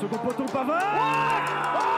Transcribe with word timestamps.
Second 0.00 0.18
poteau 0.18 0.44
Pavard 0.44 1.96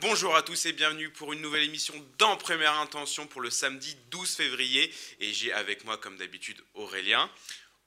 Bonjour 0.00 0.36
à 0.36 0.42
tous 0.42 0.66
et 0.66 0.72
bienvenue 0.72 1.10
pour 1.10 1.32
une 1.32 1.40
nouvelle 1.40 1.64
émission 1.64 1.94
dans 2.18 2.36
Première 2.36 2.78
Intention 2.78 3.26
pour 3.26 3.40
le 3.40 3.50
samedi 3.50 3.96
12 4.10 4.36
février. 4.36 4.92
Et 5.18 5.32
j'ai 5.32 5.52
avec 5.52 5.84
moi, 5.84 5.96
comme 5.96 6.16
d'habitude, 6.16 6.60
Aurélien. 6.74 7.28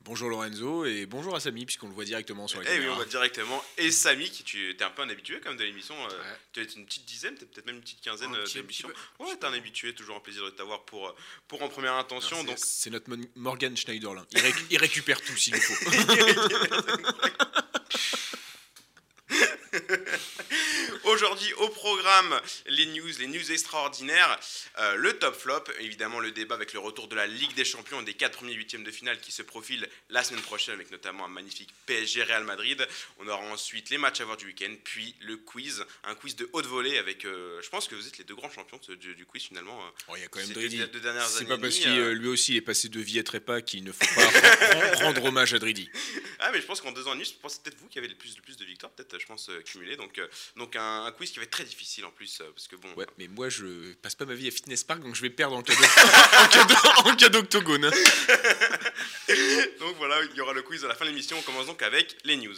Bonjour 0.05 0.27
Lorenzo 0.29 0.83
et 0.85 1.05
bonjour 1.05 1.33
à 1.33 1.39
Samy 1.39 1.65
puisqu'on 1.65 1.87
le 1.87 1.93
voit 1.93 2.03
directement 2.03 2.45
sur 2.45 2.61
la 2.61 2.69
Eh 2.75 2.79
oui, 2.79 2.87
on 2.89 2.95
va 2.97 3.05
directement. 3.05 3.63
Et 3.77 3.89
Samy, 3.89 4.29
qui 4.29 4.43
tu 4.43 4.69
es 4.71 4.83
un 4.83 4.89
peu 4.89 5.01
un 5.01 5.07
habitué 5.09 5.39
comme 5.39 5.55
de 5.55 5.63
l'émission. 5.63 5.95
euh, 5.95 6.07
Ouais. 6.09 6.37
Tu 6.51 6.59
es 6.59 6.63
une 6.65 6.85
petite 6.85 7.05
dizaine, 7.05 7.35
peut-être 7.35 7.65
même 7.65 7.75
une 7.77 7.81
petite 7.81 8.01
quinzaine 8.01 8.35
Un 8.35 8.39
euh, 8.39 8.45
d'émissions. 8.53 8.89
Ouais, 9.19 9.33
t'es 9.39 9.45
un 9.45 9.53
habitué, 9.53 9.95
toujours 9.95 10.17
un 10.17 10.19
plaisir 10.19 10.43
de 10.43 10.49
t'avoir 10.49 10.83
pour, 10.83 11.07
euh, 11.07 11.15
pour 11.47 11.61
En 11.63 11.69
Première 11.69 11.93
Intention. 11.93 12.35
Alors, 12.35 12.47
Donc, 12.47 12.57
c'est- 12.59 12.89
notre 12.89 13.09
Morgan 13.35 13.77
Schneiderlin. 13.77 14.25
Il, 14.33 14.41
il 14.71 14.77
récupère 14.77 15.21
tout 15.21 15.37
s'il 15.37 15.53
le 15.53 15.61
faut. 15.61 15.73
Aujourd'hui 21.05 21.51
au 21.53 21.69
programme 21.69 22.39
les 22.67 22.85
news, 22.87 23.09
les 23.19 23.27
news 23.27 23.51
extraordinaires, 23.51 24.39
euh, 24.79 24.95
le 24.95 25.13
top 25.17 25.35
flop, 25.35 25.63
évidemment 25.79 26.19
le 26.19 26.31
débat 26.31 26.55
avec 26.55 26.73
le 26.73 26.79
retour 26.79 27.07
de 27.07 27.15
la 27.15 27.27
Ligue 27.27 27.53
des 27.55 27.65
Champions 27.65 28.01
et 28.01 28.05
des 28.05 28.13
quatre 28.13 28.37
premiers 28.37 28.53
huitièmes 28.53 28.83
de 28.83 28.91
finale 28.91 29.19
qui 29.19 29.31
se 29.31 29.41
profilent 29.41 29.87
la 30.09 30.23
semaine 30.23 30.41
prochaine 30.41 30.75
avec 30.75 30.91
notamment 30.91 31.25
un 31.25 31.29
magnifique 31.29 31.69
PSG 31.85 32.23
Real 32.23 32.43
Madrid. 32.43 32.87
On 33.19 33.27
aura 33.27 33.41
ensuite 33.43 33.89
les 33.89 33.97
matchs 33.97 34.21
à 34.21 34.25
voir 34.25 34.37
du 34.37 34.45
week-end, 34.45 34.73
puis 34.83 35.15
le 35.21 35.37
quiz, 35.37 35.85
un 36.03 36.15
quiz 36.15 36.35
de 36.35 36.49
haute 36.53 36.65
volée 36.65 36.97
avec, 36.97 37.25
euh, 37.25 37.61
je 37.61 37.69
pense 37.69 37.87
que 37.87 37.95
vous 37.95 38.07
êtes 38.07 38.17
les 38.17 38.23
deux 38.23 38.35
grands 38.35 38.51
champions 38.51 38.79
du, 38.99 39.15
du 39.15 39.25
quiz 39.25 39.43
finalement. 39.43 39.79
euh. 39.85 39.89
Oh, 40.07 40.13
il 40.15 40.21
y 40.21 40.25
a 40.25 40.27
quand 40.27 40.39
même 40.39 40.47
Dridi. 40.53 40.77
C'est 41.27 41.45
pas 41.45 41.57
parce 41.57 41.75
qu'il 41.75 41.99
euh, 41.99 42.13
lui 42.13 42.27
aussi 42.27 42.53
il 42.53 42.57
est 42.57 42.61
passé 42.61 42.89
de 42.89 42.99
vie 42.99 43.19
à 43.19 43.23
trépas 43.23 43.61
qu'il 43.61 43.83
ne 43.83 43.91
faut 43.91 44.05
pas 44.15 44.25
ren- 44.27 45.03
rendre 45.05 45.23
hommage 45.25 45.53
à 45.53 45.59
Dridi. 45.59 45.89
Ah 46.45 46.51
mais 46.51 46.59
je 46.59 46.65
pense 46.65 46.81
qu'en 46.81 46.91
deux 46.91 47.07
ans 47.07 47.11
et 47.11 47.15
demi, 47.15 47.23
je 47.23 47.35
pense 47.41 47.53
que 47.53 47.61
c'est 47.63 47.63
peut-être 47.69 47.79
vous 47.79 47.87
qui 47.87 47.97
avez 47.99 48.09
le 48.09 48.15
plus, 48.15 48.35
le 48.35 48.41
plus 48.41 48.57
de 48.57 48.65
victoires, 48.65 48.91
peut-être 48.91 49.17
je 49.17 49.25
pense 49.25 49.47
cumulé. 49.63 49.95
Donc, 49.95 50.17
euh, 50.17 50.27
donc 50.57 50.75
un, 50.75 51.05
un 51.05 51.11
quiz 51.11 51.31
qui 51.31 51.37
va 51.37 51.43
être 51.43 51.51
très 51.51 51.63
difficile 51.63 52.05
en 52.05 52.11
plus 52.11 52.41
euh, 52.41 52.49
parce 52.53 52.67
que 52.67 52.75
bon. 52.75 52.89
Ouais, 52.95 53.05
mais 53.17 53.27
moi 53.27 53.49
je 53.49 53.93
passe 53.95 54.15
pas 54.15 54.25
ma 54.25 54.33
vie 54.33 54.47
à 54.47 54.51
Fitness 54.51 54.83
Park 54.83 55.01
donc 55.01 55.15
je 55.15 55.21
vais 55.21 55.29
perdre 55.29 55.55
en 55.55 55.61
cas 55.63 57.29
d'octogone. 57.29 57.89
Donc 59.79 59.95
voilà, 59.97 60.21
il 60.23 60.35
y 60.35 60.41
aura 60.41 60.53
le 60.53 60.61
quiz 60.61 60.83
à 60.85 60.87
la 60.87 60.95
fin 60.95 61.05
de 61.05 61.09
l'émission. 61.09 61.37
On 61.37 61.41
commence 61.41 61.65
donc 61.67 61.81
avec 61.81 62.17
les 62.23 62.37
news. 62.37 62.55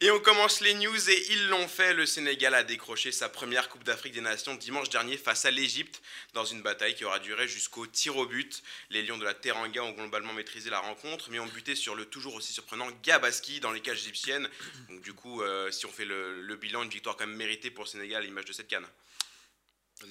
Et 0.00 0.12
on 0.12 0.20
commence 0.20 0.60
les 0.60 0.74
news 0.74 1.10
et 1.10 1.32
ils 1.32 1.48
l'ont 1.48 1.66
fait. 1.66 1.92
Le 1.92 2.06
Sénégal 2.06 2.54
a 2.54 2.62
décroché 2.62 3.10
sa 3.10 3.28
première 3.28 3.68
Coupe 3.68 3.82
d'Afrique 3.82 4.12
des 4.12 4.20
Nations 4.20 4.54
dimanche 4.54 4.90
dernier 4.90 5.16
face 5.16 5.44
à 5.44 5.50
l'Égypte 5.50 6.00
dans 6.34 6.44
une 6.44 6.62
bataille 6.62 6.94
qui 6.94 7.04
aura 7.04 7.18
duré 7.18 7.48
jusqu'au 7.48 7.84
tir 7.84 8.16
au 8.16 8.24
but. 8.24 8.62
Les 8.90 9.02
Lions 9.02 9.18
de 9.18 9.24
la 9.24 9.34
Teranga 9.34 9.82
ont 9.82 9.90
globalement 9.90 10.32
maîtrisé 10.34 10.70
la 10.70 10.78
rencontre 10.78 11.30
mais 11.30 11.40
ont 11.40 11.46
buté 11.46 11.74
sur 11.74 11.96
le 11.96 12.04
toujours 12.04 12.34
aussi 12.34 12.52
surprenant 12.52 12.88
Gabaski 13.02 13.58
dans 13.58 13.72
les 13.72 13.80
cages 13.80 13.98
égyptiennes. 14.02 14.48
Donc 14.88 15.00
du 15.00 15.14
coup, 15.14 15.42
euh, 15.42 15.72
si 15.72 15.84
on 15.84 15.90
fait 15.90 16.04
le, 16.04 16.42
le 16.42 16.56
bilan, 16.56 16.84
une 16.84 16.90
victoire 16.90 17.16
quand 17.16 17.26
même 17.26 17.36
méritée 17.36 17.72
pour 17.72 17.82
le 17.82 17.88
Sénégal 17.88 18.22
à 18.22 18.24
l'image 18.24 18.44
de 18.44 18.52
cette 18.52 18.68
canne. 18.68 18.86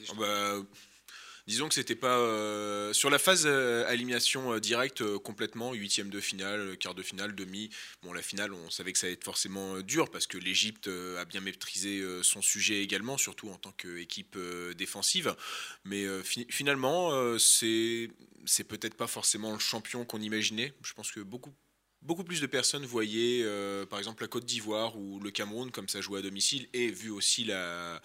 Oh, 0.10 0.16
bah, 0.16 0.58
disons 1.48 1.68
que 1.68 1.74
c'était 1.74 1.96
pas 1.96 2.18
euh, 2.20 2.94
sur 2.94 3.10
la 3.10 3.18
phase 3.20 3.44
euh, 3.46 3.90
élimination 3.90 4.54
euh, 4.54 4.60
directe 4.60 5.02
euh, 5.02 5.18
complètement 5.18 5.74
huitième 5.74 6.10
de 6.10 6.20
finale, 6.20 6.60
euh, 6.60 6.76
quart 6.76 6.94
de 6.94 7.04
finale, 7.04 7.34
demi. 7.36 7.70
Bon, 8.04 8.14
la 8.14 8.22
finale, 8.22 8.54
on 8.54 8.70
savait 8.70 8.94
que 8.94 9.00
ça 9.00 9.08
allait 9.08 9.14
être 9.14 9.24
forcément 9.24 9.80
dur 9.82 10.10
parce 10.10 10.28
que 10.28 10.38
l'Égypte 10.38 10.88
a 11.18 11.26
bien 11.26 11.42
maîtrisé 11.42 12.04
son 12.22 12.42
sujet 12.42 12.82
également, 12.82 13.18
surtout 13.18 13.50
en 13.50 13.58
tant 13.58 13.72
qu'équipe 13.72 14.38
défensive. 14.78 15.36
Mais 15.86 16.06
fi- 16.24 16.48
finalement, 16.50 17.38
c'est 17.40 18.10
c'est 18.46 18.64
peut-être 18.64 18.96
pas 18.96 19.08
forcément 19.08 19.54
le 19.54 19.60
champion 19.60 20.06
qu'on 20.06 20.22
imaginait. 20.22 20.74
Je 20.84 20.94
pense 20.94 21.12
que 21.12 21.20
beaucoup 21.20 21.54
Beaucoup 22.02 22.24
plus 22.24 22.42
de 22.42 22.48
personnes 22.48 22.86
voyaient, 22.86 23.42
euh, 23.44 23.86
par 23.86 24.00
exemple, 24.00 24.22
la 24.22 24.28
Côte 24.28 24.46
d'Ivoire 24.46 24.98
ou 24.98 25.20
le 25.20 25.32
Cameroun 25.32 25.72
comme 25.72 25.90
ça 25.90 26.00
jouait 26.00 26.20
à 26.20 26.22
domicile, 26.22 26.70
et 26.74 26.90
vu 26.90 27.10
aussi 27.10 27.44
la, 27.44 28.02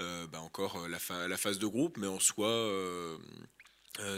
euh, 0.00 0.26
bah 0.26 0.40
encore 0.40 0.84
euh, 0.84 0.88
la, 0.88 1.36
phase 1.36 1.58
de 1.58 1.66
groupe, 1.66 1.98
mais 1.98 2.06
en 2.06 2.18
soi, 2.18 2.48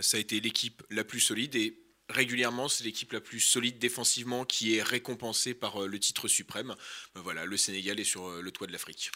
ça 0.01 0.17
a 0.17 0.21
été 0.21 0.41
l'équipe 0.41 0.83
la 0.91 1.05
plus 1.05 1.21
solide 1.21 1.57
et 1.57 1.79
régulièrement, 2.09 2.69
c'est 2.69 2.85
l'équipe 2.85 3.13
la 3.13 3.21
plus 3.21 3.41
solide 3.41 3.79
défensivement 3.79 4.45
qui 4.45 4.77
est 4.77 4.83
récompensée 4.83 5.55
par 5.55 5.87
le 5.87 5.99
titre 5.99 6.29
suprême. 6.29 6.75
Ben 7.15 7.21
voilà, 7.21 7.45
le 7.45 7.57
Sénégal 7.57 8.01
est 8.01 8.05
sur 8.05 8.31
le 8.41 8.51
toit 8.51 8.67
de 8.67 8.73
l'Afrique. 8.73 9.11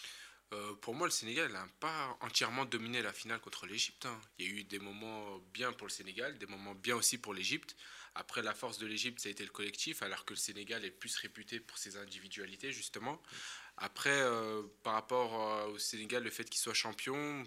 Pour 0.83 0.95
moi, 0.95 1.07
le 1.07 1.11
Sénégal 1.11 1.51
n'a 1.51 1.67
pas 1.81 2.19
entièrement 2.21 2.67
dominé 2.67 3.01
la 3.01 3.13
finale 3.13 3.41
contre 3.41 3.67
l'Égypte. 3.67 4.05
hein. 4.05 4.21
Il 4.39 4.47
y 4.47 4.49
a 4.49 4.53
eu 4.53 4.65
des 4.65 4.79
moments 4.79 5.39
bien 5.55 5.73
pour 5.73 5.87
le 5.87 5.93
Sénégal, 5.93 6.37
des 6.37 6.47
moments 6.47 6.75
bien 6.75 6.97
aussi 6.97 7.17
pour 7.17 7.33
l'Égypte. 7.33 7.75
Après, 8.15 8.43
la 8.43 8.55
force 8.55 8.78
de 8.78 8.87
l'Égypte, 8.87 9.21
ça 9.21 9.28
a 9.28 9.33
été 9.33 9.43
le 9.45 9.50
collectif, 9.50 10.03
alors 10.03 10.25
que 10.25 10.34
le 10.34 10.39
Sénégal 10.39 10.84
est 10.84 10.91
plus 10.91 11.17
réputé 11.17 11.61
pour 11.61 11.78
ses 11.78 11.97
individualités, 11.97 12.71
justement. 12.73 13.21
Après, 13.78 14.11
euh, 14.11 14.62
par 14.83 14.93
rapport 14.95 15.41
euh, 15.41 15.67
au 15.69 15.78
Sénégal, 15.78 16.22
le 16.22 16.31
fait 16.31 16.45
qu'il 16.49 16.61
soit 16.61 16.75
champion, 16.75 17.43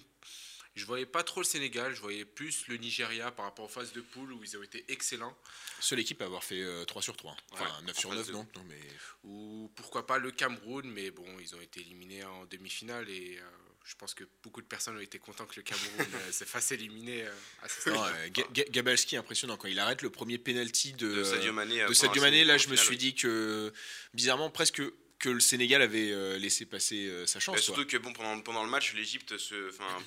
je 0.73 0.83
voyais 0.85 1.05
pas 1.05 1.23
trop 1.23 1.39
le 1.41 1.45
Sénégal, 1.45 1.93
je 1.93 2.01
voyais 2.01 2.25
plus 2.25 2.67
le 2.67 2.77
Nigeria 2.77 3.31
par 3.31 3.45
rapport 3.45 3.65
aux 3.65 3.69
phases 3.69 3.93
de 3.93 4.01
poule 4.01 4.33
où 4.33 4.43
ils 4.43 4.57
ont 4.57 4.63
été 4.63 4.83
excellents. 4.91 5.37
Seule 5.79 5.99
équipe 5.99 6.21
à 6.21 6.25
avoir 6.25 6.43
fait 6.43 6.61
euh, 6.61 6.83
3 6.83 7.01
sur 7.01 7.15
3. 7.15 7.37
Enfin, 7.51 7.63
Ouais, 7.65 7.85
9 7.85 7.95
en 7.95 7.99
sur 7.99 8.09
phase 8.09 8.17
9, 8.19 8.27
de- 8.27 8.31
non, 8.33 8.47
non 8.55 8.63
mais... 8.67 8.81
Ou 9.23 9.71
pourquoi 9.75 10.05
pas 10.07 10.17
le 10.17 10.31
Cameroun, 10.31 10.89
mais 10.89 11.11
bon, 11.11 11.25
ils 11.39 11.55
ont 11.55 11.61
été 11.61 11.81
éliminés 11.81 12.23
en 12.25 12.45
demi-finale 12.47 13.07
et 13.09 13.37
euh, 13.37 13.49
je 13.85 13.95
pense 13.95 14.13
que 14.15 14.23
beaucoup 14.43 14.61
de 14.61 14.67
personnes 14.67 14.97
ont 14.97 15.01
été 15.01 15.19
contents 15.19 15.45
que 15.45 15.55
le 15.57 15.61
Cameroun 15.61 15.87
euh, 16.15 16.31
se 16.31 16.43
fasse 16.43 16.71
éliminer 16.71 17.23
euh, 17.25 17.31
à 17.61 17.69
ce 17.69 17.89
Non, 17.89 18.03
stade. 18.03 18.15
euh, 18.17 18.29
Ga- 18.29 18.47
Ga- 18.51 18.69
Gabalski 18.71 19.15
impressionnant 19.15 19.57
quand 19.57 19.67
il 19.67 19.79
arrête 19.79 20.01
le 20.01 20.09
premier 20.09 20.37
penalty 20.39 20.93
de, 20.93 21.07
De 21.17 21.23
Sadio 21.23 21.53
Mané. 21.53 21.81
de 21.81 21.85
pour 21.85 21.95
Sadio 21.95 22.21
un 22.21 22.25
Mané, 22.25 22.43
là 22.45 22.57
je 22.57 22.67
me 22.69 22.75
suis 22.75 22.97
dit 22.97 23.13
que 23.15 23.71
bizarrement 24.13 24.49
presque 24.49 24.81
que 25.17 25.29
le 25.29 25.39
Sénégal 25.39 25.81
avait 25.81 26.11
euh, 26.11 26.37
laissé 26.37 26.65
passer 26.65 27.07
euh, 27.07 27.25
sa 27.25 27.39
chance. 27.39 27.55
Bah, 27.55 27.59
quoi. 27.59 27.63
surtout 27.75 27.85
que 27.85 27.97
bon, 27.97 28.11
pendant, 28.13 28.39
pendant 28.41 28.63
le 28.63 28.69
match, 28.69 28.93
l'Égypte, 28.93 29.33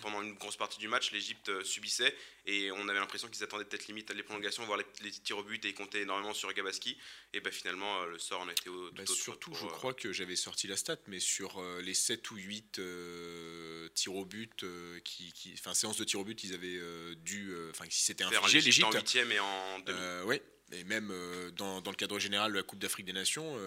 pendant 0.03 0.23
une 0.23 0.35
grosse 0.35 0.57
partie 0.57 0.79
du 0.79 0.87
match, 0.87 1.13
l'Égypte 1.13 1.49
euh, 1.49 1.65
subissait 1.65 2.15
et 2.47 2.71
on 2.73 2.89
avait 2.89 2.99
l'impression 2.99 3.27
qu'ils 3.29 3.43
attendaient 3.43 3.65
peut-être 3.65 3.87
limite 3.89 4.11
à 4.11 4.15
les 4.15 4.23
prolongations, 4.23 4.65
voire 4.65 4.79
les, 4.79 4.85
les 5.03 5.11
tirs 5.11 5.39
au 5.39 5.43
but 5.43 5.65
et 5.65 5.69
ils 5.69 5.75
comptaient 5.75 6.03
énormément 6.03 6.35
sur 6.35 6.53
Gabaski. 6.53 6.99
Et 7.33 7.41
bah, 7.41 7.51
finalement, 7.51 8.05
le 8.05 8.19
sort 8.19 8.41
en 8.43 8.49
été 8.51 8.69
au, 8.69 8.91
tout 8.91 8.95
Bah, 8.97 9.03
autre 9.05 9.15
surtout, 9.15 9.51
pour, 9.51 9.59
je 9.61 9.67
crois 9.67 9.95
que 9.95 10.13
j'avais 10.13 10.37
sorti 10.37 10.67
la 10.67 10.77
stat, 10.77 10.99
mais 11.07 11.21
sur 11.21 11.63
les 11.83 11.95
7 11.95 12.31
ou 12.31 12.37
8 12.37 12.79
euh, 12.79 13.89
tirs 13.95 14.15
au 14.15 14.25
but, 14.25 14.65
qui, 15.05 15.33
qui- 15.33 15.55
enfin 15.55 15.75
séances 15.75 15.97
de 15.97 16.05
tirs 16.05 16.21
au 16.21 16.25
but, 16.25 16.43
ils 16.45 16.55
avaient 16.55 16.81
dû, 17.17 17.55
enfin 17.71 17.87
qui 17.87 18.01
s'étaient 18.03 18.25
faire 18.29 18.41
infligés 18.45 18.61
l'Égypte 18.61 18.85
en 18.87 18.91
l'Égypte. 18.91 19.09
huitième 19.09 19.33
et 19.33 19.41
en 19.41 19.79
demi. 19.81 19.99
Ouais, 20.27 20.43
et 20.73 20.85
même 20.85 21.13
dans, 21.57 21.81
dans 21.81 21.91
le 21.91 21.97
cadre 21.97 22.19
général 22.19 22.53
de 22.53 22.57
la 22.59 22.63
Coupe 22.63 22.79
d'Afrique 22.79 23.07
des 23.07 23.13
Nations, 23.13 23.59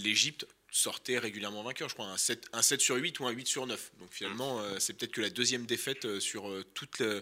l'Égypte 0.00 0.46
sortait 0.70 1.18
régulièrement 1.18 1.62
vainqueur, 1.62 1.88
je 1.88 1.94
crois, 1.94 2.06
un 2.06 2.16
7, 2.16 2.48
un 2.52 2.62
7 2.62 2.80
sur 2.80 2.96
8 2.96 3.20
ou 3.20 3.26
un 3.26 3.30
8 3.30 3.46
sur 3.46 3.66
9. 3.66 3.92
Donc 3.98 4.12
finalement, 4.12 4.60
euh, 4.60 4.78
c'est 4.78 4.92
peut-être 4.92 5.12
que 5.12 5.20
la 5.20 5.30
deuxième 5.30 5.64
défaite 5.66 6.04
euh, 6.04 6.20
sur 6.20 6.48
euh, 6.50 6.64
toute, 6.74 6.98
la, 6.98 7.20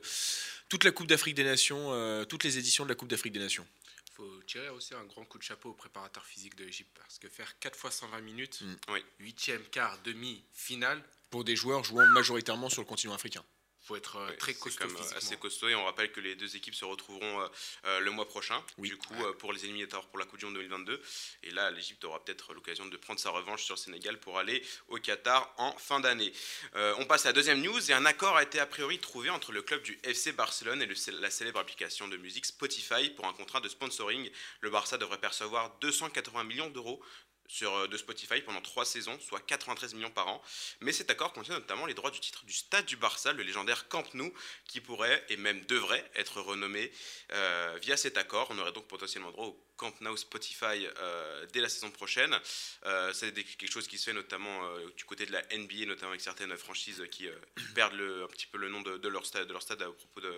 toute 0.68 0.84
la 0.84 0.90
Coupe 0.90 1.06
d'Afrique 1.06 1.34
des 1.34 1.44
Nations, 1.44 1.92
euh, 1.92 2.24
toutes 2.24 2.44
les 2.44 2.58
éditions 2.58 2.84
de 2.84 2.88
la 2.88 2.94
Coupe 2.94 3.08
d'Afrique 3.08 3.32
des 3.32 3.38
Nations. 3.40 3.66
Il 4.10 4.12
faut 4.16 4.42
tirer 4.46 4.68
aussi 4.68 4.94
un 4.94 5.04
grand 5.04 5.24
coup 5.24 5.38
de 5.38 5.42
chapeau 5.42 5.70
au 5.70 5.74
préparateur 5.74 6.24
physique 6.24 6.54
de 6.56 6.64
l'Égypte 6.64 6.96
parce 6.96 7.18
que 7.18 7.28
faire 7.28 7.58
4 7.58 7.76
fois 7.76 7.90
120 7.90 8.20
minutes, 8.20 8.60
Mm. 8.62 8.74
Oui. 8.92 9.04
8e, 9.20 9.62
quart, 9.70 9.98
demi, 10.04 10.44
finale, 10.52 11.02
Pour 11.30 11.44
des 11.44 11.56
joueurs 11.56 11.82
jouant 11.84 12.06
majoritairement 12.08 12.68
sur 12.70 12.80
le 12.82 12.86
continent 12.86 13.14
africain. 13.14 13.44
Faut 13.84 13.96
être 13.96 14.16
euh, 14.16 14.34
très 14.36 14.54
costaud 14.54 14.84
euh, 14.84 15.16
assez 15.16 15.36
costaud 15.36 15.68
et 15.68 15.74
on 15.74 15.84
rappelle 15.84 16.10
que 16.10 16.20
les 16.20 16.34
deux 16.36 16.56
équipes 16.56 16.74
se 16.74 16.84
retrouveront 16.84 17.48
euh, 17.84 18.00
le 18.00 18.10
mois 18.10 18.26
prochain 18.26 18.64
Oui. 18.78 18.88
du 18.88 18.96
coup 18.96 19.14
pour 19.38 19.52
les 19.52 19.64
éliminatoires 19.64 20.06
pour 20.08 20.18
la 20.18 20.24
Coupe 20.24 20.38
du 20.38 20.46
Monde 20.46 20.54
2022 20.54 21.02
et 21.42 21.50
là 21.50 21.70
l'Égypte 21.70 22.02
aura 22.04 22.24
peut-être 22.24 22.54
l'occasion 22.54 22.86
de 22.86 22.96
prendre 22.96 23.20
sa 23.20 23.30
revanche 23.30 23.62
sur 23.64 23.74
le 23.74 23.80
Sénégal 23.80 24.18
pour 24.18 24.38
aller 24.38 24.62
au 24.88 24.96
Qatar 24.98 25.52
en 25.58 25.76
fin 25.76 26.00
d'année. 26.00 26.32
Euh, 26.76 26.94
on 26.98 27.04
passe 27.04 27.26
à 27.26 27.28
la 27.28 27.32
deuxième 27.34 27.60
news 27.60 27.90
et 27.90 27.94
un 27.94 28.06
accord 28.06 28.36
a 28.36 28.42
été 28.42 28.58
a 28.58 28.66
priori 28.66 28.98
trouvé 28.98 29.28
entre 29.30 29.52
le 29.52 29.62
club 29.62 29.82
du 29.82 29.98
FC 30.02 30.32
Barcelone 30.32 30.80
et 30.82 30.86
le- 30.86 31.20
la 31.20 31.30
célèbre 31.30 31.60
application 31.60 32.08
de 32.08 32.16
musique 32.16 32.46
Spotify 32.46 33.10
pour 33.10 33.26
un 33.26 33.32
contrat 33.34 33.60
de 33.60 33.68
sponsoring. 33.68 34.30
Le 34.60 34.70
Barça 34.70 34.96
devrait 34.98 35.20
percevoir 35.20 35.76
280 35.80 36.44
millions 36.44 36.70
d'euros 36.70 37.02
sur, 37.46 37.74
euh, 37.74 37.86
de 37.88 37.96
Spotify 37.96 38.40
pendant 38.40 38.60
trois 38.62 38.84
saisons, 38.84 39.18
soit 39.20 39.40
93 39.40 39.94
millions 39.94 40.10
par 40.10 40.28
an. 40.28 40.42
Mais 40.80 40.92
cet 40.92 41.10
accord 41.10 41.32
contient 41.32 41.54
notamment 41.54 41.86
les 41.86 41.94
droits 41.94 42.10
du 42.10 42.20
titre 42.20 42.44
du 42.44 42.52
stade 42.52 42.86
du 42.86 42.96
Barça, 42.96 43.32
le 43.32 43.42
légendaire 43.42 43.88
Camp 43.88 44.04
Nou, 44.14 44.32
qui 44.66 44.80
pourrait 44.80 45.24
et 45.28 45.36
même 45.36 45.64
devrait 45.66 46.10
être 46.14 46.40
renommé 46.40 46.90
euh, 47.32 47.78
via 47.82 47.96
cet 47.96 48.16
accord. 48.16 48.48
On 48.50 48.58
aurait 48.58 48.72
donc 48.72 48.86
potentiellement 48.88 49.30
droit 49.30 49.46
au 49.46 49.60
Camp 49.76 49.92
Nou 50.00 50.16
Spotify 50.16 50.86
euh, 50.98 51.46
dès 51.52 51.60
la 51.60 51.68
saison 51.68 51.90
prochaine. 51.90 52.38
Euh, 52.86 53.12
c'est 53.12 53.32
quelque 53.34 53.70
chose 53.70 53.88
qui 53.88 53.98
se 53.98 54.04
fait 54.04 54.12
notamment 54.12 54.60
du 54.96 55.04
côté 55.04 55.26
de 55.26 55.32
la 55.32 55.42
NBA, 55.56 55.86
notamment 55.86 56.10
avec 56.10 56.20
certaines 56.20 56.56
franchises 56.56 57.02
qui 57.10 57.28
perdent 57.74 57.94
le- 57.94 58.24
un 58.24 58.28
petit 58.28 58.46
peu 58.46 58.58
le 58.58 58.68
nom 58.68 58.80
de, 58.82 58.96
de 58.98 59.08
leur 59.08 59.26
stade, 59.26 59.46
de 59.48 59.52
leur 59.52 59.62
stade 59.62 59.82
à 59.82 59.90
propos 59.90 60.20
de, 60.20 60.30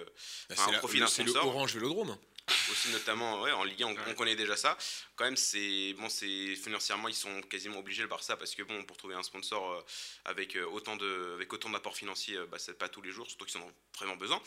Bah, 0.49 0.55
Enfin, 0.59 0.71
c'est 0.73 0.93
le- 0.95 1.01
d'un 1.01 1.07
c'est 1.07 1.23
le. 1.25 1.33
Orange 1.37 1.75
Vélodrome. 1.75 2.19
Aussi 2.71 2.91
notamment 2.91 3.43
ouais, 3.43 3.53
en 3.53 3.65
Ligue 3.65 3.83
1, 3.83 3.87
on, 3.87 3.97
on 4.09 4.15
connaît 4.15 4.37
déjà 4.37 4.57
ça. 4.57 4.77
Quand 5.17 5.25
même, 5.25 5.37
c'est 5.37 5.95
bon, 5.99 6.09
c'est 6.09 6.55
financièrement, 6.57 7.09
ils 7.09 7.15
sont 7.15 7.41
quasiment 7.43 7.79
obligés 7.79 8.03
le 8.03 8.09
Barça 8.09 8.37
parce 8.37 8.55
que 8.55 8.63
bon, 8.63 8.85
pour 8.85 8.97
trouver 8.97 9.15
un 9.15 9.23
sponsor 9.23 9.73
euh, 9.73 9.81
avec 10.25 10.57
euh, 10.57 10.65
autant 10.67 10.97
de, 10.97 11.33
avec 11.35 11.53
autant 11.53 11.71
d'apports 11.71 11.97
financiers, 11.97 12.37
euh, 12.37 12.47
bah, 12.47 12.59
c'est 12.59 12.79
pas 12.79 12.89
tous 12.89 13.03
les 13.03 13.11
jours, 13.11 13.27
surtout 13.27 13.47
qu'ils 13.47 13.61
en 13.61 13.65
ont 13.65 13.73
vraiment 13.99 14.17
besoin. 14.17 14.41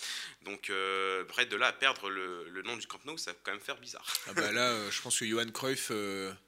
Donc, 0.43 0.69
euh, 0.69 1.23
après, 1.23 1.45
de 1.45 1.55
là 1.55 1.67
à 1.67 1.73
perdre 1.73 2.09
le, 2.09 2.47
le 2.49 2.61
nom 2.61 2.77
du 2.77 2.87
Camp 2.87 3.03
Nou, 3.05 3.17
ça 3.17 3.31
va 3.31 3.37
quand 3.43 3.51
même 3.51 3.61
faire 3.61 3.77
bizarre. 3.77 4.05
Ah 4.27 4.33
bah 4.33 4.51
là, 4.51 4.69
euh, 4.71 4.91
je 4.91 5.01
pense 5.01 5.19
que 5.19 5.25
Johan 5.25 5.49
Cruyff, 5.51 5.91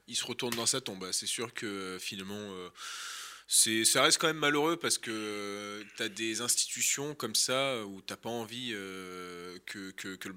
il 0.07 0.15
se 0.15 0.25
retourne 0.25 0.55
dans 0.55 0.65
sa 0.65 0.81
tombe. 0.81 1.11
C'est 1.11 1.27
sûr 1.27 1.53
que 1.53 1.97
finalement, 1.99 2.71
c'est, 3.53 3.83
ça 3.83 4.01
reste 4.01 4.17
quand 4.17 4.27
même 4.27 4.37
malheureux 4.37 4.77
parce 4.77 4.97
que 4.97 5.85
tu 5.97 6.03
as 6.03 6.07
des 6.07 6.39
institutions 6.39 7.13
comme 7.15 7.35
ça 7.35 7.85
où 7.85 8.01
t'as 8.01 8.15
pas 8.15 8.29
envie 8.29 8.71
euh, 8.73 9.59
que, 9.65 9.91
que, 9.91 10.15
que, 10.15 10.29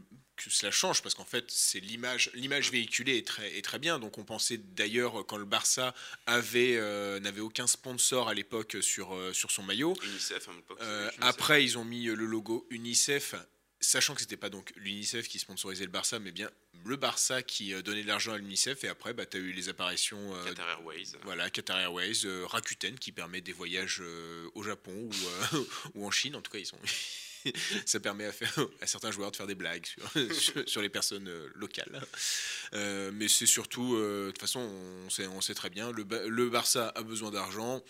cela 0.48 0.72
change 0.72 1.00
parce 1.00 1.14
qu'en 1.14 1.24
fait, 1.24 1.44
c'est 1.46 1.78
l'image, 1.78 2.32
l'image 2.34 2.72
véhiculée 2.72 3.18
est 3.18 3.26
très, 3.26 3.56
est 3.56 3.62
très 3.62 3.78
bien. 3.78 4.00
Donc 4.00 4.18
on 4.18 4.24
pensait 4.24 4.56
d'ailleurs 4.56 5.24
quand 5.26 5.36
le 5.36 5.44
Barça 5.44 5.94
avait, 6.26 6.74
euh, 6.74 7.20
n'avait 7.20 7.40
aucun 7.40 7.68
sponsor 7.68 8.28
à 8.28 8.34
l'époque 8.34 8.78
sur, 8.80 9.14
euh, 9.14 9.32
sur 9.32 9.52
son 9.52 9.62
maillot. 9.62 9.94
UNICEF, 10.02 10.48
à 10.48 10.52
l'époque. 10.52 10.80
UNICEF. 10.80 11.18
après, 11.20 11.62
ils 11.62 11.78
ont 11.78 11.84
mis 11.84 12.06
le 12.06 12.26
logo 12.26 12.66
UNICEF, 12.70 13.36
sachant 13.78 14.16
que 14.16 14.22
c'était 14.22 14.36
pas 14.36 14.50
donc 14.50 14.72
l'UNICEF 14.74 15.28
qui 15.28 15.38
sponsorisait 15.38 15.84
le 15.84 15.92
Barça, 15.92 16.18
mais 16.18 16.32
bien 16.32 16.50
le 16.84 16.96
Barça 16.96 17.42
qui 17.42 17.72
euh, 17.74 17.82
donnait 17.82 18.02
de 18.02 18.08
l'argent 18.08 18.32
à 18.32 18.38
l'UNICEF. 18.38 18.84
Et 18.84 18.88
après, 18.88 19.12
bah, 19.14 19.26
tu 19.26 19.36
as 19.36 19.40
eu 19.40 19.52
les 19.52 19.68
apparitions. 19.68 20.34
euh, 20.34 20.44
Qatar 20.44 20.68
Airways. 20.70 21.04
voilà, 21.22 21.50
Qatar 21.50 21.78
Airways, 21.80 22.24
euh, 22.24 22.44
Rakuten 22.46 22.98
qui 22.98 23.12
permet 23.12 23.40
des 23.40 23.52
voyages 23.52 24.02
au 24.54 24.62
Japon 24.62 24.92
ou, 24.94 25.58
ou 25.94 26.06
en 26.06 26.10
Chine. 26.10 26.36
En 26.36 26.40
tout 26.42 26.50
cas, 26.50 26.58
ils 26.58 26.66
sont. 26.66 26.78
Ça 27.84 28.00
permet 28.00 28.24
à, 28.24 28.32
faire, 28.32 28.54
à 28.80 28.86
certains 28.86 29.10
joueurs 29.10 29.30
de 29.30 29.36
faire 29.36 29.46
des 29.46 29.54
blagues 29.54 29.84
sur, 29.84 30.32
sur, 30.34 30.66
sur 30.68 30.80
les 30.80 30.88
personnes 30.88 31.30
locales. 31.54 32.00
Euh, 32.72 33.10
mais 33.12 33.28
c'est 33.28 33.44
surtout, 33.44 33.96
euh, 33.96 34.26
de 34.26 34.30
toute 34.30 34.40
façon, 34.40 34.60
on 34.60 35.10
sait, 35.10 35.26
on 35.26 35.42
sait 35.42 35.52
très 35.54 35.68
bien, 35.68 35.92
le, 35.92 36.06
le 36.26 36.48
Barça 36.48 36.90
a 36.94 37.02
besoin 37.02 37.30
d'argent. 37.30 37.82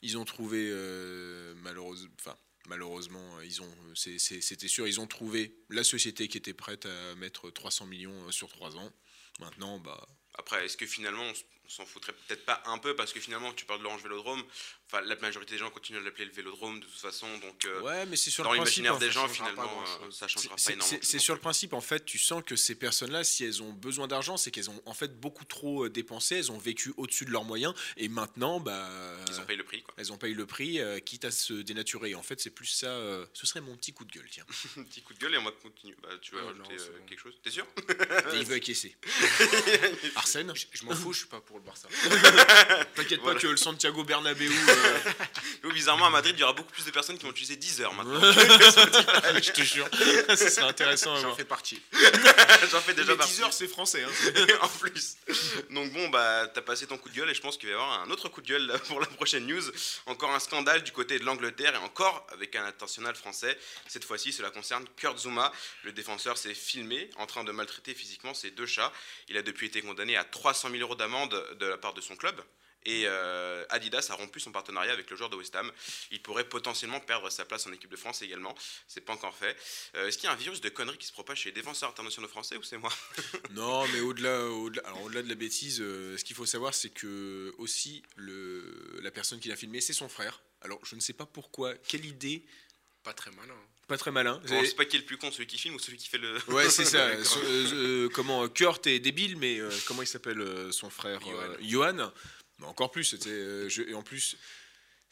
Ils 0.00 0.16
ont 0.16 0.24
trouvé, 0.24 0.68
euh, 0.70 1.52
malheureusement, 1.62 2.10
enfin, 2.18 2.36
malheureusement, 2.68 3.40
ils 3.42 3.62
ont, 3.62 3.74
c'est- 3.94 4.18
c'était 4.18 4.68
sûr, 4.68 4.86
ils 4.86 5.00
ont 5.00 5.06
trouvé 5.06 5.54
la 5.70 5.84
société 5.84 6.28
qui 6.28 6.38
était 6.38 6.54
prête 6.54 6.86
à 6.86 7.14
mettre 7.16 7.50
300 7.50 7.86
millions 7.86 8.26
euh, 8.26 8.30
sur 8.30 8.48
3 8.48 8.76
ans. 8.76 8.92
Maintenant, 9.40 9.78
bah, 9.80 10.06
Après, 10.34 10.64
est-ce 10.64 10.76
que 10.76 10.86
finalement, 10.86 11.30
on 11.66 11.68
s'en 11.70 11.86
foutrait 11.86 12.12
peut-être 12.12 12.44
pas 12.44 12.62
un 12.66 12.78
peu 12.78 12.94
parce 12.94 13.12
que 13.12 13.20
finalement, 13.20 13.52
tu 13.52 13.64
parles 13.64 13.78
de 13.78 13.84
l'Orange 13.84 14.02
Vélodrome. 14.02 14.42
Enfin, 14.86 15.00
la 15.06 15.16
majorité 15.16 15.52
des 15.54 15.58
gens 15.58 15.70
continuent 15.70 16.00
de 16.00 16.04
l'appeler 16.04 16.26
le 16.26 16.30
Vélodrome 16.32 16.78
de 16.78 16.84
toute 16.84 16.94
façon. 17.00 17.26
Donc, 17.38 17.64
euh, 17.64 17.80
ouais, 17.80 18.04
mais 18.06 18.16
c'est 18.16 18.30
sur 18.30 18.44
dans 18.44 18.52
le 18.52 18.58
principe. 18.58 18.82
l'imaginaire 18.84 18.98
des 18.98 19.10
gens, 19.10 19.26
finalement, 19.28 19.82
euh, 20.02 20.10
ça 20.10 20.28
changera 20.28 20.50
pas 20.56 20.60
C'est- 20.60 20.74
énormément. 20.74 20.98
C'est 21.02 21.18
sur 21.18 21.34
le 21.34 21.40
principe, 21.40 21.72
en 21.72 21.80
fait, 21.80 22.04
tu 22.04 22.18
sens 22.18 22.42
que 22.44 22.54
ces 22.54 22.74
personnes-là, 22.74 23.24
si 23.24 23.44
elles 23.44 23.62
ont 23.62 23.72
besoin 23.72 24.06
d'argent, 24.06 24.36
c'est 24.36 24.50
qu'elles 24.50 24.68
ont 24.70 24.82
en 24.84 24.92
fait 24.94 25.18
beaucoup 25.18 25.44
trop 25.46 25.84
euh, 25.86 25.90
dépensé, 25.90 26.36
elles 26.36 26.52
ont 26.52 26.58
vécu 26.58 26.92
au-dessus 26.98 27.24
de 27.24 27.30
leurs 27.30 27.44
moyens, 27.44 27.74
et 27.96 28.08
maintenant, 28.08 28.60
bah, 28.60 28.90
Ils 29.28 29.40
ont 29.40 29.44
payé 29.46 29.56
le 29.56 29.64
prix, 29.64 29.82
quoi. 29.82 29.94
elles 29.96 30.12
ont 30.12 30.18
payé 30.18 30.34
le 30.34 30.46
prix, 30.46 30.80
euh, 30.80 31.00
quitte 31.00 31.24
à 31.24 31.30
se 31.30 31.54
dénaturer. 31.54 32.14
En 32.14 32.22
fait, 32.22 32.40
c'est 32.40 32.50
plus 32.50 32.66
ça. 32.66 32.88
euh, 32.88 33.24
ce 33.32 33.46
serait 33.46 33.62
mon 33.62 33.76
petit 33.76 33.92
coup 33.94 34.04
de 34.04 34.12
gueule, 34.12 34.28
tiens. 34.30 34.44
Un 34.76 34.82
petit 34.84 35.00
coup 35.02 35.14
de 35.14 35.18
gueule 35.18 35.34
et 35.34 35.38
on 35.38 35.44
va 35.44 35.50
continuer. 35.52 35.96
Bah, 36.02 36.10
tu 36.20 36.32
veux 36.34 36.40
Oh, 36.42 36.46
rajouter 36.48 36.62
non, 36.74 36.78
c'est 36.78 36.90
euh, 36.90 36.98
bon. 36.98 37.06
quelque 37.06 37.20
chose 37.20 37.34
T'es 37.42 37.50
sûr? 37.50 37.66
Il 38.34 38.44
veut 38.44 38.54
acquiescer. 38.56 38.94
Arsène, 40.14 40.52
Je, 40.54 40.66
je 40.72 40.84
m'en 40.84 40.94
fous, 40.94 41.12
je 41.12 41.18
suis 41.20 41.28
pas 41.28 41.40
pour 41.40 41.53
le 41.58 41.64
Barça. 41.64 41.88
t'inquiète 42.94 43.20
Voilà. 43.20 43.34
pas 43.36 43.40
que 43.42 43.46
le 43.46 43.56
Santiago 43.56 44.04
Bernabéu. 44.04 44.50
euh, 45.64 45.72
bizarrement, 45.72 46.06
à 46.06 46.10
Madrid, 46.10 46.34
il 46.36 46.40
y 46.40 46.42
aura 46.44 46.52
beaucoup 46.52 46.72
plus 46.72 46.84
de 46.84 46.90
personnes 46.90 47.18
qui 47.18 47.24
vont 47.24 47.30
utiliser 47.30 47.56
10 47.56 47.80
heures 47.82 47.94
maintenant. 47.94 48.20
je 48.22 49.52
te 49.52 49.62
jure, 49.62 49.88
ce 50.28 50.48
serait 50.48 50.66
intéressant 50.66 51.14
à 51.14 51.20
J'en 51.20 51.34
fais 51.34 51.44
partie. 51.44 51.80
J'en 52.70 52.80
fais 52.80 52.94
déjà 52.94 53.12
Mais 53.12 53.18
partie. 53.18 53.34
10 53.34 53.42
heures, 53.42 53.52
c'est 53.52 53.68
français. 53.68 54.02
hein. 54.04 54.46
en 54.62 54.68
plus. 54.68 55.16
Donc 55.70 55.92
bon, 55.92 56.08
bah 56.08 56.48
t'as 56.54 56.62
passé 56.62 56.86
ton 56.86 56.98
coup 56.98 57.08
de 57.08 57.14
gueule 57.14 57.30
et 57.30 57.34
je 57.34 57.40
pense 57.40 57.56
qu'il 57.56 57.68
va 57.68 57.72
y 57.72 57.74
avoir 57.78 58.02
un 58.02 58.10
autre 58.10 58.28
coup 58.28 58.40
de 58.42 58.48
gueule 58.48 58.66
là, 58.66 58.78
pour 58.78 59.00
la 59.00 59.06
prochaine 59.06 59.46
news. 59.46 59.62
Encore 60.06 60.30
un 60.30 60.40
scandale 60.40 60.82
du 60.82 60.92
côté 60.92 61.18
de 61.18 61.24
l'Angleterre 61.24 61.74
et 61.74 61.78
encore 61.78 62.26
avec 62.32 62.54
un 62.56 62.64
international 62.64 63.14
français. 63.14 63.58
Cette 63.88 64.04
fois-ci, 64.04 64.32
cela 64.32 64.50
concerne 64.50 64.84
Kurt 64.96 65.18
Zuma. 65.18 65.52
Le 65.84 65.92
défenseur 65.92 66.36
s'est 66.38 66.54
filmé 66.54 67.10
en 67.16 67.26
train 67.26 67.44
de 67.44 67.52
maltraiter 67.52 67.94
physiquement 67.94 68.34
ses 68.34 68.50
deux 68.50 68.66
chats. 68.66 68.92
Il 69.28 69.36
a 69.36 69.42
depuis 69.42 69.66
été 69.66 69.82
condamné 69.82 70.16
à 70.16 70.24
300 70.24 70.70
000 70.70 70.80
euros 70.82 70.94
d'amende 70.94 71.34
de 71.54 71.66
la 71.66 71.78
part 71.78 71.94
de 71.94 72.00
son 72.00 72.16
club. 72.16 72.40
Et 72.86 73.04
euh, 73.06 73.64
Adidas 73.70 74.08
a 74.10 74.14
rompu 74.14 74.40
son 74.40 74.52
partenariat 74.52 74.92
avec 74.92 75.10
le 75.10 75.16
joueur 75.16 75.30
de 75.30 75.36
West 75.36 75.56
Ham. 75.56 75.70
Il 76.10 76.20
pourrait 76.20 76.46
potentiellement 76.46 77.00
perdre 77.00 77.30
sa 77.30 77.46
place 77.46 77.66
en 77.66 77.72
équipe 77.72 77.90
de 77.90 77.96
France 77.96 78.20
également. 78.20 78.54
C'est 78.86 79.00
pas 79.00 79.14
encore 79.14 79.34
fait. 79.34 79.56
Euh, 79.94 80.06
Est-ce 80.06 80.18
qu'il 80.18 80.26
y 80.26 80.28
a 80.28 80.32
un 80.32 80.36
virus 80.36 80.60
de 80.60 80.68
conneries 80.68 80.98
qui 80.98 81.06
se 81.06 81.12
propage 81.12 81.38
chez 81.40 81.48
les 81.48 81.54
défenseurs 81.54 81.88
internationaux 81.88 82.28
français 82.28 82.56
ou 82.58 82.62
c'est 82.62 82.76
moi 82.76 82.92
Non, 83.52 83.86
mais 83.88 84.00
au-delà, 84.00 84.38
au-delà 84.48 85.22
de 85.22 85.28
la 85.28 85.34
bêtise, 85.34 85.80
euh, 85.80 86.18
ce 86.18 86.24
qu'il 86.24 86.36
faut 86.36 86.44
savoir, 86.44 86.74
c'est 86.74 86.90
que 86.90 87.54
aussi 87.56 88.02
le, 88.16 89.00
la 89.02 89.10
personne 89.10 89.40
qui 89.40 89.48
l'a 89.48 89.56
filmé, 89.56 89.80
c'est 89.80 89.94
son 89.94 90.10
frère. 90.10 90.42
Alors, 90.60 90.78
je 90.84 90.94
ne 90.94 91.00
sais 91.00 91.12
pas 91.14 91.26
pourquoi, 91.26 91.74
quelle 91.74 92.04
idée, 92.04 92.44
Pas 93.04 93.12
très 93.12 93.30
malin. 93.32 93.54
pas 93.86 93.98
très 93.98 94.10
malin. 94.10 94.40
On 94.50 94.60
ne 94.60 94.64
sait 94.66 94.74
pas 94.74 94.84
qui 94.86 94.96
est 94.96 95.00
le 95.00 95.04
plus 95.04 95.18
con, 95.18 95.30
celui 95.30 95.46
qui 95.46 95.58
filme 95.58 95.74
ou 95.74 95.78
celui 95.78 95.98
qui 95.98 96.08
fait 96.08 96.18
le. 96.18 96.38
Ouais, 96.48 96.68
c'est 96.70 96.84
ça. 96.96 97.22
So- 97.22 97.38
euh, 97.44 97.66
euh, 97.74 98.08
comment 98.08 98.48
Kurt 98.48 98.86
est 98.86 98.98
débile, 98.98 99.36
mais 99.36 99.58
euh, 99.60 99.70
comment 99.86 100.00
il 100.02 100.06
s'appelle 100.08 100.40
euh, 100.40 100.72
son 100.72 100.88
frère 100.90 101.20
euh, 101.28 101.56
Johan. 101.62 102.10
Mais 102.58 102.66
encore 102.66 102.90
plus. 102.90 103.04
C'était 103.04 103.28
euh, 103.30 103.68
je- 103.68 103.82
et 103.82 103.94
en 103.94 104.02
plus. 104.02 104.36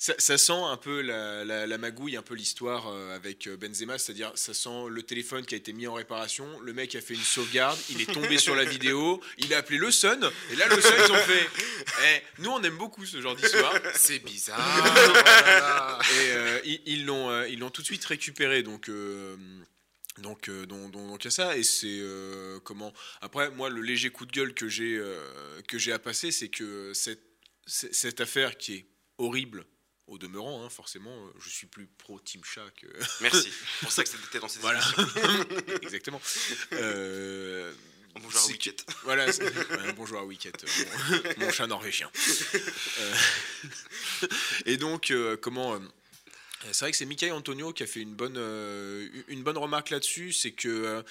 Ça, 0.05 0.15
ça 0.19 0.37
sent 0.37 0.53
un 0.53 0.77
peu 0.77 1.01
la, 1.01 1.45
la- 1.45 1.65
la 1.65 1.79
magouille, 1.79 2.17
un 2.17 2.23
peu 2.23 2.35
l'histoire 2.35 2.89
euh, 2.89 3.15
avec 3.15 3.47
euh, 3.47 3.57
Benzema, 3.57 3.99
c'est-à-dire 3.99 4.33
ça 4.35 4.53
sent 4.53 4.89
le 4.91 5.01
téléphone 5.05 5.47
qui 5.47 5.55
a 5.55 5.59
été 5.59 5.73
mis 5.73 5.87
en 5.87 5.95
réparation, 5.95 6.59
le 6.59 6.73
mec 6.73 6.97
a 6.97 7.01
fait 7.01 7.15
une 7.15 7.21
sauvegarde, 7.23 7.79
il 7.89 8.01
est 8.03 8.13
tombé 8.13 8.37
sur 8.39 8.57
la 8.57 8.65
vidéo, 8.65 9.23
il 9.39 9.55
a 9.55 9.59
appelé 9.59 9.79
le 9.79 9.93
Sun, 9.93 10.29
et 10.51 10.57
là 10.57 10.67
le 10.67 10.81
Sun 10.81 10.93
ils 11.07 11.13
ont 11.13 11.15
fait, 11.15 11.49
Eh, 12.05 12.43
nous 12.43 12.51
on 12.51 12.61
aime 12.65 12.77
beaucoup 12.79 13.07
ce 13.07 13.21
genre 13.21 13.37
d'histoire, 13.37 13.73
C'est 13.95 14.19
bizarre. 14.19 16.03
et 16.21 16.31
euh, 16.33 16.61
ils 16.85 17.07
l'ont 17.07 17.31
euh, 17.31 17.47
ils 17.49 17.61
l'ont 17.61 17.71
tout 17.71 17.83
de 17.83 17.87
suite 17.87 18.05
récupéré 18.05 18.65
donc 18.65 18.89
euh, 18.89 19.37
donc 20.19 20.49
euh, 20.49 20.67
donc 20.67 20.91
donc 20.91 21.07
donc 21.07 21.23
il 21.23 21.27
y 21.27 21.29
a 21.29 21.31
ça 21.31 21.57
et 21.57 21.63
c'est 21.63 21.87
euh, 22.01 22.59
comment 22.65 22.93
après 23.21 23.51
moi 23.53 23.71
le 23.71 23.81
léger 23.83 24.11
coup 24.11 24.27
de 24.27 24.33
gueule 24.33 24.53
que 24.53 24.67
j'ai 24.69 24.97
euh, 24.97 25.63
que 25.69 25.79
j'ai 25.79 25.93
à 25.93 26.01
passer 26.01 26.33
c'est 26.33 26.49
que 26.49 26.93
cette 26.93 27.23
cette 27.67 28.21
affaire 28.21 28.59
qui 28.59 28.75
est 28.75 28.87
horrible 29.19 29.65
au 30.07 30.19
demeurant 30.19 30.65
hein, 30.65 30.69
forcément 30.69 31.15
euh, 31.27 31.31
je 31.41 31.49
suis 31.49 31.67
plus 31.67 31.87
pro 31.87 32.19
team 32.21 32.43
chat 32.45 32.69
que 32.77 32.87
Merci. 33.21 33.51
C'est 33.51 33.81
pour 33.81 33.93
ça 33.93 34.03
que 34.05 34.09
c'était 34.11 34.41
dans 34.41 34.49
ces 34.49 34.59
voilà 34.61 34.81
exactement 35.83 36.21
Euh, 36.73 37.73
Bonjour 38.21 38.43
à 38.43 38.47
Wicket. 38.49 38.77
voilà, 39.05 39.25
ouais, 39.27 39.93
bonjour 39.97 40.19
à 40.19 40.25
Wicket, 40.25 40.53
mon, 41.39 41.47
mon 41.47 41.51
chat 41.51 41.67
norvégien. 41.67 42.11
Euh, 42.55 43.15
et 44.67 44.77
donc, 44.77 45.11
euh, 45.11 45.39
comment. 45.39 45.81
c'est 46.73 46.81
vrai 46.81 46.91
que 46.91 46.97
c'est 46.99 47.07
Michael 47.07 47.33
Antonio 47.33 47.73
qui 47.73 47.83
a 47.83 47.87
fait 47.87 48.01
une 48.01 48.15
bonne, 48.15 48.37
une 49.29 49.43
bonne 49.43 49.57
remarque 49.57 49.89
là-dessus, 49.89 50.33
c'est 50.35 50.53
que. 50.53 51.03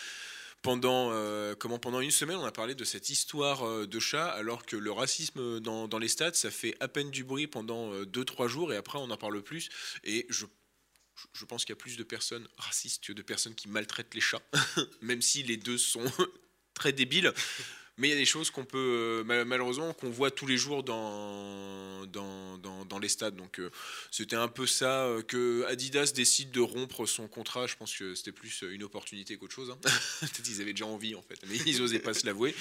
Euh, 0.61 0.71
pendant, 0.71 1.09
euh, 1.11 1.55
comment, 1.55 1.79
pendant 1.79 2.01
une 2.01 2.11
semaine, 2.11 2.37
on 2.37 2.45
a 2.45 2.51
parlé 2.51 2.75
de 2.75 2.83
cette 2.83 3.09
histoire 3.09 3.63
euh, 3.67 3.87
de 3.87 3.99
chat, 3.99 4.27
alors 4.29 4.65
que 4.65 4.75
le 4.75 4.91
racisme 4.91 5.59
dans, 5.59 5.87
dans 5.87 5.99
les 5.99 6.07
stades, 6.07 6.35
ça 6.35 6.51
fait 6.51 6.75
à 6.79 6.87
peine 6.87 7.11
du 7.11 7.23
bruit 7.23 7.47
pendant 7.47 7.91
2-3 8.03 8.47
jours, 8.47 8.73
et 8.73 8.77
après, 8.77 8.99
on 8.99 9.07
n'en 9.07 9.17
parle 9.17 9.41
plus. 9.41 9.69
Et 10.03 10.25
je- 10.29 10.45
je 11.33 11.45
pense 11.45 11.65
qu'il 11.65 11.73
y 11.73 11.77
a 11.77 11.81
plus 11.81 11.97
de 11.97 12.03
personnes 12.03 12.47
racistes 12.57 13.03
que 13.03 13.13
de 13.13 13.21
personnes 13.21 13.53
qui 13.55 13.67
maltraitent 13.69 14.13
les 14.15 14.21
chats, 14.21 14.41
même 15.01 15.21
si 15.21 15.43
les 15.43 15.57
deux 15.57 15.77
sont 15.77 16.03
très 16.73 16.93
débiles. 16.93 17.31
Mais 17.98 18.07
il 18.07 18.12
y 18.12 18.13
a 18.13 18.17
des 18.17 18.25
choses 18.25 18.50
qu'on 18.50 18.65
peut, 18.65 18.77
euh, 18.77 19.24
mal- 19.24 19.45
malheureusement, 19.45 19.93
qu'on 19.93 20.10
voit 20.10 20.31
tous 20.31 20.48
les 20.48 20.57
jours 20.57 20.83
dans, 20.83 22.05
dans, 22.07 23.00
les 23.00 23.10
stades. 23.10 23.36
Donc, 23.36 23.60
euh, 23.60 23.71
c'était 24.12 24.36
un 24.36 24.48
peu 24.48 24.67
ça 24.67 25.05
euh, 25.05 25.21
que 25.24 25.65
Adidas 25.67 26.12
décide 26.13 26.51
de 26.51 26.60
rompre 26.60 27.05
son 27.05 27.27
contrat. 27.27 27.67
Je 27.67 27.75
pense 27.75 27.95
que 27.95 28.13
c'était 28.15 28.31
plus 28.31 28.63
une 28.69 28.83
opportunité 28.83 29.38
qu'autre 29.38 29.53
chose. 29.53 29.71
hein. 29.71 29.77
Peut-être 30.19 30.43
qu'ils 30.43 30.62
avaient 30.62 30.74
déjà 30.74 30.86
envie, 30.86 31.15
en 31.15 31.21
fait, 31.21 31.39
mais 31.48 31.57
ils 31.65 31.79
n'osaient 31.79 32.00
pas 32.00 32.13
se 32.13 32.25
l'avouer. 32.25 32.55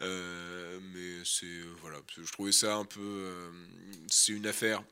Mais 0.00 1.24
c'est, 1.24 1.60
voilà, 1.80 2.00
je 2.16 2.30
trouvais 2.30 2.52
ça 2.52 2.76
un 2.76 2.84
peu. 2.84 3.50
c'est 4.08 4.32
une 4.32 4.46
affaire 4.46 4.84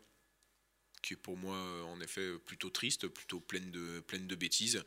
qui 1.03 1.15
est 1.15 1.19
pour 1.19 1.37
moi, 1.37 1.57
en 1.87 2.01
effet, 2.01 2.31
plutôt 2.47 2.71
triste, 2.71 3.09
plutôt 3.09 3.41
pleine 3.41 3.71
de, 3.71 4.01
pleine 4.01 4.27
de 4.27 4.35
bêtises. 4.35 4.83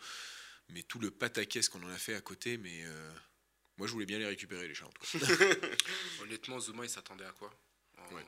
Mais 0.70 0.84
tout 0.84 1.00
le 1.00 1.12
pataquès 1.12 1.70
qu'on 1.70 1.84
en 1.84 1.90
a 1.90 1.98
fait 1.98 2.16
à 2.16 2.22
côté, 2.22 2.58
mais. 2.58 2.84
Moi, 3.77 3.88
je 3.88 3.91
voulais 3.93 4.05
bien 4.05 4.19
les 4.19 4.25
récupérer, 4.25 4.67
les 4.67 4.74
chats. 4.75 4.86
en 4.86 4.89
tout 4.89 5.19
cas. 5.19 5.25
Honnêtement, 6.22 6.60
Zuma, 6.60 6.84
il 6.84 6.89
s'attendait 6.89 7.25
à 7.25 7.31
quoi 7.31 7.51
en, 7.98 8.13
Ouais. 8.15 8.25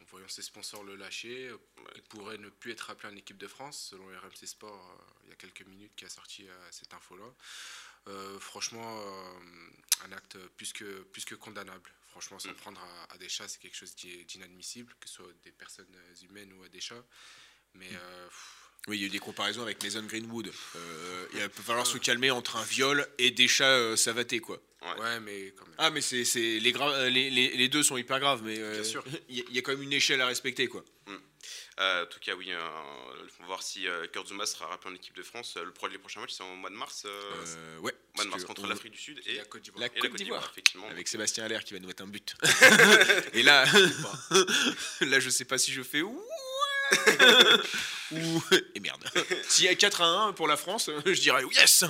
en 0.00 0.04
voyant 0.04 0.28
ses 0.28 0.42
sponsors 0.42 0.84
le 0.84 0.96
lâcher, 0.96 1.50
il 1.94 2.02
pourrait 2.02 2.38
ne 2.38 2.48
plus 2.50 2.72
être 2.72 2.90
appelé 2.90 3.12
en 3.12 3.16
équipe 3.16 3.38
de 3.38 3.46
France, 3.48 3.88
selon 3.90 4.06
RMC 4.06 4.46
Sport, 4.46 4.98
euh, 5.00 5.20
il 5.24 5.30
y 5.30 5.32
a 5.32 5.36
quelques 5.36 5.62
minutes, 5.62 5.92
qui 5.96 6.04
a 6.04 6.08
sorti 6.08 6.48
euh, 6.48 6.68
cette 6.70 6.92
info-là. 6.94 7.32
Euh, 8.08 8.38
franchement, 8.38 9.02
un 10.04 10.12
acte 10.12 10.38
plus 10.56 10.72
que, 10.72 11.02
plus 11.04 11.24
que 11.24 11.34
condamnable. 11.34 11.90
Franchement, 12.10 12.38
s'en 12.38 12.50
Mm. 12.50 12.54
prendre 12.54 12.80
à, 12.80 13.12
à 13.14 13.18
des 13.18 13.28
chats, 13.28 13.48
c'est 13.48 13.58
quelque 13.58 13.76
chose 13.76 13.94
qui 13.94 14.12
est 14.12 14.24
d'inadmissible, 14.24 14.94
que 15.00 15.08
ce 15.08 15.16
soit 15.16 15.32
des 15.42 15.50
personnes 15.52 15.94
humaines 16.22 16.52
ou 16.52 16.62
à 16.62 16.68
des 16.68 16.80
chats. 16.80 17.04
Mais 17.74 17.88
pff, 17.88 18.65
Oui, 18.88 18.98
il 18.98 19.00
y 19.00 19.04
a 19.04 19.06
eu 19.06 19.10
des 19.10 19.18
comparaisons 19.18 19.62
avec 19.62 19.82
Mason 19.82 20.02
Greenwood. 20.04 20.50
Euh, 20.76 21.26
il 21.34 21.40
va 21.40 21.48
falloir 21.48 21.86
se 21.86 21.98
calmer 21.98 22.30
entre 22.30 22.56
un 22.56 22.62
viol 22.64 23.06
et 23.18 23.32
des 23.32 23.48
chats 23.48 23.64
euh, 23.64 23.96
savatés, 23.96 24.38
quoi. 24.38 24.60
Ouais. 24.82 25.00
Ouais, 25.02 25.20
mais 25.20 25.52
quand 25.58 25.66
même. 25.66 25.74
Ah, 25.78 25.90
mais 25.90 26.00
c'est 26.00 26.24
c'est- 26.24 26.60
les, 26.60 26.72
gra- 26.72 26.92
euh, 26.92 27.08
les, 27.10 27.28
les, 27.30 27.56
les 27.56 27.68
deux 27.68 27.82
sont 27.82 27.96
hyper 27.96 28.20
graves, 28.20 28.42
mais 28.44 28.56
euh, 28.60 28.74
Bien 28.74 28.84
sûr. 28.84 29.04
il 29.28 29.38
y, 29.38 29.40
a- 29.40 29.44
il 29.48 29.54
y 29.56 29.58
a 29.58 29.62
quand 29.62 29.72
même 29.72 29.82
une 29.82 29.92
échelle 29.92 30.20
à 30.20 30.26
respecter, 30.28 30.68
quoi. 30.68 30.84
Euh, 31.78 32.04
en 32.04 32.06
tout 32.06 32.18
cas, 32.20 32.34
oui, 32.34 32.50
euh, 32.52 32.58
on 33.38 33.42
va 33.42 33.46
voir 33.48 33.62
si 33.62 33.86
euh, 33.86 34.06
Kurtzuma 34.06 34.46
sera 34.46 34.66
rappelé 34.66 34.92
en 34.92 34.96
équipe 34.96 35.14
de 35.14 35.22
France. 35.22 35.56
Le 35.62 35.72
pro- 35.72 35.88
les 35.88 35.98
prochains 35.98 36.20
matchs, 36.20 36.32
c'est 36.36 36.42
en 36.42 36.56
mois 36.56 36.70
de 36.70 36.74
mars. 36.76 37.02
euh, 37.04 37.10
Euh, 37.46 37.78
ouais. 37.80 37.92
mois 38.14 38.24
de 38.24 38.30
mars 38.30 38.44
contre 38.44 38.62
on- 38.64 38.66
l'Afrique 38.68 38.92
du 38.92 38.98
Sud 38.98 39.20
Et 39.26 39.34
la 39.34 39.44
Côte 39.44 39.62
d'Ivoire. 39.62 39.82
La 39.82 39.88
Côte 39.90 40.14
d'Ivoire, 40.14 40.48
effectivement. 40.52 40.88
Avec 40.88 41.06
Sébastien 41.08 41.44
Allaire 41.44 41.64
qui 41.64 41.74
va 41.74 41.80
nous 41.80 41.88
mettre 41.88 42.02
un 42.02 42.06
but. 42.06 42.34
et 43.34 43.42
là, 43.42 43.64
là, 45.02 45.20
je 45.20 45.28
sais 45.28 45.44
pas 45.44 45.58
si 45.58 45.70
je 45.72 45.82
fais 45.82 46.02
ouh 46.02 46.22
ou 48.12 48.42
et 48.74 48.80
merde. 48.80 49.04
S'il 49.48 49.64
y 49.64 49.68
a 49.68 49.74
4 49.74 50.00
à 50.02 50.06
1 50.28 50.32
pour 50.34 50.46
la 50.46 50.56
France, 50.56 50.90
je 51.04 51.20
dirais 51.20 51.42
yes. 51.52 51.84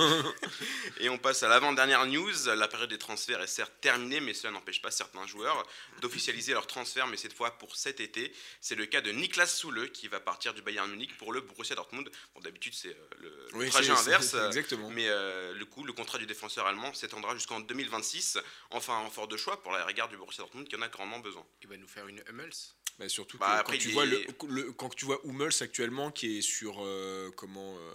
Et 0.98 1.08
on 1.08 1.18
passe 1.18 1.42
à 1.42 1.48
l'avant-dernière 1.48 2.06
news. 2.06 2.32
La 2.46 2.68
période 2.68 2.88
des 2.88 2.98
transferts 2.98 3.42
est 3.42 3.46
certes 3.46 3.72
terminée, 3.80 4.20
mais 4.20 4.32
cela 4.34 4.52
n'empêche 4.52 4.80
pas 4.80 4.90
certains 4.90 5.26
joueurs 5.26 5.66
d'officialiser 6.00 6.52
leur 6.52 6.66
transfert, 6.66 7.06
mais 7.06 7.16
cette 7.16 7.34
fois 7.34 7.58
pour 7.58 7.76
cet 7.76 8.00
été. 8.00 8.32
C'est 8.60 8.74
le 8.74 8.86
cas 8.86 9.00
de 9.00 9.10
Niklas 9.10 9.46
Soule 9.46 9.90
qui 9.92 10.08
va 10.08 10.20
partir 10.20 10.54
du 10.54 10.62
Bayern 10.62 10.90
Munich 10.90 11.16
pour 11.18 11.32
le 11.32 11.40
Borussia 11.40 11.76
Dortmund. 11.76 12.10
Bon, 12.34 12.40
d'habitude, 12.40 12.74
c'est 12.74 12.88
euh, 12.88 13.08
le, 13.18 13.28
le 13.52 13.58
Oui, 13.58 13.68
trajet 13.68 13.90
inverse. 13.90 14.34
Exactement. 14.46 14.90
Mais 14.90 15.08
euh, 15.08 15.52
le 15.54 15.64
coup, 15.64 15.84
le 15.84 15.92
contrat 15.92 16.18
du 16.18 16.26
défenseur 16.26 16.66
allemand 16.66 16.94
s'étendra 16.94 17.34
jusqu'en 17.34 17.60
2026. 17.60 18.38
Enfin, 18.70 18.98
un 19.04 19.10
fort 19.10 19.28
de 19.28 19.36
choix 19.36 19.62
pour 19.62 19.72
la 19.72 19.84
regard 19.84 20.08
du 20.08 20.16
Borussia 20.16 20.42
Dortmund 20.42 20.68
qui 20.68 20.76
en 20.76 20.82
a 20.82 20.88
grandement 20.88 21.18
besoin. 21.18 21.44
Il 21.62 21.68
va 21.68 21.76
nous 21.76 21.88
faire 21.88 22.06
une 22.08 22.22
Hummels. 22.28 22.52
Bah, 22.98 23.08
surtout 23.10 23.36
Bah, 23.36 23.56
que 23.56 23.60
après, 23.60 23.76
quand, 23.76 23.82
tu 23.82 23.88
vois 23.90 24.04
est- 24.04 24.08
le, 24.08 24.26
le- 24.48 24.72
quand 24.72 24.88
tu 24.94 25.04
vois 25.04 25.20
Hummels 25.24 25.52
actuellement 25.60 26.10
qui 26.10 26.38
est 26.38 26.40
sur 26.42 26.76
euh, 26.82 27.30
comment 27.36 27.76
euh, 27.76 27.90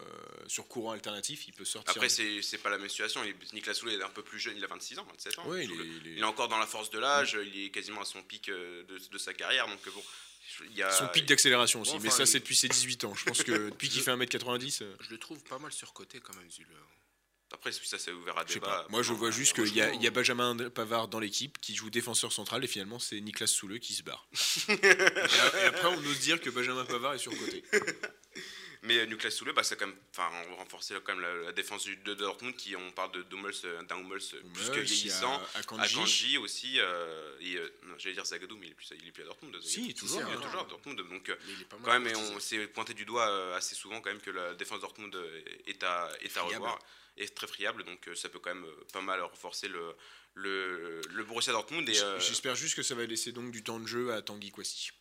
sur 0.47 0.67
courant 0.67 0.91
alternatif, 0.91 1.47
il 1.47 1.53
peut 1.53 1.65
sortir. 1.65 1.89
Après, 1.91 2.07
c'est 2.07 2.41
c'est 2.43 2.59
pas 2.59 2.69
la 2.69 2.77
même 2.77 2.87
situation. 2.89 3.21
Niklas 3.53 3.73
Soule 3.73 3.91
est 3.93 4.03
un 4.03 4.09
peu 4.09 4.21
plus 4.21 4.37
jeune, 4.39 4.55
il 4.57 4.63
a 4.63 4.67
26 4.67 4.99
ans, 4.99 5.07
27 5.09 5.39
ans. 5.39 5.47
Ouais, 5.47 5.65
il 5.65 5.71
est- 5.71 5.75
il 5.75 6.07
est- 6.07 6.11
Il 6.13 6.19
est 6.19 6.23
encore 6.23 6.49
dans 6.49 6.59
la 6.59 6.67
force 6.67 6.91
de 6.91 6.99
l'âge, 6.99 7.35
il 7.43 7.65
est 7.65 7.69
quasiment 7.71 8.01
à 8.01 8.05
son 8.05 8.21
pic 8.21 8.49
euh, 8.49 8.83
de, 8.83 8.99
de 9.11 9.17
sa 9.17 9.33
carrière. 9.33 9.67
Donc, 9.67 9.79
bon, 9.91 10.03
il 10.69 10.75
y 10.77 10.83
a. 10.83 10.91
son 10.91 11.07
pic 11.07 11.25
d'accélération 11.25 11.81
aussi, 11.81 11.93
Bon, 11.93 11.99
mais 12.03 12.09
ça 12.11 12.23
il- 12.23 12.27
c'est 12.27 12.39
depuis 12.39 12.55
ses 12.55 12.67
18 12.67 13.03
ans. 13.05 13.15
Je 13.15 13.25
pense 13.25 13.41
que 13.41 13.69
depuis 13.71 13.89
qu'il 13.89 14.01
fait 14.03 14.11
1m90, 14.11 14.83
euh, 14.83 14.95
Je 14.99 15.09
le 15.09 15.17
trouve 15.17 15.43
pas 15.45 15.57
mal 15.57 15.71
surcoté 15.71 16.19
quand 16.19 16.35
même, 16.35 16.51
Zule. 16.51 16.67
Après, 17.53 17.71
ça, 17.71 17.97
c'est 17.97 18.11
ouvert 18.11 18.37
à 18.37 18.45
débat. 18.45 18.67
pas. 18.67 18.87
Moi 18.89 19.03
je 19.03 19.13
vois 19.13 19.31
juste 19.31 19.53
qu'il 19.55 19.75
y, 19.75 19.79
y 20.03 20.07
a 20.07 20.11
Benjamin 20.11 20.55
Pavard 20.69 21.07
dans 21.07 21.19
l'équipe 21.19 21.59
qui 21.59 21.75
joue 21.75 21.89
défenseur 21.89 22.31
central 22.31 22.63
et 22.63 22.67
finalement 22.67 22.99
c'est 22.99 23.19
Niklas 23.19 23.47
Soule 23.47 23.79
qui 23.79 23.93
se 23.93 24.03
barre. 24.03 24.27
et, 24.69 24.73
et 24.73 25.65
après 25.67 25.87
on 25.87 25.97
ose 25.97 26.19
dire 26.19 26.39
que 26.39 26.49
Benjamin 26.49 26.85
Pavard 26.85 27.13
est 27.13 27.19
surcoté. 27.19 27.63
Mais 28.83 29.05
Niklas 29.05 29.29
Soule, 29.31 29.53
bah, 29.53 29.61
c'est 29.63 29.75
quand 29.75 29.85
même. 29.85 29.95
Enfin, 30.11 30.29
on 30.49 30.55
renforcer 30.55 30.95
quand 31.03 31.13
même 31.13 31.21
la, 31.21 31.33
la 31.35 31.51
défense 31.51 31.83
du- 31.83 31.97
de 31.97 32.15
Dortmund, 32.15 32.55
qui 32.55 32.75
on 32.75 32.91
parle 32.91 33.11
de 33.11 33.23
euh, 33.65 33.83
d'un 33.83 33.99
Hummels 33.99 34.19
plus 34.53 34.69
que 34.71 34.77
il 34.77 34.81
vieillissant. 34.81 35.39
Akanji. 35.53 35.95
Akanji 35.95 36.37
aussi. 36.39 36.79
euh, 36.79 37.37
et 37.41 37.57
euh, 37.57 37.69
j'allais 37.99 38.15
dire 38.15 38.25
Zagadou, 38.25 38.57
mais 38.57 38.67
il 38.67 38.71
est 38.71 38.75
plus, 38.75 38.89
il 38.99 39.07
est 39.07 39.11
plus 39.11 39.21
à 39.21 39.27
Dortmund. 39.27 39.61
Si, 39.61 39.93
toujours, 39.93 40.21
il 40.21 40.33
est 40.33 40.37
hein. 40.37 40.41
toujours 40.41 40.61
à 40.61 40.65
Dortmund. 40.65 40.97
Donc, 41.09 41.29
euh, 41.29 41.35
il 41.47 41.61
est 41.61 41.65
pas 41.65 41.77
mal. 41.77 41.85
quand 41.85 41.99
même, 41.99 42.11
courtisé. 42.11 42.35
on 42.35 42.39
s'est 42.39 42.67
pointé 42.67 42.93
du 42.95 43.05
doigt 43.05 43.55
assez 43.55 43.75
souvent 43.75 44.01
quand 44.01 44.09
même 44.09 44.21
que 44.21 44.31
la 44.31 44.55
défense 44.55 44.79
Dortmund 44.81 45.13
euh, 45.15 45.41
est 45.67 45.83
à, 45.83 46.09
est 46.21 46.35
à 46.37 46.41
revoir, 46.41 46.79
est 47.17 47.35
très 47.35 47.45
friable, 47.47 47.83
donc 47.83 48.09
ça 48.15 48.29
peut 48.29 48.39
quand 48.39 48.55
même 48.55 48.65
pas 48.91 49.01
mal 49.01 49.21
renforcer 49.21 49.67
le, 49.67 49.95
le, 50.33 51.01
le 51.07 51.23
Borussia 51.23 51.53
Dortmund. 51.53 51.87
Et, 51.87 51.93
J'espère 52.19 52.55
juste 52.55 52.75
que 52.75 52.83
ça 52.83 52.95
va 52.95 53.05
laisser 53.05 53.31
donc 53.31 53.51
du 53.51 53.63
temps 53.63 53.79
de 53.79 53.85
jeu 53.87 54.11
à 54.11 54.23
Tanguy 54.23 54.49
Kwasi. 54.51 54.91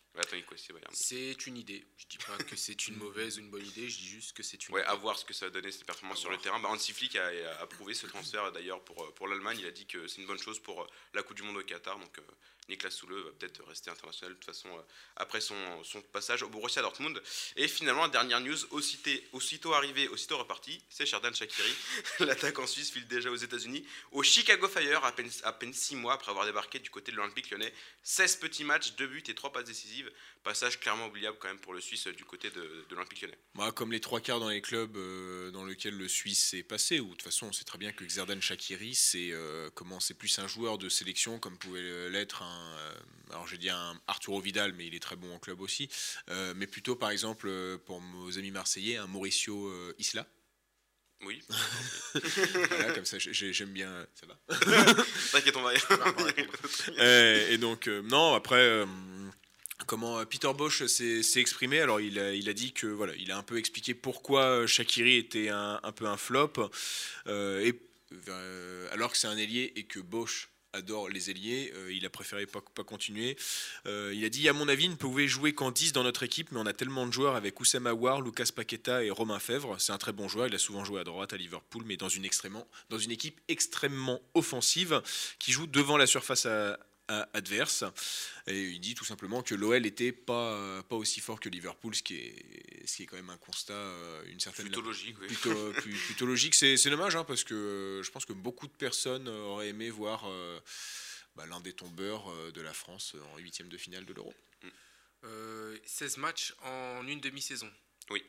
C'est 0.93 1.47
une 1.47 1.57
idée. 1.57 1.85
Je 1.97 2.05
dis 2.07 2.17
pas 2.17 2.37
que 2.37 2.55
c'est 2.55 2.87
une 2.87 2.95
mauvaise 2.97 3.37
ou 3.37 3.41
une 3.41 3.49
bonne 3.49 3.65
idée, 3.65 3.89
je 3.89 3.97
dis 3.97 4.07
juste 4.07 4.33
que 4.33 4.43
c'est 4.43 4.67
une 4.67 4.75
Ouais, 4.75 4.81
idée. 4.81 4.89
à 4.89 4.95
voir 4.95 5.17
ce 5.17 5.23
que 5.25 5.33
ça 5.33 5.45
va 5.45 5.51
donner 5.51 5.71
ces 5.71 5.83
performances 5.85 6.17
À 6.19 6.21
sur 6.21 6.29
le 6.31 6.37
terrain. 6.37 6.59
Bah, 6.59 6.69
Hansi 6.69 6.91
Flick 6.93 7.15
a, 7.15 7.27
a 7.27 7.61
approuvé 7.61 7.93
ce 7.93 8.07
transfert 8.07 8.51
d'ailleurs 8.51 8.83
pour, 8.83 9.03
euh, 9.03 9.11
pour 9.11 9.27
l'Allemagne. 9.27 9.57
Il 9.59 9.65
a 9.65 9.71
dit 9.71 9.85
que 9.85 10.07
c'est 10.07 10.21
une 10.21 10.27
bonne 10.27 10.39
chose 10.39 10.59
pour 10.59 10.81
euh, 10.81 10.87
la 11.13 11.23
Coupe 11.23 11.37
du 11.37 11.43
Monde 11.43 11.57
au 11.57 11.63
Qatar. 11.63 11.97
Donc 11.97 12.17
euh, 12.19 12.21
Niklas 12.69 12.91
Soule 12.91 13.13
va 13.13 13.31
peut-être 13.31 13.63
rester 13.65 13.89
international 13.89 14.33
de 14.33 14.39
toute 14.39 14.45
façon 14.45 14.69
euh, 14.69 14.81
après 15.17 15.41
son, 15.41 15.55
son 15.83 16.01
passage 16.01 16.43
au 16.43 16.49
Borussia 16.49 16.81
Dortmund. 16.81 17.21
Et 17.55 17.67
finalement, 17.67 18.07
dernière 18.07 18.39
news, 18.39 18.57
aussitôt, 18.71 19.09
aussitôt 19.33 19.73
arrivé, 19.73 20.07
aussitôt 20.07 20.37
reparti, 20.37 20.81
c'est 20.89 21.05
Sherdan 21.05 21.33
Shakiri. 21.33 21.73
L'attaquant 22.19 22.67
suisse 22.67 22.91
file 22.91 23.07
déjà 23.07 23.29
aux 23.29 23.35
États-Unis 23.35 23.85
au 24.11 24.23
Chicago 24.23 24.67
Fire 24.67 25.03
à 25.03 25.11
peine, 25.11 25.29
à 25.43 25.53
peine 25.53 25.73
6 25.73 25.95
mois 25.95 26.13
après 26.13 26.31
avoir 26.31 26.45
débarqué 26.45 26.79
du 26.79 26.89
côté 26.89 27.11
de 27.11 27.17
l'Olympique 27.17 27.49
lyonnais. 27.51 27.73
16 28.03 28.37
petits 28.37 28.63
matchs, 28.63 28.93
2 28.95 29.07
buts 29.07 29.23
et 29.27 29.35
3 29.35 29.51
passes 29.51 29.65
décisives. 29.65 30.11
Passage 30.43 30.79
clairement 30.79 31.07
oubliable 31.07 31.37
quand 31.39 31.49
même 31.49 31.59
pour 31.59 31.73
le 31.73 31.81
Suisse 31.81 32.07
du 32.07 32.25
côté 32.25 32.49
de, 32.49 32.85
l'Olympique 32.89 33.21
lyonnais. 33.21 33.37
Bah, 33.53 33.71
comme 33.71 33.91
les 33.91 33.99
trois 33.99 34.21
quarts 34.21 34.39
dans 34.39 34.49
les 34.49 34.61
clubs 34.61 34.97
euh, 34.97 35.51
dans 35.51 35.65
lesquels 35.65 35.95
le 35.95 36.07
Suisse 36.07 36.55
est 36.55 36.63
passé, 36.63 36.99
ou 36.99 37.05
de 37.05 37.11
toute 37.11 37.21
façon 37.21 37.47
on 37.47 37.51
sait 37.51 37.63
très 37.63 37.77
bien 37.77 37.91
que 37.91 38.03
Xerdan 38.03 38.41
Shakiri 38.41 38.95
c'est 38.95 39.29
euh, 39.31 39.69
comment 39.75 39.99
c'est 39.99 40.15
plus 40.15 40.39
un 40.39 40.47
joueur 40.47 40.79
de 40.79 40.89
sélection 40.89 41.37
comme 41.37 41.57
pouvait 41.57 42.09
l'être 42.09 42.41
un 42.41 42.60
alors 43.29 43.47
j'ai 43.47 43.57
dit 43.57 43.69
un 43.69 43.99
Arturo 44.07 44.39
Vidal 44.41 44.73
mais 44.73 44.87
il 44.87 44.95
est 44.95 44.99
très 44.99 45.15
bon 45.15 45.33
en 45.33 45.39
club 45.39 45.61
aussi, 45.61 45.89
euh, 46.29 46.53
mais 46.55 46.67
plutôt 46.67 46.95
par 46.95 47.11
exemple 47.11 47.47
euh, 47.47 47.77
pour 47.77 48.01
nos 48.01 48.37
amis 48.37 48.51
marseillais 48.51 48.97
un 48.97 49.07
Mauricio 49.07 49.67
euh, 49.67 49.95
Isla. 49.99 50.27
Oui, 51.23 51.39
Voilà, 52.13 52.93
comme 52.93 53.05
ça 53.05 53.19
j'ai- 53.19 53.53
j'aime 53.53 53.69
bien 53.73 54.07
ça 54.15 54.25
va. 54.25 54.39
t'inquiète, 55.31 55.55
on 55.55 55.61
va 55.61 55.73
y 55.73 55.77
Euh, 56.97 57.49
et 57.51 57.57
donc, 57.57 57.87
euh, 57.87 58.01
non, 58.01 58.33
après, 58.33 58.55
euh, 58.59 58.85
comment 59.85 60.19
euh, 60.19 60.25
Peter 60.25 60.51
Bosch 60.55 60.83
s'est 60.87 61.21
exprimé. 61.39 61.79
Alors, 61.79 62.01
il 62.01 62.17
a, 62.19 62.33
il 62.33 62.49
a 62.49 62.53
dit 62.53 62.73
que 62.73 62.87
voilà, 62.87 63.13
il 63.17 63.31
a 63.31 63.37
un 63.37 63.43
peu 63.43 63.57
expliqué 63.57 63.93
pourquoi 63.93 64.43
euh, 64.45 64.67
Shakiri 64.67 65.17
était 65.17 65.49
un, 65.49 65.79
un 65.83 65.91
peu 65.91 66.05
un 66.07 66.17
flop, 66.17 66.53
euh, 67.27 67.59
et, 67.65 67.79
euh, 68.27 68.87
alors 68.91 69.11
que 69.11 69.17
c'est 69.17 69.27
un 69.27 69.37
ailier 69.37 69.73
et 69.75 69.83
que 69.85 69.99
Bosch 69.99 70.49
adore 70.73 71.09
les 71.09 71.29
ailiers, 71.29 71.73
euh, 71.75 71.93
il 71.93 72.05
a 72.05 72.09
préféré 72.09 72.45
pas, 72.45 72.61
pas 72.73 72.83
continuer. 72.83 73.37
Euh, 73.85 74.11
il 74.15 74.23
a 74.25 74.29
dit, 74.29 74.47
à 74.47 74.53
mon 74.53 74.67
avis, 74.67 74.85
il 74.85 74.91
ne 74.91 74.95
pouvait 74.95 75.27
jouer 75.27 75.53
qu'en 75.53 75.71
10 75.71 75.93
dans 75.93 76.03
notre 76.03 76.23
équipe, 76.23 76.51
mais 76.51 76.59
on 76.59 76.65
a 76.65 76.73
tellement 76.73 77.05
de 77.05 77.11
joueurs 77.11 77.35
avec 77.35 77.59
Oussama 77.59 77.91
Aouar, 77.91 78.21
Lucas 78.21 78.49
Paqueta 78.55 79.03
et 79.03 79.09
Romain 79.09 79.39
Fèvre. 79.39 79.75
C'est 79.79 79.91
un 79.91 79.97
très 79.97 80.13
bon 80.13 80.27
joueur, 80.27 80.47
il 80.47 80.55
a 80.55 80.59
souvent 80.59 80.85
joué 80.85 81.01
à 81.01 81.03
droite 81.03 81.33
à 81.33 81.37
Liverpool, 81.37 81.83
mais 81.85 81.97
dans 81.97 82.09
une, 82.09 82.27
dans 82.89 82.97
une 82.99 83.11
équipe 83.11 83.39
extrêmement 83.47 84.21
offensive 84.33 85.01
qui 85.39 85.51
joue 85.51 85.67
devant 85.67 85.97
la 85.97 86.07
surface 86.07 86.45
à- 86.45 86.79
adverse. 87.33 87.83
Et 88.47 88.61
il 88.69 88.79
dit 88.79 88.95
tout 88.95 89.05
simplement 89.05 89.41
que 89.43 89.55
l'OL 89.55 89.81
n'était 89.81 90.11
pas, 90.11 90.53
euh, 90.53 90.81
pas 90.83 90.95
aussi 90.95 91.19
fort 91.19 91.39
que 91.39 91.49
Liverpool, 91.49 91.93
ce 91.95 92.01
qui 92.03 92.15
est, 92.17 92.87
ce 92.87 92.95
qui 92.97 93.03
est 93.03 93.05
quand 93.05 93.15
même 93.17 93.29
un 93.29 93.37
constat, 93.37 93.73
euh, 93.73 94.23
une 94.31 94.39
certaine 94.39 94.65
Plutôt 94.67 94.81
logique, 94.81 95.15
oui. 95.21 95.27
plutôt, 95.27 95.71
plus- 95.73 95.97
plutôt 96.05 96.25
logique. 96.25 96.55
C'est 96.55 96.77
c'est 96.77 96.89
dommage 96.89 97.15
hein, 97.15 97.23
parce 97.23 97.43
que 97.43 97.53
euh, 97.53 98.03
je 98.03 98.11
pense 98.11 98.25
que 98.25 98.33
beaucoup 98.33 98.67
de 98.67 98.73
personnes 98.73 99.27
auraient 99.27 99.69
aimé 99.69 99.89
voir 99.89 100.23
euh, 100.27 100.59
bah, 101.35 101.45
l'un 101.45 101.59
des 101.61 101.73
tombeurs 101.73 102.29
euh, 102.31 102.51
de 102.51 102.61
la 102.61 102.73
France 102.73 103.15
en 103.33 103.37
huitième 103.37 103.69
de 103.69 103.77
finale 103.77 104.05
de 104.05 104.13
l'Euro. 104.13 104.33
Euh, 105.23 105.77
16 105.85 106.17
matchs 106.17 106.53
en 106.63 107.07
une 107.07 107.19
demi-saison. 107.19 107.71
Oui. 108.09 108.23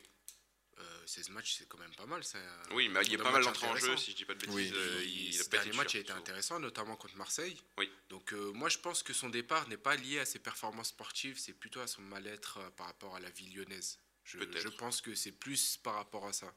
Euh, 0.79 1.03
16 1.07 1.29
matchs, 1.31 1.57
c'est 1.59 1.69
quand 1.69 1.79
même 1.79 1.95
pas 1.95 2.07
mal. 2.07 2.25
Ça, 2.25 2.39
Oui, 2.73 2.89
mais 2.89 3.01
il 3.05 3.13
y 3.13 3.15
a 3.15 3.19
pas 3.19 3.25
mal 3.31 3.43
match 3.45 3.45
d'entrées 3.45 3.67
en 3.69 3.77
jeu, 3.77 3.97
si 3.97 4.13
je 4.13 4.17
dis 4.17 4.25
pas 4.25 4.35
de 4.35 4.39
bêtises. 4.41 4.55
Oui. 4.55 4.73
euh, 4.75 5.03
il, 5.05 5.35
il 5.35 5.49
dernier 5.51 5.73
match 5.73 5.95
a 5.95 5.99
été 5.99 6.13
intéressant, 6.13 6.59
notamment 6.59 6.97
contre 6.97 7.17
Marseille. 7.17 7.57
Oui. 7.79 7.91
Donc 8.09 8.33
euh, 8.33 8.53
moi 8.53 8.69
je 8.69 8.79
pense 8.79 9.03
que 9.03 9.13
son 9.13 9.29
départ 9.29 9.69
n'est 9.69 9.77
pas 9.77 9.97
lié 9.97 10.19
à 10.21 10.25
ses 10.25 10.39
performances 10.39 10.89
sportives, 10.89 11.39
c'est 11.39 11.53
plutôt 11.53 11.81
à 11.81 11.87
son 11.87 12.03
mal-être 12.03 12.59
euh, 12.59 12.71
par 12.71 12.87
rapport 12.87 13.15
à 13.17 13.21
la 13.21 13.31
vie 13.31 13.51
lyonnaise. 13.55 13.99
Je, 14.25 14.39
Peut-être. 14.39 14.61
je 14.63 14.69
pense 14.69 15.01
que 15.03 15.15
c'est 15.15 15.33
plus 15.33 15.77
par 15.77 15.95
rapport 15.95 16.27
à 16.27 16.33
ça. 16.33 16.53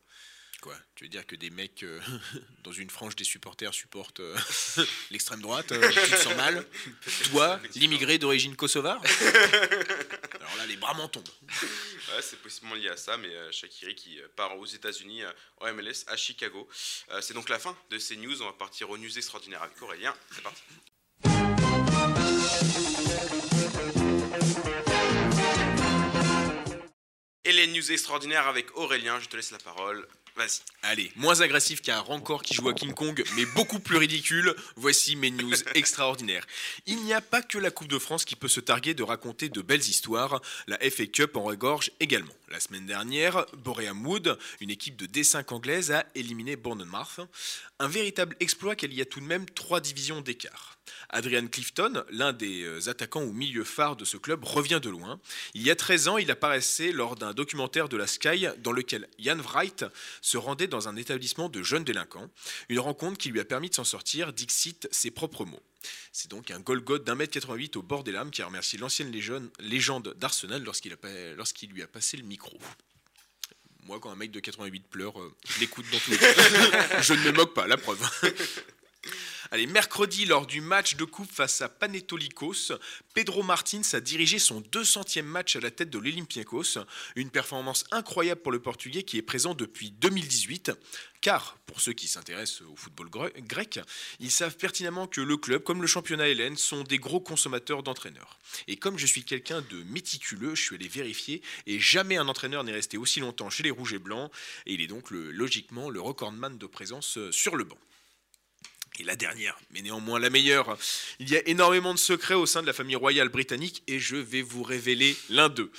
Quoi? 0.62 0.78
Tu 0.96 1.04
veux 1.04 1.10
dire 1.10 1.28
que 1.28 1.36
des 1.36 1.50
mecs 1.50 1.84
euh, 1.84 2.00
dans 2.64 2.72
une 2.72 2.90
frange 2.90 3.16
des 3.18 3.26
supporters 3.26 3.74
supportent 3.74 4.22
euh, 4.22 4.38
l'extrême 5.12 5.42
droite 5.42 5.72
euh, 5.74 5.90
Tu 5.92 6.12
te 6.12 6.16
sens 6.16 6.36
mal? 6.36 6.66
Toi, 7.32 7.60
l'immigré 7.76 8.18
d'origine 8.18 8.56
kosovare? 8.56 9.02
Alors 10.46 10.58
là, 10.58 10.66
les 10.68 10.78
bras 10.78 10.94
m'en 10.94 11.08
tombent. 11.08 11.24
Ouais, 12.14 12.22
c'est 12.22 12.40
possiblement 12.40 12.76
lié 12.76 12.90
à 12.90 12.98
ça, 12.98 13.18
mais 13.18 13.34
euh, 13.34 13.52
Shakiri 13.52 13.96
qui 13.96 14.22
euh, 14.22 14.28
part 14.36 14.56
aux 14.60 14.66
États-Unis, 14.66 15.24
euh, 15.24 15.32
au 15.60 15.74
MLS, 15.74 16.06
à 16.06 16.16
Chicago. 16.16 16.70
Euh, 17.10 17.20
c'est 17.20 17.34
donc 17.34 17.50
la 17.50 17.58
fin 17.58 17.76
de 17.90 17.98
ces 17.98 18.16
news. 18.16 18.44
On 18.44 18.46
va 18.46 18.54
partir 18.54 18.92
aux 18.92 18.98
news 18.98 19.18
extraordinaires 19.18 19.64
avec 19.64 19.82
Aurélien. 19.82 20.14
C'est 20.32 20.44
parti. 20.44 20.62
Et 27.44 27.52
les 27.52 27.68
news 27.68 27.92
extraordinaires 27.92 28.48
avec 28.48 28.78
Aurélien, 28.78 29.20
je 29.20 29.28
te 29.28 29.36
laisse 29.36 29.52
la 29.52 29.58
parole. 29.58 30.08
Vas-y. 30.36 30.60
Allez, 30.84 31.12
moins 31.16 31.40
agressif 31.40 31.82
qu'un 31.82 32.00
Rancor 32.00 32.44
qui 32.44 32.54
joue 32.54 32.68
à 32.68 32.74
King 32.74 32.94
Kong, 32.94 33.24
mais 33.36 33.46
beaucoup 33.56 33.80
plus 33.80 33.98
ridicule, 33.98 34.54
voici 34.76 35.16
mes 35.16 35.32
news 35.32 35.54
extraordinaires. 35.76 36.46
Il 36.86 37.02
n'y 37.04 37.14
a 37.14 37.22
pas 37.22 37.42
que 37.42 37.58
la 37.58 37.72
Coupe 37.72 37.88
de 37.88 38.00
France 38.00 38.26
qui 38.26 38.36
peut 38.36 38.50
se 38.50 38.60
targuer 38.60 38.94
de 38.94 39.04
raconter 39.04 39.48
de 39.48 39.62
belles 39.62 39.80
histoires, 39.80 40.42
la 40.68 40.78
FA 40.78 41.06
Cup 41.06 41.38
en 41.38 41.44
regorge 41.44 41.92
également. 42.02 42.34
La 42.50 42.60
semaine 42.60 42.86
dernière, 42.86 43.46
Boream 43.58 44.06
Wood, 44.06 44.38
une 44.62 44.70
équipe 44.70 44.98
de 44.98 45.08
D5 45.08 45.52
anglaise, 45.52 45.92
a 45.92 46.06
éliminé 46.14 46.56
Bournemouth. 46.56 47.22
Un 47.80 47.88
véritable 47.88 48.36
exploit 48.40 48.76
qu'il 48.76 48.94
y 48.94 49.02
a 49.02 49.06
tout 49.06 49.20
de 49.20 49.26
même 49.26 49.50
trois 49.50 49.82
divisions 49.82 50.22
d'écart. 50.22 50.78
Adrian 51.10 51.48
Clifton, 51.48 52.04
l'un 52.12 52.34
des 52.34 52.64
euh, 52.64 52.90
attaquants 52.90 53.24
ou 53.24 53.32
milieu 53.32 53.64
phare 53.64 53.96
de 53.96 54.06
ce 54.06 54.18
club, 54.18 54.44
revient 54.44 54.80
de 54.82 54.90
loin. 54.90 55.20
Il 55.56 55.64
y 55.64 55.72
a 55.72 55.76
13 55.76 56.08
ans, 56.08 56.18
il 56.18 56.30
apparaissait 56.30 56.92
lors 56.92 57.16
d'un 57.16 57.34
documentaire 57.34 57.90
de 57.90 57.98
la 57.98 58.06
Sky 58.06 58.48
dans 58.60 58.72
lequel 58.72 59.08
Ian 59.18 59.38
Wright 59.38 59.86
se 60.22 60.38
rendait 60.38 60.68
dans 60.68 60.88
un 60.88 60.96
établissement 60.96 61.50
de 61.50 61.64
jeunes 61.64 61.84
délinquants. 61.84 62.30
Une 62.70 62.80
rencontre 62.80 63.18
qui 63.18 63.30
lui 63.30 63.40
a 63.40 63.46
permis 63.46 63.70
de 63.70 63.76
s'en 63.76 63.84
sortir, 63.84 64.34
dixit 64.34 64.88
ses 64.92 65.10
propres 65.10 65.46
mots. 65.46 65.64
C'est 66.12 66.30
donc 66.30 66.52
un 66.52 66.60
Golgoth 66.60 67.04
d'un 67.04 67.16
mètre 67.16 67.34
88 67.34 67.76
au 67.78 67.82
bord 67.82 68.04
des 68.04 68.12
lames 68.12 68.32
qui 68.32 68.42
a 68.42 68.46
remercié 68.46 68.80
l'ancienne 68.80 69.12
légende 69.60 70.14
d'Arsenal 70.18 70.64
lorsqu'il 70.64 71.70
lui 71.70 71.82
a 71.84 71.88
passé 71.88 72.18
le 72.18 72.24
micro. 72.24 72.58
Moi, 73.86 74.00
quand 74.00 74.10
un 74.10 74.16
mec 74.16 74.32
de 74.32 74.40
88 74.40 74.88
pleure, 74.88 75.22
euh, 75.22 75.32
je 75.48 75.60
l'écoute 75.60 75.86
dans 75.92 76.00
tous 76.00 76.12
les 76.12 76.18
cas. 76.18 76.34
je 77.02 77.14
ne 77.14 77.20
me 77.20 77.32
moque 77.32 77.54
pas, 77.54 77.68
la 77.68 77.78
preuve. 77.78 78.02
Allez, 79.52 79.68
mercredi, 79.68 80.26
lors 80.26 80.48
du 80.48 80.60
match 80.60 80.96
de 80.96 81.04
coupe 81.04 81.32
face 81.32 81.62
à 81.62 81.70
Panetolikos, 81.70 82.72
Pedro 83.14 83.44
Martins 83.44 83.82
a 83.94 84.00
dirigé 84.00 84.40
son 84.40 84.60
200e 84.62 85.22
match 85.22 85.56
à 85.56 85.60
la 85.60 85.70
tête 85.70 85.92
de 85.92 86.00
l'Olympiakos. 86.00 86.80
Une 87.16 87.30
performance 87.30 87.86
incroyable 87.92 88.42
pour 88.42 88.52
le 88.52 88.60
Portugais 88.60 89.04
qui 89.04 89.18
est 89.18 89.22
présent 89.22 89.54
depuis 89.54 89.92
2018. 89.92 90.72
Car, 91.22 91.58
pour 91.68 91.80
ceux 91.80 91.94
qui 91.94 92.08
s'intéressent 92.08 92.62
au 92.62 92.76
football 92.76 93.10
grec, 93.10 93.80
ils 94.20 94.32
savent 94.32 94.58
pertinemment 94.58 95.06
que 95.06 95.22
le 95.22 95.38
club, 95.38 95.62
comme 95.62 95.82
le 95.82 95.88
championnat 95.88 96.28
hélène, 96.28 96.58
sont 96.58 96.84
des 96.84 96.98
gros 96.98 97.20
consommateurs 97.20 97.84
d'entraîneurs. 97.84 98.40
Et 98.68 98.78
comme 98.78 98.98
je 98.98 99.06
suis 99.06 99.24
quelqu'un 99.24 99.62
de 99.62 99.84
méticuleux, 99.84 100.56
je 100.56 100.62
suis 100.62 100.76
allé 100.76 100.88
vérifier, 100.88 101.44
et 101.68 101.80
jamais 101.80 102.18
un 102.18 102.28
entraîneur 102.28 102.64
n'est 102.64 102.72
resté 102.72 102.98
aussi 102.98 103.20
longtemps 103.20 103.52
chez 103.52 103.64
les 103.64 103.72
Rouges 103.72 103.94
et 103.94 104.00
Blancs, 104.00 104.32
et 104.66 104.74
il 104.74 104.82
est 104.82 104.88
donc 104.88 105.12
logiquement 105.12 105.90
le 105.90 106.02
recordman 106.02 106.58
de 106.58 106.66
présence 106.66 107.20
sur 107.32 107.56
le 107.56 107.64
banc. 107.64 107.78
Et 109.00 109.04
la 109.04 109.16
dernière, 109.16 109.58
mais 109.72 109.82
néanmoins 109.82 110.20
la 110.20 110.30
meilleure, 110.30 110.78
il 111.20 111.30
y 111.30 111.36
a 111.36 111.48
énormément 111.48 111.94
de 111.94 112.00
secrets 112.00 112.34
au 112.34 112.46
sein 112.46 112.62
de 112.62 112.68
la 112.68 112.74
famille 112.74 112.96
royale 112.96 113.30
britannique 113.30 113.84
et 113.88 114.00
je 114.00 114.16
vais 114.16 114.42
vous 114.42 114.64
révéler 114.64 115.18
l'un 115.30 115.50
d'eux. 115.50 115.72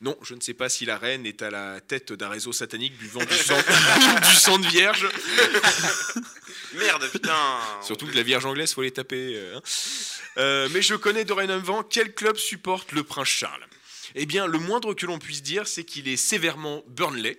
Non, 0.00 0.16
je 0.22 0.34
ne 0.34 0.40
sais 0.40 0.54
pas 0.54 0.68
si 0.68 0.84
la 0.84 0.96
reine 0.96 1.26
est 1.26 1.42
à 1.42 1.50
la 1.50 1.80
tête 1.80 2.12
d'un 2.12 2.28
réseau 2.28 2.52
satanique 2.52 2.96
buvant 2.98 3.24
du 3.24 3.34
sang, 3.34 3.58
du 4.28 4.34
sang 4.36 4.58
de 4.58 4.66
vierge. 4.66 5.08
Merde, 6.74 7.08
putain 7.10 7.58
Surtout 7.82 8.06
que 8.06 8.14
la 8.14 8.22
vierge 8.22 8.46
anglaise, 8.46 8.72
faut 8.72 8.82
les 8.82 8.92
taper. 8.92 9.34
Euh, 9.34 9.56
hein. 9.56 9.62
euh, 10.36 10.68
mais 10.72 10.82
je 10.82 10.94
connais 10.94 11.24
dorénavant 11.24 11.82
quel 11.82 12.14
club 12.14 12.36
supporte 12.36 12.92
le 12.92 13.02
prince 13.02 13.28
Charles? 13.28 13.66
Eh 14.14 14.24
bien, 14.24 14.46
le 14.46 14.58
moindre 14.58 14.94
que 14.94 15.04
l'on 15.04 15.18
puisse 15.18 15.42
dire, 15.42 15.66
c'est 15.66 15.84
qu'il 15.84 16.08
est 16.08 16.16
sévèrement 16.16 16.82
Burnley. 16.86 17.36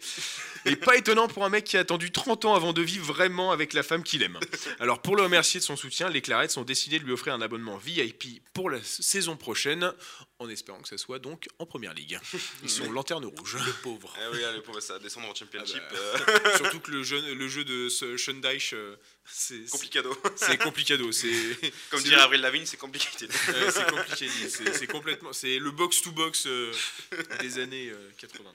Et 0.66 0.75
pas 0.75 0.98
étonnant 0.98 1.28
pour 1.28 1.46
un 1.46 1.50
mec 1.50 1.63
qui 1.63 1.78
a 1.78 1.82
attendu 1.82 2.12
30 2.12 2.46
ans 2.46 2.56
avant 2.56 2.74
de 2.74 2.82
vivre 2.82 3.06
vraiment 3.06 3.51
avec 3.51 3.74
la 3.74 3.84
femme 3.84 4.04
qu'il 4.04 4.24
aime. 4.24 4.39
Alors 4.80 5.01
pour 5.01 5.16
le 5.16 5.24
remercier 5.24 5.60
de 5.60 5.66
son 5.66 5.75
soutien, 5.75 6.10
les 6.10 6.22
Clarets 6.22 6.58
ont 6.58 6.63
décidé 6.63 7.00
de 7.00 7.06
lui 7.06 7.13
offrir 7.13 7.34
un 7.34 7.42
abonnement 7.42 7.78
VIP 7.78 8.42
pour 8.54 8.70
la 8.70 8.80
saison 8.84 9.36
prochaine, 9.36 9.94
en 10.39 10.50
espérant 10.50 10.81
que 10.81 10.88
ça 10.88 10.98
soit 10.98 11.19
donc 11.19 11.48
en 11.60 11.65
première 11.65 11.93
ligue. 11.93 12.17
Ils 12.63 12.69
sont 12.69 12.89
lanterne 12.91 13.25
rouge. 13.25 13.58
Le 13.65 13.74
pauvre. 13.84 14.13
Ah 14.17 14.29
oui, 14.31 14.39
le 14.55 14.62
pauvre, 14.62 14.79
ça 14.79 14.93
va 14.93 15.00
descendre 15.00 15.27
en 15.27 15.36
championship. 15.36 15.81
Ah 15.89 15.93
bah, 15.93 16.34
euh. 16.46 16.58
Surtout 16.58 16.79
que 16.79 16.91
le 16.91 17.03
jeu, 17.03 17.34
le 17.34 17.48
jeu 17.48 17.65
de 17.65 17.89
Shundaich, 18.17 18.74
euh, 18.74 18.96
c'est 19.25 19.69
complicado. 19.69 20.17
C'est 20.36 20.58
complicado. 20.58 21.10
Comme 21.91 22.01
dirait 22.01 22.22
Avril 22.22 22.41
Lavigne, 22.41 22.65
c'est 22.65 22.77
compliqué. 22.77 23.27
c'est 23.27 23.91
compliqué. 23.91 24.29
C'est 24.29 24.88
complètement. 24.88 25.34
C'est 25.34 25.60
le 25.60 25.72
box 25.72 26.01
to 26.01 26.12
box 26.12 26.48
euh, 26.48 26.74
des 27.41 27.60
années 27.60 27.91
80. 28.17 28.50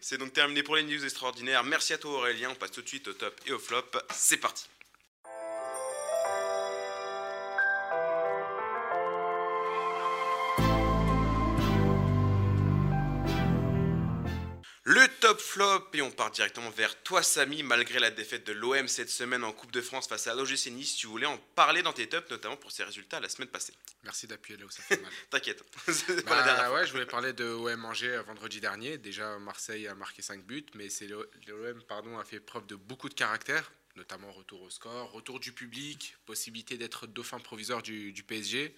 C'est 0.00 0.18
donc 0.18 0.32
terminé 0.32 0.62
pour 0.64 0.74
les 0.74 0.82
news 0.82 1.04
extraordinaires. 1.04 1.62
Merci 1.62 1.92
à 1.92 1.98
toi 1.98 2.10
Aurélien. 2.12 2.50
On 2.50 2.56
passe 2.56 2.72
tout 2.72 2.82
de 2.82 2.88
suite 2.88 3.06
au 3.08 3.12
top 3.12 3.40
et 3.46 3.52
au 3.52 3.58
flop. 3.60 3.84
C'est 4.12 4.38
parti. 4.38 4.64
Flop, 15.42 15.90
et 15.92 16.02
on 16.02 16.10
part 16.10 16.30
directement 16.30 16.70
vers 16.70 17.02
toi 17.02 17.22
Samy, 17.22 17.62
malgré 17.62 17.98
la 17.98 18.10
défaite 18.10 18.46
de 18.46 18.52
l'OM 18.52 18.88
cette 18.88 19.10
semaine 19.10 19.44
en 19.44 19.52
Coupe 19.52 19.72
de 19.72 19.80
France 19.82 20.08
face 20.08 20.26
à 20.26 20.34
l'OGC 20.34 20.70
Nice, 20.70 20.96
tu 20.96 21.06
voulais 21.06 21.26
en 21.26 21.36
parler 21.54 21.82
dans 21.82 21.92
tes 21.92 22.08
tops, 22.08 22.30
notamment 22.30 22.56
pour 22.56 22.72
ses 22.72 22.84
résultats 22.84 23.20
la 23.20 23.28
semaine 23.28 23.48
passée. 23.48 23.74
Merci 24.04 24.26
d'appuyer 24.26 24.58
là 24.58 24.66
où 24.66 24.70
ça 24.70 24.82
fait 24.82 25.00
mal. 25.00 25.10
T'inquiète. 25.30 25.62
bah, 26.26 26.72
ouais, 26.72 26.86
je 26.86 26.92
voulais 26.92 27.06
parler 27.06 27.32
de 27.32 27.44
OM 27.44 27.84
Angers 27.84 28.16
euh, 28.16 28.22
vendredi 28.22 28.60
dernier. 28.60 28.98
Déjà, 28.98 29.38
Marseille 29.38 29.86
a 29.88 29.94
marqué 29.94 30.22
5 30.22 30.44
buts, 30.44 30.66
mais 30.74 30.88
c'est 30.88 31.06
l'OM 31.06 31.82
pardon, 31.88 32.18
a 32.18 32.24
fait 32.24 32.40
preuve 32.40 32.66
de 32.66 32.76
beaucoup 32.76 33.08
de 33.08 33.14
caractère, 33.14 33.72
notamment 33.96 34.32
retour 34.32 34.62
au 34.62 34.70
score, 34.70 35.10
retour 35.12 35.40
du 35.40 35.52
public, 35.52 36.16
possibilité 36.24 36.78
d'être 36.78 37.06
dauphin 37.06 37.38
provisoire 37.38 37.82
du, 37.82 38.12
du 38.12 38.22
PSG. 38.22 38.74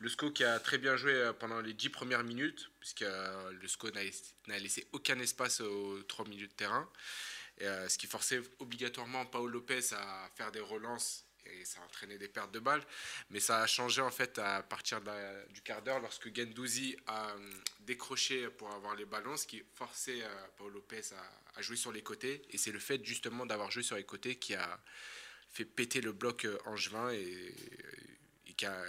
Le 0.00 0.08
SCO 0.08 0.30
qui 0.30 0.44
a 0.44 0.60
très 0.60 0.78
bien 0.78 0.96
joué 0.96 1.12
euh, 1.12 1.32
pendant 1.32 1.60
les 1.60 1.74
10 1.74 1.88
premières 1.88 2.22
minutes, 2.22 2.70
puisque 2.78 3.02
euh, 3.02 3.50
le 3.50 3.66
SCO 3.66 3.90
n'a 3.90 4.58
laissé 4.58 4.86
aucun 4.92 5.18
espace 5.18 5.60
aux 5.60 6.02
3 6.04 6.28
minutes 6.28 6.52
de 6.52 6.56
terrain. 6.56 6.88
Euh, 7.62 7.88
ce 7.88 7.98
qui 7.98 8.06
forçait 8.06 8.40
obligatoirement 8.60 9.26
Paul 9.26 9.50
Lopez 9.50 9.92
à 9.92 10.30
faire 10.36 10.52
des 10.52 10.60
relances 10.60 11.24
et 11.44 11.64
ça 11.64 11.80
a 11.80 11.84
entraîné 11.84 12.16
des 12.18 12.28
pertes 12.28 12.52
de 12.52 12.60
balles. 12.60 12.84
Mais 13.30 13.40
ça 13.40 13.62
a 13.62 13.66
changé 13.66 14.00
en 14.00 14.10
fait 14.10 14.38
à 14.38 14.62
partir 14.62 15.00
du 15.50 15.62
quart 15.62 15.82
d'heure 15.82 15.98
lorsque 15.98 16.32
Gendouzi 16.32 16.96
a 17.06 17.34
décroché 17.80 18.48
pour 18.50 18.70
avoir 18.70 18.94
les 18.94 19.06
ballons, 19.06 19.36
ce 19.36 19.46
qui 19.46 19.64
forçait 19.74 20.22
Paul 20.58 20.74
Lopez 20.74 21.00
à, 21.56 21.62
jouer 21.62 21.76
sur 21.76 21.90
les 21.90 22.02
côtés. 22.02 22.42
Et 22.50 22.58
c'est 22.58 22.70
le 22.70 22.78
fait 22.78 23.02
justement 23.02 23.46
d'avoir 23.46 23.70
joué 23.70 23.82
sur 23.82 23.96
les 23.96 24.04
côtés 24.04 24.36
qui 24.36 24.54
a 24.54 24.78
fait 25.50 25.64
péter 25.64 26.02
le 26.02 26.12
bloc 26.12 26.46
angevin 26.66 27.10
et 27.12 27.54
qui 28.54 28.66
a 28.66 28.84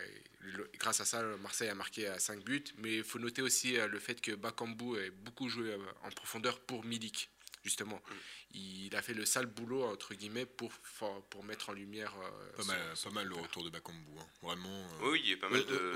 grâce 0.78 1.02
à 1.02 1.06
ça, 1.06 1.22
Marseille 1.38 1.70
a 1.70 1.76
marqué 1.76 2.08
à 2.08 2.20
5 2.20 2.44
buts. 2.44 2.64
Mais 2.78 2.98
il 2.98 3.04
faut 3.04 3.20
noter 3.20 3.42
aussi 3.42 3.78
euh, 3.78 3.88
le 3.88 4.00
fait 4.00 4.22
que 4.22 4.32
Bakambu 4.32 4.98
a 4.98 5.10
beaucoup 5.12 5.50
joué 5.50 5.72
euh, 5.72 5.78
en 6.04 6.12
profondeur 6.12 6.60
pour 6.60 6.84
Milik, 6.84 7.30
justement. 7.64 7.98
Mm. 7.98 8.14
Il 8.56 8.96
a 8.96 9.02
fait 9.02 9.14
le 9.14 9.26
sale 9.26 9.46
boulot, 9.46 9.84
entre 9.84 10.14
guillemets, 10.14 10.46
pour, 10.46 10.72
pour 11.30 11.44
mettre 11.44 11.70
en 11.70 11.74
lumière. 11.74 12.14
Euh, 12.22 12.58
pas, 12.58 12.64
mal, 12.64 12.80
pas 13.04 13.10
mal 13.12 13.28
le 13.28 13.36
retour 13.36 13.64
de 13.64 13.70
Bakambu. 13.70 14.12
Hein. 14.20 14.26
Vraiment. 14.42 14.88
oui, 15.04 15.22
il 15.24 15.30
y 15.32 15.34
a 15.34 15.38
pas 15.38 15.50
mal 15.50 15.66
de. 15.66 15.94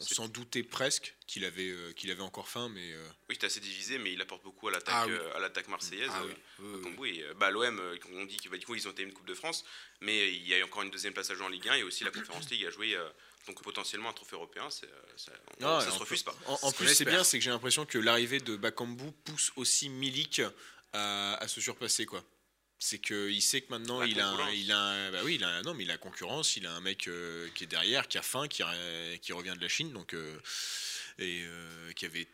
On 0.00 0.04
s'en 0.04 0.28
doutait 0.28 0.62
presque 0.62 1.16
qu'il 1.26 1.44
avait, 1.44 1.74
qu'il 1.96 2.12
avait 2.12 2.22
encore 2.22 2.48
faim, 2.48 2.70
mais. 2.72 2.94
Oui, 3.28 3.36
c'est 3.40 3.46
assez 3.46 3.58
divisé, 3.58 3.98
mais 3.98 4.12
il 4.12 4.20
apporte 4.20 4.44
beaucoup 4.44 4.68
à 4.68 4.70
l'attaque, 4.70 4.94
ah 4.94 5.36
à 5.36 5.40
l'attaque 5.40 5.66
marseillaise. 5.66 6.10
Ah, 6.12 6.22
oui. 6.98 7.18
et 7.18 7.34
bah, 7.34 7.50
l'OM, 7.50 7.82
on 8.12 8.24
dit 8.24 8.36
qu'ils 8.36 8.48
bah, 8.48 8.58
ils 8.60 8.86
ont 8.86 8.92
été 8.92 9.02
une 9.02 9.12
Coupe 9.12 9.26
de 9.26 9.34
France, 9.34 9.64
mais 10.00 10.32
il 10.32 10.46
y 10.46 10.54
a 10.54 10.64
encore 10.64 10.82
une 10.82 10.90
deuxième 10.90 11.14
place 11.14 11.30
à 11.30 11.34
jouer 11.34 11.46
en 11.46 11.48
Ligue 11.48 11.68
1 11.68 11.74
et 11.74 11.82
aussi 11.82 12.04
la 12.04 12.12
Conférence 12.12 12.48
League 12.48 12.64
a 12.66 12.70
joué 12.70 12.96
donc 13.48 13.62
potentiellement 13.62 14.10
un 14.10 14.12
trophée 14.12 14.36
européen, 14.36 14.68
ça, 14.70 14.86
ne 15.58 15.90
se 15.90 15.98
refuse 15.98 16.22
pas. 16.22 16.36
En, 16.46 16.70
plus, 16.70 16.94
c'est 16.94 17.06
bien, 17.06 17.24
c'est 17.24 17.38
que 17.38 17.44
j'ai 17.44 17.50
l'impression 17.50 17.86
que 17.86 17.98
l'arrivée 17.98 18.40
de 18.40 18.56
Bakambu 18.56 19.10
pousse 19.24 19.52
aussi 19.56 19.88
Milik 19.88 20.42
à, 20.92 21.48
se 21.48 21.60
surpasser, 21.60 22.06
quoi. 22.06 22.22
C'est 22.80 23.00
qu'il 23.00 23.42
sait 23.42 23.62
que 23.62 23.70
maintenant 23.70 24.02
il 24.02 24.20
a, 24.20 24.52
il 24.52 24.70
a, 24.70 25.10
bah 25.10 25.18
oui, 25.24 25.34
il 25.34 25.42
a, 25.42 25.62
non, 25.62 25.74
mais 25.74 25.82
il 25.82 25.90
a 25.90 25.98
concurrence, 25.98 26.56
il 26.56 26.64
a 26.64 26.72
un 26.72 26.80
mec 26.80 27.08
euh, 27.08 27.48
qui 27.56 27.64
est 27.64 27.66
derrière, 27.66 28.06
qui 28.06 28.18
a 28.18 28.22
faim, 28.22 28.46
qui, 28.46 28.62
qui 29.20 29.32
revient 29.32 29.54
de 29.56 29.60
la 29.60 29.66
Chine, 29.66 29.92
donc 29.92 30.14
euh, 30.14 30.38
et 31.18 31.42
euh, 31.42 31.92
qui 31.94 32.06
avait 32.06 32.28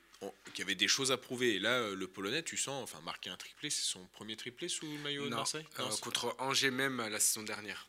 qui 0.53 0.61
avait 0.61 0.75
des 0.75 0.89
choses 0.89 1.13
à 1.13 1.17
prouver. 1.17 1.55
Et 1.55 1.59
là, 1.59 1.91
le 1.91 2.07
Polonais, 2.07 2.43
tu 2.43 2.59
sens, 2.59 2.83
enfin, 2.83 3.01
marquer 3.03 3.31
un 3.31 3.37
triplé, 3.37 3.71
c'est 3.71 3.85
son 3.85 4.05
premier 4.09 4.37
triplé 4.37 4.69
sous 4.69 4.85
le 4.87 4.99
maillot 4.99 5.25
de 5.25 5.35
Marseille? 5.35 5.67
Contre 6.03 6.35
Angers 6.39 6.71
même 6.71 6.99
la 6.99 7.21
saison 7.21 7.43
dernière. 7.43 7.89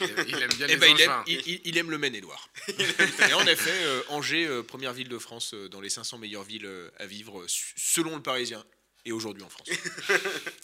Il 0.00 0.42
aime 0.42 0.52
bien 0.54 0.66
eh 0.68 0.76
ben, 0.76 0.94
il, 0.94 1.00
aime, 1.00 1.22
il, 1.64 1.78
aime, 1.78 1.90
le 1.90 1.98
Maine-et-Loire. 1.98 2.48
et 2.68 3.32
en 3.34 3.46
effet, 3.46 3.70
euh, 3.84 4.02
Angers, 4.08 4.46
euh, 4.46 4.62
première 4.62 4.92
ville 4.92 5.08
de 5.08 5.18
France 5.18 5.54
euh, 5.54 5.68
dans 5.68 5.80
les 5.80 5.88
500 5.88 6.18
meilleures 6.18 6.44
villes 6.44 6.68
à 6.98 7.06
vivre 7.06 7.44
selon 7.76 8.16
le 8.16 8.22
Parisien 8.22 8.64
et 9.04 9.12
aujourd'hui 9.12 9.42
en 9.42 9.48
France. 9.48 9.68
Vous 10.08 10.16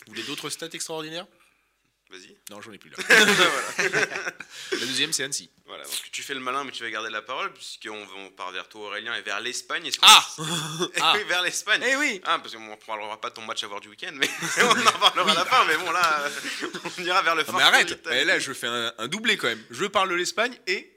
voulez 0.08 0.22
d'autres 0.24 0.50
stats 0.50 0.68
extraordinaires? 0.72 1.26
Vas-y. 2.12 2.36
Non, 2.50 2.60
j'en 2.60 2.72
ai 2.72 2.78
plus 2.78 2.90
là. 2.90 2.96
la 3.08 4.78
deuxième, 4.78 5.14
c'est 5.14 5.24
Annecy. 5.24 5.48
Voilà, 5.66 5.84
donc 5.84 6.10
tu 6.12 6.22
fais 6.22 6.34
le 6.34 6.40
malin, 6.40 6.62
mais 6.62 6.70
tu 6.70 6.82
vas 6.82 6.90
garder 6.90 7.08
la 7.08 7.22
parole, 7.22 7.50
puisqu'on 7.54 8.06
on 8.18 8.30
part 8.30 8.52
vers 8.52 8.68
toi, 8.68 8.88
Aurélien, 8.88 9.14
et 9.14 9.22
vers 9.22 9.40
l'Espagne. 9.40 9.90
Ah, 10.02 10.26
ah 11.00 11.14
Oui, 11.16 11.24
vers 11.26 11.40
l'Espagne. 11.40 11.82
Eh 11.86 11.96
oui 11.96 12.20
Ah, 12.24 12.38
parce 12.38 12.54
qu'on 12.54 12.60
ne 12.60 12.76
parlera 12.76 13.18
pas 13.18 13.30
de 13.30 13.34
ton 13.34 13.42
match 13.42 13.64
à 13.64 13.66
voir 13.66 13.80
du 13.80 13.88
week-end, 13.88 14.12
mais 14.12 14.28
on 14.58 14.68
en 14.68 14.98
parlera 14.98 15.30
à 15.30 15.34
la 15.34 15.44
fin, 15.46 15.64
mais 15.64 15.76
bon, 15.78 15.90
là, 15.90 16.28
on 16.98 17.02
ira 17.02 17.22
vers 17.22 17.34
le 17.34 17.44
ah, 17.48 17.52
Mais 17.56 17.62
arrête 17.62 17.92
Et 18.10 18.18
eh, 18.20 18.24
Là, 18.24 18.38
je 18.38 18.52
fais 18.52 18.66
un, 18.66 18.92
un 18.98 19.08
doublé 19.08 19.38
quand 19.38 19.48
même. 19.48 19.64
Je 19.70 19.86
parle 19.86 20.10
de 20.10 20.14
l'Espagne 20.14 20.54
et 20.66 20.92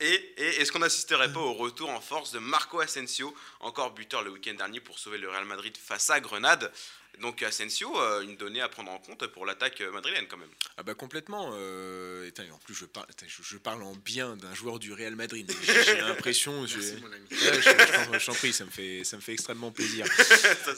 et, 0.00 0.60
est-ce 0.60 0.70
qu'on 0.70 0.78
n'assisterait 0.78 1.32
pas 1.32 1.40
au 1.40 1.54
retour 1.54 1.90
en 1.90 2.00
force 2.00 2.30
de 2.30 2.38
Marco 2.38 2.78
Asensio, 2.78 3.34
encore 3.58 3.92
buteur 3.94 4.22
le 4.22 4.30
week-end 4.30 4.54
dernier 4.54 4.78
pour 4.78 4.98
sauver 4.98 5.18
le 5.18 5.28
Real 5.28 5.44
Madrid 5.44 5.76
face 5.76 6.08
à 6.10 6.20
Grenade? 6.20 6.70
Donc 7.20 7.42
Asensio, 7.42 8.00
euh, 8.00 8.20
une 8.20 8.36
donnée 8.36 8.60
à 8.60 8.68
prendre 8.68 8.92
en 8.92 8.98
compte 8.98 9.26
pour 9.28 9.44
l'attaque 9.44 9.80
euh, 9.80 9.90
madrilène 9.90 10.26
quand 10.28 10.36
même. 10.36 10.48
Ah 10.76 10.84
bah 10.84 10.94
complètement. 10.94 11.50
euh, 11.54 12.26
et 12.28 12.30
tain, 12.32 12.44
en 12.52 12.58
plus, 12.58 12.74
je 12.74 12.84
parle, 12.84 13.06
tain, 13.16 13.26
je, 13.26 13.42
je 13.42 13.56
parle 13.56 13.82
en 13.82 13.96
bien 13.96 14.36
d'un 14.36 14.54
joueur 14.54 14.78
du 14.78 14.92
Real 14.92 15.16
Madrid. 15.16 15.50
J'ai 15.64 15.84
j'ai 15.84 15.96
l'impression. 16.00 16.64
je, 16.66 16.78
je 16.80 18.26
t'en- 18.26 18.34
prie, 18.34 18.52
ça 18.52 18.64
me 18.64 18.70
fait, 18.70 19.02
ça 19.02 19.16
me 19.16 19.20
fait 19.22 19.32
extrêmement 19.32 19.70
plaisir. 19.72 20.06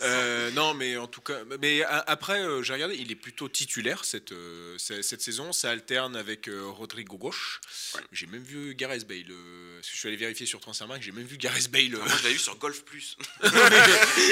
Euh, 0.02 0.50
non, 0.52 0.72
mais 0.74 0.96
en 0.96 1.06
tout 1.06 1.20
cas, 1.20 1.40
mais 1.60 1.82
a- 1.82 1.98
après, 2.06 2.40
euh, 2.42 2.62
j'ai 2.62 2.72
regardé, 2.72 2.94
il 2.96 3.10
est 3.12 3.16
plutôt 3.16 3.48
titulaire 3.48 4.04
cette, 4.04 4.32
euh, 4.32 4.76
cette, 4.78 5.02
cette 5.04 5.20
saison. 5.20 5.52
Ça 5.52 5.70
alterne 5.70 6.16
avec 6.16 6.48
euh, 6.48 6.66
Rodrigo 6.68 7.18
gauche. 7.18 7.60
Ouais. 7.94 8.00
J'ai 8.12 8.26
même 8.26 8.42
vu 8.42 8.74
Gareth 8.74 9.06
Bale. 9.06 9.24
euh, 9.30 9.76
parce 9.76 9.88
que 9.88 9.94
je 9.94 9.98
suis 9.98 10.08
allé 10.08 10.16
vérifier 10.16 10.46
sur 10.46 10.60
Transfermarkt, 10.60 11.02
j'ai 11.02 11.12
même 11.12 11.26
vu 11.26 11.36
Gareth 11.36 11.70
Bale. 11.70 11.94
euh, 11.94 11.98
Moi 11.98 12.08
je 12.08 12.22
l'avais 12.22 12.32
vu 12.34 12.38
sur 12.38 12.56
Golf 12.56 12.82
Plus. 12.84 13.16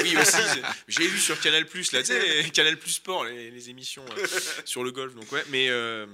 oui 0.03 0.17
aussi. 0.17 0.61
J'ai 0.87 1.07
vu 1.07 1.19
sur 1.19 1.39
Canal 1.39 1.65
Plus 1.65 1.88
là, 1.93 1.99
tu 2.03 2.07
sais, 2.07 2.49
Canal 2.51 2.77
Plus 2.77 2.91
Sport, 2.91 3.25
les, 3.25 3.51
les 3.51 3.69
émissions 3.69 4.05
euh, 4.17 4.27
sur 4.65 4.83
le 4.83 4.91
golf. 4.91 5.13
Donc 5.15 5.31
ouais, 5.31 5.43
mais 5.49 5.69
euh, 5.69 6.05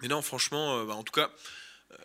mais 0.00 0.08
non, 0.08 0.22
franchement, 0.22 0.78
euh, 0.78 0.84
bah, 0.84 0.94
en 0.94 1.02
tout 1.02 1.12
cas. 1.12 1.30
euh, 1.92 1.96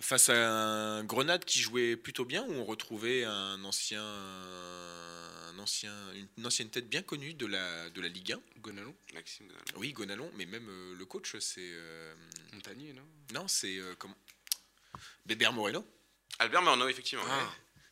Face 0.00 0.28
à 0.28 0.34
un 0.34 1.04
Grenade 1.04 1.44
qui 1.44 1.60
jouait 1.60 1.96
plutôt 1.96 2.24
bien, 2.26 2.42
où 2.44 2.52
on 2.52 2.64
retrouvait 2.64 3.24
un 3.24 3.62
ancien, 3.64 4.02
un 4.04 5.58
ancien, 5.58 5.94
une 6.36 6.46
ancienne 6.46 6.68
tête 6.68 6.88
bien 6.88 7.00
connue 7.02 7.32
de 7.34 7.46
la, 7.46 7.88
de 7.90 8.00
la 8.02 8.08
Ligue 8.08 8.32
1. 8.32 8.40
Gonalon, 8.60 8.94
Maxime 9.14 9.46
Gonalon. 9.46 9.64
Oui, 9.76 9.92
Gonalon, 9.92 10.30
mais 10.36 10.44
même 10.46 10.68
euh, 10.68 10.94
le 10.98 11.04
coach, 11.06 11.36
c'est. 11.38 11.60
euh, 11.62 12.14
Montagnier, 12.52 12.92
non? 12.92 13.02
Non, 13.32 13.48
c'est. 13.48 13.78
euh, 13.78 13.94
comment? 13.98 14.16
Bébert 15.26 15.52
Moreno 15.52 15.86
Albert 16.38 16.62
Moreno, 16.62 16.88
effectivement. 16.88 17.24
Ah. 17.28 17.38
ouais. 17.38 17.44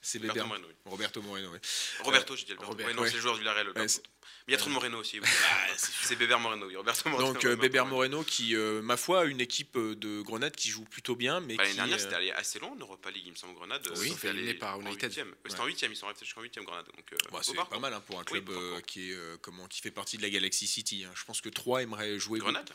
C'est 0.05 0.19
Roberto 0.19 0.47
Moreno. 0.47 0.67
oui. 0.69 0.75
Roberto 0.85 1.23
Moreno, 1.23 1.51
ouais. 1.53 1.61
Roberto, 2.01 2.35
j'ai 2.37 2.45
dit 2.45 2.51
Alberto. 2.53 2.71
Robert, 2.73 2.87
Ouais, 2.89 2.95
non, 2.95 3.03
ouais. 3.03 3.09
c'est 3.09 3.15
le 3.15 3.21
joueur 3.23 3.39
du. 3.39 3.47
Alberto. 3.47 3.79
Ouais, 3.81 3.87
Mais 3.87 4.03
il 4.49 4.51
y 4.51 4.55
a 4.55 4.59
trop 4.59 4.69
de 4.69 4.75
Moreno 4.75 4.99
aussi. 4.99 5.21
oui. 5.21 5.27
Ah, 5.49 5.67
c'est- 5.77 5.93
c'est 6.09 6.17
Bébert 6.17 6.41
Moreno, 6.41 6.67
oui. 6.67 6.75
Roberto 6.75 7.09
Moreno. 7.09 7.33
Donc 7.33 7.45
euh, 7.45 7.55
Bébert 7.55 7.87
Moreno. 7.87 8.25
Qui, 8.25 8.57
euh, 8.57 8.83
ma 8.83 8.97
foi, 8.97 9.21
a 9.21 9.25
une 9.27 9.41
équipe 9.41 9.77
euh, 9.77 9.95
de 9.95 10.21
Grenade 10.23 10.57
qui 10.57 10.71
joue 10.71 10.85
plutôt 10.85 11.15
bien, 11.15 11.39
mais 11.41 11.55
Bah, 11.57 11.63
L'année 11.63 11.77
dernière, 11.77 11.97
euh, 11.97 12.01
c'était 12.01 12.15
allé 12.17 12.31
assez 12.33 12.59
long 12.59 12.73
en 12.73 12.77
Europa 12.77 13.11
League, 13.13 13.23
il 13.27 13.31
me 13.31 13.37
semble, 13.37 13.55
Grenade. 13.55 13.87
Oui, 13.97 14.07
Ils 14.07 14.11
sont 14.11 14.17
fait 14.17 14.29
allés 14.31 14.39
éliminé 14.41 14.59
par 14.59 14.81
United. 14.81 15.13
C'était 15.13 15.61
en 15.61 15.67
huitième, 15.67 15.93
ils 15.93 15.97
sont 15.97 16.09
restés 16.09 16.25
jusqu'en 16.25 16.43
huitième, 16.43 16.65
Grenade. 16.65 16.87
Donc, 16.87 17.13
euh, 17.13 17.17
au 17.39 17.43
c'est 17.43 17.55
pas 17.55 17.79
mal 17.79 17.95
hein, 17.95 18.01
pour 18.05 18.19
un 18.19 18.25
club 18.25 18.49
Oui, 18.49 18.55
euh, 18.59 18.81
qui, 18.81 19.13
euh, 19.15 19.37
fait 19.71 19.93
partie 19.93 20.17
de 20.17 20.23
la 20.23 20.31
Galaxy 20.31 20.67
City. 20.67 21.05
hein. 21.05 21.13
Je 21.15 21.25
pense 21.25 21.41
que 21.41 21.49
3 21.49 21.83
aimerait 21.85 22.19
jouer. 22.19 22.41
Grenade 22.41 22.71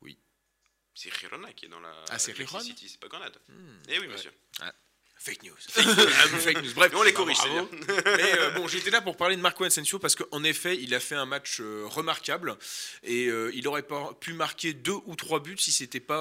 Oui. 0.00 0.16
C'est 0.94 1.12
Girona 1.12 1.52
qui 1.52 1.66
est 1.66 1.68
dans 1.68 1.80
la. 1.80 1.92
Ah, 2.08 2.18
c'est 2.18 2.32
Galaxy 2.32 2.46
Girona 2.52 2.64
City, 2.64 2.88
c'est 2.88 3.00
pas 3.00 3.08
Grenade. 3.08 3.36
Hmm. 3.48 3.82
Eh 3.88 3.98
oui, 3.98 4.06
monsieur. 4.08 4.32
Fake 5.16 5.42
news. 5.42 5.52
Ah, 5.76 6.28
Fake 6.38 6.62
news. 6.62 6.74
Bref, 6.74 6.92
on 6.94 7.02
les 7.02 7.12
corrige. 7.12 7.38
Mais 8.06 8.38
euh, 8.38 8.50
bon, 8.50 8.68
j'étais 8.68 8.90
là 8.90 9.00
pour 9.00 9.16
parler 9.16 9.36
de 9.36 9.40
Marco 9.40 9.64
Asensio 9.64 9.98
parce 9.98 10.14
qu'en 10.14 10.44
effet, 10.44 10.76
il 10.80 10.94
a 10.94 11.00
fait 11.00 11.14
un 11.14 11.24
match 11.24 11.58
euh, 11.60 11.84
remarquable 11.86 12.56
et 13.02 13.26
euh, 13.28 13.50
il 13.54 13.66
aurait 13.66 13.86
pu 14.20 14.34
marquer 14.34 14.74
deux 14.74 14.98
ou 15.06 15.16
trois 15.16 15.40
buts 15.40 15.56
si 15.58 15.72
c'était 15.72 16.00
pas 16.00 16.20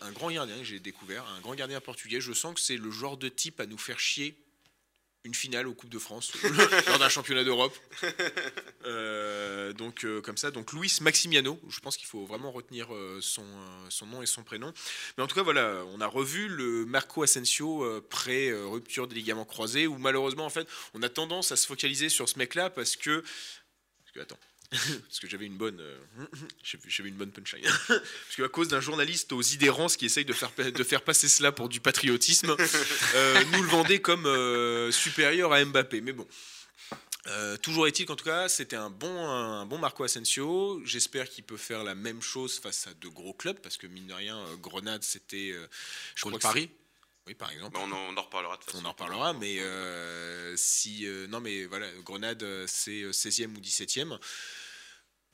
un 0.00 0.10
grand 0.12 0.30
gardien. 0.30 0.56
que 0.58 0.64
J'ai 0.64 0.80
découvert 0.80 1.24
un 1.36 1.40
grand 1.40 1.54
gardien 1.54 1.80
portugais. 1.80 2.20
Je 2.20 2.32
sens 2.32 2.54
que 2.54 2.60
c'est 2.60 2.76
le 2.76 2.90
genre 2.90 3.16
de 3.16 3.28
type 3.28 3.60
à 3.60 3.66
nous 3.66 3.78
faire 3.78 4.00
chier 4.00 4.34
une 5.24 5.34
finale 5.34 5.68
aux 5.68 5.74
Coupes 5.74 5.90
de 5.90 5.98
France 5.98 6.32
lors 6.86 6.98
d'un 6.98 7.08
championnat 7.08 7.44
d'Europe. 7.44 7.76
Euh, 8.84 9.72
donc 9.72 10.04
euh, 10.04 10.20
comme 10.20 10.36
ça. 10.36 10.50
Donc 10.50 10.72
Luis 10.72 10.98
Maximiano, 11.00 11.60
je 11.68 11.80
pense 11.80 11.96
qu'il 11.96 12.08
faut 12.08 12.24
vraiment 12.24 12.50
retenir 12.50 12.92
euh, 12.92 13.20
son, 13.20 13.44
son 13.88 14.06
nom 14.06 14.22
et 14.22 14.26
son 14.26 14.42
prénom. 14.42 14.72
Mais 15.16 15.24
en 15.24 15.26
tout 15.26 15.34
cas, 15.34 15.42
voilà, 15.42 15.84
on 15.92 16.00
a 16.00 16.06
revu 16.06 16.48
le 16.48 16.84
Marco 16.86 17.22
Asensio 17.22 17.84
euh, 17.84 18.04
pré-rupture 18.08 19.06
des 19.06 19.14
ligaments 19.14 19.44
croisés, 19.44 19.86
où 19.86 19.98
malheureusement, 19.98 20.44
en 20.44 20.50
fait, 20.50 20.66
on 20.94 21.02
a 21.02 21.08
tendance 21.08 21.52
à 21.52 21.56
se 21.56 21.66
focaliser 21.66 22.08
sur 22.08 22.28
ce 22.28 22.38
mec-là 22.38 22.70
parce 22.70 22.96
que... 22.96 23.20
Parce 23.20 24.12
que, 24.14 24.20
attends. 24.20 24.38
Parce 25.08 25.20
que 25.20 25.28
j'avais 25.28 25.46
une 25.46 25.56
bonne, 25.56 25.80
euh, 25.80 25.98
j'avais 26.88 27.08
une 27.10 27.16
bonne 27.16 27.30
punchline. 27.32 27.64
Parce 27.88 28.36
qu'à 28.36 28.48
cause 28.48 28.68
d'un 28.68 28.80
journaliste 28.80 29.32
aux 29.32 29.42
idérances 29.42 29.96
qui 29.96 30.06
essaye 30.06 30.24
de 30.24 30.32
faire, 30.32 30.50
de 30.56 30.84
faire 30.84 31.02
passer 31.02 31.28
cela 31.28 31.52
pour 31.52 31.68
du 31.68 31.80
patriotisme, 31.80 32.56
euh, 33.14 33.44
nous 33.52 33.62
le 33.62 33.68
vendait 33.68 34.00
comme 34.00 34.26
euh, 34.26 34.90
supérieur 34.90 35.52
à 35.52 35.64
Mbappé. 35.64 36.00
Mais 36.00 36.12
bon, 36.12 36.26
euh, 37.28 37.56
toujours 37.58 37.86
est-il 37.86 38.06
qu'en 38.06 38.16
tout 38.16 38.24
cas, 38.24 38.48
c'était 38.48 38.76
un 38.76 38.90
bon, 38.90 39.28
un 39.28 39.64
bon 39.66 39.78
Marco 39.78 40.02
Asensio. 40.04 40.80
J'espère 40.84 41.28
qu'il 41.28 41.44
peut 41.44 41.56
faire 41.56 41.84
la 41.84 41.94
même 41.94 42.20
chose 42.22 42.58
face 42.58 42.86
à 42.86 42.94
de 42.94 43.08
gros 43.08 43.32
clubs, 43.34 43.60
parce 43.60 43.76
que 43.76 43.86
mine 43.86 44.06
de 44.06 44.14
rien, 44.14 44.38
euh, 44.38 44.56
Grenade, 44.56 45.02
c'était. 45.04 45.50
euh, 45.52 45.66
je 46.16 46.22
crois 46.22 46.32
que 46.32 46.42
Paris 46.42 46.70
Oui, 47.28 47.34
par 47.34 47.52
exemple. 47.52 47.74
Bah, 47.74 47.80
on, 47.84 47.92
en, 47.92 48.12
on 48.12 48.16
en 48.16 48.22
reparlera 48.22 48.56
de 48.56 48.62
toute 48.62 48.70
façon. 48.72 48.82
On 48.84 48.88
en 48.88 48.92
reparlera, 48.92 49.34
mais 49.34 49.60
euh, 49.60 50.56
si. 50.56 51.06
euh, 51.06 51.28
non, 51.28 51.38
mais 51.40 51.64
voilà, 51.66 51.86
Grenade, 52.04 52.44
c'est 52.66 53.02
euh, 53.02 53.12
16e 53.12 53.54
ou 53.56 53.60
17e. 53.60 54.18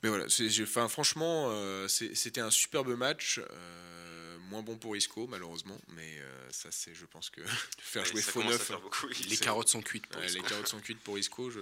Mais 0.03 0.09
voilà, 0.09 0.25
enfin, 0.63 0.87
franchement, 0.87 1.47
euh, 1.49 1.87
c'était 1.87 2.41
un 2.41 2.51
superbe 2.51 2.95
match. 2.95 3.39
euh, 3.39 4.37
moins 4.49 4.63
bon 4.63 4.77
pour 4.77 4.95
Isco, 4.97 5.27
malheureusement. 5.27 5.77
Mais 5.89 6.17
euh, 6.19 6.47
ça, 6.49 6.69
c'est, 6.71 6.95
je 6.95 7.05
pense 7.05 7.29
que 7.29 7.41
faire 7.79 8.01
Ouais, 8.03 8.09
jouer 8.09 8.21
faux 8.21 8.41
neuf. 8.43 8.71
Les 9.29 9.37
carottes 9.37 9.67
sont 9.67 9.81
cuites. 9.81 10.07
pour 10.07 10.19
ouais, 10.21 10.27
Isco. 10.27 10.41
les 10.41 10.47
carottes 10.47 10.67
sont 10.67 10.79
cuites 10.79 10.99
pour 11.01 11.19
Isco. 11.19 11.51
je- 11.51 11.59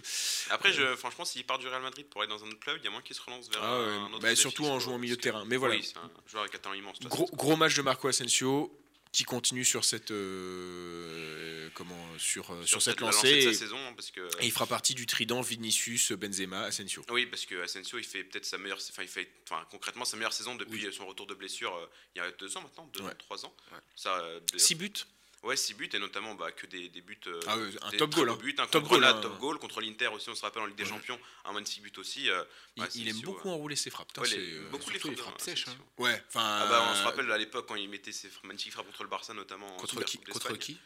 Après, 0.51 0.71
je, 0.71 0.95
franchement, 0.95 1.25
s'il 1.25 1.43
part 1.45 1.59
du 1.59 1.67
Real 1.67 1.81
Madrid 1.81 2.05
pour 2.07 2.21
aller 2.21 2.29
dans 2.29 2.43
un 2.43 2.47
autre 2.47 2.59
club, 2.61 2.77
il 2.79 2.85
y 2.85 2.87
a 2.87 2.91
moins 2.91 3.01
qu'il 3.01 3.15
se 3.15 3.21
relance 3.21 3.49
vers 3.49 3.61
Ah 3.61 3.79
ouais, 3.81 3.85
un 3.87 4.05
autre 4.05 4.19
bah, 4.21 4.29
défi, 4.29 4.41
surtout 4.41 4.65
en 4.65 4.79
jouant 4.79 4.95
au 4.95 4.99
milieu 4.99 5.15
de 5.17 5.21
terrain. 5.21 5.43
Mais 5.45 5.57
voilà. 5.57 5.75
Oui, 5.75 5.83
c'est 5.83 5.97
un 5.97 6.09
joueur 6.27 6.43
avec 6.43 6.55
un 6.55 6.59
talent 6.59 6.75
immense. 6.75 6.99
gros 7.01 7.55
match 7.57 7.75
de 7.75 7.81
Marco 7.81 8.07
Asensio 8.07 8.71
qui 9.17 9.23
continue 9.23 9.65
sur 9.65 9.83
cette, 9.83 10.11
euh, 10.11 11.69
comment, 11.73 11.97
sur, 12.19 12.51
euh, 12.53 12.63
sur, 12.67 12.83
cette 12.83 13.01
la 13.01 13.07
lancée. 13.07 13.35
de 13.37 13.41
sa 13.41 13.49
et- 13.49 13.53
saison, 13.55 13.79
parce 13.95 14.11
que. 14.11 14.21
Et 14.41 14.45
il 14.45 14.51
fera 14.51 14.67
partie 14.67 14.93
du 14.93 15.07
trident 15.07 15.41
Vinicius, 15.41 16.11
Benzema, 16.11 16.61
Asensio. 16.65 17.03
Oui, 17.09 17.25
parce 17.25 17.47
que 17.47 17.59
Asensio, 17.63 17.97
il 17.97 18.03
fait 18.03 18.23
peut-être 18.23 18.45
sa 18.45 18.59
meilleure, 18.59 18.77
enfin, 18.77 19.01
il 19.01 19.07
fait, 19.07 19.27
enfin, 19.49 19.65
concrètement 19.71 20.05
sa 20.05 20.17
meilleure 20.17 20.33
saison 20.33 20.53
depuis 20.53 20.85
son 20.93 21.07
retour 21.07 21.25
de 21.25 21.33
blessure 21.33 21.75
euh, 21.75 21.87
il 22.15 22.19
y 22.19 22.21
a 22.21 22.29
deux 22.33 22.55
ans 22.57 22.61
maintenant, 22.61 22.87
deux 22.93 23.01
Ouais. 23.01 23.15
trois 23.15 23.43
ans. 23.43 23.55
Ouais. 23.71 23.79
Ça, 23.95 24.19
euh, 24.19 24.39
6 24.55 24.75
buts 24.75 24.93
ouais, 25.43 25.55
six 25.55 25.73
buts 25.73 25.89
et 25.93 25.99
notamment 25.99 26.35
bah, 26.35 26.51
que 26.51 26.65
des, 26.67 26.89
des 26.89 27.01
buts. 27.01 27.19
euh, 27.27 27.39
Ah 27.47 27.57
ouais, 27.57 27.69
un 27.81 27.89
des 27.91 27.97
top 27.97 28.13
goal, 28.15 28.27
beaux 28.27 28.33
hein. 28.33 28.37
buts, 28.37 28.55
un 28.57 28.67
Top 28.67 28.83
goal, 28.83 28.99
Grenade, 29.01 29.17
hein. 29.17 29.21
top 29.21 29.37
goal 29.39 29.59
contre 29.59 29.81
l'Inter 29.81 30.07
aussi, 30.07 30.29
on 30.29 30.35
se 30.35 30.41
rappelle 30.41 30.61
en 30.63 30.65
Ligue 30.65 30.75
des 30.77 30.83
Ouais. 30.83 30.89
Champions, 30.89 31.19
un 31.45 31.53
magnifique 31.53 31.83
but 31.83 31.97
aussi. 31.97 32.29
euh, 32.29 32.43
Il, 32.75 32.83
ouais, 32.83 32.89
il 32.95 33.07
aime 33.09 33.21
beaucoup 33.21 33.47
ouais. 33.49 33.53
enrouler 33.53 33.75
ses 33.75 33.89
frappes. 33.89 34.07
Putain, 34.07 34.21
Ouais, 34.21 34.27
c'est, 34.29 34.37
les- 34.37 34.53
euh, 34.57 34.69
beaucoup 34.69 34.89
les 34.89 34.99
frappes, 34.99 35.15
frappes 35.17 35.41
sèches. 35.41 35.65
Ouais, 35.97 36.23
enfin. 36.29 36.41
Ah 36.63 36.67
bah, 36.67 36.87
on 36.91 36.95
se 36.95 37.03
rappelle 37.03 37.31
à 37.31 37.37
l'époque 37.37 37.67
quand 37.67 37.75
il 37.75 37.89
mettait 37.89 38.11
ses 38.11 38.29
magnifiques 38.43 38.73
frappes 38.73 38.87
contre 38.87 39.03
le 39.03 39.09
Barça 39.09 39.33
notamment. 39.33 39.67
en 39.73 39.77
Contre 39.77 40.03
qui 40.03 40.17
Contre 40.19 40.57
qui 40.57 40.77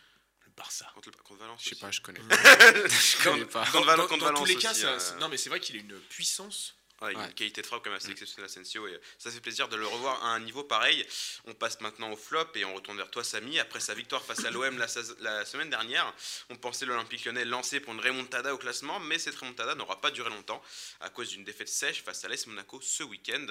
Le 0.45 0.51
Barça. 0.57 0.85
Contre, 0.93 1.09
le- 1.09 1.23
contre 1.23 1.39
Valence. 1.39 1.61
Je 1.63 1.69
sais 1.69 1.75
pas, 1.75 1.91
je 1.91 2.01
connais. 2.01 2.19
Je 2.29 3.23
connais 3.23 3.45
pas. 3.45 3.65
Contre, 3.65 3.85
Dans- 3.95 4.07
contre 4.07 4.17
dans 4.17 4.25
Valence 4.25 4.39
tous 4.41 4.45
les 4.45 4.55
cas, 4.55 4.73
non 5.19 5.29
mais 5.29 5.37
c'est 5.37 5.49
vrai 5.49 5.59
qu'il 5.59 5.75
a 5.77 5.79
une 5.79 5.97
puissance. 6.09 6.75
Ouais, 7.01 7.13
il 7.13 7.15
a 7.15 7.19
Ouais. 7.21 7.27
une 7.27 7.33
qualité 7.33 7.61
de 7.61 7.67
frappe 7.67 7.83
quand 7.83 7.89
même 7.89 7.97
assez 7.97 8.11
exceptionnelle 8.11 8.45
Asensio 8.49 8.87
et 8.87 8.99
ça 9.17 9.31
fait 9.31 9.39
plaisir 9.39 9.67
de 9.67 9.75
le 9.75 9.87
revoir 9.87 10.23
à 10.23 10.29
un 10.35 10.39
niveau 10.39 10.63
pareil. 10.63 11.05
On 11.45 11.53
passe 11.53 11.81
maintenant 11.81 12.11
au 12.11 12.15
flop 12.15 12.47
et 12.55 12.63
on 12.65 12.75
retourne 12.75 12.97
vers 12.97 13.09
toi 13.09 13.23
Samy. 13.23 13.59
Après 13.59 13.79
sa 13.79 13.93
victoire 13.93 14.23
face 14.23 14.45
à 14.45 14.51
l'OM 14.51 14.77
la, 14.77 15.45
semaine 15.45 15.69
dernière, 15.69 16.13
on 16.49 16.55
pensait 16.55 16.85
l'Olympique 16.85 17.25
lyonnais 17.25 17.45
lancé 17.45 17.79
pour 17.79 17.93
une 17.93 17.99
remontada 18.01 18.53
au 18.53 18.57
classement, 18.57 18.99
mais 18.99 19.17
cette 19.17 19.35
remontada 19.35 19.73
n'aura 19.75 19.99
pas 19.99 20.11
duré 20.11 20.29
longtemps 20.29 20.61
à 20.99 21.09
cause 21.09 21.29
d'une 21.29 21.43
défaite 21.43 21.69
sèche 21.69 22.03
face 22.03 22.23
à 22.23 22.27
l'AS 22.27 22.45
Monaco 22.47 22.79
ce 22.81 23.03
week-end. 23.03 23.47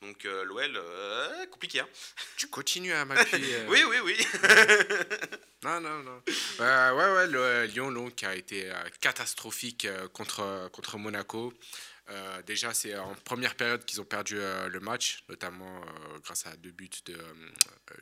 Donc 0.00 0.24
euh, 0.24 0.44
l'OL, 0.44 0.76
euh, 0.76 1.46
compliqué. 1.46 1.80
Hein 1.80 1.88
Tu 2.36 2.46
continues 2.48 2.92
à 2.92 3.04
m'appuyer. 3.04 3.56
euh, 3.56 3.66
oui, 3.68 3.82
oui, 3.84 3.96
oui. 4.04 4.16
Non, 5.64 5.80
non, 5.80 6.02
non. 6.02 6.20
Euh, 6.60 6.92
ouais, 6.92 7.14
ouais, 7.14 7.26
le 7.28 7.66
Lyon, 7.66 7.90
Lyon 7.90 8.10
qui 8.10 8.26
a 8.26 8.34
été 8.34 8.68
euh, 8.68 8.74
catastrophique 9.00 9.84
euh, 9.84 10.08
contre, 10.08 10.68
contre 10.72 10.98
Monaco. 10.98 11.52
Euh, 12.10 12.42
déjà, 12.42 12.74
c'est 12.74 12.96
en 12.96 13.14
première 13.24 13.54
période 13.54 13.84
qu'ils 13.84 14.00
ont 14.00 14.04
perdu 14.04 14.36
euh, 14.38 14.68
le 14.68 14.80
match, 14.80 15.22
notamment 15.28 15.82
euh, 15.82 16.18
grâce 16.24 16.46
à 16.46 16.56
deux 16.56 16.72
buts 16.72 16.90
de 17.06 17.14
euh, 17.14 17.32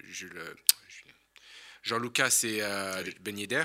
Jules. 0.04 0.40
Jean-Lucas 1.82 2.40
et 2.44 2.58
euh, 2.62 3.02
Ben 3.20 3.38
Yedder. 3.38 3.64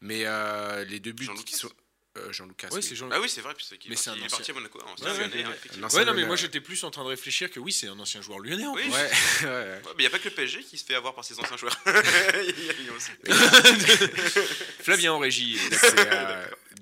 Mais 0.00 0.22
euh, 0.24 0.84
les 0.84 1.00
deux 1.00 1.12
buts 1.12 1.24
Jean-Lucas 1.24 1.44
qui 1.44 1.54
sont. 1.56 1.70
euh, 2.18 2.32
Jean-Lucas. 2.32 2.68
Ouais, 2.68 2.76
oui. 2.76 2.82
c'est 2.82 2.94
Jean. 2.94 3.08
Ah 3.10 3.20
oui, 3.20 3.28
c'est 3.28 3.40
vrai, 3.40 3.54
puisqu'il 3.54 3.88
Mais 3.88 3.94
est, 3.94 3.96
c'est 3.96 4.10
parti- 4.10 4.10
un 4.10 4.14
il 4.14 4.22
est 4.22 4.26
ancien- 4.26 4.36
parti 4.38 4.50
à 4.50 4.54
Monaco. 4.54 4.80
hein, 4.80 4.94
Ouais, 5.00 5.06
lyonnais, 5.18 5.34
ouais, 5.36 5.42
hein, 5.44 5.48
ouais. 5.48 5.54
effectivement. 5.56 5.82
L'ancien 5.86 5.98
Ouais, 6.00 6.04
non 6.06 6.14
mais 6.14 6.26
moi 6.26 6.36
j'étais 6.36 6.60
plus 6.60 6.82
en 6.84 6.90
train 6.92 7.02
de 7.02 7.08
réfléchir 7.08 7.50
que 7.50 7.58
oui, 7.58 7.72
c'est 7.72 7.88
un 7.88 7.98
ancien 7.98 8.20
joueur 8.22 8.38
lyonnais 8.40 8.66
en 8.66 8.74
Oui. 8.74 8.82
plus. 8.82 8.92
Ouais, 8.92 9.10
ouais. 9.42 9.48
Ouais, 9.48 9.80
mais 9.86 9.92
il 9.98 10.00
n'y 10.02 10.06
a 10.06 10.10
pas 10.10 10.18
que 10.20 10.28
le 10.28 10.34
PSG 10.34 10.62
qui 10.62 10.78
se 10.78 10.84
fait 10.84 10.94
avoir 10.94 11.14
par 11.14 11.24
ses 11.24 11.38
anciens 11.40 11.56
joueurs. 11.56 11.76
Il 11.86 12.64
y 12.66 12.70
a 12.70 12.72
Lyon 12.74 12.94
aussi. 12.96 13.10
Flavien 14.82 15.12
en 15.12 15.18
régie. 15.18 15.58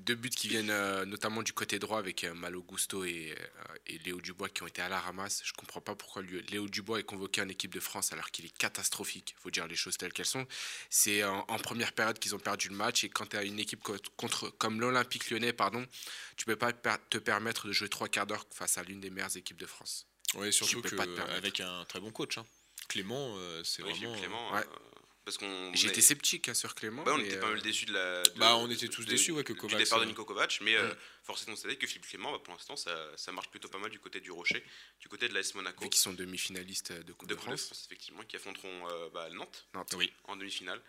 Deux 0.09 0.14
buts 0.14 0.31
qui 0.31 0.49
viennent 0.49 0.71
euh, 0.71 1.05
notamment 1.05 1.42
du 1.42 1.53
côté 1.53 1.79
droit 1.79 1.99
avec 1.99 2.25
euh, 2.25 2.33
Malo 2.33 2.62
Gusto 2.62 3.05
et, 3.05 3.35
euh, 3.38 3.75
et 3.87 3.99
Léo 3.99 4.23
Dubois 4.23 4.49
qui 4.49 4.62
ont 4.62 4.66
été 4.66 4.81
à 4.81 4.88
la 4.88 4.99
ramasse. 4.99 5.42
Je 5.44 5.53
comprends 5.53 5.83
pas 5.83 5.94
pourquoi 5.94 6.23
lui- 6.23 6.40
Léo 6.49 6.66
Dubois 6.66 7.01
est 7.01 7.03
convoqué 7.03 7.42
en 7.42 7.49
équipe 7.51 7.75
de 7.75 7.79
France 7.81 8.11
alors 8.14 8.31
qu'il 8.31 8.47
est 8.47 8.57
catastrophique. 8.57 9.35
Il 9.38 9.42
faut 9.42 9.51
dire 9.51 9.66
les 9.66 9.77
choses 9.77 9.99
telles 9.99 10.14
qu'elles 10.14 10.25
sont. 10.25 10.47
C'est 10.88 11.25
en, 11.25 11.44
en 11.47 11.59
première 11.59 11.92
période 11.92 12.18
qu'ils 12.18 12.35
ont 12.35 12.38
perdu 12.38 12.71
le 12.71 12.75
match 12.75 13.05
et 13.05 13.11
quand 13.11 13.27
tu 13.27 13.37
as 13.37 13.42
une 13.44 13.59
équipe 13.59 13.83
co- 13.83 13.99
contre, 14.16 14.49
comme 14.49 14.81
l'Olympique 14.81 15.29
lyonnais, 15.31 15.53
pardon, 15.53 15.87
tu 16.38 16.47
peux 16.47 16.57
pas 16.57 16.73
per- 16.73 16.97
te 17.11 17.18
permettre 17.18 17.66
de 17.68 17.73
jouer 17.73 17.90
trois 17.90 18.09
quarts 18.09 18.27
d'heure 18.27 18.47
face 18.51 18.79
à 18.79 18.85
l'une 18.85 19.01
des 19.01 19.11
meilleures 19.11 19.37
équipes 19.37 19.59
de 19.61 19.66
France. 19.66 20.07
Ouais, 20.37 20.53
surtout 20.53 20.81
peux 20.81 20.88
que 20.88 20.97
pas 20.97 21.05
te 21.05 21.11
permettre. 21.16 21.37
avec 21.37 21.61
un 21.61 21.85
très 21.85 22.01
bon 22.01 22.12
coach. 22.12 22.38
hein. 22.38 22.47
Clément, 22.88 23.35
euh, 23.37 23.62
c'est 23.62 23.83
Oui, 23.83 23.90
vraiment. 23.90 24.14
Philippe 24.14 24.21
Clément, 24.23 24.55
ouais. 24.55 24.64
Euh, 25.29 25.71
parce 25.71 25.83
qu'on 25.83 25.88
été 25.88 26.01
sceptique 26.01 26.49
hein, 26.49 26.55
sur 26.55 26.75
Clément. 26.75 27.05
Ouais, 27.05 27.12
on 27.12 27.19
mais, 27.19 27.27
était 27.27 27.38
pas 27.38 27.47
euh, 27.47 27.53
mal 27.53 27.62
déçus 27.62 27.87
de 27.87 27.93
la. 27.93 28.23
de- 28.23 28.31
Bah, 28.38 28.57
on 28.57 28.71
était 28.71 28.88
tous 28.88 29.05
de- 29.05 29.11
déçus, 29.11 29.33
ouais, 29.33 29.45
que 29.45 29.53
du 29.53 29.59
Kovacs, 29.59 29.79
départ 29.79 29.99
de 30.01 30.05
euh, 30.05 30.09
Nico 30.09 30.25
Kovac, 30.25 30.59
mais 30.62 30.75
euh, 30.77 30.93
force 31.23 31.43
est 31.43 31.47
de 31.47 31.51
constater 31.51 31.77
que 31.77 31.87
Philippe 31.87 32.07
Clément, 32.09 32.33
bah, 32.33 32.38
pour 32.43 32.55
l'instant, 32.55 32.77
ça, 32.77 32.97
ça 33.17 33.33
marche 33.33 33.49
plutôt 33.51 33.69
pas 33.69 33.79
mal 33.79 33.91
du 33.91 33.99
côté 33.99 34.21
du 34.21 34.31
Rocher, 34.31 34.64
du 35.01 35.09
côté 35.09 35.29
de 35.29 35.35
l'AS 35.35 35.55
Monaco. 35.55 35.85
vu 35.85 35.91
qu'ils 35.91 36.01
sont 36.01 36.12
demi-finalistes 36.14 36.93
de 36.93 37.12
Coupe 37.12 37.29
de 37.29 37.35
de, 37.35 37.38
Coupe 37.41 37.51
de 37.51 37.57
France. 37.57 37.67
France, 37.67 37.85
effectivement, 37.87 38.23
qui 38.25 38.37
affronteront 38.37 38.88
euh, 38.91 39.09
bah, 39.12 39.29
Nantes 39.31 39.67
Nantes. 39.75 39.95
Oui. 39.97 40.12
en 40.25 40.37
demi-finale. 40.37 40.81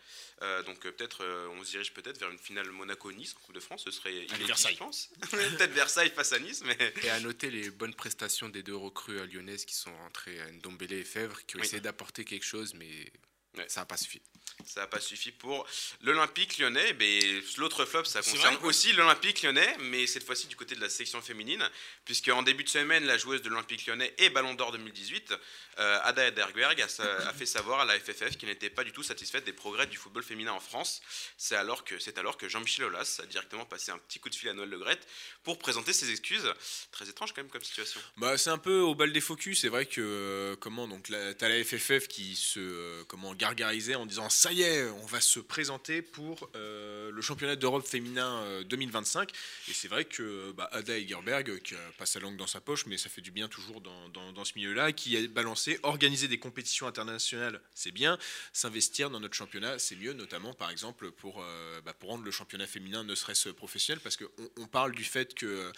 Euh, 0.41 0.63
donc 0.63 0.85
euh, 0.85 0.91
peut-être, 0.91 1.23
euh, 1.23 1.47
on 1.57 1.63
se 1.63 1.71
dirige 1.71 1.93
peut-être 1.93 2.17
vers 2.19 2.29
une 2.29 2.39
finale 2.39 2.69
Monaco-Nice 2.71 3.35
en 3.37 3.39
Coupe 3.45 3.55
de 3.55 3.59
France. 3.59 3.83
Ce 3.85 3.91
serait 3.91 4.13
inédit, 4.25 4.43
Versailles. 4.45 4.73
je 4.73 4.79
pense. 4.79 5.09
peut-être 5.31 5.71
Versailles 5.73 6.09
face 6.11 6.31
à 6.33 6.39
Nice, 6.39 6.61
mais 6.65 6.77
Et 7.03 7.09
à 7.09 7.19
noter 7.19 7.51
les 7.51 7.69
bonnes 7.71 7.93
prestations 7.93 8.49
des 8.49 8.63
deux 8.63 8.75
recrues 8.75 9.25
lyonnaises 9.27 9.65
qui 9.65 9.75
sont 9.75 9.95
rentrées, 9.97 10.39
à 10.41 10.51
Ndombele 10.51 10.93
et 10.93 11.03
Fèvre, 11.03 11.45
qui 11.45 11.55
ont 11.57 11.59
Oui. 11.59 11.65
essayé 11.65 11.81
d'apporter 11.81 12.23
quelque 12.25 12.45
chose, 12.45 12.73
mais 12.73 13.11
Ouais. 13.57 13.65
ça 13.67 13.81
n'a 13.81 13.85
pas 13.85 13.97
suffi. 13.97 14.21
Ça 14.65 14.81
n'a 14.81 14.87
pas 14.87 14.99
suffi 14.99 15.31
pour 15.31 15.65
l'Olympique 16.01 16.57
lyonnais. 16.57 16.95
Mais 16.99 17.19
l'autre 17.57 17.85
flop, 17.85 18.05
ça 18.05 18.21
concerne 18.21 18.55
vrai, 18.55 18.67
aussi 18.67 18.93
l'Olympique 18.93 19.41
lyonnais, 19.41 19.75
mais 19.79 20.07
cette 20.07 20.23
fois-ci 20.23 20.47
du 20.47 20.55
côté 20.55 20.75
de 20.75 20.81
la 20.81 20.89
section 20.89 21.21
féminine, 21.21 21.67
puisque 22.05 22.29
en 22.29 22.43
début 22.43 22.63
de 22.63 22.69
semaine, 22.69 23.05
la 23.05 23.17
joueuse 23.17 23.41
de 23.41 23.49
l'Olympique 23.49 23.85
lyonnais 23.85 24.13
et 24.17 24.29
Ballon 24.29 24.53
d'Or 24.53 24.71
2018, 24.71 25.33
euh, 25.79 25.99
Ada 26.03 26.27
Ederberg, 26.27 26.81
a, 26.81 27.33
fait 27.33 27.45
savoir 27.45 27.81
à 27.81 27.85
la 27.85 27.99
FFF 27.99 28.37
qu'il 28.37 28.49
n'était 28.49 28.69
pas 28.69 28.83
du 28.83 28.91
tout 28.91 29.03
satisfaite 29.03 29.45
des 29.45 29.53
progrès 29.53 29.87
du 29.87 29.97
football 29.97 30.23
féminin 30.23 30.51
en 30.51 30.59
France. 30.59 31.01
C'est 31.37 31.55
alors 31.55 31.83
que, 31.83 31.99
c'est 31.99 32.17
alors 32.17 32.37
que 32.37 32.47
Jean-Michel 32.47 32.85
Aulas 32.85 33.19
a 33.23 33.25
directement 33.25 33.65
passé 33.65 33.91
un 33.91 33.97
petit 33.97 34.19
coup 34.19 34.29
de 34.29 34.35
fil 34.35 34.49
à 34.49 34.53
Noël 34.53 34.69
Le 34.69 34.77
Graët 34.77 34.99
pour 35.43 35.57
présenter 35.57 35.93
ses 35.93 36.11
excuses. 36.11 36.51
Très 36.91 37.09
étrange 37.09 37.33
quand 37.33 37.41
même 37.41 37.51
comme 37.51 37.63
situation. 37.63 37.99
Bah, 38.17 38.37
c'est 38.37 38.49
un 38.49 38.57
peu 38.57 38.79
au 38.79 38.95
bal 38.95 39.11
des 39.13 39.21
focus. 39.21 39.61
C'est 39.61 39.69
vrai 39.69 39.85
que 39.85 40.01
euh, 40.01 40.55
comment 40.57 40.87
donc 40.87 41.09
t'as 41.09 41.49
la 41.49 41.63
FFF 41.63 42.07
qui 42.07 42.35
se 42.35 42.59
euh, 42.59 43.03
comment 43.07 43.33
gargarisait 43.33 43.95
en 43.95 44.05
disant 44.05 44.29
ça 44.29 44.48
on 44.51 45.05
va 45.05 45.21
se 45.21 45.39
présenter 45.39 46.01
pour 46.01 46.49
euh, 46.55 47.11
le 47.11 47.21
championnat 47.21 47.55
d'Europe 47.55 47.85
féminin 47.85 48.41
euh, 48.43 48.63
2025. 48.63 49.31
Et 49.67 49.73
c'est 49.73 49.87
vrai 49.87 50.05
que 50.05 50.51
bah, 50.53 50.67
Ada 50.71 50.97
Egerberg, 50.97 51.61
qui 51.61 51.75
a 51.75 51.77
pas 51.97 52.05
sa 52.05 52.19
langue 52.19 52.35
dans 52.35 52.47
sa 52.47 52.59
poche, 52.59 52.85
mais 52.87 52.97
ça 52.97 53.09
fait 53.09 53.21
du 53.21 53.31
bien 53.31 53.47
toujours 53.47 53.81
dans, 53.81 54.09
dans, 54.09 54.45
ce 54.45 54.53
milieu-là, 54.55 54.91
qui 54.91 55.17
a 55.17 55.27
balancé 55.27 55.79
organiser 55.83 56.27
des 56.27 56.39
compétitions 56.39 56.87
internationales, 56.87 57.61
c'est 57.75 57.91
bien. 57.91 58.17
S'investir 58.51 59.09
dans 59.09 59.19
notre 59.19 59.35
championnat, 59.35 59.77
c'est 59.77 59.95
mieux, 59.95 60.13
notamment 60.13 60.53
par 60.53 60.71
exemple 60.71 61.11
pour 61.11 61.43
euh, 61.43 61.81
bah, 61.81 61.93
pour 61.93 62.09
rendre 62.09 62.23
le 62.23 62.31
championnat 62.31 62.65
féminin 62.65 63.03
ne 63.03 63.15
serait-ce 63.15 63.49
professionnel, 63.49 63.99
parce 64.01 64.17
qu'on 64.17 64.49
on 64.57 64.65
parle 64.65 64.93
du 64.93 65.03
fait 65.03 65.35
que 65.35 65.71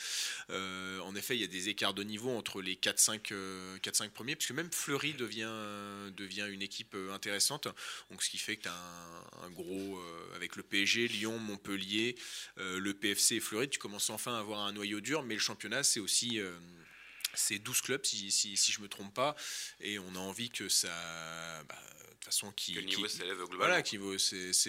euh, 0.49 0.99
en 0.99 1.15
effet, 1.15 1.35
il 1.35 1.41
y 1.41 1.43
a 1.43 1.47
des 1.47 1.69
écarts 1.69 1.93
de 1.93 2.03
niveau 2.03 2.31
entre 2.31 2.61
les 2.61 2.75
4-5 2.75 3.31
euh, 3.31 3.77
4-5 3.79 4.09
premiers, 4.09 4.35
puisque 4.35 4.51
même 4.51 4.71
Fleury 4.71 5.13
devient, 5.13 5.45
euh, 5.47 6.09
devient 6.11 6.47
une 6.49 6.61
équipe 6.61 6.95
euh, 6.95 7.13
intéressante. 7.13 7.67
Donc, 8.09 8.23
ce 8.23 8.29
qui 8.29 8.37
fait 8.37 8.57
un, 8.67 9.43
un 9.45 9.49
gros, 9.49 9.97
euh, 9.99 10.35
avec 10.35 10.55
le 10.55 10.63
PSG, 10.63 11.07
Lyon, 11.07 11.37
Montpellier, 11.39 12.15
euh, 12.57 12.79
le 12.79 12.93
PFC 12.93 13.35
et 13.35 13.39
Fleury, 13.39 13.69
tu 13.69 13.79
commences 13.79 14.09
enfin 14.09 14.35
à 14.35 14.39
avoir 14.39 14.59
un 14.61 14.71
noyau 14.73 15.01
dur, 15.01 15.23
mais 15.23 15.33
le 15.35 15.39
championnat, 15.39 15.83
c'est 15.83 15.99
aussi. 15.99 16.39
euh, 16.39 16.51
c'est 17.33 17.59
12 17.59 17.79
clubs, 17.81 18.03
si, 18.05 18.29
si, 18.29 18.57
si 18.57 18.71
je 18.73 18.81
me 18.81 18.89
trompe 18.89 19.13
pas, 19.13 19.37
et 19.79 19.97
on 19.99 20.15
a 20.15 20.19
envie 20.19 20.49
que 20.49 20.67
ça. 20.67 20.89
bah, 21.63 21.75
de 22.03 22.13
toute 22.15 22.25
façon, 22.25 22.51
qui, 22.51 22.73
Que 22.73 22.79
le 22.81 22.85
niveau 22.85 23.07
s'élève 23.07 23.37
globalement. 23.37 23.57
voilà, 23.57 23.81
qui 23.81 23.97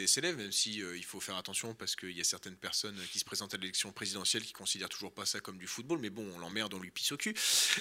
s'élève, 0.07 0.37
même 0.37 0.53
si 0.53 0.81
euh, 0.83 0.97
il 0.97 1.05
faut 1.05 1.21
faire 1.21 1.37
attention 1.37 1.75
parce 1.75 1.97
qu'il 1.97 2.13
y 2.17 2.21
a 2.21 2.25
certaines 2.25 2.57
personnes 2.57 2.97
qui 3.13 3.19
se 3.19 3.25
présentent 3.25 3.53
à 3.53 3.57
l'élection 3.59 3.93
présidentielle 3.93 4.43
qui 4.45 4.53
considèrent 4.53 4.89
toujours 4.89 5.13
pas 5.13 5.27
ça 5.27 5.41
comme 5.41 5.59
du 5.59 5.67
football, 5.67 5.99
mais 5.99 6.09
bon, 6.09 6.27
on 6.35 6.39
l'emmerde, 6.39 6.73
on 6.73 6.79
lui 6.79 6.91
pisse 6.93 7.11
au 7.13 7.17
cul. 7.19 7.35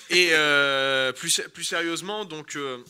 Et 0.10 0.30
euh, 0.32 1.14
plus, 1.14 1.42
plus 1.54 1.64
sérieusement, 1.64 2.26
donc. 2.26 2.56
euh, 2.56 2.84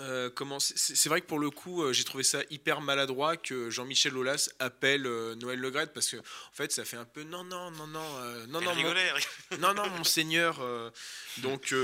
euh, 0.00 0.30
comment 0.30 0.58
c'est 0.60 1.08
vrai 1.08 1.20
que 1.20 1.26
pour 1.26 1.38
le 1.38 1.50
coup 1.50 1.82
euh, 1.82 1.92
j'ai 1.92 2.04
trouvé 2.04 2.24
ça 2.24 2.40
hyper 2.50 2.80
maladroit 2.80 3.36
que 3.36 3.70
Jean-Michel 3.70 4.16
Aulas 4.16 4.48
appelle 4.58 5.06
euh, 5.06 5.34
Noël 5.34 5.58
Le 5.58 5.70
Graët 5.70 5.92
parce 5.92 6.08
que 6.08 6.16
en 6.16 6.52
fait 6.52 6.72
ça 6.72 6.84
fait 6.84 6.96
un 6.96 7.04
peu 7.04 7.22
non 7.22 7.44
non 7.44 7.70
non 7.70 7.86
non 7.86 8.00
euh, 8.20 8.46
non 8.46 8.60
non 8.60 8.70
mon- 8.70 8.76
rigolait, 8.76 9.12
non, 9.58 9.74
non, 9.74 9.88
monseigneur. 9.90 10.60
donc, 11.38 11.74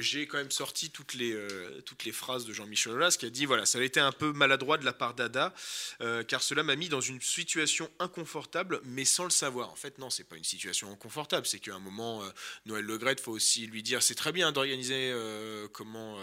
j'ai 0.00 0.26
quand 0.26 0.38
même 0.38 0.50
sorti 0.50 0.90
toutes 0.90 1.14
les, 1.14 1.36
toutes 1.84 2.04
les 2.04 2.12
phrases 2.12 2.44
de 2.44 2.52
Jean-Michel 2.52 2.92
Aulas 2.92 3.16
qui 3.18 3.26
a 3.26 3.30
dit 3.30 3.46
voilà, 3.46 3.64
ça 3.66 3.78
a 3.78 3.82
été 3.82 4.00
un 4.00 4.12
peu 4.12 4.32
maladroit 4.32 4.76
de 4.78 4.84
la 4.84 4.92
part 4.92 5.14
d'Ada, 5.14 5.54
car 6.28 6.42
cela 6.42 6.62
m'a 6.62 6.76
mis 6.76 6.88
dans 6.88 7.00
une 7.00 7.20
situation 7.20 7.90
inconfortable, 7.98 8.80
mais 8.84 9.04
sans 9.04 9.24
le 9.24 9.30
savoir. 9.30 9.70
En 9.70 9.76
fait, 9.76 9.98
non, 9.98 10.10
c'est 10.10 10.24
pas 10.24 10.36
une 10.36 10.44
situation 10.44 10.90
inconfortable. 10.90 11.46
C'est 11.46 11.58
qu'à 11.58 11.74
un 11.74 11.78
moment, 11.78 12.22
Noël 12.66 12.84
Le 12.84 12.98
Graët, 12.98 13.20
faut 13.20 13.32
aussi 13.32 13.66
lui 13.66 13.82
dire 13.82 14.02
c'est 14.02 14.14
très 14.14 14.32
bien 14.32 14.52
d'organiser 14.52 15.14
comment. 15.72 16.18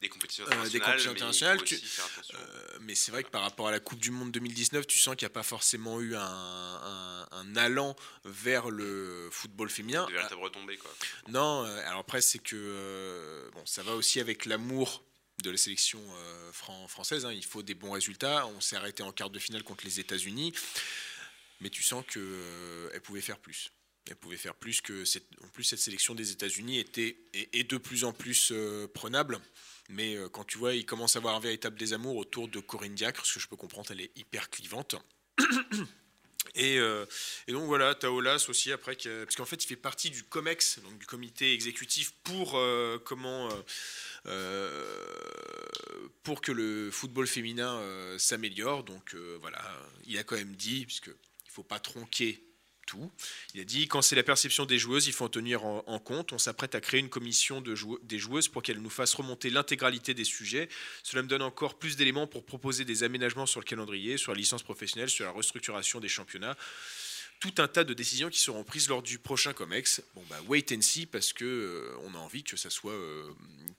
Des 0.00 0.08
compétitions 0.08 0.44
Euh, 0.46 0.68
des 0.68 0.80
internationales. 0.80 1.58
compétitions 1.58 2.02
tu- 2.26 2.34
euh, 2.34 2.78
mais 2.80 2.94
c'est 2.94 3.10
vrai 3.12 3.22
que 3.22 3.28
par 3.28 3.42
rapport 3.42 3.68
à 3.68 3.70
la 3.70 3.80
Coupe 3.80 3.98
du 3.98 4.10
Monde 4.10 4.32
2019, 4.32 4.86
tu 4.86 4.98
sens 4.98 5.14
qu'il 5.14 5.26
n'y 5.26 5.30
a 5.30 5.34
pas 5.34 5.42
forcément 5.42 6.00
eu 6.00 6.14
un, 6.16 6.20
un- 6.22 7.28
un 7.32 7.56
allant 7.56 7.94
vers 8.24 8.70
le 8.70 9.28
football 9.30 9.68
féminin. 9.68 10.06
Des 10.06 10.14
véritables 10.14 10.40
retombées, 10.42 10.78
quoi. 10.78 10.90
Non, 11.28 11.66
euh, 11.66 11.86
alors 11.86 12.00
après, 12.00 12.22
c'est 12.22 12.38
que 12.38 13.50
bon, 13.52 13.64
ça 13.66 13.82
va 13.82 13.94
aussi 13.94 14.20
avec 14.20 14.46
l'amour 14.46 15.04
de 15.42 15.50
la 15.50 15.56
sélection 15.58 16.00
euh, 16.16 16.52
fran- 16.52 16.88
française. 16.88 17.26
hein. 17.26 17.32
Il 17.32 17.44
faut 17.44 17.62
des 17.62 17.74
bons 17.74 17.90
résultats. 17.92 18.46
On 18.46 18.60
s'est 18.62 18.76
arrêté 18.76 19.02
en 19.02 19.12
quart 19.12 19.28
de 19.30 19.38
finale 19.38 19.62
contre 19.64 19.84
les 19.84 20.00
États-Unis, 20.00 20.54
mais 21.60 21.68
tu 21.68 21.82
sens 21.82 22.04
que 22.08 22.18
euh, 22.20 22.90
elle 22.94 23.02
pouvait 23.02 23.20
faire 23.20 23.38
plus. 23.38 23.70
Elle 24.08 24.16
pouvait 24.16 24.38
faire 24.38 24.54
plus 24.54 24.80
que 24.80 25.04
cette, 25.04 25.26
en 25.44 25.48
plus 25.48 25.62
cette 25.64 25.78
sélection 25.78 26.14
des 26.14 26.30
États-Unis 26.32 26.78
était 26.78 27.18
est, 27.34 27.54
est 27.54 27.64
de 27.70 27.76
plus 27.76 28.04
en 28.04 28.12
plus 28.14 28.48
euh, 28.50 28.88
prenable. 28.88 29.38
Mais 29.90 30.16
euh, 30.16 30.28
quand 30.28 30.44
tu 30.44 30.58
vois, 30.58 30.74
il 30.74 30.86
commence 30.86 31.16
à 31.16 31.18
avoir 31.18 31.34
un 31.34 31.40
véritable 31.40 31.76
désamour 31.76 32.16
autour 32.16 32.48
de 32.48 32.60
Corinne 32.60 32.94
Diacre, 32.94 33.26
ce 33.26 33.34
que 33.34 33.40
je 33.40 33.48
peux 33.48 33.56
comprendre, 33.56 33.90
elle 33.90 34.00
est 34.00 34.16
hyper 34.16 34.50
clivante. 34.50 34.96
Et, 36.56 36.78
euh, 36.78 37.04
et 37.46 37.52
donc 37.52 37.66
voilà, 37.66 37.94
Taolas 37.94 38.46
aussi 38.48 38.72
après, 38.72 38.96
parce 38.96 39.36
qu'en 39.36 39.44
fait 39.44 39.62
il 39.62 39.68
fait 39.68 39.76
partie 39.76 40.10
du 40.10 40.24
COMEX, 40.24 40.80
donc 40.80 40.98
du 40.98 41.06
comité 41.06 41.52
exécutif 41.52 42.12
pour 42.24 42.56
euh, 42.56 42.98
comment 43.04 43.50
pour 46.24 46.40
que 46.40 46.50
le 46.50 46.90
football 46.90 47.28
féminin 47.28 47.80
s'améliore. 48.18 48.82
Donc 48.82 49.14
voilà, 49.40 49.62
il 50.06 50.18
a 50.18 50.24
quand 50.24 50.34
même 50.34 50.56
dit, 50.56 50.86
puisque 50.86 51.08
il 51.44 51.50
faut 51.50 51.62
pas 51.62 51.78
tronquer 51.78 52.42
tout. 52.90 53.10
Il 53.54 53.60
a 53.60 53.64
dit 53.64 53.86
quand 53.86 54.02
c'est 54.02 54.16
la 54.16 54.22
perception 54.24 54.66
des 54.66 54.78
joueuses, 54.78 55.06
il 55.06 55.12
faut 55.12 55.24
en 55.24 55.28
tenir 55.28 55.64
en, 55.64 55.84
en 55.86 55.98
compte. 56.00 56.32
On 56.32 56.38
s'apprête 56.38 56.74
à 56.74 56.80
créer 56.80 56.98
une 57.00 57.08
commission 57.08 57.60
de 57.60 57.74
jou- 57.74 57.98
des 58.02 58.18
joueuses 58.18 58.48
pour 58.48 58.62
qu'elles 58.62 58.80
nous 58.82 58.90
fassent 58.90 59.14
remonter 59.14 59.48
l'intégralité 59.50 60.12
des 60.14 60.24
sujets. 60.24 60.68
Cela 61.02 61.22
me 61.22 61.28
donne 61.28 61.42
encore 61.42 61.78
plus 61.78 61.96
d'éléments 61.96 62.26
pour 62.26 62.44
proposer 62.44 62.84
des 62.84 63.02
aménagements 63.04 63.46
sur 63.46 63.60
le 63.60 63.64
calendrier, 63.64 64.16
sur 64.16 64.32
la 64.32 64.38
licence 64.38 64.62
professionnelle, 64.62 65.08
sur 65.10 65.24
la 65.24 65.30
restructuration 65.30 66.00
des 66.00 66.08
championnats. 66.08 66.56
Tout 67.38 67.54
un 67.58 67.68
tas 67.68 67.84
de 67.84 67.94
décisions 67.94 68.28
qui 68.28 68.38
seront 68.40 68.64
prises 68.64 68.88
lors 68.88 69.02
du 69.02 69.18
prochain 69.18 69.52
Comex. 69.54 70.02
Bon 70.14 70.22
bah 70.28 70.38
wait 70.48 70.66
and 70.76 70.82
see 70.82 71.06
parce 71.06 71.32
que 71.32 71.44
euh, 71.44 71.96
on 72.04 72.14
a 72.14 72.18
envie 72.18 72.42
que 72.42 72.56
ça 72.56 72.68
soit 72.68 72.92
euh, 72.92 73.30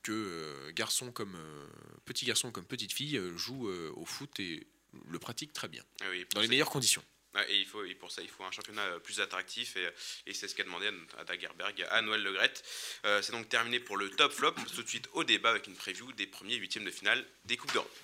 que 0.02 0.10
euh, 0.12 0.72
garçon 0.72 1.12
comme 1.12 1.36
euh, 1.36 1.66
petit 2.04 2.24
garçon 2.24 2.50
comme 2.50 2.64
petite 2.64 2.92
fille 2.92 3.16
euh, 3.18 3.36
joue 3.36 3.68
au 3.94 4.04
foot 4.04 4.40
et 4.40 4.66
le 5.08 5.18
pratique 5.18 5.52
très 5.52 5.68
bien 5.68 5.82
Ah 6.00 6.06
oui, 6.10 6.24
dans 6.34 6.40
les 6.40 6.48
meilleures 6.48 6.70
conditions. 6.70 7.04
Ah, 7.34 7.48
et, 7.48 7.60
il 7.60 7.66
faut, 7.66 7.82
pour 7.98 8.10
ça, 8.10 8.22
il 8.22 8.28
faut 8.28 8.44
un 8.44 8.50
championnat 8.50 8.82
euh, 8.82 8.98
plus 8.98 9.20
attractif 9.20 9.76
et, 9.76 9.88
et 10.26 10.34
c'est 10.34 10.48
ce 10.48 10.54
qu'a 10.54 10.64
demandé 10.64 10.90
à, 11.18 11.24
Dagerberg, 11.24 11.86
à 11.90 12.02
Noël 12.02 12.22
Le 12.22 12.32
Graët. 12.32 12.62
Euh, 13.06 13.22
c'est 13.22 13.32
donc 13.32 13.48
terminé 13.48 13.80
pour 13.80 13.96
le 13.96 14.10
top 14.10 14.32
flop. 14.32 14.54
Tout 14.74 14.82
de 14.82 14.88
suite 14.88 15.08
au 15.12 15.24
débat 15.24 15.50
avec 15.50 15.66
une 15.66 15.76
preview 15.76 16.12
des 16.12 16.26
premiers 16.26 16.56
huitièmes 16.56 16.84
de 16.84 16.90
finale 16.90 17.24
des 17.44 17.56
Coupes 17.56 17.72
d'Europe. 17.72 17.98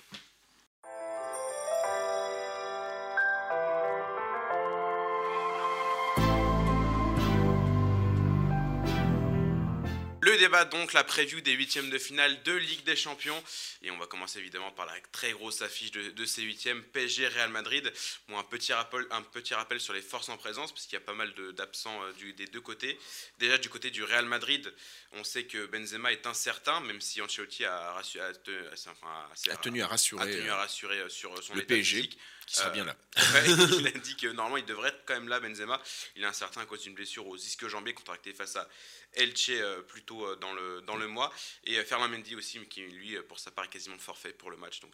Donc, 10.65 10.93
la 10.93 11.03
preview 11.03 11.41
des 11.41 11.53
huitièmes 11.53 11.89
de 11.89 11.97
finale 11.97 12.41
de 12.43 12.53
Ligue 12.53 12.83
des 12.83 12.95
Champions. 12.95 13.41
Et 13.81 13.91
on 13.91 13.97
va 13.97 14.07
commencer 14.07 14.39
évidemment 14.39 14.71
par 14.71 14.85
la 14.85 14.93
très 15.11 15.31
grosse 15.31 15.61
affiche 15.61 15.91
de, 15.91 16.11
de 16.11 16.25
ces 16.25 16.41
huitièmes, 16.41 16.83
PSG 16.83 17.27
Real 17.27 17.49
Madrid. 17.49 17.91
Bon, 18.27 18.37
un, 18.37 18.43
petit 18.43 18.73
rappel, 18.73 19.05
un 19.11 19.21
petit 19.21 19.53
rappel 19.53 19.79
sur 19.79 19.93
les 19.93 20.01
forces 20.01 20.29
en 20.29 20.37
présence, 20.37 20.71
parce 20.71 20.85
qu'il 20.85 20.93
y 20.93 21.01
a 21.01 21.05
pas 21.05 21.13
mal 21.13 21.33
d'absents 21.53 22.01
euh, 22.03 22.31
des 22.33 22.45
deux 22.47 22.61
côtés. 22.61 22.99
Déjà 23.37 23.57
du 23.57 23.69
côté 23.69 23.91
du 23.91 24.03
Real 24.03 24.25
Madrid, 24.25 24.73
on 25.13 25.23
sait 25.23 25.45
que 25.45 25.65
Benzema 25.65 26.11
est 26.11 26.25
incertain, 26.27 26.79
même 26.81 27.01
si 27.01 27.21
Ancelotti 27.21 27.65
a, 27.65 27.93
rassu- 27.99 28.19
a 28.19 28.33
te- 28.33 28.51
a- 28.51 28.91
enfin, 28.91 29.07
a- 29.49 29.53
A 29.53 29.57
tenu 29.57 29.81
à 29.81 29.87
rassurer 29.87 30.31
tenu 30.31 30.49
euh, 30.49 30.53
à 30.53 30.57
rassurer 30.57 30.99
euh, 30.99 31.09
sur 31.09 31.41
son 31.43 31.53
le 31.55 31.61
état 31.61 31.73
PSG. 31.75 31.95
physique. 31.97 32.17
Qui 32.49 32.55
sera 32.55 32.69
euh, 32.69 32.71
bien 32.71 32.83
là. 32.83 32.95
Il 33.45 33.87
a 33.87 33.91
dit 33.91 34.15
que 34.15 34.27
normalement 34.27 34.57
il 34.57 34.65
devrait 34.65 34.89
être 34.89 35.03
quand 35.05 35.13
même 35.13 35.27
là, 35.27 35.39
Benzema. 35.39 35.79
Il 36.15 36.23
est 36.23 36.27
incertain 36.27 36.61
à 36.61 36.65
cause 36.65 36.81
d'une 36.81 36.95
blessure 36.95 37.27
aux 37.27 37.37
ischio-jambiers 37.37 37.93
contractée 37.93 38.33
face 38.33 38.55
à 38.55 38.67
Elche 39.13 39.49
euh, 39.49 39.81
plus 39.81 40.03
tôt 40.03 40.25
euh, 40.25 40.35
dans 40.35 40.53
le, 40.53 40.81
dans 40.81 40.95
le 40.95 41.07
mois. 41.07 41.33
Et 41.63 41.77
euh, 41.77 41.83
Ferland 41.83 42.09
Mendy 42.09 42.35
aussi, 42.35 42.59
qui 42.67 42.81
lui, 42.81 43.17
pour 43.27 43.39
sa 43.39 43.51
part, 43.51 43.65
est 43.65 43.69
quasiment 43.69 43.97
forfait 43.97 44.33
pour 44.33 44.51
le 44.51 44.57
match. 44.57 44.79
Donc, 44.79 44.93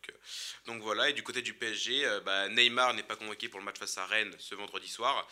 donc 0.65 0.81
voilà. 0.81 1.09
Et 1.09 1.13
du 1.13 1.23
côté 1.23 1.41
du 1.41 1.53
PSG, 1.53 2.19
bah, 2.25 2.49
Neymar 2.49 2.93
n'est 2.93 3.03
pas 3.03 3.15
convoqué 3.15 3.49
pour 3.49 3.59
le 3.59 3.65
match 3.65 3.77
face 3.77 3.97
à 3.97 4.05
Rennes 4.05 4.35
ce 4.39 4.55
vendredi 4.55 4.87
soir. 4.87 5.27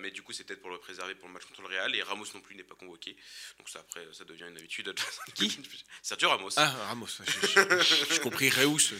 Mais 0.00 0.10
du 0.10 0.22
coup, 0.22 0.32
c'est 0.32 0.44
peut-être 0.44 0.60
pour 0.60 0.70
le 0.70 0.78
préserver 0.78 1.14
pour 1.14 1.28
le 1.28 1.34
match 1.34 1.44
contre 1.44 1.62
le 1.62 1.68
Real. 1.68 1.94
Et 1.94 2.02
Ramos 2.02 2.26
non 2.34 2.40
plus 2.40 2.54
n'est 2.54 2.62
pas 2.64 2.74
convoqué. 2.74 3.16
Donc 3.58 3.68
ça, 3.68 3.80
après, 3.80 4.06
ça 4.12 4.24
devient 4.24 4.46
une 4.48 4.58
habitude. 4.58 4.94
Qui? 5.34 5.58
Sergio 6.02 6.28
Ramos. 6.28 6.50
Ah, 6.56 6.70
Ramos. 6.88 7.08
J'ai- 8.10 8.18
compris 8.20 8.50
Reus. 8.50 8.92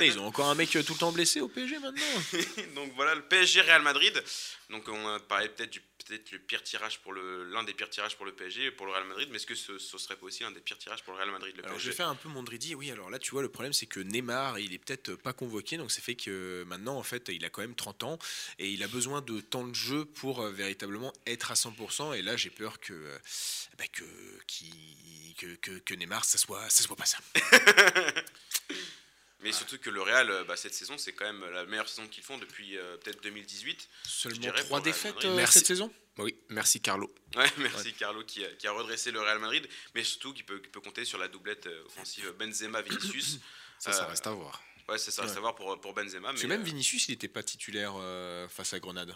Ils 0.00 0.18
ont 0.18 0.26
encore 0.26 0.48
un 0.48 0.54
mec 0.54 0.70
tout 0.70 0.78
le 0.78 0.98
temps 0.98 1.12
blessé 1.18 1.40
au 1.40 1.48
PSG 1.48 1.78
maintenant. 1.80 2.04
donc 2.74 2.92
voilà, 2.94 3.14
le 3.16 3.22
PSG 3.22 3.60
Real 3.62 3.82
Madrid. 3.82 4.22
Donc 4.70 4.88
on 4.88 5.08
a 5.08 5.18
parlé 5.20 5.48
peut-être 5.48 5.70
du 5.70 5.80
peut-être 6.06 6.30
le 6.30 6.38
pire 6.38 6.62
tirage 6.62 7.00
pour 7.00 7.12
le 7.12 7.44
l'un 7.50 7.64
des 7.64 7.74
pires 7.74 7.90
tirages 7.90 8.16
pour 8.16 8.24
le 8.24 8.32
PSG 8.32 8.66
et 8.66 8.70
pour 8.70 8.86
le 8.86 8.92
Real 8.92 9.04
Madrid, 9.06 9.28
mais 9.30 9.36
est-ce 9.36 9.46
que 9.46 9.54
ce, 9.54 9.78
ce 9.78 9.98
serait 9.98 10.16
pas 10.16 10.26
aussi 10.26 10.44
un 10.44 10.50
des 10.52 10.60
pires 10.60 10.78
tirages 10.78 11.02
pour 11.02 11.12
le 11.14 11.18
Real 11.18 11.30
Madrid 11.30 11.54
le 11.56 11.64
Alors 11.66 11.78
je 11.78 11.88
vais 11.90 11.94
faire 11.96 12.08
un 12.08 12.14
peu 12.14 12.28
mon 12.28 12.42
dridi. 12.42 12.74
Oui, 12.74 12.90
alors 12.90 13.10
là, 13.10 13.18
tu 13.18 13.30
vois, 13.32 13.42
le 13.42 13.48
problème, 13.48 13.72
c'est 13.72 13.86
que 13.86 14.00
Neymar, 14.00 14.58
il 14.58 14.72
est 14.72 14.78
peut-être 14.78 15.16
pas 15.16 15.32
convoqué, 15.32 15.76
donc 15.76 15.90
ça 15.90 16.00
fait 16.00 16.14
que 16.14 16.64
maintenant, 16.66 16.96
en 16.96 17.02
fait, 17.02 17.28
il 17.28 17.44
a 17.44 17.50
quand 17.50 17.62
même 17.62 17.74
30 17.74 18.04
ans 18.04 18.18
et 18.58 18.68
il 18.70 18.82
a 18.84 18.88
besoin 18.88 19.20
de 19.20 19.40
temps 19.40 19.66
de 19.66 19.74
jeu 19.74 20.04
pour 20.04 20.40
euh, 20.40 20.50
véritablement 20.52 21.12
être 21.26 21.50
à 21.50 21.54
100%. 21.54 22.14
Et 22.16 22.22
là, 22.22 22.36
j'ai 22.36 22.50
peur 22.50 22.78
que, 22.80 22.92
euh, 22.94 23.18
bah, 23.76 23.84
que, 23.92 24.04
qui- 24.46 25.34
que, 25.38 25.54
que, 25.56 25.78
que 25.78 25.94
Neymar, 25.94 26.24
ça 26.24 26.38
soit, 26.38 26.68
ça 26.70 26.82
soit 26.84 26.96
pas 26.96 27.06
ça. 27.06 27.18
Mais 29.40 29.52
surtout 29.52 29.78
que 29.78 29.88
le 29.90 30.02
Real, 30.02 30.30
euh, 30.30 30.44
bah, 30.44 30.56
cette 30.56 30.74
saison, 30.74 30.98
c'est 30.98 31.12
quand 31.12 31.24
même 31.24 31.44
la 31.52 31.64
meilleure 31.64 31.88
saison 31.88 32.08
qu'ils 32.08 32.24
font 32.24 32.38
depuis 32.38 32.76
euh, 32.76 32.96
peut-être 32.96 33.22
2018. 33.22 33.88
Seulement 34.02 34.38
dirais 34.40 34.64
trois 34.64 34.80
défaites 34.80 35.24
euh, 35.24 35.36
Merci. 35.36 35.58
cette 35.58 35.66
saison? 35.68 35.92
Oui, 36.18 36.36
merci 36.48 36.80
Carlo. 36.80 37.08
Ouais, 37.36 37.46
merci 37.58 37.92
Carlo 37.92 38.24
qui 38.24 38.44
a, 38.44 38.48
qui 38.56 38.66
a 38.66 38.72
redressé 38.72 39.12
le 39.12 39.20
Real 39.20 39.38
Madrid, 39.38 39.68
mais 39.94 40.02
surtout 40.02 40.32
qui 40.32 40.42
peut, 40.42 40.58
qui 40.58 40.68
peut 40.68 40.80
compter 40.80 41.04
sur 41.04 41.18
la 41.18 41.28
doublette 41.28 41.68
offensive 41.86 42.32
Benzema-Vinicius. 42.38 43.38
Ça, 43.78 43.92
ça 43.92 44.06
reste 44.06 44.26
à 44.26 44.32
voir. 44.32 44.60
Ouais, 44.88 44.98
ça, 44.98 45.12
ça 45.12 45.22
reste 45.22 45.34
Ouais. 45.34 45.38
à 45.38 45.40
voir 45.42 45.54
pour, 45.54 45.80
pour 45.80 45.94
Benzema. 45.94 46.30
Parce 46.30 46.42
mais, 46.42 46.48
même 46.48 46.62
euh, 46.62 46.64
Vinicius, 46.64 47.06
il 47.06 47.12
n'était 47.12 47.28
pas 47.28 47.44
titulaire 47.44 47.92
euh, 47.96 48.48
face 48.48 48.72
à 48.72 48.80
Grenade. 48.80 49.14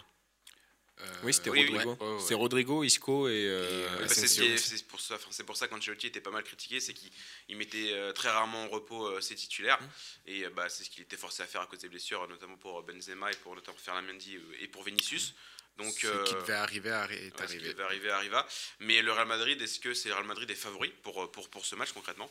Oui, 1.23 1.33
c'était 1.33 1.49
oui, 1.49 1.65
Rodrigo. 1.67 1.97
ouais. 1.99 2.19
C'est 2.25 2.33
Rodrigo, 2.33 2.83
Isco 2.83 3.27
et. 3.27 3.31
euh, 3.31 3.63
Et, 3.63 3.83
euh, 3.85 3.99
Bah, 3.99 4.07
c'est, 4.07 4.27
ce 4.27 4.83
pour 4.83 5.01
ça, 5.01 5.15
enfin, 5.15 5.27
c'est 5.31 5.43
pour 5.43 5.57
ça 5.57 5.67
qu'Ancelotti 5.67 6.07
était 6.07 6.21
pas 6.21 6.31
mal 6.31 6.43
critiqué, 6.43 6.79
c'est 6.79 6.93
qu'il 6.93 7.09
il 7.49 7.57
mettait 7.57 7.91
euh, 7.91 8.11
très 8.13 8.29
rarement 8.29 8.63
en 8.63 8.69
repos 8.69 9.19
ses 9.21 9.35
titulaires, 9.35 9.81
Mmh. 9.81 9.87
et 10.27 10.49
bah, 10.49 10.69
c'est 10.69 10.83
ce 10.83 10.89
qu'il 10.89 11.03
était 11.03 11.17
forcé 11.17 11.43
à 11.43 11.47
faire 11.47 11.61
à 11.61 11.67
cause 11.67 11.79
des 11.79 11.89
blessures, 11.89 12.25
notamment 12.27 12.57
pour 12.57 12.81
Benzema 12.83 13.31
et 13.31 13.35
pour 13.37 13.55
notamment 13.55 13.77
Mendy 14.01 14.37
et 14.61 14.67
pour 14.67 14.83
Vinicius. 14.83 15.33
Donc, 15.77 15.93
Ce 16.01 16.07
euh, 16.07 16.23
qui 16.23 16.35
devait 16.35 16.53
arriver 16.53 16.89
est 16.89 16.93
ouais, 16.93 17.31
ce 17.31 17.31
qui 17.31 17.41
arrivé. 17.57 17.73
devait 17.73 17.83
arriver 17.83 18.11
arriva. 18.11 18.47
Mais 18.79 19.01
le 19.01 19.11
Real 19.11 19.27
Madrid, 19.27 19.59
est-ce 19.59 19.79
que 19.79 19.93
c'est 19.95 20.09
le 20.09 20.15
Real 20.15 20.27
Madrid 20.27 20.49
est 20.51 20.55
favori 20.55 20.89
pour, 21.01 21.31
pour, 21.31 21.49
pour 21.49 21.65
ce 21.65 21.75
match 21.75 21.91
concrètement? 21.93 22.29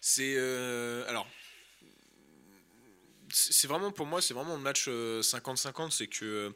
C'est 0.00 0.34
euh, 0.36 1.08
alors 1.08 1.26
c'est 3.36 3.66
vraiment 3.68 3.90
pour 3.92 4.06
moi 4.06 4.22
c'est 4.22 4.32
vraiment 4.34 4.54
le 4.56 4.62
match 4.62 4.84
euh, 4.88 5.20
50-50 5.22 5.90
c'est 5.90 6.06
que 6.06 6.52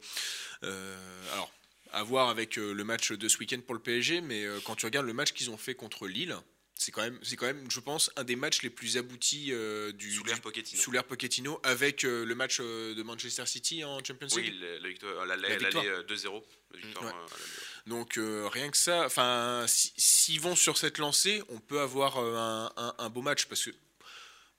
euh, 0.63 1.31
alors 1.33 1.51
à 1.91 2.03
voir 2.03 2.29
avec 2.29 2.57
euh, 2.57 2.73
le 2.73 2.83
match 2.83 3.11
de 3.11 3.27
ce 3.27 3.37
week-end 3.37 3.59
pour 3.65 3.75
le 3.75 3.81
PSG 3.81 4.21
mais 4.21 4.45
euh, 4.45 4.59
quand 4.63 4.75
tu 4.75 4.85
regardes 4.85 5.05
le 5.07 5.13
match 5.13 5.33
qu'ils 5.33 5.49
ont 5.49 5.57
fait 5.57 5.75
contre 5.75 6.07
Lille 6.07 6.35
c'est 6.75 6.91
quand 6.93 7.01
même 7.01 7.19
c'est 7.23 7.35
quand 7.35 7.47
même 7.47 7.69
je 7.69 7.79
pense 7.81 8.09
un 8.15 8.23
des 8.23 8.35
matchs 8.37 8.61
les 8.61 8.69
plus 8.69 8.95
aboutis 8.97 9.47
euh, 9.51 9.91
du 9.91 10.13
Sous 10.13 10.23
l'ère 10.23 10.39
Pochettino. 10.39 10.81
sous 10.81 10.91
l'ère 10.91 11.03
Pochettino 11.03 11.59
avec 11.63 12.05
euh, 12.05 12.23
le 12.25 12.35
match 12.35 12.59
euh, 12.61 12.95
de 12.95 13.03
Manchester 13.03 13.45
City 13.45 13.83
en 13.83 14.01
Champions 14.03 14.27
League 14.37 14.53
Oui, 14.61 14.79
la, 14.81 14.87
victoire, 14.87 15.25
la, 15.25 15.35
La 15.35 15.49
la- 15.49 15.57
victoire. 15.57 15.83
l'aller, 15.83 15.95
euh, 15.97 16.03
2-0. 16.03 16.43
La 16.71 16.79
victoire, 16.79 17.05
Ouais. 17.05 17.11
euh, 17.11 17.25
à 17.25 17.37
la- 17.85 17.89
Donc 17.89 18.17
euh, 18.17 18.47
rien 18.47 18.69
que 18.69 18.77
ça, 18.77 19.03
enfin, 19.05 19.65
si- 19.67 19.91
s'ils 19.97 20.39
vont 20.39 20.55
sur 20.55 20.77
cette 20.77 20.99
lancée, 20.99 21.41
on 21.49 21.59
peut 21.59 21.81
avoir 21.81 22.17
euh, 22.17 22.35
un, 22.37 22.71
un- 22.77 22.95
un 22.97 23.09
beau 23.09 23.23
match 23.23 23.45
parce 23.47 23.65
que 23.65 23.71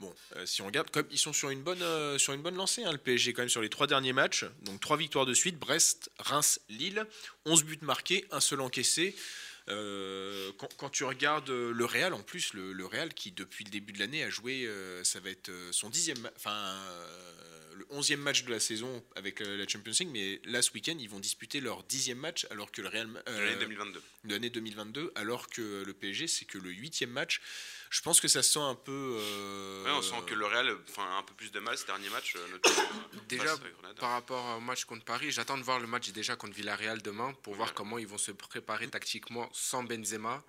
bon, 0.01 0.13
euh, 0.37 0.47
si 0.47 0.63
on 0.63 0.67
regarde, 0.67 0.91
comme 0.91 1.07
ils 1.11 1.19
sont 1.19 1.33
sur 1.33 1.51
une 1.51 1.63
bonne 1.63 1.83
euh, 1.83 2.19
sur 2.19 2.33
une 2.33 2.43
bonne 2.43 2.57
lancée, 2.57 2.83
hein, 2.83 2.93
le 2.93 2.99
PSG 2.99 3.33
quand 3.33 3.43
même 3.43 3.49
sur 3.49 3.63
les 3.63 3.69
trois 3.69 3.87
derniers 3.87 4.13
matchs, 4.13 4.45
donc 4.63 4.81
trois 4.81 4.97
victoires 4.97 5.27
de 5.27 5.35
suite, 5.35 5.59
Brest, 5.59 6.11
Reims, 6.19 6.61
Lille, 6.69 7.07
11 7.45 7.65
buts 7.65 7.79
marqués, 7.83 8.27
un 8.31 8.41
seul 8.41 8.61
encaissé. 8.61 9.15
Euh, 9.69 10.51
quand, 10.59 10.75
quand 10.79 10.91
tu 10.91 11.05
regardes 11.05 11.51
le 11.51 11.85
Real, 11.85 12.13
en 12.15 12.23
plus, 12.23 12.55
le, 12.55 12.73
le 12.73 12.87
Real 12.87 13.15
qui 13.15 13.31
depuis 13.31 13.65
le 13.65 13.71
début 13.71 13.93
de 13.93 14.01
l'année 14.01 14.25
a 14.25 14.31
joué, 14.31 14.69
ça 15.05 15.21
va 15.21 15.31
être 15.31 15.51
son 15.71 15.91
dixième, 15.91 16.29
enfin 16.35 16.77
le 17.77 17.87
onzième 17.91 18.21
match 18.21 18.45
de 18.45 18.51
la 18.51 18.59
saison 18.59 19.03
avec 19.17 19.41
la 19.41 19.69
Champions 19.69 19.93
League, 20.01 20.11
mais 20.13 20.41
là 20.45 20.61
ce 20.61 20.73
week-end 20.73 20.97
ils 20.99 21.09
vont 21.09 21.21
disputer 21.21 21.61
leur 21.61 21.85
dixième 21.85 22.19
match 22.19 22.47
alors 22.51 22.73
que 22.73 22.83
le 22.83 22.89
Real, 22.89 23.07
de 23.07 23.33
l'année 23.33 23.57
2022. 23.61 24.03
de 24.25 24.33
l'année 24.33 24.51
2022, 24.51 25.13
alors 25.15 25.49
que 25.49 25.85
le 25.87 25.93
PSG, 25.93 26.27
c'est 26.27 26.47
que 26.47 26.59
le 26.59 26.71
huitième 26.71 27.11
match. 27.11 27.41
Je 27.90 28.00
pense 28.03 28.20
que 28.20 28.29
ça 28.29 28.42
se 28.44 28.53
sent 28.53 28.61
un 28.61 28.76
peu. 28.76 29.16
euh, 29.18 29.85
Ouais, 29.85 29.90
on 29.90 30.00
sent 30.00 30.14
que 30.26 30.35
le 30.35 30.46
Real 30.46 30.79
enfin, 30.88 31.03
a 31.03 31.18
un 31.18 31.22
peu 31.24 31.35
plus 31.35 31.50
de 31.50 31.59
mal 31.59 31.76
ce 31.76 31.85
dernier 31.87 32.09
match, 32.09 32.37
notamment 32.50 32.88
Déjà. 33.29 33.57
Par 33.98 34.11
rapport 34.12 34.57
au 34.57 34.61
match 34.61 34.85
contre 34.85 35.05
Paris, 35.05 35.33
j'attends 35.33 35.59
de 35.59 35.64
voir 35.64 35.81
le 35.81 35.88
match 35.88 36.11
déjà 36.11 36.37
contre 36.37 36.55
Villarreal 36.55 37.03
demain 37.03 37.35
pour 37.42 37.55
voir 37.57 37.74
comment 37.74 37.98
ils 37.98 38.07
vont 38.07 38.16
se 38.18 38.31
préparer 38.31 38.88
tactiquement 38.88 39.48
sans 39.53 39.83
Benzema. 39.83 40.42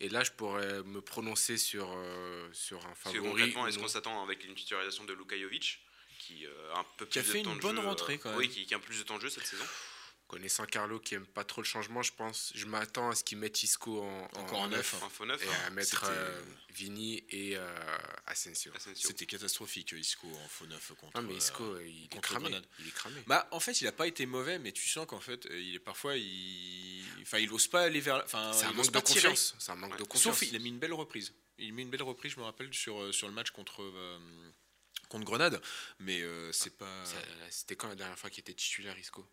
Et 0.00 0.08
là, 0.08 0.24
je 0.24 0.32
pourrais 0.32 0.82
me 0.82 1.00
prononcer 1.00 1.56
sur, 1.58 1.92
euh, 1.94 2.48
sur 2.52 2.84
un 2.84 2.94
favori. 2.96 3.22
concrètement, 3.30 3.66
est-ce 3.68 3.78
qu'on 3.78 3.88
s'attend 3.88 4.22
avec 4.24 4.44
une 4.44 4.54
titularisation 4.56 5.04
de 5.04 5.12
Luka 5.12 5.38
Jovic 5.38 5.80
qui 6.18 6.44
euh, 6.44 6.74
a 6.74 6.80
un 6.80 6.84
peu 6.96 7.06
Qui 7.06 7.20
a 7.20 7.22
plus 7.22 7.30
fait 7.32 7.38
de 7.38 7.44
temps 7.44 7.52
une 7.54 7.60
bonne 7.60 7.76
jeu, 7.76 7.82
euh, 7.82 7.86
rentrée, 7.88 8.18
quand 8.18 8.34
Oui, 8.36 8.46
même. 8.46 8.50
qui, 8.54 8.66
qui 8.66 8.74
a 8.74 8.78
un 8.78 8.80
plus 8.80 8.98
de 8.98 9.04
temps 9.04 9.16
de 9.16 9.22
jeu 9.22 9.30
cette 9.30 9.46
saison? 9.46 9.64
Connaissant 10.30 10.64
Carlo 10.64 11.00
qui 11.00 11.16
aime 11.16 11.26
pas 11.26 11.42
trop 11.42 11.60
le 11.60 11.66
changement, 11.66 12.02
je 12.04 12.12
pense, 12.12 12.52
je 12.54 12.64
m'attends 12.66 13.10
à 13.10 13.16
ce 13.16 13.24
qu'il 13.24 13.36
mette 13.38 13.64
Isco 13.64 14.00
en, 14.00 14.22
Encore 14.36 14.60
en 14.60 14.68
neuf. 14.68 14.94
Un 15.02 15.08
faux 15.08 15.26
neuf. 15.26 15.42
et 15.44 15.48
hein. 15.48 15.52
à 15.66 15.70
mettre 15.70 15.88
C'était- 16.06 16.12
euh, 16.18 16.42
Vini 16.72 17.24
et 17.30 17.56
euh, 17.56 17.98
Asensio. 18.26 18.70
Asensio. 18.76 19.08
C'était 19.08 19.26
catastrophique, 19.26 19.90
Isco 19.90 20.28
en 20.28 20.48
faux 20.48 20.66
neuf 20.66 20.92
contre. 20.94 21.10
Ah 21.16 21.22
mais 21.22 21.34
euh, 21.34 21.36
Isco, 21.38 21.64
euh, 21.64 21.84
il 21.84 22.04
est 22.04 22.20
cramé. 22.20 22.44
Grenade. 22.44 22.64
Il 22.78 22.86
est 22.86 22.92
cramé. 22.92 23.20
Bah, 23.26 23.48
en 23.50 23.58
fait, 23.58 23.80
il 23.80 23.88
a 23.88 23.92
pas 23.92 24.06
été 24.06 24.24
mauvais, 24.24 24.60
mais 24.60 24.70
tu 24.70 24.88
sens 24.88 25.04
qu'en 25.04 25.18
fait, 25.18 25.46
euh, 25.46 25.60
il 25.60 25.74
est 25.74 25.78
parfois, 25.80 26.16
il, 26.16 27.04
enfin, 27.22 27.38
il 27.38 27.50
ose 27.52 27.66
pas 27.66 27.82
aller 27.82 27.98
vers, 28.00 28.22
enfin, 28.24 28.52
C'est 28.54 28.66
un 28.66 28.72
manque 28.72 28.86
de 28.86 28.90
pas 28.92 29.02
confiance. 29.02 29.56
C'est 29.58 29.72
un 29.72 29.74
manque 29.74 29.94
Ouais. 29.94 29.98
de 29.98 30.04
confiance. 30.04 30.38
Sauf 30.38 30.48
il 30.48 30.54
a 30.54 30.60
mis 30.60 30.68
une 30.68 30.78
belle 30.78 30.92
reprise. 30.94 31.34
Il 31.58 31.70
a 31.70 31.72
mis 31.72 31.82
une 31.82 31.90
belle 31.90 32.04
reprise, 32.04 32.30
je 32.34 32.38
me 32.38 32.44
rappelle 32.44 32.72
sur 32.72 33.12
sur 33.12 33.26
le 33.26 33.34
match 33.34 33.50
contre 33.50 33.82
euh, 33.82 34.18
contre 35.08 35.24
Grenade, 35.24 35.60
mais 35.98 36.20
euh, 36.22 36.52
c'est 36.52 36.78
pas. 36.78 37.04
Ça- 37.04 37.16
C'était 37.50 37.74
quand 37.74 37.88
la 37.88 37.96
dernière 37.96 38.16
fois 38.16 38.30
qu'il 38.30 38.42
était 38.42 38.54
titulaire 38.54 38.96
Isco? 38.96 39.26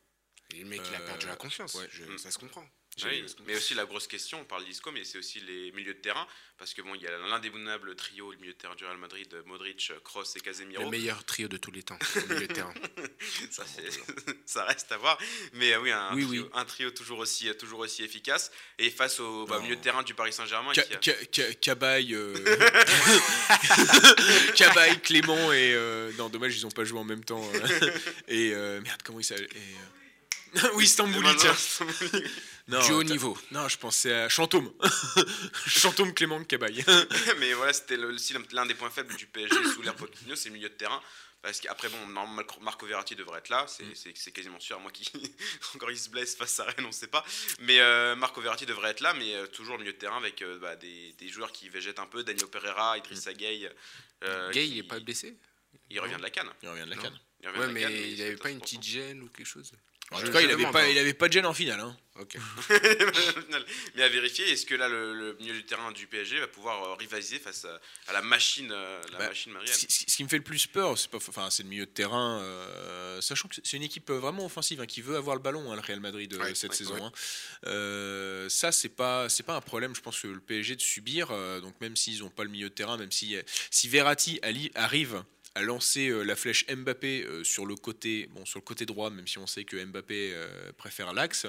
Et 0.53 0.59
le 0.59 0.65
mec, 0.65 0.81
il 0.89 0.95
a 0.95 0.99
Euh, 1.01 1.05
perdu 1.05 1.27
la 1.27 1.35
confiance. 1.35 1.73
ouais. 1.75 1.87
Je- 1.91 2.03
Mm. 2.03 2.17
Ça 2.17 2.31
se 2.31 2.37
comprend. 2.37 2.65
Oui, 3.03 3.23
J'ai- 3.27 3.35
mais 3.45 3.55
aussi 3.55 3.75
la 3.75 3.85
grosse 3.85 4.07
question, 4.07 4.39
on 4.41 4.45
parle 4.45 4.65
d'Isco, 4.65 4.91
mais 4.91 5.03
c'est 5.03 5.19
aussi 5.19 5.39
les 5.41 5.71
milieux 5.73 5.93
de 5.93 5.99
terrain, 5.99 6.25
parce 6.57 6.73
que 6.73 6.81
bon, 6.81 6.95
il 6.95 7.01
y 7.03 7.05
a 7.05 7.15
l'indéboulonnable 7.15 7.95
trio, 7.95 8.31
le 8.31 8.39
milieu 8.39 8.53
de 8.53 8.57
terrain 8.57 8.73
du 8.73 8.85
Real 8.85 8.97
Madrid, 8.97 9.31
Modric, 9.45 9.91
Kroos 10.03 10.23
et 10.35 10.39
Casemiro. 10.39 10.81
Le 10.83 10.89
meilleur 10.89 11.23
trio 11.23 11.47
de 11.47 11.57
tous 11.57 11.69
les 11.69 11.83
temps 11.83 11.99
au 12.15 12.33
milieu 12.33 12.47
de 12.47 12.53
terrain. 12.53 12.73
ça, 14.47 14.63
reste 14.65 14.91
à 14.91 14.97
voir. 14.97 15.19
Mais 15.53 15.73
euh, 15.73 15.81
oui, 15.81 15.91
un, 15.91 16.15
Oui, 16.15 16.25
trio, 16.25 16.43
oui. 16.45 16.49
un 16.53 16.65
trio 16.65 16.89
toujours 16.89 17.19
aussi, 17.19 17.55
toujours 17.57 17.79
aussi 17.81 18.03
efficace. 18.03 18.51
Et 18.79 18.89
face 18.89 19.19
au 19.19 19.45
bah, 19.45 19.59
milieu 19.59 19.75
de 19.75 19.81
terrain 19.81 20.01
du 20.01 20.15
Paris 20.15 20.33
Saint-Germain, 20.33 20.73
Ca- 20.73 20.83
qui 21.29 21.41
a- 21.43 21.53
Cabaye, 21.53 22.15
euh, 22.15 22.33
Cabaye, 24.55 24.99
Clément 25.01 25.51
et 25.53 25.73
euh, 25.73 26.11
non 26.17 26.29
dommage 26.29 26.57
ils 26.57 26.65
ont 26.65 26.71
pas 26.71 26.83
joué 26.83 26.99
en 26.99 27.03
même 27.03 27.23
temps 27.23 27.47
euh, 27.53 27.91
et 28.27 28.53
euh, 28.53 28.81
merde 28.81 29.01
comment 29.03 29.19
il 29.19 29.23
s'appelle 29.23 29.47
et, 29.53 29.57
euh, 29.57 29.96
oui 30.75 30.87
Stambouli 30.87 31.29
tiens 31.37 31.55
non, 32.67 32.85
du 32.85 32.91
haut 32.91 33.03
niveau. 33.03 33.37
non 33.51 33.67
je 33.67 33.77
pensais 33.77 34.13
à 34.13 34.29
Chantôme 34.29 34.71
Chantôme 35.67 36.13
Clément 36.13 36.43
Cabaye 36.43 36.83
mais 37.39 37.53
voilà, 37.53 37.73
c'était 37.73 37.97
aussi 37.97 38.33
l'un 38.51 38.65
des 38.65 38.73
points 38.75 38.89
faibles 38.89 39.15
du 39.15 39.25
PSG 39.27 39.55
sous 39.73 39.81
l'ère 39.81 39.95
Pochettino, 39.95 40.35
c'est 40.35 40.49
le 40.49 40.55
milieu 40.55 40.69
de 40.69 40.73
terrain. 40.73 41.01
Parce 41.43 41.59
qu'après, 41.61 41.87
bon, 41.89 42.07
normalement, 42.07 42.43
Marco 42.61 42.87
Verratti 42.87 43.15
devrait 43.15 43.37
être 43.39 43.49
là, 43.49 43.63
c'est 43.67 43.83
Mm. 43.83 43.95
c'est- 43.95 44.13
c'est 44.17 44.31
quasiment 44.31 44.59
sûr, 44.59 44.75
à 44.75 44.79
moi 44.79 44.89
qui 44.91 45.09
encore 45.75 45.91
il 45.91 45.97
se 45.97 46.09
blesse 46.09 46.35
face 46.35 46.59
à 46.59 46.63
Rennes, 46.63 46.83
on 46.83 46.87
ne 46.87 46.91
sait 46.91 47.07
pas. 47.07 47.23
Mais 47.59 47.79
euh, 47.79 48.15
Marco 48.15 48.41
Verratti 48.41 48.65
devrait 48.65 48.89
être 48.89 49.01
là, 49.01 49.13
mais 49.13 49.35
euh, 49.35 49.45
toujours 49.45 49.75
le 49.75 49.81
milieu 49.83 49.93
de 49.93 49.97
terrain 49.99 50.17
avec 50.17 50.41
euh, 50.41 50.57
bah, 50.57 50.75
des, 50.75 51.13
des 51.19 51.29
joueurs 51.29 51.51
qui 51.51 51.69
végètent 51.69 51.99
un 51.99 52.07
peu, 52.07 52.23
Daniel 52.23 52.47
Pereira, 52.47 52.97
Idrissa 52.97 53.33
Gueye. 53.33 53.69
euh, 54.23 54.51
Gay, 54.51 54.65
qui- 54.65 54.71
il 54.71 54.77
est 54.79 54.83
pas 54.83 54.99
blessé? 54.99 55.37
Il 55.91 55.99
revient 55.99 56.15
de 56.17 56.23
la 56.23 56.31
canne. 56.31 56.49
il 56.63 56.69
revient 56.69 56.85
de 56.85 56.89
la 56.89 56.95
canne 56.97 57.17
Ouais, 57.55 57.67
mais 57.67 57.83
il 58.11 58.17
c'est 58.17 58.23
avait 58.25 58.35
pas 58.35 58.49
une 58.49 58.57
100%. 58.57 58.61
petite 58.61 58.83
gêne 58.83 59.21
ou 59.21 59.27
quelque 59.29 59.45
chose? 59.47 59.71
En 60.11 60.19
Je- 60.19 60.25
tout 60.27 60.31
cas 60.31 60.41
il 60.41 60.45
avait 60.45 60.55
demande, 60.57 60.73
pas 60.73 60.87
il 60.89 60.97
avait 60.97 61.13
pas 61.13 61.27
de 61.27 61.33
gêne 61.33 61.45
en 61.45 61.53
finale 61.53 61.79
hein. 61.81 61.95
Ok. 62.19 62.35
Mais 63.95 64.01
à 64.03 64.09
vérifier, 64.09 64.49
est-ce 64.51 64.65
que 64.65 64.73
là, 64.73 64.87
le, 64.89 65.13
le 65.13 65.33
milieu 65.39 65.53
du 65.53 65.63
terrain 65.65 65.91
du 65.91 66.07
PSG 66.07 66.39
va 66.39 66.47
pouvoir 66.47 66.83
euh, 66.83 66.93
rivaliser 66.95 67.37
face 67.37 67.65
à, 67.65 67.79
à 68.07 68.13
la 68.13 68.23
machine, 68.23 68.71
euh, 68.71 69.01
la 69.11 69.19
Bah, 69.19 69.27
machine 69.27 69.51
marielle 69.51 69.71
Ce 69.71 69.85
qui, 69.85 70.09
ce 70.09 70.15
qui 70.17 70.23
me 70.23 70.27
fait 70.29 70.37
le 70.37 70.43
plus 70.43 70.65
peur, 70.65 70.97
c'est 70.97 71.13
enfin, 71.13 71.49
le 71.59 71.63
milieu 71.65 71.85
de 71.85 71.91
terrain, 71.91 72.39
euh, 72.41 73.21
sachant 73.21 73.47
que 73.47 73.55
c'est 73.63 73.77
une 73.77 73.83
équipe 73.83 74.09
euh, 74.09 74.17
vraiment 74.17 74.45
offensive 74.45 74.81
hein, 74.81 74.87
qui 74.87 75.01
veut 75.01 75.15
avoir 75.15 75.35
le 75.35 75.43
ballon, 75.43 75.71
hein, 75.71 75.75
le 75.75 75.81
Real 75.81 75.99
Madrid 75.99 76.33
euh, 76.33 76.39
Ouais, 76.39 76.55
cette 76.55 76.71
ouais, 76.71 76.75
saison. 76.75 76.95
ouais. 76.95 77.01
hein. 77.03 77.11
Euh, 77.67 78.49
ça, 78.49 78.71
c'est 78.71 78.89
pas, 78.89 79.29
c'est 79.29 79.43
pas 79.43 79.55
un 79.55 79.61
problème. 79.61 79.95
Je 79.95 80.01
pense 80.01 80.19
que 80.19 80.27
le 80.27 80.39
PSG 80.39 80.75
de 80.75 80.81
subir, 80.81 81.29
euh, 81.31 81.59
donc 81.61 81.79
même 81.81 81.95
s'ils 81.95 82.19
n'ont 82.21 82.29
pas 82.31 82.43
le 82.43 82.49
milieu 82.49 82.69
de 82.69 82.73
terrain, 82.73 82.97
même 82.97 83.11
si 83.11 83.35
si 83.69 83.87
Verratti 83.89 84.39
arrive 84.75 85.23
a 85.57 85.61
lancé 85.61 86.07
euh, 86.09 86.23
la 86.23 86.35
flèche 86.35 86.65
Mbappé 86.67 87.23
euh, 87.23 87.43
sur 87.43 87.65
le 87.65 87.75
côté, 87.75 88.27
bon, 88.31 88.45
sur 88.45 88.59
le 88.59 88.63
côté 88.63 88.85
droit, 88.85 89.09
même 89.09 89.27
si 89.27 89.37
on 89.37 89.47
sait 89.47 89.65
que 89.65 89.83
Mbappé 89.83 90.31
euh, 90.33 90.71
préfère 90.73 91.13
l'axe, 91.13 91.47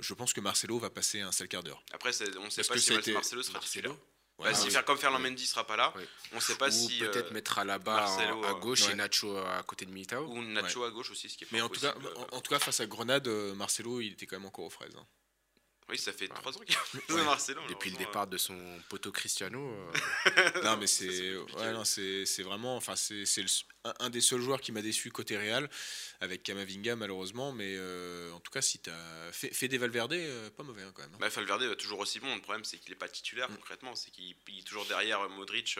je 0.00 0.12
pense 0.14 0.32
que 0.34 0.40
Marcelo 0.40 0.78
va 0.78 0.90
passer 0.90 1.20
un 1.20 1.32
sale 1.32 1.48
quart 1.48 1.62
d'heure. 1.62 1.82
Après, 1.92 2.10
on 2.38 2.44
ne 2.44 2.50
sait 2.50 2.56
Parce 2.62 2.68
pas 2.68 2.78
si 2.78 2.92
été- 2.92 3.12
Marcelo 3.14 3.42
sera 3.42 3.54
Marcelo 3.54 3.96
Bah, 4.38 4.52
si 4.54 4.64
oui. 4.66 4.70
faire 4.70 4.84
comme 4.84 4.98
Ferland 4.98 5.20
Mendy 5.22 5.46
sera 5.46 5.66
pas 5.66 5.76
là, 5.76 5.92
Ouais. 5.96 6.06
on 6.32 6.36
ne 6.36 6.40
sait 6.40 6.54
pas 6.56 6.68
Ou 6.68 6.72
si 6.88 6.98
peut-être 6.98 7.30
euh, 7.30 7.34
mettre 7.34 7.58
à 7.58 7.64
la 7.64 7.78
Marcelo, 7.78 8.44
à 8.44 8.54
gauche 8.54 8.86
ouais. 8.86 8.92
et 8.92 8.94
Nacho 8.96 9.36
à 9.38 9.62
côté 9.62 9.84
de 9.86 9.90
Militao. 9.90 10.26
ou 10.26 10.42
Nacho 10.42 10.84
à 10.84 10.90
gauche 10.90 11.10
aussi, 11.10 11.28
ce 11.30 11.36
qui 11.38 11.44
est 11.44 11.52
Mais 11.52 11.58
pas 11.60 11.64
en 11.64 11.68
tout, 11.68 11.80
cas, 11.80 11.94
en, 12.16 12.36
en 12.36 12.40
tout 12.40 12.50
cas, 12.50 12.58
face 12.58 12.80
à 12.80 12.86
Grenade, 12.86 13.28
Marcelo, 13.56 14.00
il 14.00 14.12
était 14.12 14.26
quand 14.26 14.36
même 14.36 14.46
encore 14.46 14.64
aux 14.66 14.70
fraises. 14.70 14.94
hein. 14.98 15.06
Oui, 15.90 15.98
ça 15.98 16.12
fait. 16.12 16.28
3 16.28 16.56
ans 16.56 16.60
qu'il 16.60 16.76
a 16.76 17.14
Ouais. 17.14 17.24
Marcelo. 17.24 17.60
Depuis 17.68 17.90
le 17.90 17.96
départ 17.96 18.26
de 18.26 18.36
son 18.38 18.56
poteau 18.88 19.10
Cristiano. 19.12 19.58
euh, 19.72 20.50
Non, 20.64 20.76
mais 20.76 20.86
c'est 20.86 21.36
ouais, 21.36 21.72
non, 21.72 21.84
c'est 21.84 22.24
c'est 22.26 22.42
vraiment, 22.42 22.76
enfin, 22.76 22.94
c'est 22.96 23.24
un, 23.84 23.94
un 24.00 24.10
des 24.10 24.20
seuls 24.20 24.40
joueurs 24.40 24.60
qui 24.60 24.72
m'a 24.72 24.82
déçu 24.82 25.10
côté 25.10 25.36
Real, 25.36 25.68
avec 26.20 26.42
Kamavinga 26.42 26.96
malheureusement. 26.96 27.52
Mais 27.52 27.74
euh, 27.76 28.30
en 28.32 28.40
tout 28.40 28.50
cas, 28.52 28.62
si 28.62 28.78
tu 28.78 28.90
as 28.90 29.32
fait, 29.32 29.52
fait 29.54 29.68
des 29.68 29.78
Valverde, 29.78 30.12
euh, 30.12 30.50
pas 30.50 30.62
mauvais 30.62 30.82
hein, 30.82 30.92
quand 30.94 31.02
même. 31.02 31.14
hein. 31.14 31.18
Bah, 31.20 31.28
Valverde 31.28 31.62
va 31.64 31.74
toujours 31.76 31.98
aussi 32.00 32.20
bon. 32.20 32.34
Le 32.34 32.40
problème, 32.42 32.64
c'est 32.64 32.78
qu'il 32.78 32.90
n'est 32.90 32.98
pas 32.98 33.08
titulaire 33.08 33.50
Mm. 33.50 33.56
concrètement. 33.56 33.94
C'est 33.96 34.10
qu'il 34.10 34.34
il 34.48 34.58
est 34.60 34.62
toujours 34.62 34.86
derrière 34.86 35.28
Modric, 35.30 35.78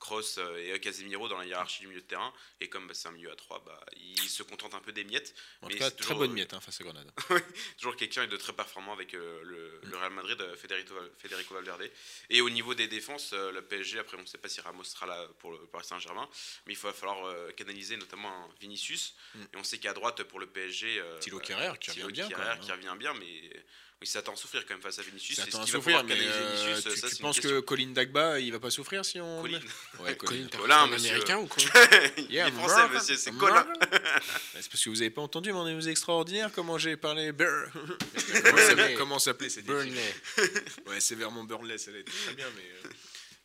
Kroos 0.00 0.38
euh, 0.38 0.74
et 0.74 0.80
Casemiro 0.80 1.28
dans 1.28 1.38
la 1.38 1.46
hiérarchie 1.46 1.80
du 1.80 1.88
milieu 1.88 2.00
de 2.00 2.06
terrain. 2.06 2.32
Et 2.60 2.68
comme 2.68 2.88
bah, 2.88 2.94
c'est 2.94 3.08
un 3.08 3.12
milieu 3.12 3.30
à 3.30 3.36
3, 3.36 3.62
bah, 3.64 3.78
il 3.96 4.28
se 4.28 4.42
contente 4.42 4.74
un 4.74 4.80
peu 4.80 4.92
des 4.92 5.04
miettes. 5.04 5.34
En 5.62 5.66
mais 5.66 5.74
tout 5.74 5.78
cas, 5.78 5.84
c'est 5.84 5.90
très 5.92 6.02
toujours, 6.04 6.18
bonne 6.18 6.30
euh, 6.30 6.34
miette 6.34 6.54
hein, 6.54 6.60
face 6.60 6.80
à 6.80 6.84
Grenade. 6.84 7.10
Toujours 7.78 7.96
quelqu'un 7.96 8.26
de 8.26 8.36
très 8.36 8.52
performant 8.52 8.92
avec 8.92 9.14
euh, 9.14 9.40
le, 9.44 9.80
Mm. 9.84 9.90
le 9.90 9.96
Real 9.96 10.12
Madrid, 10.12 10.56
Federico, 10.56 10.94
Federico 11.18 11.54
Valverde. 11.54 11.90
Et 12.28 12.40
au 12.40 12.50
niveau 12.50 12.74
des 12.74 12.88
défenses, 12.88 13.32
euh, 13.32 13.52
le 13.52 13.62
PSG, 13.62 13.98
après, 13.98 14.16
on 14.16 14.22
ne 14.22 14.26
sait 14.26 14.38
pas 14.38 14.48
si 14.48 14.60
Ramos 14.60 14.84
sera 14.84 15.06
là 15.06 15.28
pour 15.38 15.52
le 15.52 15.58
Paris 15.66 15.84
Saint-Germain. 15.84 16.28
Mais 16.66 16.74
il 16.74 16.78
va 16.78 16.92
falloir 16.92 17.24
euh, 17.26 17.50
canaliser 17.52 17.96
notamment 17.96 18.28
un 18.28 18.48
Vinicius. 18.60 19.14
Mm. 19.34 19.42
Et 19.42 19.56
on 19.56 19.64
sait 19.64 19.78
qu'à 19.78 19.92
droite, 19.92 20.22
pour 20.24 20.40
le 20.40 20.46
PSG. 20.46 21.02
Thilo 21.20 21.38
Kerrer, 21.40 21.72
qui 21.80 21.90
revient 21.90 22.12
bien, 22.12 22.28
même, 22.28 22.60
qui 22.60 22.70
hein. 22.70 22.74
revient 22.74 22.94
bien, 22.98 23.14
mais 23.14 23.64
oui, 24.00 24.06
ça 24.06 24.20
attend 24.20 24.32
à 24.32 24.36
souffrir 24.36 24.64
quand 24.64 24.72
même 24.74 24.82
face 24.82 24.98
à 24.98 25.02
Vinicius. 25.02 25.36
Ça 25.36 25.42
Est-ce 25.42 25.56
attend 25.56 25.62
à 25.62 25.66
souffrir, 25.66 26.02
mais 26.04 26.14
euh, 26.18 26.54
Vinicius 26.72 26.94
tu, 26.94 27.00
Ça, 27.00 27.08
tu 27.10 27.16
penses 27.16 27.38
que. 27.38 27.60
Colin 27.60 27.88
Dagba, 27.88 28.40
il 28.40 28.50
va 28.50 28.58
pas 28.58 28.70
souffrir 28.70 29.04
si 29.04 29.20
on. 29.20 29.42
Colin. 29.42 29.60
Ouais, 30.00 30.16
Colin, 30.16 30.46
Colin. 30.48 30.84
un 30.84 30.92
américain 30.92 31.36
ou 31.38 31.46
quoi 31.46 31.62
Il 32.16 32.30
Yeah, 32.32 32.48
est 32.48 32.52
français, 32.52 32.88
monsieur, 32.94 33.16
c'est 33.16 33.32
Colin. 33.36 33.66
C'est 34.54 34.70
parce 34.70 34.84
que 34.84 34.88
vous 34.90 35.00
avez 35.02 35.10
pas 35.10 35.20
entendu 35.22 35.52
mon 35.52 35.64
news 35.68 35.88
extraordinaire 35.88 36.50
comment 36.54 36.78
j'ai 36.78 36.96
parlé. 36.96 37.32
Comment 38.96 39.18
s'appelait- 39.18 39.50
cette 39.50 39.66
Burnley. 39.66 40.14
Ouais, 40.86 41.00
c'est 41.00 41.14
vraiment 41.14 41.44
Burnley, 41.44 41.76
ça 41.78 41.90
l'est 41.90 42.04
très 42.04 42.34
bien, 42.34 42.46
mais 42.56 42.62
euh, 42.62 42.90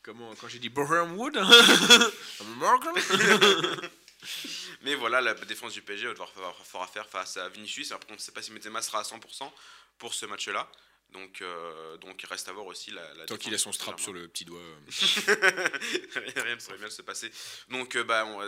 comment 0.03 0.33
quand 0.35 0.47
j'ai 0.47 0.59
dit 0.59 0.71
Wood 0.75 1.37
Morgan 2.57 2.93
Mais 4.83 4.95
voilà, 4.95 5.19
la 5.21 5.33
défense 5.33 5.73
du 5.73 5.81
PSG 5.81 6.05
va 6.07 6.11
devoir 6.13 6.31
fort 6.63 6.83
à 6.83 6.87
faire 6.87 7.07
face 7.07 7.37
à 7.37 7.49
Vinicius. 7.49 7.91
Après, 7.91 8.11
on 8.11 8.15
ne 8.15 8.19
sait 8.19 8.31
pas 8.31 8.41
si 8.41 8.51
Benzema 8.51 8.81
sera 8.81 8.99
à 8.99 9.03
100% 9.03 9.19
pour 9.97 10.13
ce 10.13 10.25
match-là. 10.25 10.69
Donc, 11.11 11.41
euh, 11.41 11.95
donc, 11.97 12.21
il 12.23 12.25
reste 12.25 12.49
à 12.49 12.51
voir 12.51 12.65
aussi 12.65 12.91
la, 12.91 13.13
la 13.13 13.25
Tant 13.25 13.37
qu'il 13.37 13.53
a 13.53 13.57
son 13.57 13.71
strap 13.71 13.99
sur 13.99 14.11
le 14.11 14.27
petit 14.27 14.43
doigt. 14.43 14.59
euh, 14.59 14.79
Rien 16.35 16.55
ne 16.55 16.59
pourrait 16.59 16.77
bien 16.77 16.89
se 16.89 17.01
passer. 17.03 17.31
Donc, 17.69 17.95
euh, 17.95 18.03
bah, 18.03 18.25
on, 18.25 18.39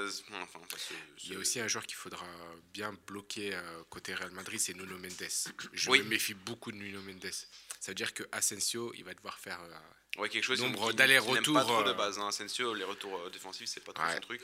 enfin, 0.41 0.59
se- 0.77 0.93
Il 1.23 1.33
y 1.33 1.35
a 1.35 1.39
aussi 1.39 1.59
un 1.59 1.67
joueur 1.67 1.85
qu'il 1.85 1.95
faudra 1.95 2.25
bien 2.73 2.93
bloquer 3.07 3.55
euh, 3.55 3.83
côté 3.89 4.13
Real 4.13 4.31
Madrid, 4.31 4.59
c'est 4.59 4.73
Nuno 4.73 4.97
Mendes. 4.97 5.29
Je 5.73 5.89
Oui. 5.89 5.99
me 5.99 6.05
méfie 6.09 6.33
beaucoup 6.33 6.71
de 6.71 6.77
Nuno 6.77 6.99
Mendes. 7.01 7.31
Ça 7.79 7.91
veut 7.91 7.95
dire 7.95 8.13
que 8.13 8.23
Asensio, 8.31 8.91
il 8.95 9.03
va 9.05 9.13
devoir 9.13 9.39
faire. 9.39 9.61
euh, 9.61 10.19
Ouais, 10.21 10.29
quelque 10.29 10.43
chose 10.43 10.59
Nombre 10.59 10.91
n'aime 10.93 11.43
pas 11.53 11.63
trop 11.63 11.83
de 11.83 11.89
euh, 11.89 11.93
base. 11.93 12.17
Hein. 12.17 12.27
Asensio, 12.29 12.73
les 12.73 12.83
retours 12.83 13.17
euh, 13.19 13.29
défensifs, 13.29 13.69
c'est 13.69 13.83
pas 13.83 13.93
trop 13.93 14.03
Ouais. 14.03 14.15
son 14.15 14.19
truc. 14.21 14.41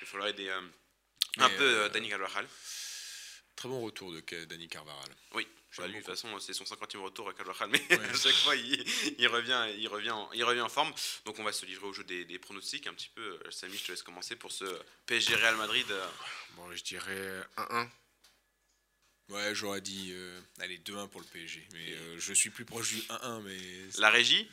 Il 0.00 0.06
faudra 0.06 0.28
aider 0.28 0.48
euh, 0.48 0.60
un 1.38 1.48
Mais, 1.48 1.56
peu 1.56 1.62
euh, 1.64 1.84
euh, 1.84 1.88
Dani 1.90 2.08
Carvajal. 2.08 2.46
Très 3.54 3.68
bon 3.68 3.80
retour 3.82 4.12
de 4.12 4.20
Dani 4.44 4.66
Carvaral. 4.68 5.08
Oui, 5.34 5.46
bah, 5.78 5.86
lui, 5.86 5.94
de 5.94 5.98
toute 6.00 6.08
façon, 6.08 6.38
c'est 6.38 6.52
son 6.52 6.64
50e 6.64 6.98
retour 7.02 7.28
à 7.28 7.34
Carvajal, 7.34 7.68
mais 7.70 7.80
Ouais. 7.90 8.04
à 8.10 8.14
chaque 8.14 8.34
fois, 8.34 8.54
il, 8.56 8.84
il 9.18 9.26
revient, 9.28 9.66
il, 9.78 9.88
revient, 9.88 10.10
en- 10.10 10.30
il 10.32 10.44
revient 10.44 10.60
en 10.60 10.68
forme. 10.68 10.92
Donc, 11.24 11.38
on 11.38 11.44
va 11.44 11.52
se 11.52 11.64
livrer 11.66 11.86
au 11.86 11.92
jeu 11.92 12.04
des, 12.04 12.24
des 12.24 12.38
pronostics 12.38 12.86
un 12.86 12.94
petit 12.94 13.10
peu. 13.14 13.38
Samy, 13.50 13.76
je 13.76 13.84
te 13.84 13.92
laisse 13.92 14.02
commencer 14.02 14.36
pour 14.36 14.52
ce 14.52 14.64
PSG 15.06 15.34
Real 15.36 15.56
Madrid. 15.56 15.86
bon, 16.56 16.70
je 16.72 16.82
dirais 16.82 17.42
1-1. 17.56 17.88
Ouais, 19.28 19.54
j'aurais 19.54 19.80
dit 19.80 20.10
euh, 20.12 20.40
allez 20.60 20.78
2-1 20.78 21.08
pour 21.08 21.20
le 21.20 21.26
PSG, 21.26 21.66
mais 21.72 21.92
euh, 21.92 22.18
je 22.18 22.32
suis 22.34 22.50
plus 22.50 22.64
proche 22.66 22.90
du 22.92 23.00
1-1, 23.02 23.40
mais 23.42 23.58
La 23.98 24.10
régie? 24.10 24.50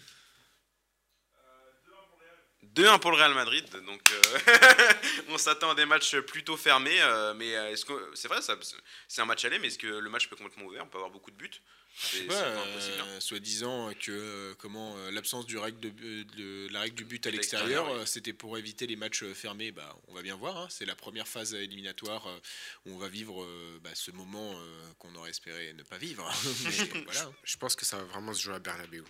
2-1 2.75 2.99
pour 2.99 3.11
le 3.11 3.17
Real 3.17 3.33
Madrid, 3.33 3.65
donc 3.85 4.01
euh, 4.11 4.93
on 5.29 5.37
s'attend 5.37 5.71
à 5.71 5.75
des 5.75 5.85
matchs 5.85 6.17
plutôt 6.19 6.57
fermés, 6.57 7.01
euh, 7.01 7.33
mais 7.33 7.55
euh, 7.55 7.71
est-ce 7.71 7.85
que 7.85 7.93
c'est 8.13 8.27
vrai, 8.27 8.41
ça, 8.41 8.57
c'est 9.07 9.21
un 9.21 9.25
match 9.25 9.43
aller, 9.45 9.59
mais 9.59 9.67
est-ce 9.67 9.77
que 9.77 9.87
le 9.87 10.09
match 10.09 10.27
peut 10.27 10.35
complètement 10.35 10.65
ouvert? 10.65 10.83
On 10.83 10.87
peut 10.87 10.97
avoir 10.97 11.09
beaucoup 11.09 11.31
de 11.31 11.35
buts 11.37 11.49
C'est 11.95 12.27
pas 12.27 12.35
impossible. 12.37 12.97
hein. 13.01 13.05
euh, 13.07 13.19
soi-disant 13.21 13.91
que 13.99 14.11
euh, 14.11 14.53
comment 14.59 14.95
l'absence 15.09 15.45
du 15.45 15.57
règle 15.57 15.79
de, 15.79 16.67
la 16.71 16.81
règle 16.81 16.95
du 16.95 17.05
but 17.05 17.25
à 17.27 17.31
l'extérieur, 17.31 17.89
oui. 17.91 18.01
c'était 18.05 18.33
pour 18.33 18.57
éviter 18.57 18.87
les 18.87 18.97
matchs 18.97 19.23
fermés. 19.33 19.71
Bah, 19.71 19.95
on 20.09 20.13
va 20.13 20.21
bien 20.21 20.35
voir. 20.35 20.57
hein, 20.57 20.67
c'est 20.69 20.85
la 20.85 20.95
première 20.95 21.27
phase 21.29 21.53
éliminatoire 21.53 22.27
où 22.85 22.93
on 22.93 22.97
va 22.97 23.07
vivre 23.07 23.47
bah, 23.81 23.91
ce 23.93 24.11
moment 24.11 24.53
qu'on 24.99 25.15
aurait 25.15 25.29
espéré 25.31 25.73
ne 25.73 25.83
pas 25.83 25.97
vivre. 25.97 26.29
Mais 26.93 27.01
voilà. 27.05 27.31
Je 27.43 27.57
pense 27.57 27.75
que 27.75 27.85
ça 27.85 27.97
va 27.97 28.03
vraiment 28.03 28.33
se 28.33 28.41
jouer 28.41 28.55
à 28.55 28.59
Bernabeu. 28.59 29.03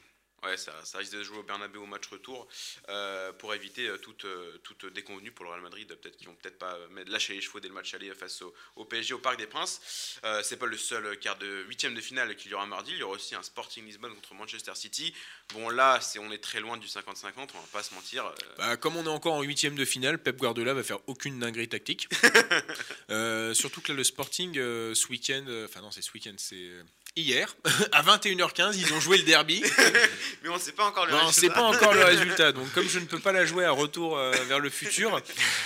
Ouais, 0.44 0.56
ça, 0.56 0.74
ça 0.86 1.00
risque 1.00 1.14
de 1.14 1.24
jouer 1.24 1.38
au 1.38 1.44
Bernabeu 1.44 1.80
au 1.80 1.86
match 1.86 2.08
retour 2.08 2.48
euh, 2.88 3.34
pour 3.34 3.54
éviter 3.54 3.88
euh, 3.88 3.98
toute, 3.98 4.24
euh, 4.26 4.58
toute 4.64 4.86
déconvenue 4.94 5.32
pour 5.32 5.44
le 5.44 5.52
Real 5.52 5.62
Madrid. 5.62 5.88
Peut-être 5.88 6.16
qu'ils 6.16 6.28
vont 6.28 6.36
peut-être 6.36 6.58
pas 6.58 6.78
lâcher 7.08 7.34
les 7.34 7.42
chevaux 7.42 7.60
dès 7.60 7.68
le 7.68 7.74
match 7.74 7.94
aller 7.94 8.14
face 8.14 8.42
au, 8.42 8.54
au 8.78 8.86
PSG 8.86 9.14
au 9.14 9.20
Parc 9.20 9.38
des 9.38 9.48
Princes. 9.48 10.18
Euh, 10.24 10.42
c'est 10.44 10.58
pas 10.58 10.66
le 10.66 10.78
seul 10.78 11.18
quart 11.20 11.38
de 11.38 11.66
huitième 11.68 11.94
de 11.94 12.02
finale 12.02 12.36
qu'il 12.36 12.52
y 12.52 12.54
aura 12.54 12.66
mardi. 12.66 12.92
Il 12.94 13.00
y 13.00 13.04
aura 13.04 13.16
aussi 13.16 13.36
un 13.36 13.44
Sporting 13.44 13.86
Lisbonne 13.86 14.14
contre 14.16 14.34
Manchester 14.34 14.76
City. 14.76 15.14
Bon 15.54 15.70
là, 15.70 16.00
c'est 16.00 16.20
on 16.20 16.32
est 16.32 16.42
très 16.44 16.62
loin 16.62 16.78
du 16.78 16.88
50-50. 16.88 17.34
On 17.36 17.44
va 17.44 17.68
pas 17.72 17.84
se 17.84 17.94
mentir. 17.94 18.34
Bah, 18.58 18.78
comme 18.78 18.96
on 18.96 19.06
est 19.06 19.10
encore 19.10 19.34
en 19.34 19.42
huitième 19.42 19.76
de 19.76 19.86
finale, 19.86 20.22
Pep 20.22 20.38
Guardiola 20.38 20.74
va 20.74 20.84
faire 20.84 21.00
aucune 21.08 21.40
dinguerie 21.40 21.70
tactique. 21.70 22.08
Euh, 23.10 23.54
surtout 23.56 23.82
que 23.82 23.92
là, 23.92 23.98
le 23.98 24.04
Sporting, 24.04 24.54
ce 24.54 25.08
week-end, 25.08 25.44
enfin 25.66 25.82
non, 25.82 25.90
c'est 25.90 26.02
ce 26.02 26.12
week-end, 26.14 26.36
c'est 26.38 26.70
hier, 27.16 27.56
à 27.92 28.04
21h15, 28.04 28.76
ils 28.78 28.94
ont 28.94 29.00
joué 29.00 29.18
le 29.18 29.24
derby. 29.24 29.62
Mais 30.44 30.50
on 30.50 30.56
ne 30.56 30.60
sait 30.60 30.72
pas 30.72 30.86
encore 30.86 31.06
le 31.06 31.12
Non, 31.12 31.26
résultat. 31.26 31.42
c'est 31.42 31.50
pas 31.54 31.64
encore 31.64 31.94
le 31.94 32.04
résultat. 32.06 32.52
Donc, 32.52 32.72
comme 32.74 32.88
je 32.88 33.00
ne 33.00 33.06
peux 33.06 33.20
pas 33.20 33.32
la 33.32 33.46
jouer 33.46 33.66
à 33.66 33.72
retour 33.72 34.18
euh, 34.18 34.32
vers 34.46 34.60
le 34.60 34.70
futur, 34.70 35.22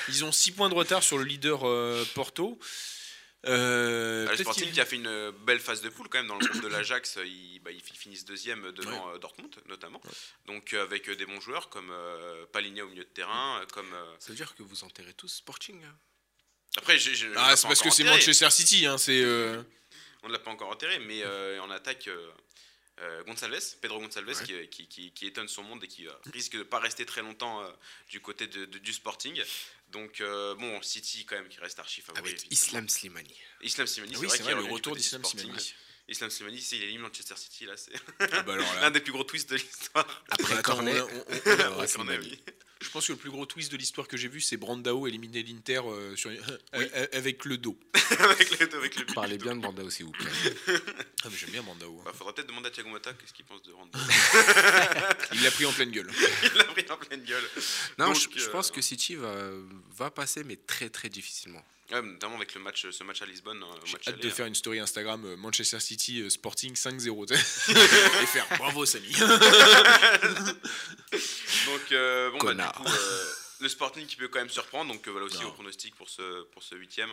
ils 0.09 0.25
ont 0.25 0.31
6 0.31 0.51
points 0.53 0.69
de 0.69 0.73
retard 0.75 1.03
sur 1.03 1.17
le 1.17 1.23
leader 1.25 1.67
euh, 1.67 2.03
Porto. 2.15 2.59
Euh, 3.45 4.25
Ah, 4.29 4.31
le 4.31 4.37
Sporting 4.37 4.71
qui 4.71 4.79
a 4.79 4.85
fait 4.85 4.95
une 4.95 5.31
belle 5.45 5.59
phase 5.59 5.81
de 5.81 5.89
poule 5.89 6.07
quand 6.07 6.17
même 6.17 6.27
dans 6.27 6.37
le 6.37 6.45
groupe 6.47 6.63
de 6.63 6.67
l'Ajax, 6.69 7.17
euh, 7.17 7.25
ils, 7.25 7.59
bah, 7.59 7.71
ils 7.71 7.81
finissent 7.81 8.23
deuxième 8.23 8.71
devant 8.71 9.17
Dortmund 9.17 9.53
notamment. 9.67 10.01
Donc 10.45 10.71
avec 10.73 11.09
des 11.09 11.25
bons 11.25 11.41
joueurs 11.41 11.67
comme 11.69 11.89
euh, 11.91 12.45
Paligna 12.53 12.85
au 12.85 12.87
milieu 12.87 13.03
de 13.03 13.09
terrain, 13.09 13.61
comme 13.73 13.93
euh, 13.93 14.15
Ça 14.19 14.29
veut 14.29 14.35
dire 14.37 14.55
que 14.55 14.63
vous 14.63 14.85
enterrez 14.85 15.13
tous 15.13 15.27
Sporting 15.27 15.83
hein 15.83 15.93
après 16.77 16.97
j'ai- 16.97 17.11
on 17.27 17.33
Ah, 17.35 17.55
c'est 17.57 17.67
parce 17.67 17.81
que 17.81 17.89
c'est. 17.91 18.03
Manchester 18.05 18.49
City. 18.49 18.85
Hein, 18.87 18.97
c'est. 18.97 19.21
Euh, 20.23 20.25
On 20.25 20.27
ne 20.27 20.33
l'a 20.33 20.39
pas 20.39 20.51
encore 20.51 20.69
enterré, 20.69 20.99
mais 20.99 21.21
euh, 21.23 21.59
en 21.61 21.69
attaque. 21.71 22.07
euh, 22.07 22.31
euh, 23.01 23.23
Gonçalves, 23.23 23.59
Pedro 23.81 23.99
Gonçalves, 23.99 24.27
Ouais. 24.27 24.45
qui, 24.45 24.67
qui, 24.69 24.87
qui- 24.87 25.11
qui 25.13 25.25
étonne 25.25 25.47
son 25.47 25.63
monde 25.63 25.83
et 25.83 25.87
qui 25.87 26.07
euh, 26.07 26.11
risque 26.31 26.53
de 26.53 26.59
ne 26.59 26.63
pas 26.63 26.77
rester 26.77 27.07
très 27.07 27.23
longtemps 27.23 27.63
euh, 27.63 27.67
du 28.07 28.21
côté 28.21 28.45
de- 28.45 28.65
de- 28.65 28.77
du 28.77 28.93
Sporting. 28.93 29.41
Donc, 29.89 30.21
euh, 30.21 30.53
bon, 30.53 30.79
City 30.83 31.25
quand 31.25 31.35
même 31.35 31.49
qui 31.49 31.59
reste 31.59 31.79
archi 31.79 32.01
favori. 32.01 32.19
Avec 32.21 32.33
évidemment. 32.35 32.51
Islam 32.51 32.89
Slimani. 32.89 33.35
Islam 33.61 33.87
Slimani, 33.87 34.13
Ah 34.13 34.19
c'est 34.19 34.25
oui, 34.27 34.37
vrai 34.43 34.53
vrai, 34.53 34.63
le 34.67 34.71
retour 34.71 34.95
d'Islam. 34.95 35.23
Slimani. 35.25 35.73
Islam 36.07 36.29
Slimani, 36.29 36.61
s'il 36.61 36.83
élimine 36.83 37.01
Manchester 37.01 37.35
City, 37.35 37.65
là, 37.65 37.75
c'est 37.77 37.93
Ah 38.19 38.43
bah 38.43 38.57
l'un 38.81 38.91
des 38.91 38.99
plus 38.99 39.11
gros 39.11 39.23
twists 39.23 39.49
de 39.49 39.55
l'histoire. 39.55 40.23
Après 40.29 40.61
Cornet, 40.61 41.01
on 41.01 41.05
on- 41.05 41.25
on- 41.79 41.81
on 41.99 42.07
Je 42.83 42.89
pense 42.89 43.07
que 43.07 43.13
le 43.13 43.17
plus 43.17 43.31
gros 43.31 43.45
twist 43.45 43.71
de 43.71 43.77
l'histoire 43.77 44.07
que 44.07 44.17
j'ai 44.17 44.27
vu, 44.27 44.41
c'est 44.41 44.57
Brandao 44.57 45.07
éliminer 45.07 45.41
l'Inter 45.41 45.81
euh, 45.85 46.15
sur- 46.15 46.29
euh, 46.75 47.07
avec 47.13 47.45
le 47.45 47.57
dos. 47.57 47.77
avec 48.19 48.59
le, 48.59 48.77
avec 48.77 48.95
le 48.97 49.05
but. 49.05 49.13
parlez 49.15 49.37
bien 49.37 49.55
de 49.55 49.61
Banda 49.61 49.89
s'il 49.89 50.05
vous 50.05 50.11
plaît. 50.11 50.31
Ah, 51.25 51.29
j'aime 51.33 51.51
bien 51.51 51.63
Brandao. 51.63 51.97
hein. 51.99 52.01
Bah, 52.03 52.11
faudra 52.13 52.35
peut-être 52.35 52.49
demander 52.49 52.67
à 52.67 52.71
Thiago 52.71 52.89
Motta 52.89 53.13
qu'est-ce 53.13 53.31
qu'il 53.31 53.45
pense 53.45 53.63
de 53.63 53.71
Rando. 53.71 53.97
Il 55.33 55.41
l'a 55.41 55.51
pris 55.51 55.65
en 55.65 55.71
pleine 55.71 55.89
gueule. 55.91 56.11
Il 56.43 56.57
l'a 56.57 56.65
pris 56.65 56.85
en 56.89 56.97
pleine 56.97 57.23
gueule. 57.23 57.43
Non, 57.97 58.07
Donc, 58.07 58.15
je, 58.17 58.39
je 58.41 58.47
euh, 58.47 58.51
pense 58.51 58.71
que 58.71 58.81
City 58.81 59.15
va, 59.15 59.33
va 59.95 60.11
passer, 60.11 60.43
mais 60.43 60.57
très 60.57 60.89
très 60.89 61.07
difficilement. 61.07 61.63
Ouais, 61.91 62.01
notamment 62.01 62.37
avec 62.37 62.53
le 62.55 62.61
match, 62.61 62.89
ce 62.89 63.03
match 63.03 63.21
à 63.21 63.25
Lisbonne. 63.25 63.61
euh, 63.61 63.67
J'ai 63.85 63.95
hâte 63.95 64.07
aller, 64.07 64.17
de 64.17 64.27
hein. 64.27 64.31
faire 64.31 64.45
une 64.45 64.55
story 64.55 64.79
Instagram 64.79 65.25
euh, 65.25 65.35
Manchester 65.35 65.79
City 65.79 66.21
euh, 66.21 66.29
Sporting 66.29 66.73
5-0 66.75 67.27
tu 67.27 67.35
sais. 67.35 67.71
et 68.23 68.25
faire 68.25 68.47
bravo 68.57 68.85
Samy. 68.85 69.11
Donc, 71.65 71.91
euh, 71.91 72.31
bon, 72.31 72.37
bah, 72.39 72.53
du 72.53 72.83
coup, 72.83 72.87
euh, 72.91 73.25
le 73.61 73.69
Sporting 73.69 74.05
qui 74.07 74.15
peut 74.15 74.27
quand 74.27 74.39
même 74.39 74.49
surprendre. 74.49 74.91
Donc, 74.93 75.07
euh, 75.07 75.11
voilà 75.11 75.25
aussi 75.27 75.39
Non. 75.41 75.49
au 75.49 75.51
pronostic 75.51 75.95
pour 75.95 76.09
ce, 76.09 76.43
pour 76.45 76.63
ce 76.63 76.75
huitième. 76.75 77.09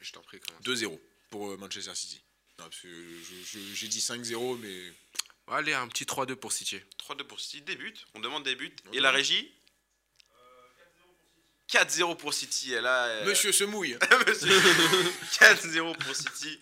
Je 0.00 0.12
t'en 0.12 0.22
prie, 0.22 0.40
comment 0.40 0.58
2-0 0.60 0.98
pour 1.30 1.56
Manchester 1.58 1.94
City. 1.94 2.20
Non, 2.58 2.64
parce 2.64 2.80
que 2.80 2.88
je- 2.88 3.44
je- 3.58 3.74
j'ai 3.74 3.88
dit 3.88 4.00
5-0 4.00 4.56
mais 4.58 4.92
Allez, 5.52 5.72
un 5.72 5.88
petit 5.88 6.04
3-2 6.04 6.36
pour 6.36 6.52
City. 6.52 6.80
3-2 6.98 7.24
pour 7.24 7.40
City, 7.40 7.60
des 7.62 7.74
buts. 7.76 7.94
On 8.14 8.20
demande 8.20 8.44
des 8.44 8.54
buts. 8.54 8.74
Et 8.92 9.00
la 9.00 9.10
régie 9.10 9.52
4-0 11.72 12.16
pour 12.16 12.34
City. 12.34 12.72
Et 12.74 12.80
là, 12.80 13.04
euh, 13.06 13.26
Monsieur 13.26 13.52
se 13.52 13.64
mouille. 13.64 13.96
Monsieur. 14.26 14.48
4-0 15.40 15.96
pour 15.98 16.14
City. 16.14 16.58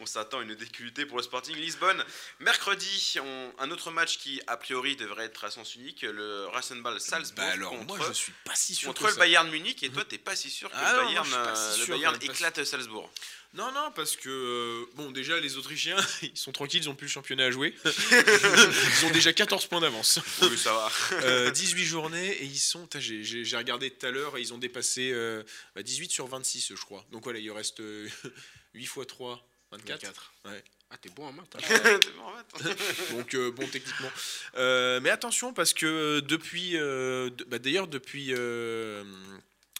On 0.00 0.06
s'attend 0.06 0.38
à 0.40 0.42
une 0.42 0.54
difficulté 0.54 1.06
pour 1.06 1.16
le 1.16 1.22
Sporting 1.22 1.56
Lisbonne. 1.56 2.04
Mercredi, 2.40 3.16
on- 3.22 3.52
un 3.58 3.70
autre 3.70 3.90
match 3.90 4.18
qui, 4.18 4.40
a 4.46 4.56
priori, 4.56 4.96
devrait 4.96 5.24
être 5.26 5.44
à 5.44 5.50
sens 5.50 5.74
unique. 5.74 6.02
Le 6.02 6.46
Rasenball 6.48 7.00
Salzbourg 7.00 7.44
Bah 7.44 7.52
alors, 7.52 7.70
contre, 7.70 7.96
moi, 7.96 8.06
je 8.08 8.12
suis 8.12 8.32
pas 8.44 8.54
si 8.54 8.74
sûr 8.74 8.88
contre 8.88 9.02
que 9.02 9.06
le 9.08 9.12
ça. 9.14 9.18
Bayern 9.20 9.48
Munich. 9.50 9.82
Et 9.82 9.90
toi, 9.90 10.04
t'es 10.04 10.18
pas 10.18 10.36
si 10.36 10.50
sûr 10.50 10.70
que 10.70 10.76
Ah 10.76 10.92
le 10.92 10.98
non, 10.98 11.02
moi, 11.12 11.22
Bayern, 11.22 11.44
pas 11.44 11.54
si 11.56 11.80
euh, 11.80 11.84
le 11.86 11.92
Bayern 11.92 12.16
éclate 12.22 12.64
Salzbourg. 12.64 13.10
Non, 13.52 13.72
non, 13.72 13.90
parce 13.96 14.16
que, 14.16 14.28
euh, 14.28 14.86
bon, 14.94 15.10
déjà, 15.10 15.40
les 15.40 15.56
Autrichiens, 15.56 15.96
ils 16.22 16.36
sont 16.38 16.52
tranquilles, 16.52 16.82
ils 16.84 16.88
ont 16.88 16.94
plus 16.94 17.06
le 17.06 17.10
championnat 17.10 17.46
à 17.46 17.50
jouer. 17.50 17.74
ils 17.84 19.06
ont 19.06 19.10
déjà 19.10 19.32
14 19.32 19.66
points 19.66 19.80
d'avance. 19.80 20.20
Oui, 20.42 20.56
ça 20.56 20.72
va. 20.72 20.90
Euh, 21.24 21.50
18 21.50 21.84
journées 21.84 22.28
et 22.30 22.44
ils 22.44 22.58
sont. 22.58 22.88
J'ai 22.96 23.56
regardé 23.56 23.90
tout 23.90 24.06
à 24.06 24.10
l'heure 24.12 24.36
et 24.36 24.40
ils 24.40 24.54
ont 24.54 24.58
dépassé 24.58 25.10
euh, 25.12 25.42
bah, 25.74 25.82
18 25.82 26.12
sur 26.12 26.28
26, 26.28 26.68
je 26.76 26.80
crois. 26.84 27.04
Donc 27.10 27.24
voilà, 27.24 27.40
il 27.40 27.50
reste 27.50 27.80
euh, 27.80 28.08
8 28.74 28.84
x 28.84 28.92
3, 29.08 29.44
24. 29.72 30.00
24. 30.02 30.32
Ouais. 30.46 30.64
Ah, 30.92 30.96
t'es 31.00 31.08
bon 31.10 31.26
en 31.26 31.32
maths. 31.32 31.56
hein. 31.56 31.98
Bon, 32.16 32.22
en. 32.22 33.16
Donc 33.16 33.34
euh, 33.34 33.50
bon, 33.50 33.66
techniquement. 33.66 34.10
Euh, 34.56 35.00
mais 35.02 35.10
attention 35.10 35.52
parce 35.52 35.72
que 35.74 35.86
euh, 35.86 36.20
depuis. 36.20 36.76
euh, 36.76 37.30
de- 37.30 37.44
bah, 37.44 37.58
D'ailleurs, 37.58 37.88
depuis, 37.88 38.28
euh, 38.30 39.02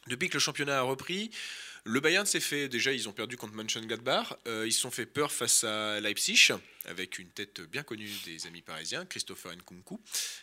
depuis 0.08 0.28
que 0.28 0.34
le 0.34 0.40
championnat 0.40 0.78
a 0.78 0.82
repris. 0.82 1.30
Le 1.84 1.98
Bayern 2.00 2.26
s'est 2.26 2.40
fait, 2.40 2.68
déjà 2.68 2.92
ils 2.92 3.08
ont 3.08 3.12
perdu 3.12 3.36
contre 3.38 3.54
Mönchengladbach, 3.54 4.34
euh, 4.46 4.64
ils 4.66 4.72
se 4.72 4.80
sont 4.80 4.90
fait 4.90 5.06
peur 5.06 5.32
face 5.32 5.64
à 5.64 5.98
Leipzig, 6.00 6.50
avec 6.84 7.18
une 7.18 7.30
tête 7.30 7.60
bien 7.62 7.82
connue 7.82 8.10
des 8.26 8.46
amis 8.46 8.60
parisiens, 8.62 9.06
Christopher 9.06 9.52
Nkunku. 9.56 9.98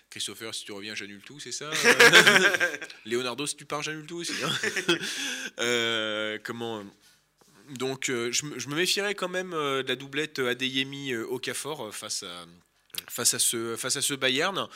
Christopher, 0.10 0.54
si 0.56 0.66
tu 0.66 0.72
reviens, 0.72 0.96
j'annule 0.96 1.22
tout, 1.22 1.40
c'est 1.40 1.52
ça? 1.52 1.70
Euh, 1.70 2.78
Leonardo, 3.06 3.46
si 3.46 3.56
tu 3.56 3.66
pars, 3.66 3.84
j'annule 3.84 4.06
tout 4.08 4.18
aussi. 4.18 4.34
hein. 4.44 4.52
Euh, 5.60 6.38
comment 6.44 6.84
donc 7.70 8.10
euh, 8.10 8.32
je, 8.32 8.46
me- 8.46 8.60
je 8.60 8.70
me 8.70 8.76
méfierais 8.76 9.16
quand 9.16 9.28
même 9.28 9.54
euh, 9.54 9.82
de 9.84 9.88
la 9.90 9.96
doublette 9.96 10.40
Adeyemi 10.40 11.12
euh, 11.14 11.26
Okafor 11.26 11.88
euh, 11.88 11.92
face 11.92 12.24
à 12.24 12.46
face 13.10 13.34
à 13.34 13.40
ce 13.40 13.76
face 13.76 13.96
à 13.96 14.02
ce 14.02 14.14
Bayern. 14.14 14.68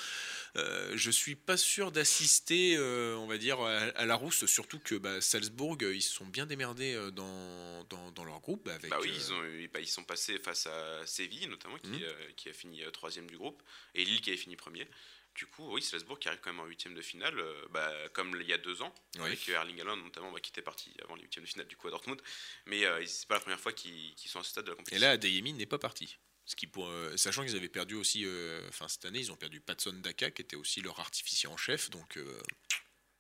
Euh, 0.58 0.92
je 0.96 1.10
suis 1.12 1.36
pas 1.36 1.56
sûr 1.56 1.94
d'assister, 1.94 2.76
euh, 2.76 3.16
on 3.16 3.26
va 3.26 3.38
dire, 3.38 3.62
à, 3.62 3.70
à 3.96 4.06
la 4.06 4.16
rousse, 4.16 4.46
surtout 4.48 4.80
que 4.80 4.96
bah, 4.96 5.22
Salzbourg, 5.22 5.78
euh, 5.82 5.96
ils 5.96 6.02
se 6.02 6.14
sont 6.14 6.26
bien 6.26 6.46
démerdés 6.46 6.94
euh, 6.94 7.10
dans, 7.10 7.86
dans, 7.86 8.12
dans 8.12 8.26
leur 8.26 8.42
groupe. 8.42 8.68
Avec, 8.68 8.92
Bah 8.92 8.98
oui, 9.02 9.14
ils, 9.16 9.32
ont, 9.34 9.42
bah, 9.74 9.80
ils 9.80 9.88
sont 9.88 10.04
passés 10.04 10.40
face 10.40 10.68
à 10.68 11.06
Séville, 11.08 11.48
notamment, 11.48 11.78
qui, 11.78 11.92
Mhm. 11.92 12.04
euh, 12.04 12.32
qui 12.36 12.50
a 12.50 12.54
fini 12.54 12.82
troisième 12.92 13.28
du 13.30 13.38
groupe, 13.38 13.64
et 13.96 14.04
Lille 14.04 14.20
qui 14.20 14.30
avait 14.30 14.38
fini 14.38 14.58
premier. 14.58 14.88
Du 15.36 15.46
coup, 15.46 15.72
oui, 15.74 15.82
Strasbourg 15.82 16.20
qui 16.20 16.28
arrive 16.28 16.42
quand 16.42 16.52
même 16.52 16.60
en 16.60 16.66
huitième 16.66 16.96
de 16.96 17.02
finale, 17.02 17.40
euh, 17.40 17.54
bah, 17.70 17.90
comme 18.12 18.38
il 18.42 18.46
y 18.46 18.52
a 18.52 18.58
deux 18.58 18.82
ans, 18.82 18.94
Oui. 19.20 19.28
avec 19.28 19.48
Erling 19.48 19.80
Haaland 19.80 19.96
notamment, 19.96 20.34
bah, 20.34 20.42
qui 20.42 20.50
était 20.50 20.62
parti 20.62 20.94
avant 21.02 21.16
les 21.16 21.22
huitièmes 21.22 21.46
de 21.46 21.50
finale 21.50 21.68
du 21.68 21.78
coup 21.78 21.88
à 21.88 21.92
Dortmund. 21.92 22.22
Mais 22.66 22.84
euh, 22.84 23.02
c'est 23.06 23.26
pas 23.30 23.36
la 23.36 23.40
première 23.40 23.60
fois 23.62 23.72
qu'ils 23.72 24.14
sont 24.26 24.42
à 24.42 24.44
ce 24.44 24.50
stade 24.50 24.66
de 24.66 24.72
la 24.72 24.74
Et 24.74 24.78
compétition. 24.80 25.08
là, 25.08 25.12
Adeyemi 25.14 25.54
n'est 25.54 25.66
pas 25.66 25.80
parti. 25.80 26.18
Ce 26.52 26.56
qui 26.58 26.68
pour, 26.68 26.86
euh, 26.90 27.16
sachant 27.16 27.46
qu'ils 27.46 27.56
avaient 27.56 27.70
perdu 27.70 27.96
aussi, 27.96 28.24
euh, 28.26 28.60
enfin 28.68 28.90
cette 28.90 29.06
année, 29.06 29.20
ils 29.20 29.32
ont 29.32 29.38
perdu 29.38 29.62
Patson 29.62 29.94
Daka, 30.04 30.32
qui 30.32 30.42
était 30.42 30.58
aussi 30.58 30.82
leur 30.82 31.00
artificier 31.00 31.48
en 31.48 31.56
chef. 31.56 31.90
Donc, 31.92 32.18
euh, 32.18 32.42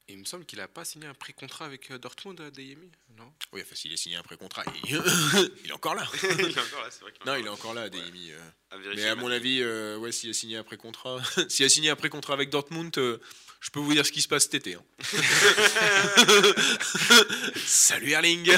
Il 0.10 0.18
me 0.18 0.26
semble 0.26 0.46
qu'il 0.46 0.60
a 0.60 0.68
pas 0.68 0.84
signé 0.84 1.08
un 1.08 1.14
pré-contrat 1.14 1.64
avec 1.66 1.92
euh, 1.92 1.98
Dortmund, 1.98 2.42
euh, 2.42 2.52
Deyemi 2.52 2.92
Non? 3.16 3.32
Oui, 3.54 3.62
enfin, 3.64 3.74
s'il 3.76 3.94
est 3.94 3.96
signé 3.96 4.18
un 4.18 4.24
pré-contrat, 4.24 4.66
il... 4.84 4.90
il 5.64 5.70
est 5.70 5.72
encore 5.72 5.96
là. 5.96 6.06
il 6.24 6.42
est 6.42 6.60
encore 6.60 6.82
là, 6.84 6.92
c'est 6.92 7.00
vrai 7.00 7.14
qu'il 7.14 7.26
Non, 7.26 7.36
il 7.38 7.46
est 7.46 7.50
encore 7.50 7.74
là, 7.74 7.84
Adeyemi. 7.84 8.32
euh. 8.32 8.50
à 8.72 8.78
Mais 8.96 9.08
à 9.08 9.16
mon 9.16 9.32
avis, 9.32 9.62
euh, 9.62 9.96
ouais, 9.96 10.12
s'il 10.12 10.30
a 10.30 10.34
signé 10.34 10.58
un 10.58 10.64
pré-contrat, 10.66 11.22
s'il 11.48 11.66
a 11.66 11.70
signé 11.70 11.90
un 11.90 11.96
pré-contrat 11.96 12.34
avec 12.34 12.50
Dortmund, 12.50 12.98
euh, 12.98 13.18
je 13.62 13.70
peux 13.70 13.80
vous 13.80 13.94
dire 13.94 14.06
ce 14.06 14.12
qui 14.12 14.22
se 14.22 14.28
passe 14.28 14.44
cet 14.44 14.56
été. 14.56 14.74
hein. 14.76 14.84
Salut 17.66 18.12
Erling. 18.12 18.52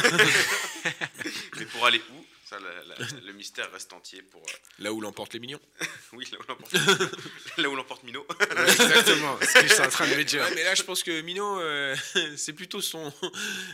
Mais 1.59 1.65
pour 1.67 1.85
aller 1.85 2.01
où? 2.11 2.25
Ça, 2.53 2.59
la- 2.59 2.83
la- 2.95 3.21
le 3.25 3.33
mystère 3.33 3.71
reste 3.71 3.91
entier 3.93 4.21
pour. 4.21 4.41
euh, 4.41 4.53
Là 4.83 4.93
où 4.93 5.01
l'emportent 5.01 5.33
les 5.33 5.39
mignons. 5.39 5.59
oui, 6.13 6.25
là 6.31 6.37
où 6.39 6.43
l'emporte, 6.47 6.73
là 7.57 7.69
où 7.69 7.75
l'emporte 7.75 8.03
Minot. 8.03 8.25
Exactement, 8.39 9.37
ce 9.41 9.53
que 9.61 9.67
je 9.67 9.73
suis 9.73 9.81
en 9.83 9.89
train 9.89 10.07
de 10.07 10.15
me 10.15 10.23
dire. 10.23 10.41
Ouais, 10.43 10.53
mais 10.55 10.63
là, 10.63 10.75
je 10.75 10.83
pense 10.83 11.03
que 11.03 11.21
Mino, 11.21 11.59
euh, 11.59 11.95
c'est 12.37 12.53
plutôt 12.53 12.81
son, 12.81 13.13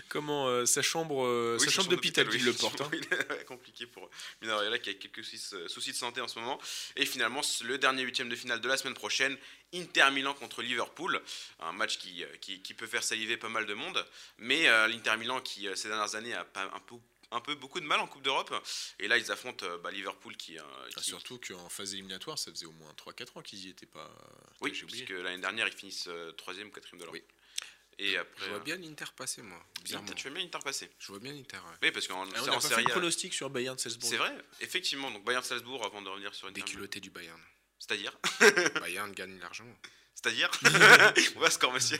comment, 0.07 0.47
euh, 0.47 0.65
sa 0.65 0.81
chambre, 0.81 1.55
Oui, 1.59 1.65
sa 1.65 1.71
chambre 1.71 1.89
d'hôpital 1.89 2.27
qui 2.29 2.39
le 2.39 2.53
porte. 2.53 2.81
hein. 2.81 2.89
compliqué 3.47 3.85
pour 3.87 4.09
Mino 4.41 4.57
Raiola 4.57 4.77
qui 4.79 4.89
a 4.91 4.93
quelques 4.93 5.23
soucis, 5.23 5.55
soucis 5.67 5.91
de 5.91 5.97
santé 5.97 6.21
en 6.21 6.27
ce 6.27 6.39
moment. 6.39 6.59
Et 6.95 7.05
finalement, 7.05 7.41
le 7.63 7.77
dernier 7.77 8.03
huitième 8.03 8.29
de 8.29 8.35
finale 8.35 8.61
de 8.61 8.67
la 8.67 8.77
semaine 8.77 8.93
prochaine, 8.93 9.37
Inter 9.73 10.09
Milan 10.11 10.33
contre 10.33 10.61
Liverpool, 10.61 11.21
un 11.59 11.71
match 11.73 11.97
qui, 11.97 12.23
qui, 12.41 12.61
qui 12.61 12.73
peut 12.73 12.87
faire 12.87 13.03
saliver 13.03 13.37
pas 13.37 13.49
mal 13.49 13.65
de 13.65 13.73
monde. 13.73 14.05
Mais 14.37 14.63
l'Inter 14.87 15.17
Milan 15.17 15.41
qui 15.41 15.67
ces 15.75 15.87
dernières 15.89 16.15
années 16.15 16.33
a 16.33 16.43
pas 16.43 16.63
un 16.73 16.79
peu 16.79 16.95
un 17.31 17.41
peu 17.41 17.55
beaucoup 17.55 17.79
de 17.79 17.85
mal 17.85 17.99
en 17.99 18.07
Coupe 18.07 18.21
d'Europe 18.23 18.53
et 18.99 19.07
là 19.07 19.17
ils 19.17 19.31
affrontent 19.31 19.65
euh, 19.65 19.77
bah, 19.77 19.91
Liverpool 19.91 20.35
qui, 20.35 20.57
euh, 20.57 20.63
Ah, 20.95 20.99
qui- 20.99 21.03
surtout 21.09 21.39
qu'en 21.39 21.69
phase 21.69 21.93
éliminatoire, 21.93 22.37
ça 22.39 22.51
faisait 22.51 22.65
au 22.65 22.71
moins 22.71 22.91
3-4 22.93 23.37
ans 23.37 23.41
qu'ils 23.41 23.65
y 23.65 23.69
étaient 23.69 23.85
pas. 23.85 24.09
oui 24.61 24.71
puisque 24.71 25.09
l'année 25.09 25.41
dernière 25.41 25.67
ils 25.67 25.73
finissent 25.73 26.07
euh, 26.07 26.31
troisième 26.33 26.67
ou 26.67 26.71
quatrième 26.71 26.99
de 26.99 27.05
l'Europe 27.05 27.21
Oui. 27.21 28.05
et 28.05 28.17
après 28.17 28.45
Je 28.45 28.49
vois 28.49 28.57
euh, 28.59 28.61
bien 28.61 28.77
l'Inter 28.77 29.05
passer, 29.15 29.41
moi. 29.43 29.63
Bizarrement. 29.83 30.07
Inter- 30.09 30.15
tu 30.21 30.27
veux 30.27 30.33
bien 30.33 30.43
Inter 30.43 30.59
passer 30.63 30.89
Je 30.97 31.07
vois 31.07 31.19
bien 31.19 31.31
l'Inter, 31.33 31.57
ouais. 31.57 31.75
oui 31.83 31.91
parce 31.91 32.07
qu'en 32.07 32.23
Ah, 32.23 32.25
on 32.25 32.29
c'est 32.31 32.45
n'a 32.45 32.51
en 32.51 32.55
pas 32.55 32.61
fait 32.61 32.67
série 32.69 32.85
A. 32.85 32.89
pronostic 32.89 33.33
sur 33.33 33.49
Bayern 33.49 33.75
de 33.75 33.81
Salzbourg. 33.81 34.09
c'est 34.09 34.17
vrai 34.17 34.35
effectivement 34.61 35.11
donc 35.11 35.23
Bayern 35.23 35.43
Salzbourg 35.43 35.85
avant 35.85 36.01
de 36.01 36.09
revenir 36.09 36.33
sur 36.33 36.47
Milan. 36.47 36.65
Déculotté 36.65 36.99
du 36.99 37.11
Bayern. 37.11 37.39
c'est-à-dire 37.77 38.17
Bayern 38.81 39.11
gagne 39.13 39.37
largement. 39.39 39.75
C'est-à-dire 40.15 40.49
On 41.35 41.39
va 41.39 41.49
score, 41.49 41.71
monsieur. 41.71 41.97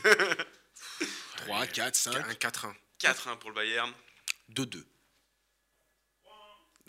3, 1.37 1.67
4, 1.67 1.95
5, 1.95 2.15
Un 2.15 2.33
4-1. 2.33 2.73
4-1 2.99 3.37
pour 3.37 3.49
le 3.51 3.55
Bayern. 3.55 3.93
2-2. 4.51 4.83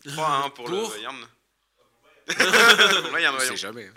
3-1 0.07 0.51
pour, 0.53 0.69
le 0.69 0.81
Pour 0.81 0.91
Bayern. 0.91 1.17
Le 2.29 3.13
Bayern, 3.13 3.37
On 3.37 3.41
sait 3.41 3.57
jamais. 3.57 3.91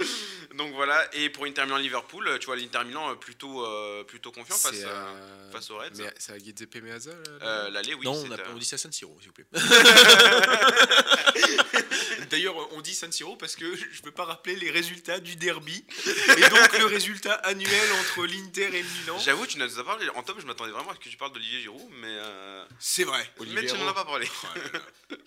Donc 0.53 0.73
voilà, 0.73 1.03
et 1.15 1.29
pour 1.29 1.45
Inter 1.45 1.63
Milan 1.65 1.77
Liverpool, 1.77 2.37
tu 2.39 2.45
vois 2.45 2.55
l'Inter 2.55 2.83
Milan 2.85 3.11
euh, 3.11 3.15
plutôt, 3.15 3.65
euh, 3.65 4.03
plutôt 4.03 4.31
confiant 4.31 4.55
face, 4.55 4.83
à, 4.83 4.87
euh, 4.87 5.51
face 5.51 5.69
aux 5.71 5.77
Reds. 5.77 5.89
mais 5.97 6.13
C'est 6.19 6.33
à 6.33 6.37
Giuseppe 6.37 6.75
Meazza 6.83 7.11
là, 7.11 7.17
là 7.17 7.45
euh, 7.65 7.69
l'aller, 7.71 7.95
oui. 7.95 8.05
non, 8.05 8.13
on, 8.13 8.31
a, 8.31 8.37
dit 8.59 8.65
ça 8.65 8.77
San 8.77 8.91
Siro, 8.91 9.17
s'il 9.19 9.29
vous 9.29 9.33
plaît. 9.33 9.45
D'ailleurs, 12.29 12.55
on 12.73 12.81
dit 12.81 12.93
San 12.95 13.11
Siro 13.11 13.35
parce 13.35 13.55
que 13.55 13.75
je 13.75 13.85
ne 13.99 14.03
peux 14.03 14.11
pas 14.11 14.25
rappeler 14.25 14.55
les 14.55 14.71
résultats 14.71 15.19
du 15.19 15.35
derby 15.35 15.83
et 16.37 16.49
donc 16.49 16.77
le 16.79 16.85
résultat 16.85 17.33
annuel 17.33 17.91
entre 17.99 18.25
l'Inter 18.25 18.65
et 18.75 18.81
le 18.83 18.89
Milan. 19.01 19.19
J'avoue, 19.19 19.45
tu 19.45 19.57
nous 19.59 19.79
as 19.79 19.83
parlé 19.83 20.07
en 20.09 20.23
top, 20.23 20.39
je 20.39 20.45
m'attendais 20.45 20.71
vraiment 20.71 20.91
à 20.91 20.95
ce 20.95 20.99
que 20.99 21.09
tu 21.09 21.17
parles 21.17 21.33
d'Olivier 21.33 21.61
Giroud, 21.61 21.89
mais, 21.99 22.07
euh, 22.09 22.65
C'est 22.79 23.03
vrai. 23.03 23.29
mais 23.53 23.65
tu 23.65 23.73
n'en 23.77 23.87
as 23.87 23.93
pas 23.93 24.05
parlé. 24.05 24.27
Oh. 24.43 24.47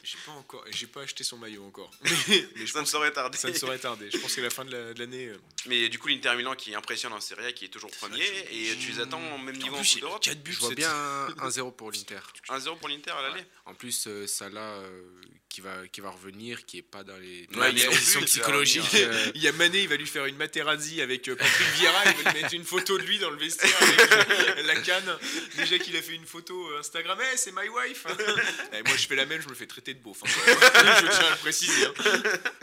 J'ai 0.03 0.19
pas 0.25 0.33
encore, 0.33 0.65
j'ai 0.71 0.87
pas 0.87 1.03
acheté 1.03 1.23
son 1.25 1.37
maillot 1.37 1.65
encore. 1.65 1.91
Mais, 2.29 2.49
mais 2.57 2.67
je 2.67 2.73
Ça 2.73 2.81
ne 2.81 2.87
saurait 2.87 3.13
tarder. 3.13 3.39
ça 3.39 3.49
ne 3.49 3.55
saurait 3.55 3.79
tarder. 3.79 4.09
Je 4.13 4.19
pense 4.19 4.35
que 4.35 4.41
la 4.41 4.51
fin 4.51 4.65
de 4.65 4.73
la- 4.73 4.95
de 4.95 4.99
l'année. 5.01 5.16
Euh, 5.27 5.37
Mais 5.67 5.89
du 5.89 5.99
coup, 5.99 6.09
l'Inter 6.09 6.35
Milan 6.37 6.55
qui 6.55 6.75
impressionne 6.75 7.13
en 7.15 7.21
Serie 7.21 7.47
A, 7.47 7.53
qui 7.53 7.65
est 7.65 7.69
toujours 7.69 7.91
premier, 7.91 8.23
et 8.53 8.77
tu 8.79 8.93
les 8.93 9.01
attends 9.01 9.21
au 9.35 9.39
même 9.39 9.57
niveau 9.57 9.77
en, 9.77 9.79
En 9.79 9.81
plus, 9.83 9.93
Coupe 9.95 10.01
d'Europe. 10.03 10.23
4 10.23 10.43
buts. 10.43 10.53
Je 10.53 10.59
vois 10.61 10.75
bien 10.75 10.91
un 10.93 11.49
1-0 11.49 11.75
pour 11.75 11.91
l'Inter. 11.91 12.21
1-0 12.49 12.79
pour 12.79 12.89
l'Inter 12.89 13.11
à 13.13 13.23
l'aller. 13.23 13.41
Ouais. 13.41 13.47
En 13.65 13.75
plus, 13.75 14.07
euh, 14.07 14.27
Salah 14.27 14.61
euh, 14.61 15.01
qui, 15.49 15.61
va, 15.61 15.89
qui 15.89 16.01
va 16.01 16.11
revenir, 16.11 16.65
qui 16.67 16.79
est 16.79 16.83
pas 16.83 17.03
dans 17.03 17.17
les 17.17 17.49
Ouais, 17.57 17.73
plus, 17.73 18.25
psychologiques. 18.27 18.95
euh, 18.95 19.33
Il 19.35 19.43
y 19.43 19.49
a 19.49 19.53
Mané, 19.53 19.81
il 19.83 19.89
va 19.89 19.97
lui 19.97 20.07
faire 20.07 20.27
une 20.27 20.37
Materazzi 20.37 21.01
avec 21.01 21.27
euh, 21.29 21.35
Patrick 21.37 21.67
Vieira, 21.79 22.03
il 22.07 22.23
va 22.23 22.31
lui 22.33 22.43
mettre 22.43 22.55
une 22.55 22.65
photo 22.65 22.99
de 22.99 23.03
lui 23.05 23.19
dans 23.19 23.31
le 23.31 23.37
vestiaire 23.39 23.75
avec 23.83 24.13
euh, 24.13 24.63
la 24.65 24.77
canne. 24.81 25.19
Déjà 25.57 25.79
qu'il 25.79 25.97
a 25.97 26.03
fait 26.03 26.15
une 26.15 26.27
photo 26.27 26.71
euh, 26.71 26.81
Instagram, 26.81 27.19
Eh, 27.33 27.37
c'est 27.37 27.53
my 27.53 27.69
wife. 27.69 28.07
Et 28.73 28.83
moi 28.83 28.97
je 28.97 29.07
fais 29.07 29.17
la 29.17 29.27
même, 29.27 29.41
je 29.43 29.49
me 29.49 29.55
fais 29.55 29.67
traiter 29.67 29.95
de 29.95 30.01
beauf. 30.01 30.19
hein. 30.25 30.29
je 31.01 31.07
tiens 31.09 31.27
à 31.27 31.31
le 31.31 31.37
préciser. 31.39 31.87
hein. 31.87 31.93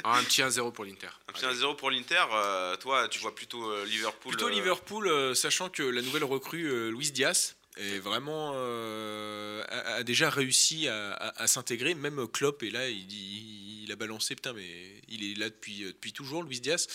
ah, 0.04 0.18
un 0.20 0.24
petit 0.24 0.42
1-0 0.42 0.72
pour 0.74 0.86
l'Inter. 0.86 1.10
Un 1.28 1.34
petit 1.34 1.46
1-0 1.46 1.76
pour 1.76 1.90
l'Inter. 1.92 2.24
Euh, 2.44 2.76
toi, 2.78 3.08
tu 3.08 3.20
vois 3.20 3.34
plutôt 3.34 3.70
euh, 3.72 3.86
Liverpool. 3.86 4.32
Plutôt 4.34 4.48
euh, 4.48 4.52
Liverpool, 4.52 5.36
sachant 5.36 5.70
que 5.70 5.84
la 5.84 6.02
nouvelle 6.02 6.24
recrue 6.24 6.92
Luis 6.92 7.12
Diaz 7.12 7.56
est 7.78 7.98
vraiment 8.00 8.54
a, 8.54 9.96
a 9.96 10.04
déjà 10.04 10.30
réussi 10.30 10.88
à, 10.88 11.12
à- 11.14 11.44
à 11.44 11.48
s'intégrer. 11.48 11.96
Même 11.96 12.28
Klopp 12.28 12.62
est 12.64 12.70
là, 12.70 12.88
il, 12.90 13.12
il, 13.12 13.84
il 13.84 13.92
a 13.92 13.96
balancé, 13.96 14.36
putain, 14.36 14.54
mais 14.54 15.02
il 15.08 15.24
est 15.32 15.36
là 15.40 15.50
depuis, 15.50 15.86
depuis 15.86 16.14
toujours, 16.14 16.44
Luis 16.44 16.60
Diaz. 16.60 16.88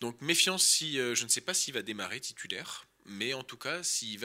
Donc 0.00 0.20
méfiance 0.20 0.64
si 0.64 0.94
je 0.96 1.24
ne 1.24 1.28
sais 1.28 1.40
pas 1.40 1.54
s'il 1.54 1.74
va 1.74 1.82
démarrer 1.82 2.20
titulaire. 2.20 2.86
Mais 3.12 3.34
en 3.34 3.42
tout 3.42 3.56
cas, 3.56 3.82
s'il 3.82 4.18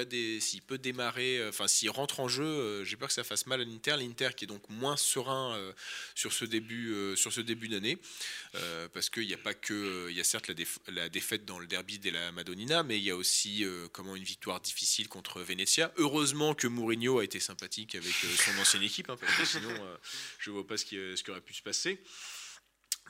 peut 0.66 0.78
démarrer, 0.78 1.40
euh, 1.40 1.50
enfin 1.50 1.68
s'il 1.68 1.90
rentre 1.90 2.20
en 2.20 2.28
jeu, 2.28 2.44
euh, 2.44 2.86
j'ai 2.86 2.96
peur 2.96 3.08
que 3.08 3.14
ça 3.14 3.24
fasse 3.24 3.46
mal 3.46 3.62
à 3.62 3.64
l'Inter. 3.64 3.96
L'Inter 3.98 4.30
qui 4.36 4.46
est 4.46 4.48
donc 4.48 4.64
moins 4.70 4.98
serein 4.98 5.56
euh, 5.56 5.74
sur 6.16 6.34
ce 6.34 6.46
début, 6.46 6.94
sur 7.16 7.32
ce 7.32 7.42
début 7.42 7.68
d'année, 7.68 7.98
parce 8.94 9.10
qu'il 9.10 9.28
n'y 9.28 9.34
a 9.34 9.38
pas 9.38 9.54
que, 9.54 10.08
il 10.10 10.16
y 10.16 10.20
a 10.20 10.24
certes 10.24 10.48
la, 10.48 10.54
déf- 10.54 10.80
la 10.88 11.10
défaite 11.10 11.46
dans 11.46 11.60
le 11.60 11.68
derby 11.68 12.00
de 12.00 12.10
la 12.10 12.32
Madonnina, 12.32 12.84
mais 12.84 12.98
il 12.98 13.04
y 13.04 13.12
a 13.12 13.16
aussi 13.16 13.66
comment 13.92 14.16
une 14.16 14.24
victoire 14.24 14.60
difficile 14.60 15.08
contre 15.08 15.42
Venezia. 15.42 15.92
Heureusement 15.98 16.54
que 16.54 16.68
Mourinho 16.68 17.20
a 17.20 17.24
été 17.24 17.40
sympathique 17.40 17.96
avec 17.96 18.14
son 18.14 18.58
ancienne 18.60 18.84
équipe, 18.84 19.10
hein, 19.10 19.18
parce 19.20 19.36
que 19.38 19.46
sinon 19.46 19.74
je 20.40 20.52
vois 20.52 20.66
pas 20.66 20.78
ce 20.78 20.86
qui 20.86 20.98
aurait 21.30 21.42
pu 21.42 21.54
se 21.54 21.62
passer. 21.62 22.00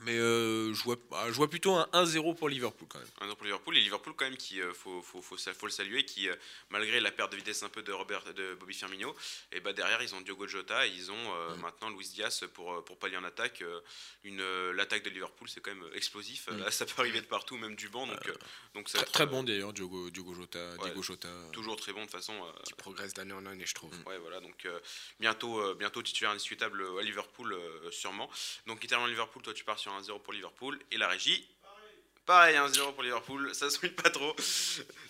Mais 0.02 0.16
euh, 0.18 0.74
je, 0.74 0.84
vois, 0.84 0.96
bah, 1.10 1.26
je 1.28 1.34
vois 1.34 1.50
plutôt 1.50 1.74
un 1.76 1.88
1-0 1.94 2.36
pour 2.36 2.50
Liverpool 2.50 2.88
quand 2.90 3.00
même. 3.00 3.30
1-0 3.30 3.36
pour 3.36 3.44
Liverpool. 3.46 3.78
Et 3.78 3.82
Liverpool, 3.82 4.14
quand 4.16 4.26
même, 4.26 4.38
qui, 4.38 4.62
euh, 4.62 4.74
faut, 4.74 5.02
faut, 5.02 5.22
faut, 5.22 5.38
faut 5.38 5.66
le 5.66 5.72
saluer, 5.72 6.06
qui, 6.06 6.30
euh, 6.30 6.36
malgré 6.70 7.00
la 7.00 7.12
perte 7.12 7.32
de 7.32 7.38
vitesse 7.38 7.64
un 7.64 7.70
peu 7.70 7.82
de, 7.82 7.92
Robert, 7.92 8.24
de 8.34 8.54
Bobby 8.56 8.74
Firmino, 8.74 9.16
et 9.52 9.60
bah, 9.60 9.74
derrière, 9.74 10.02
ils 10.04 10.14
ont 10.14 10.22
Diogo 10.22 10.48
Jota 10.48 10.86
et 10.86 10.90
ils 10.92 11.12
ont 11.12 11.16
euh, 11.36 11.56
Mm. 11.56 11.62
maintenant 11.62 11.90
Luis 11.90 12.10
Diaz 12.14 12.44
pour, 12.54 12.84
pour 12.84 12.98
pallier 13.00 13.18
en 13.18 13.24
attaque. 13.24 13.62
Euh, 13.62 13.80
une, 14.24 14.44
L'attaque 14.72 15.04
de 15.04 15.10
Liverpool, 15.10 15.48
c'est 15.50 15.62
quand 15.62 15.74
même 15.74 15.90
explosif. 15.96 16.48
Mm. 16.52 16.58
Là, 16.60 16.72
ça 16.72 16.86
peut 16.86 17.02
arriver 17.02 17.22
de 17.22 17.26
partout, 17.26 17.58
même 17.58 17.76
du 17.76 17.90
banc. 17.90 18.06
Donc, 18.06 18.28
euh, 18.28 18.34
donc 18.76 18.90
ça 18.90 18.98
Très, 19.00 19.06
être, 19.08 19.12
très 19.14 19.26
bon 19.26 19.44
d'ailleurs, 19.44 19.74
Diogo, 19.74 20.10
Diogo 20.10 20.34
Jota. 20.34 20.76
Diogo 20.78 21.02
Jota. 21.02 21.30
Toujours 21.54 21.76
très 21.78 21.94
bon 21.94 22.02
de 22.02 22.06
toute 22.06 22.16
façon. 22.16 22.34
euh, 22.34 22.52
Qui 22.66 22.74
progresse 22.74 23.14
d'année 23.14 23.34
en 23.34 23.46
année, 23.46 23.66
je 23.66 23.74
trouve. 23.74 23.94
Ouais, 24.06 24.18
voilà, 24.20 24.40
donc 24.42 24.66
euh, 24.66 24.80
bientôt, 25.20 25.60
euh, 25.60 25.74
bientôt 25.76 26.02
titulaire 26.04 26.32
indiscutable 26.32 26.86
à 27.00 27.02
Liverpool, 27.02 27.54
euh, 27.54 27.90
sûrement. 27.92 28.30
Donc, 28.68 28.80
qui 28.80 28.88
termine 28.88 29.08
Liverpool, 29.08 29.42
toi 29.42 29.54
tu 29.54 29.64
pars 29.64 29.80
sur 29.80 29.87
1-0 29.90 30.22
pour 30.22 30.34
Liverpool. 30.34 30.80
Et 30.92 30.98
la 30.98 31.08
régie 31.08 31.48
Pareil, 32.28 32.58
1-0 32.58 32.94
pour 32.94 33.04
Liverpool, 33.04 33.50
ça 33.56 33.70
se 33.70 33.88
pas 33.88 34.10
trop. 34.10 34.36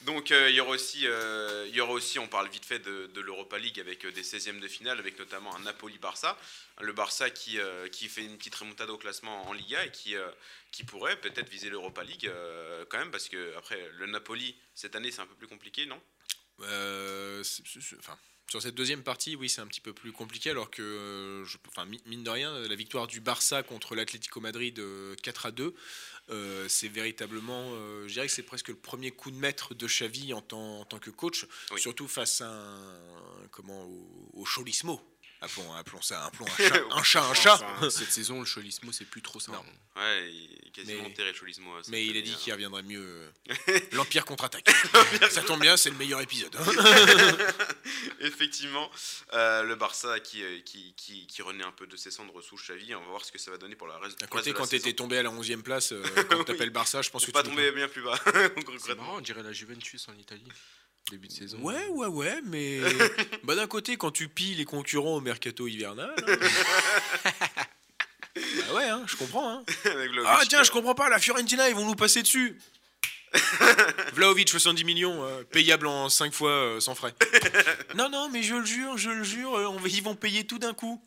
Donc 0.04 0.30
euh, 0.30 0.52
il 0.52 0.56
y 0.56 0.60
aura 0.60 0.70
aussi, 0.70 1.08
euh, 1.08 1.66
il 1.68 1.76
y 1.76 1.82
aura 1.82 1.94
aussi, 1.94 2.20
on 2.20 2.28
parle 2.28 2.48
vite 2.48 2.64
fait 2.64 2.78
de, 2.78 3.20
l'Europa 3.22 3.58
League 3.58 3.80
avec 3.80 4.06
euh, 4.06 4.12
des 4.12 4.22
16e 4.22 4.60
de 4.60 4.68
finale, 4.68 5.00
avec 5.00 5.18
notamment 5.18 5.56
un 5.56 5.60
Napoli-Barça. 5.62 6.38
Le 6.80 6.94
Barça 6.94 7.32
qui, 7.32 7.58
qui 7.92 8.08
fait 8.08 8.24
une 8.24 8.38
petite 8.38 8.54
remontada 8.54 8.94
au 8.94 9.00
classement 9.00 9.48
en 9.48 9.54
Liga 9.54 9.84
et 9.84 9.90
qui, 9.90 10.16
qui 10.72 10.84
pourrait 10.84 11.20
peut-être 11.20 11.50
viser 11.50 11.72
l'Europa 11.72 12.04
League 12.04 12.32
quand 12.90 13.00
même, 13.00 13.10
parce 13.10 13.30
que 13.30 13.56
après 13.58 13.90
le 13.94 14.06
Napoli, 14.06 14.56
cette 14.76 14.96
année 14.96 15.10
c'est 15.10 15.22
un 15.22 15.26
peu 15.26 15.34
plus 15.34 15.48
compliqué, 15.48 15.88
non? 15.88 16.00
C'est- 17.44 17.98
enfin, 17.98 18.16
sur 18.50 18.62
cette 18.62 18.76
deuxième 18.76 19.04
partie, 19.04 19.36
oui, 19.36 19.50
c'est 19.50 19.60
un 19.60 19.68
petit 19.68 19.82
peu 19.82 19.92
plus 19.92 20.12
compliqué, 20.14 20.50
alors 20.52 20.70
que, 20.72 20.82
euh, 20.82 21.44
je, 21.46 21.58
enfin, 21.68 21.86
mi- 21.86 22.02
mine 22.06 22.24
de 22.24 22.30
rien, 22.30 22.58
la 22.60 22.76
victoire 22.76 23.06
du 23.08 23.20
Barça 23.20 23.62
contre 23.62 23.94
l'Atlético 23.94 24.40
Madrid 24.40 24.80
euh, 24.80 25.16
4 25.22 25.48
à 25.48 25.52
2, 25.52 25.74
euh, 26.30 26.66
c'est 26.70 26.88
véritablement, 26.88 27.72
euh, 27.74 28.08
je 28.08 28.14
dirais 28.14 28.28
que 28.28 28.32
c'est 28.34 28.44
presque 28.44 28.70
le 28.70 28.76
premier 28.76 29.12
coup 29.12 29.32
de 29.32 29.36
maître 29.38 29.74
de 29.74 29.86
Xavi 29.86 30.34
en 30.34 30.42
tant, 30.42 30.80
en 30.80 30.86
tant 30.86 31.00
que 31.00 31.10
coach, 31.10 31.46
Oui. 31.72 31.82
surtout 31.82 32.08
face 32.08 32.40
à 32.40 32.50
un, 32.50 33.48
comment, 33.52 33.84
au, 33.86 34.30
au 34.34 34.46
Cholismo. 34.46 35.02
Appelons, 35.40 35.72
appelons 35.76 36.02
ça 36.02 36.26
appelons 36.26 36.48
un 36.48 36.58
chat 36.58 36.84
un 36.92 37.04
chat. 37.04 37.24
Un 37.30 37.34
chat. 37.36 37.54
Enfin, 37.78 37.90
cette 37.92 38.12
saison, 38.12 38.40
le 38.40 38.46
Cholismo, 38.46 38.92
c'est 38.92 39.06
plus 39.06 39.22
trop 39.22 39.40
ça. 39.40 39.52
Non. 39.52 39.60
hein. 39.60 40.02
Ouais, 40.02 40.32
il 40.32 40.68
est 40.68 40.72
quasiment 40.72 41.04
Mais- 41.04 41.10
enterré 41.10 41.34
Cholismo. 41.34 41.72
hein, 41.76 41.82
Mais 41.90 42.06
il 42.06 42.18
a 42.18 42.22
dit 42.22 42.32
hein. 42.32 42.38
qu'il 42.40 42.54
reviendrait 42.54 42.82
mieux. 42.84 43.30
euh, 43.70 43.80
L'Empire 43.92 44.26
contre-attaque. 44.26 44.68
ça 45.30 45.42
tombe 45.44 45.62
bien, 45.62 45.78
c'est 45.78 45.90
le 45.92 45.96
meilleur 45.98 46.22
épisode. 46.22 46.56
hein. 46.56 47.38
Effectivement, 48.20 48.90
euh, 49.34 49.64
le 49.64 49.76
Barça 49.76 50.20
qui, 50.20 50.44
euh, 50.44 50.60
qui, 50.62 50.94
qui, 50.96 51.28
qui 51.28 51.42
renaît 51.42 51.64
un 51.64 51.72
peu 51.72 51.88
de 51.88 51.96
ses 51.98 52.12
cendres 52.12 52.42
sous 52.42 52.56
Xavi. 52.58 52.94
On 52.96 53.02
va 53.02 53.08
voir 53.08 53.26
ce 53.26 53.32
que 53.32 53.38
ça 53.38 53.52
va 53.52 53.58
donner 53.58 53.76
pour 53.76 53.88
la 53.88 53.98
reste, 54.00 54.22
À 54.24 54.28
côté, 54.28 54.54
quand 54.54 54.68
t'étais 54.68 54.94
tombé 54.94 55.18
à 55.18 55.24
la 55.24 55.30
11e 55.30 55.62
place, 55.62 55.92
euh, 55.94 56.04
quand 56.30 56.44
t'appelles 56.44 56.70
Barça, 56.72 57.02
je 57.02 57.10
pense 57.10 57.26
que 57.26 57.32
pas 57.32 57.44
tu 57.44 57.50
peux 57.50 57.56
tomber 57.56 57.72
bien 57.72 57.88
plus 57.88 58.02
bas. 58.04 58.20
C'est 58.80 58.96
marrant, 58.96 59.18
on 59.18 59.22
dirait 59.22 59.44
la 59.44 59.54
Juventus 59.54 60.08
en 60.10 60.14
Italie. 60.18 60.48
Début 61.12 61.28
de 61.28 61.34
saison. 61.34 61.58
Ouais, 61.62 61.88
ouais, 61.90 62.08
ouais, 62.08 62.42
mais 62.46 62.80
bah, 63.44 63.56
d'un 63.56 63.68
côté, 63.68 63.96
quand 63.98 64.12
tu 64.12 64.28
pilles 64.28 64.56
les 64.56 64.66
concurrents 64.66 65.16
au 65.16 65.22
mercato 65.22 65.68
hivernal. 65.68 66.14
hein. 66.18 66.36
bah 68.36 68.74
ouais, 68.76 68.84
hein, 68.90 69.04
je 69.08 69.16
comprends. 69.16 69.50
hein. 69.50 69.64
Avec 69.86 70.12
Vlahovic 70.12 70.26
Ah 70.28 70.42
tiens, 70.48 70.60
euh, 70.60 70.64
je 70.64 70.72
comprends 70.72 70.96
pas, 70.96 71.10
la 71.10 71.20
Fiorentina, 71.20 71.70
ils 71.70 71.76
vont 71.76 71.86
nous 71.86 71.96
passer 71.96 72.22
dessus. 72.24 72.58
Vlaovic, 74.14 74.50
70 74.50 74.84
millions, 74.84 75.24
euh, 75.24 75.44
payable 75.44 75.88
en 75.88 76.10
5 76.10 76.34
fois 76.34 76.52
euh, 76.52 76.80
sans 76.80 76.96
frais. 76.96 77.14
non, 77.96 78.10
non, 78.10 78.30
mais 78.30 78.44
je 78.44 78.56
le 78.56 78.66
jure, 78.66 78.98
je 78.98 79.10
le 79.10 79.24
jure, 79.24 79.56
euh, 79.56 79.66
on 79.68 79.78
va- 79.78 79.88
ils 79.90 80.04
vont 80.04 80.16
payer 80.16 80.46
tout 80.46 80.60
d'un 80.60 80.74
coup. 80.74 81.02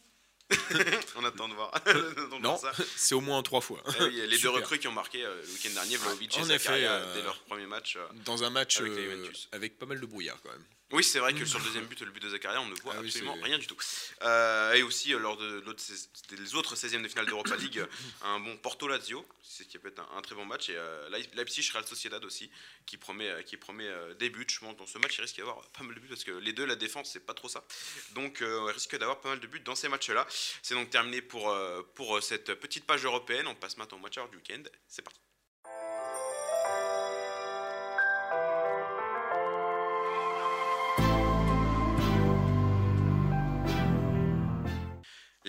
On 1.17 1.25
attend 1.25 1.49
de 1.49 1.55
voir. 1.55 1.71
De 1.87 2.41
Non, 2.41 2.59
c'est 2.97 3.15
au 3.15 3.21
moins 3.21 3.43
3 3.43 3.61
fois. 3.61 3.83
Eh 3.99 4.03
oui, 4.05 4.23
les 4.29 4.39
deux 4.39 4.51
recrues 4.51 4.79
qui 4.79 4.89
ont 4.89 4.93
marqué 4.93 5.25
euh, 5.25 5.41
le 5.47 5.53
week-end 5.53 5.71
dernier, 5.75 5.97
Vlahovic 5.97 6.37
et 6.37 6.41
En 6.41 6.45
Zakaria, 6.45 6.93
euh, 6.93 7.15
dès 7.15 7.23
leur 7.23 7.39
premier 7.41 7.67
match. 7.67 7.97
euh. 7.97 8.07
Dans 8.25 8.43
un 8.45 8.51
match 8.51 8.81
Avec 8.81 8.93
euh, 8.93 9.27
avec 9.53 9.79
pas 9.79 9.87
mal 9.87 10.01
de 10.01 10.07
brouillard 10.07 10.39
quand 10.43 10.51
même. 10.51 10.65
Oui, 10.93 11.05
c'est 11.05 11.21
vrai 11.21 11.33
que 11.35 11.45
sur 11.45 11.59
le 11.61 11.65
deuxième 11.67 11.87
but, 11.87 12.01
le 12.01 12.11
but 12.11 12.21
de 12.23 12.31
Zakaria, 12.31 12.61
on 12.61 12.67
ne 12.67 12.75
voit 12.83 12.95
Ah 12.97 13.01
absolument 13.01 13.35
rien 13.45 13.59
du 13.59 13.67
tout. 13.69 13.77
Euh, 14.23 14.73
et 14.75 14.83
aussi, 14.83 15.15
euh, 15.15 15.19
lors 15.21 15.37
de 15.37 15.61
l'autre 15.61 15.83
des 16.31 16.55
autres 16.57 16.75
16e 16.75 17.01
de 17.03 17.07
finale 17.09 17.27
d'Europa 17.27 17.55
League, 17.57 17.85
un 18.23 18.41
bon 18.41 18.57
Porto-Lazio, 18.57 19.25
c'est 19.41 19.63
ce 19.63 19.69
qui 19.69 19.79
peut 19.79 19.89
être 19.89 20.01
un, 20.01 20.19
un 20.19 20.21
très 20.23 20.35
bon 20.35 20.45
match. 20.45 20.69
Et 20.69 20.77
euh, 20.77 21.09
Leip- 21.11 21.33
Leipzig-Real 21.35 21.87
Sociedad 21.87 22.25
aussi, 22.25 22.51
qui 22.87 22.97
promet, 22.97 23.29
euh, 23.29 23.43
qui 23.43 23.57
promet 23.57 23.87
euh, 23.87 24.15
des 24.15 24.31
buts. 24.31 24.45
Je 24.49 24.59
pense 24.59 24.77
dans 24.77 24.87
ce 24.87 24.99
match, 24.99 25.17
il 25.17 25.21
risque 25.21 25.37
d'y 25.37 25.43
avoir 25.43 25.61
pas 25.69 25.85
mal 25.85 25.95
de 25.95 26.01
buts 26.01 26.09
parce 26.09 26.25
que 26.25 26.33
les 26.33 26.53
deux, 26.53 26.67
la 26.67 26.77
défense, 26.77 27.11
c'est 27.13 27.25
pas 27.25 27.35
trop 27.35 27.49
ça. 27.49 27.65
Donc, 28.13 28.39
il 28.41 28.71
risque 28.73 28.97
d'avoir 28.99 29.21
pas 29.21 29.29
mal 29.29 29.39
de 29.41 29.47
buts 29.47 29.61
dans 29.61 29.77
ces 29.77 29.89
matchs-là. 29.89 30.27
C'est 30.63 30.75
donc 30.75 30.91
terminé 30.91 31.23
pour, 31.23 31.57
pour 31.95 32.21
cette 32.23 32.55
petite 32.55 32.85
page 32.85 33.05
européenne. 33.05 33.47
On 33.47 33.55
passe 33.55 33.77
maintenant 33.77 33.99
au 33.99 34.01
match 34.01 34.17
du 34.31 34.37
week-end. 34.39 34.63
C'est 34.89 35.03
parti. 35.03 35.21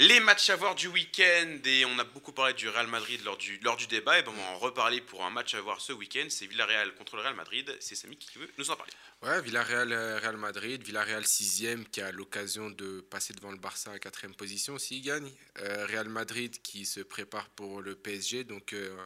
Les 0.01 0.19
matchs 0.19 0.49
à 0.49 0.55
voir 0.55 0.73
du 0.73 0.87
week-end, 0.87 1.59
et 1.63 1.85
on 1.85 1.99
a 1.99 2.03
beaucoup 2.03 2.31
parlé 2.31 2.55
du 2.55 2.67
Real 2.67 2.87
Madrid 2.87 3.23
lors 3.23 3.37
du, 3.37 3.59
lors 3.59 3.77
du 3.77 3.85
débat, 3.85 4.17
et 4.17 4.23
ben 4.23 4.31
on 4.35 4.41
va 4.41 4.49
en 4.49 4.57
reparler 4.57 4.99
pour 4.99 5.23
un 5.23 5.29
match 5.29 5.53
à 5.53 5.61
voir 5.61 5.79
ce 5.79 5.93
week-end, 5.93 6.25
c'est 6.27 6.47
Villarreal 6.47 6.95
contre 6.95 7.17
le 7.17 7.21
Real 7.21 7.35
Madrid, 7.35 7.77
c'est 7.79 7.93
Samy 7.93 8.17
qui 8.17 8.39
veut 8.39 8.49
nous 8.57 8.71
en 8.71 8.75
parler. 8.75 8.91
Ouais, 9.21 9.39
Villarreal, 9.43 9.91
euh, 9.91 10.17
Real 10.17 10.37
Madrid, 10.37 10.81
Villarreal 10.81 11.23
6 11.23 11.85
qui 11.91 12.01
a 12.01 12.11
l'occasion 12.11 12.71
de 12.71 13.01
passer 13.01 13.35
devant 13.35 13.51
le 13.51 13.59
Barça 13.59 13.91
à 13.91 13.99
4 13.99 14.29
position 14.35 14.79
s'il 14.79 15.03
gagne. 15.03 15.31
Euh, 15.59 15.85
Real 15.85 16.09
Madrid 16.09 16.59
qui 16.63 16.87
se 16.87 17.01
prépare 17.01 17.47
pour 17.49 17.83
le 17.83 17.93
PSG, 17.93 18.43
donc 18.43 18.73
euh, 18.73 18.97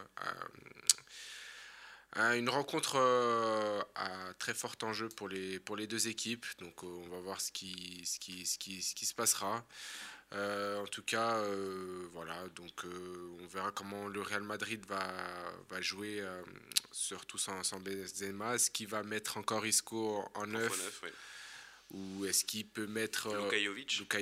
une 2.16 2.48
rencontre 2.48 2.96
à 3.94 4.32
très 4.38 4.54
fort 4.54 4.76
enjeu 4.80 5.10
pour 5.10 5.28
les, 5.28 5.58
pour 5.60 5.76
les 5.76 5.86
deux 5.86 6.08
équipes. 6.08 6.46
Donc 6.58 6.82
on 6.82 7.06
va 7.08 7.20
voir 7.20 7.42
ce 7.42 7.52
qui, 7.52 8.02
ce 8.06 8.18
qui, 8.18 8.46
ce 8.46 8.56
qui, 8.56 8.80
ce 8.80 8.94
qui 8.94 9.04
se 9.04 9.14
passera. 9.14 9.62
Euh, 10.32 10.82
en 10.82 10.86
tout 10.86 11.02
cas, 11.02 11.36
euh, 11.36 12.08
voilà, 12.12 12.36
donc 12.56 12.84
euh, 12.84 13.38
on 13.40 13.46
verra 13.46 13.70
comment 13.70 14.08
le 14.08 14.20
Real 14.20 14.42
Madrid 14.42 14.84
va, 14.86 15.14
va 15.70 15.80
jouer, 15.80 16.22
surtout 16.90 17.38
sans, 17.38 17.62
sans 17.62 17.78
Benzema. 17.80 18.56
Est-ce 18.56 18.70
qu'il 18.70 18.88
va 18.88 19.02
mettre 19.02 19.36
encore 19.38 19.66
Isco 19.66 20.24
en 20.34 20.54
Info 20.54 20.76
neuf 20.76 21.02
ou 21.90 22.24
est-ce 22.24 22.44
qu'il 22.44 22.66
peut 22.66 22.86
mettre 22.86 23.28
euh, 23.28 23.50
Luka 23.98 24.20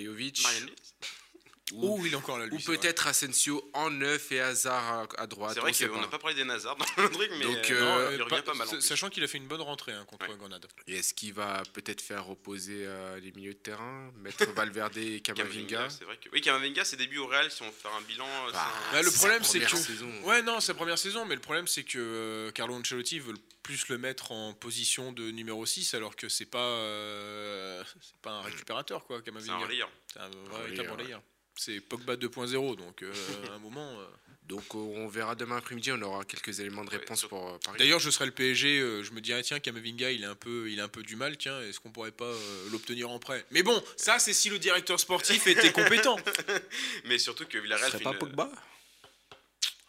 Oh, 1.73 1.99
il 2.05 2.13
est 2.13 2.17
encore 2.17 2.39
là, 2.39 2.45
lui. 2.45 2.55
ou 2.57 2.61
c'est 2.61 2.77
peut-être 2.77 3.07
Asensio 3.07 3.71
en 3.73 3.89
neuf 3.89 4.31
et 4.33 4.41
Hazard 4.41 5.09
à, 5.17 5.23
à 5.23 5.27
droite 5.27 5.55
C'est 5.55 5.61
vrai 5.61 5.73
qu'on 5.73 5.99
n'a 6.01 6.09
pas 6.09 6.19
parlé 6.19 6.37
des 6.37 6.45
Nazars 6.45 6.77
dans 6.77 6.85
le 7.03 7.09
truc, 7.11 7.31
mais 7.39 7.45
Donc, 7.47 7.71
euh, 7.71 7.81
euh, 7.81 8.05
non, 8.11 8.17
il 8.17 8.23
revient 8.23 8.43
pas- 8.45 8.53
pas, 8.53 8.55
mal. 8.55 8.83
Sachant 8.83 9.09
qu'il 9.09 9.25
a 9.25 9.29
fait 9.29 9.39
une 9.39 9.47
bonne 9.47 9.63
rentrée 9.63 9.93
hein, 9.93 10.05
contre 10.07 10.29
Ouais. 10.29 10.37
Grenade. 10.37 10.67
Et 10.87 10.97
est-ce 10.97 11.15
qu'il 11.15 11.33
va 11.33 11.63
peut-être 11.73 12.03
faire 12.03 12.29
opposer 12.29 12.83
euh, 12.85 13.19
les 13.21 13.33
milieux 13.33 13.55
de 13.55 13.59
terrain, 13.59 14.13
mettre 14.17 14.45
Valverde 14.55 14.97
et 14.99 15.21
Camavinga 15.21 15.89
c'est 15.89 16.05
vrai 16.05 16.19
que 16.19 16.29
oui, 16.35 16.43
Camavinga, 16.43 16.85
ses 16.85 16.97
débuts 16.99 17.17
au 17.19 17.27
Real, 17.29 17.51
si 17.51 17.63
on 17.63 17.67
veut 17.67 17.73
faire 17.73 17.95
un 17.95 18.03
bilan, 18.03 18.27
Bah, 18.27 18.51
c'est 18.53 18.59
un- 18.59 18.93
Bah, 18.93 19.03
le 19.03 19.11
c'est 19.11 19.17
problème, 19.17 19.43
c'est 19.45 19.61
première 19.61 19.71
que- 19.71 19.77
saison. 19.79 20.11
Ouais, 20.25 20.43
non, 20.43 20.61
sa 20.61 20.75
première 20.75 20.99
saison, 20.99 21.25
mais 21.25 21.35
le 21.35 21.41
problème, 21.41 21.67
c'est 21.67 21.85
que 21.85 21.99
euh, 21.99 22.51
Carlo 22.51 22.75
Ancelotti 22.75 23.21
veut 23.21 23.35
plus 23.63 23.89
le 23.89 23.97
mettre 23.97 24.33
en 24.33 24.53
position 24.53 25.13
de 25.13 25.31
numéro 25.31 25.65
6, 25.65 25.95
alors 25.95 26.15
que 26.15 26.29
c'est 26.29 26.45
pas, 26.45 26.59
euh, 26.59 27.83
c'est 28.03 28.21
pas 28.21 28.33
un 28.33 28.43
récupérateur, 28.43 29.07
quoi, 29.07 29.17
c'est 29.25 29.31
un 29.31 29.33
Camavinga. 29.33 29.57
relayeur. 29.65 29.91
C'est 30.13 30.19
un 30.21 30.27
relayeur, 30.27 30.59
véritable 30.63 30.89
ouais. 30.91 30.95
relayeur. 30.97 31.23
C'est 31.57 31.81
Pogba 31.81 32.17
2.0, 32.17 32.77
donc 32.77 33.03
euh, 33.03 33.13
à 33.51 33.55
un 33.55 33.59
moment. 33.59 33.99
euh. 34.01 34.05
Donc 34.47 34.63
euh, 34.75 34.79
on 34.79 35.09
verra 35.09 35.35
demain 35.35 35.57
après-midi, 35.57 35.91
on 35.93 36.03
aura 36.03 36.23
quelques 36.27 36.61
éléments 36.61 36.85
de 36.85 36.91
Ouais, 36.91 36.99
réponse 36.99 37.25
pour 37.25 37.49
euh, 37.49 37.57
Paris. 37.65 37.79
D'ailleurs, 37.79 37.99
je 38.01 38.11
serais 38.11 38.27
le 38.27 38.33
PSG, 38.33 38.79
euh, 38.79 39.03
je 39.03 39.13
me 39.13 39.23
dirais, 39.23 39.43
tiens, 39.43 39.59
Camavinga, 39.59 40.11
il 40.11 40.23
a 40.27 40.31
un 40.31 40.35
peu, 40.35 40.71
il 40.71 40.81
a 40.81 40.85
un 40.85 40.89
peu 40.89 41.03
du 41.03 41.17
mal, 41.17 41.39
tiens, 41.39 41.63
est-ce 41.63 41.81
qu'on 41.81 41.91
pourrait 41.91 42.11
pas 42.13 42.27
euh, 42.27 42.69
l'obtenir 42.71 43.09
en 43.09 43.19
prêt? 43.19 43.43
Mais 43.53 43.63
bon, 43.63 43.83
ça, 43.97 44.19
c'est 44.19 44.35
si 44.35 44.51
le 44.51 44.59
directeur 44.59 45.01
sportif 45.01 45.47
était 45.47 45.73
compétent. 45.73 46.17
Mais 47.05 47.17
surtout 47.19 47.47
que 47.47 47.57
Ce 47.57 47.63
Villarreal 47.63 47.87
serait 47.89 47.99
fait 47.99 48.05
pas 48.05 48.11
une- 48.13 48.19
Pogba? 48.19 48.51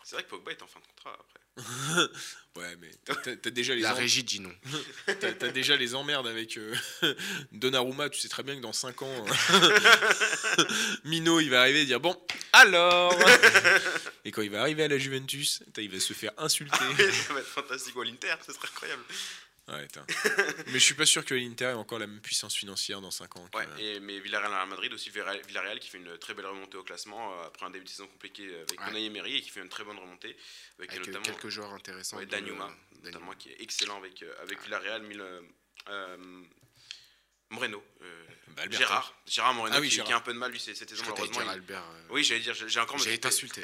C'est 0.06 0.16
vrai 0.16 0.24
que 0.24 0.30
Pogba 0.30 0.52
est 0.52 0.62
en 0.62 0.68
fin 0.68 0.80
de 0.80 0.86
contrat 0.86 1.14
après. 1.20 1.40
Ouais, 2.56 2.74
mais 2.80 2.90
t'as- 3.36 3.50
déjà 3.52 3.76
les 3.76 3.82
La 3.82 3.92
en- 3.92 3.96
régie 3.98 4.24
dit 4.24 4.40
non. 4.40 4.54
T'as 5.20 5.34
t'as 5.34 5.50
déjà 5.50 5.76
les 5.76 5.94
emmerdes 5.94 6.26
avec 6.26 6.56
euh, 6.58 6.74
Donnarumma, 7.52 8.10
tu 8.10 8.22
sais 8.22 8.30
très 8.30 8.44
bien 8.44 8.56
que 8.56 8.62
dans 8.62 8.72
5 8.72 9.02
ans, 9.02 9.26
euh, 9.28 10.64
Mino 11.04 11.42
il 11.42 11.50
va 11.50 11.60
arriver 11.60 11.82
et 11.82 11.86
dire 11.86 12.00
Bon, 12.00 12.16
alors 12.54 13.14
Et 14.24 14.32
quand 14.32 14.42
il 14.42 14.50
va 14.52 14.62
arriver 14.62 14.84
à 14.84 14.88
la 14.88 14.98
Juventus, 14.98 15.62
il 15.78 15.90
va 15.92 16.00
se 16.00 16.14
faire 16.14 16.32
insulter. 16.38 16.78
ça 17.28 17.34
va 17.34 17.42
être 17.42 17.46
fantastique. 17.48 17.94
Ou 17.98 18.02
à 18.02 18.06
l'Inter, 18.06 18.36
ce 18.48 18.54
serait 18.54 18.70
incroyable. 18.72 19.04
Ouais, 19.68 19.88
t'as. 19.88 20.06
Mais 20.68 20.74
je 20.74 20.78
suis 20.80 20.94
pas 20.94 21.06
sûr 21.08 21.26
que 21.26 21.34
l'Inter 21.34 21.66
ait 21.66 21.74
encore 21.74 21.98
la 21.98 22.06
même 22.06 22.22
puissance 22.22 22.56
financière 22.56 23.02
dans 23.02 23.10
5 23.10 23.36
ans. 23.38 23.50
Ouais, 23.56 23.66
et, 23.80 24.00
mais 24.00 24.20
Villarreal 24.20 24.54
à 24.54 24.66
Madrid 24.68 24.94
aussi, 24.94 25.10
Villarreal 25.10 25.80
qui 25.80 25.90
fait 25.90 25.98
une 25.98 26.18
très 26.20 26.36
belle 26.36 26.46
remontée 26.46 26.78
au 26.78 26.84
classement 26.84 27.34
euh, 27.34 27.48
après 27.48 27.66
un 27.66 27.72
début 27.72 27.86
de 27.86 27.90
saison 27.90 28.06
compliqué 28.08 28.48
avec 28.56 28.80
Ouais. 28.80 28.90
Unai 28.92 29.06
Emery 29.06 29.38
et 29.38 29.42
qui 29.42 29.50
fait 29.50 29.62
une 29.62 29.70
très 29.70 29.84
bonne 29.84 29.98
remontée 29.98 30.38
avec, 30.78 30.92
Avec 30.92 31.08
euh, 31.08 31.12
notamment 31.12 31.24
quelques 31.26 31.50
joueurs 31.50 31.74
intéressants. 31.74 32.18
ouais, 32.18 32.28
euh, 32.32 32.68
notamment 33.04 33.32
qui 33.34 33.50
est 33.50 33.62
excellent 33.62 33.98
avec, 33.98 34.22
euh, 34.22 34.34
avec 34.42 34.62
Villarreal. 34.64 35.02
Mille, 35.02 35.24
euh, 35.90 36.28
Moreno. 37.56 37.84
euh, 38.04 38.06
Bah. 38.56 38.64
Gérard. 38.72 39.14
Gérard 39.28 39.54
Moreno 39.54 39.76
Ah 39.78 39.82
oui, 39.82 39.90
qui, 39.90 39.96
Gérard. 39.96 40.08
qui 40.08 40.14
a 40.14 40.18
un 40.18 40.22
peu 40.22 40.32
de 40.34 40.38
mal 40.38 40.50
lui 40.52 40.60
cette 40.62 40.78
saison 40.78 41.04
malheureusement. 41.10 41.42
il- 41.44 41.50
Albert. 41.50 41.84
euh, 41.84 42.08
Oui, 42.12 42.24
j'allais 42.24 42.40
dire, 42.40 42.54
j'ai 42.56 42.80
encore 42.80 42.96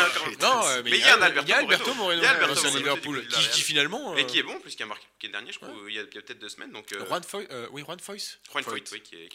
encore 0.00 0.26
me 0.28 0.40
Non, 0.40 0.66
euh, 0.66 0.82
mais 0.84 0.90
il 0.90 0.96
y 0.98 1.02
a, 1.04 1.14
un 1.14 1.28
il 1.42 1.48
y 1.48 1.52
a 1.52 1.58
Alberto 1.58 1.94
Moreno, 1.94 2.20
Il 2.20 2.24
y 2.24 2.26
a 2.26 2.30
Alberto 2.30 2.54
l'ancien 2.54 2.70
Moreno 2.70 2.78
Liverpool, 2.96 3.28
qui, 3.28 3.60
finalement. 3.62 4.16
Et 4.16 4.22
euh, 4.22 4.24
qui 4.24 4.38
est 4.38 4.42
bon, 4.42 4.58
puisqu'il 4.58 4.82
a 4.82 4.86
marqué 4.86 5.04
le 5.22 5.28
dernier, 5.28 5.52
je 5.52 5.58
crois, 5.60 5.70
il 5.86 5.94
y 5.94 5.98
a, 6.00 6.04
peut-être 6.04 6.40
deux 6.40 6.48
semaines. 6.48 6.72
Donc, 6.72 6.92
euh, 6.92 7.04
Juan 7.06 7.22
Foy, 7.22 7.46
euh, 7.52 7.68
oui, 7.70 7.82
Juan 7.82 8.00
Foyce. 8.00 8.40
Juan. 8.50 8.64
Foyt, 8.64 8.82
oui, 8.90 9.00
qui 9.02 9.14
est, 9.14 9.28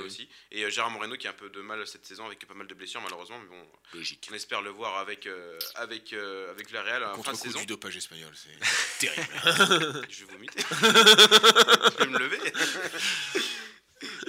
euh, 0.00 0.06
aussi. 0.06 0.28
Et 0.50 0.64
euh, 0.64 0.70
Gérard 0.70 0.90
Moreno 0.92 1.16
qui 1.16 1.26
a 1.26 1.30
un 1.30 1.34
peu 1.34 1.50
de 1.50 1.60
mal 1.60 1.86
cette 1.86 2.06
saison 2.06 2.24
avec 2.24 2.38
pas 2.46 2.54
mal 2.54 2.66
de 2.66 2.74
blessures 2.74 3.02
malheureusement, 3.02 3.38
mais 3.40 3.48
bon, 3.48 3.68
Logique. 3.92 4.26
on 4.30 4.34
espère 4.34 4.62
le 4.62 4.70
voir 4.70 4.96
avec, 4.98 5.26
euh, 5.26 5.58
avec, 5.74 6.12
euh, 6.14 6.50
avec 6.52 6.68
Villarreal 6.68 7.04
en 7.04 7.22
fin 7.22 7.32
de 7.32 7.36
saison. 7.36 7.58
du 7.60 7.66
dopage 7.66 7.96
espagnol, 7.98 8.32
c'est 8.34 8.58
terrible. 9.00 10.06
Je 10.08 10.24
vais 10.24 10.32
vomiter. 10.32 10.62
je 10.70 11.98
vais 11.98 12.06
me 12.06 12.18
lever. 12.18 12.38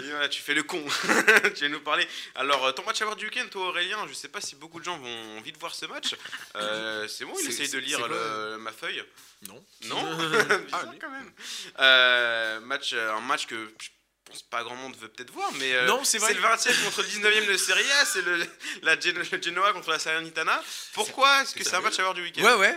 Voilà, 0.09 0.29
tu 0.29 0.41
fais 0.41 0.53
le 0.53 0.63
con. 0.63 0.83
tu 1.55 1.61
vas 1.63 1.69
nous 1.69 1.79
parler. 1.81 2.07
Alors, 2.35 2.65
euh, 2.65 2.71
ton 2.71 2.83
match 2.83 3.01
à 3.01 3.05
voir 3.05 3.15
du 3.15 3.25
week-end, 3.25 3.45
toi 3.51 3.67
Aurélien, 3.67 4.05
je 4.07 4.13
sais 4.13 4.27
pas 4.29 4.41
si 4.41 4.55
beaucoup 4.55 4.79
de 4.79 4.85
gens 4.85 4.97
vont 4.97 5.37
envie 5.37 5.51
de 5.51 5.57
voir 5.57 5.73
ce 5.75 5.85
match. 5.85 6.15
Euh, 6.55 7.07
c'est 7.07 7.25
bon, 7.25 7.33
il 7.41 7.49
essaye 7.49 7.69
de 7.69 7.77
lire 7.79 8.07
le- 8.07 8.57
ma 8.59 8.71
feuille. 8.71 9.03
non. 9.47 9.63
Non 9.85 10.17
Ah, 10.71 10.83
quand 10.99 11.09
même. 11.09 11.31
Euh, 11.79 12.59
match, 12.61 12.91
euh, 12.93 13.13
un 13.13 13.21
match 13.21 13.45
que 13.47 13.55
je 13.81 13.89
pense 14.25 14.43
pas 14.43 14.63
grand 14.63 14.75
monde 14.75 14.95
veut 14.97 15.07
peut-être 15.07 15.31
voir, 15.31 15.51
mais 15.53 15.73
euh, 15.73 15.85
Non, 15.87 16.03
c'est 16.03 16.19
vrai. 16.19 16.33
le 16.33 16.39
20e 16.41 16.83
contre 16.85 17.01
le 17.01 17.07
19e 17.07 17.47
de 17.47 17.57
Serie 17.57 17.91
A, 17.93 18.05
c'est 18.05 18.21
le, 18.21 18.45
la 18.83 18.99
Genoa 18.99 19.73
contre 19.73 19.89
la 19.89 19.97
Salernitana. 19.99 20.61
Pourquoi 20.93 21.41
est-ce 21.41 21.55
que 21.55 21.63
c'est 21.63 21.75
un 21.75 21.81
match 21.81 21.97
à 21.99 22.03
voir 22.03 22.13
du 22.13 22.21
week-end? 22.21 22.43
Ouais, 22.43 22.53
ouais. 22.53 22.75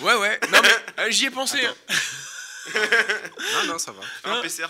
Ouais, 0.00 0.14
ouais. 0.14 0.40
Non, 0.52 0.60
mais 0.62 1.02
euh, 1.04 1.10
j'y 1.10 1.26
ai 1.26 1.30
pensé. 1.30 1.64
hein. 1.64 1.74
Non, 3.54 3.64
non, 3.66 3.78
ça 3.78 3.92
va. 3.92 4.02
Un 4.24 4.40
PCR. 4.42 4.66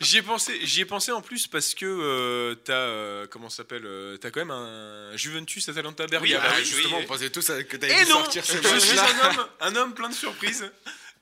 J'y 0.00 0.18
ai 0.18 0.22
pensé. 0.22 0.58
J'y 0.66 0.80
ai 0.82 0.84
pensé 0.84 1.10
en 1.12 1.20
plus 1.22 1.46
parce 1.46 1.74
que 1.74 1.86
euh, 1.86 2.54
t'as 2.54 2.72
euh, 2.74 3.26
comment 3.26 3.48
ça 3.48 3.58
s'appelle 3.58 3.84
euh, 3.86 4.16
T'as 4.16 4.30
quand 4.30 4.40
même 4.40 4.50
un 4.50 5.16
Juventus 5.16 5.68
Atalanta 5.68 6.06
Bergame. 6.06 6.22
Oui, 6.22 6.34
bah 6.34 6.42
Ah, 6.44 6.54
oui, 6.58 6.64
justement, 6.64 6.98
oui. 6.98 7.04
on 7.04 7.08
pensait 7.08 7.30
tous 7.30 7.46
que 7.46 7.76
t'allais 7.76 8.04
non, 8.04 8.10
sortir 8.22 8.44
ce 8.44 8.56
je 8.56 8.78
suis 8.78 8.96
match-là. 8.96 9.30
un 9.30 9.38
homme, 9.38 9.48
un 9.60 9.76
homme 9.76 9.94
plein 9.94 10.08
de 10.08 10.14
surprises. 10.14 10.70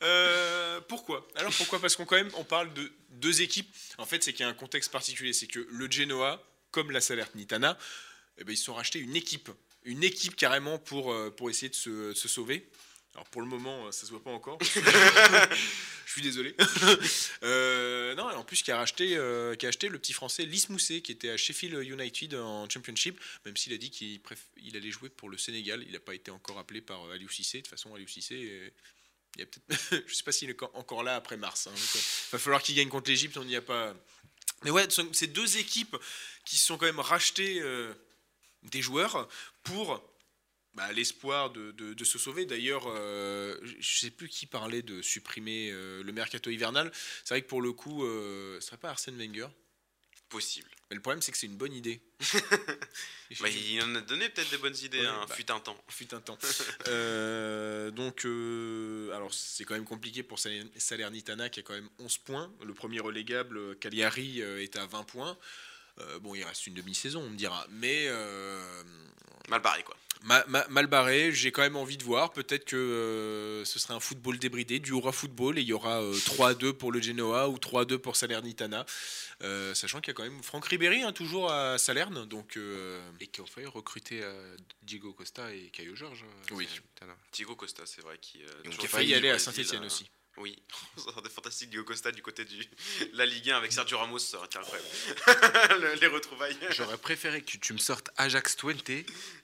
Euh, 0.03 0.81
pourquoi? 0.89 1.27
Alors 1.37 1.53
pourquoi? 1.53 1.81
Parce 1.81 1.97
qu'on 1.97 2.05
quand 2.05 2.17
même 2.17 2.31
on 2.35 2.45
parle 2.45 2.73
de 2.75 2.93
deux 3.11 3.43
équipes. 3.43 3.73
En 3.99 4.07
fait, 4.07 4.23
c'est 4.23 4.33
qu'il 4.33 4.45
y 4.45 4.49
a 4.49 4.51
un 4.51 4.55
contexte 4.55 4.91
particulier, 4.91 5.33
c'est 5.33 5.47
que 5.47 5.67
le 5.71 5.91
Genoa, 5.91 6.43
comme 6.73 6.91
la 6.91 7.01
Salernitana, 7.01 7.79
eh 8.39 8.45
ben, 8.45 8.53
ils 8.53 8.57
se 8.57 8.65
sont 8.65 8.75
rachetés 8.75 8.99
une 8.99 9.15
équipe, 9.17 9.51
une 9.85 10.03
équipe 10.03 10.37
carrément 10.37 10.79
pour 10.79 11.15
pour 11.37 11.49
essayer 11.49 11.69
de 11.69 11.75
se, 11.75 12.11
de 12.11 12.15
se 12.15 12.29
sauver. 12.29 12.69
Alors 13.15 13.27
pour 13.27 13.43
le 13.43 13.47
moment, 13.49 13.87
euh, 13.87 13.93
ça 13.93 14.07
se 14.07 14.11
voit 14.11 14.23
pas 14.23 14.31
encore. 14.33 14.59
Je 14.63 16.13
suis 16.13 16.23
désolé. 16.23 16.55
Euh, 17.43 18.15
non, 18.15 18.31
et 18.31 18.35
en 18.35 18.45
plus 18.45 18.63
qui 18.63 18.71
a 18.73 18.79
racheté, 18.79 19.17
euh, 19.17 19.55
qui 19.55 19.67
a 19.67 19.69
acheté 19.69 19.89
le 19.91 19.99
petit 19.99 20.15
français 20.15 20.45
Lys 20.47 20.71
Mousset 20.71 21.03
qui 21.03 21.13
était 21.13 21.29
à 21.29 21.37
Sheffield 21.37 21.75
United 21.87 22.35
en 22.37 22.69
Championship, 22.71 23.21
même 23.45 23.55
s'il 23.57 23.73
a 23.75 23.77
dit 23.77 23.91
qu'il 23.91 24.21
il 24.57 24.77
allait 24.77 24.91
jouer 24.91 25.11
pour 25.11 25.29
le 25.29 25.37
Sénégal. 25.37 25.83
Il 25.87 25.93
n'a 25.93 26.01
pas 26.01 26.15
été 26.15 26.31
encore 26.31 26.59
appelé 26.59 26.81
par 26.81 27.05
Aliou 27.11 27.29
Cissé. 27.29 27.59
De 27.59 27.63
toute 27.65 27.71
façon, 27.71 27.95
Aliou 27.95 28.09
Cissé, 28.09 28.35
euh, 28.51 28.71
il 29.37 29.41
y 29.41 29.43
a 29.43 29.47
peut-être, 29.47 30.05
je 30.09 30.15
sais 30.15 30.23
pas 30.23 30.33
s'il 30.33 30.49
est 30.49 30.63
encore- 30.73 31.03
là 31.03 31.17
après 31.17 31.37
mars. 31.37 31.69
Il 31.75 32.01
va 32.33 32.39
falloir 32.39 32.63
qu'il 32.63 32.75
gagne 32.77 32.89
contre 32.89 33.11
l'Égypte. 33.11 33.37
On 33.37 33.45
n'y 33.45 33.57
a 33.57 33.63
pas. 33.63 33.95
Mais 34.63 34.71
ouais, 34.71 34.85
ce 34.85 35.03
sont- 35.03 35.09
c'est 35.13 35.27
deux 35.27 35.59
équipes 35.59 35.97
qui 36.47 36.57
se 36.57 36.65
sont 36.65 36.79
quand 36.79 36.87
même 36.87 37.01
rachetées 37.01 37.63
des 38.63 38.81
joueurs 38.81 39.29
pour 39.65 40.03
bah, 40.75 40.93
l'espoir 40.93 41.51
de, 41.51 41.71
de- 41.73 41.95
de 41.95 42.05
se 42.05 42.19
sauver. 42.19 42.47
D'ailleurs, 42.47 42.85
euh, 42.89 43.59
je 43.63 43.75
je 43.81 43.99
sais 44.01 44.11
plus 44.11 44.29
qui 44.29 44.47
parlait 44.47 44.83
de 44.83 45.03
supprimer 45.03 45.71
euh, 45.73 46.03
le 46.03 46.13
mercato 46.13 46.51
hivernal. 46.51 46.91
C'est 47.25 47.35
vrai 47.35 47.43
que 47.43 47.49
pour 47.49 47.63
le 47.63 47.73
coup, 47.73 48.05
euh, 48.05 48.61
ce 48.61 48.67
serait 48.67 48.77
pas 48.77 48.91
Arsène 48.91 49.17
Wenger. 49.17 49.49
Possible. 50.29 50.69
Mais 50.91 50.97
le 50.97 51.03
problème, 51.03 51.23
c'est 51.23 51.31
que 51.33 51.39
c'est 51.39 51.47
une 51.47 51.57
bonne 51.57 51.73
idée. 51.75 52.01
Bah, 53.41 53.49
il 53.49 53.83
en 53.83 53.95
a 53.97 54.01
donné 54.01 54.29
peut-être 54.29 54.51
des 54.51 54.59
bonnes 54.59 54.77
idées, 54.83 55.01
Ouais, 55.01 55.07
hein, 55.07 55.25
bah. 55.29 55.35
fut 55.35 55.51
un 55.51 55.59
temps. 55.59 55.77
fut 55.89 56.15
un 56.15 56.21
temps. 56.21 56.39
Euh, 56.89 57.91
donc, 57.91 58.25
alors 59.15 59.33
c'est 59.35 59.65
quand 59.65 59.75
même 59.75 59.85
compliqué 59.85 60.23
pour 60.23 60.39
Saler- 60.39 60.71
Salernitana 60.77 61.49
qui 61.49 61.61
a 61.61 61.63
quand 61.63 61.73
même 61.75 61.89
11 61.99 62.19
points. 62.19 62.53
Le 62.65 62.75
premier 62.75 63.01
relégable, 63.01 63.77
Cagliari, 63.79 64.41
est 64.41 64.77
à 64.77 64.87
20 64.87 65.03
points. 65.05 65.37
Euh, 66.01 66.19
bon, 66.19 66.35
il 66.35 66.43
reste 66.45 66.67
une 66.67 66.75
demi-saison, 66.75 67.21
on 67.23 67.31
me 67.31 67.37
dira. 67.37 67.67
Mais 67.71 68.07
euh, 68.09 68.83
Mal 69.49 69.61
barré, 69.61 69.83
quoi. 69.83 69.97
ma- 70.23 70.45
ma- 70.47 70.67
mal 70.69 70.87
barré, 70.87 71.31
j'ai 71.33 71.53
quand 71.53 71.63
même 71.63 71.77
envie 71.77 71.97
de 71.97 72.03
voir. 72.05 72.33
Peut-être 72.33 72.65
que 72.65 72.77
euh, 72.77 73.65
ce 73.65 73.79
sera 73.79 73.95
un 73.95 74.01
football 74.01 74.39
débridé, 74.39 74.81
du 74.81 74.93
aura 74.93 75.13
football, 75.13 75.59
et 75.59 75.63
il 75.63 75.69
y 75.69 75.73
aura 75.73 76.03
euh, 76.03 76.13
3-2 76.15 76.73
pour 76.73 76.91
le 76.93 77.01
Genoa 77.01 77.49
ou 77.49 77.57
3-2 77.59 77.99
pour 77.99 78.17
Salernitana. 78.17 78.87
Euh, 79.43 79.75
sachant 79.75 80.01
qu'il 80.01 80.09
y 80.09 80.11
a 80.13 80.15
quand 80.15 80.23
même 80.23 80.43
Franck 80.43 80.65
Ribéry, 80.67 81.03
hein, 81.03 81.13
toujours 81.13 81.53
à 81.53 81.77
Salerne. 81.79 82.25
Donc, 82.27 82.57
euh, 82.57 83.01
Et 83.21 83.27
qui 83.27 83.41
ont 83.41 83.47
failli 83.47 83.67
recruter 83.67 84.21
euh, 84.23 84.57
Diego 84.83 85.13
Costa 85.13 85.53
et 85.55 85.71
Caio 85.71 85.95
Georges. 85.95 86.25
Oui. 86.53 86.67
Thiago 87.31 87.55
Costa, 87.55 87.83
c'est 87.87 88.01
vrai, 88.01 88.17
qui, 88.21 88.43
euh, 88.43 88.71
a 88.83 88.89
failli 88.89 89.13
eu 89.13 89.15
aller 89.17 89.31
à 89.31 89.39
Saint-Etienne 89.39 89.83
hein. 89.83 89.87
aussi. 89.87 90.09
Oui, 90.37 90.61
ça 90.97 91.13
serait 91.13 91.29
fantastique, 91.31 91.71
Diego 91.71 91.85
Costa 91.85 92.11
du 92.11 92.21
côté 92.23 92.45
de 92.45 92.51
la 93.13 93.25
Ligue 93.27 93.51
1 93.51 93.57
avec 93.57 93.73
Sergio 93.73 93.99
Ramos, 93.99 94.19
ça 94.19 94.37
aurait 94.39 94.47
été 94.47 94.59
incroyable. 94.59 94.89
Le- 95.81 95.95
Les 96.01 96.07
retrouvailles. 96.09 96.57
J'aurais 96.71 96.99
préféré 96.99 97.43
que 97.43 97.57
tu 97.57 97.73
me 97.73 97.79
sortes 97.79 98.11
Ajax 98.17 98.57
Twente 98.57 98.83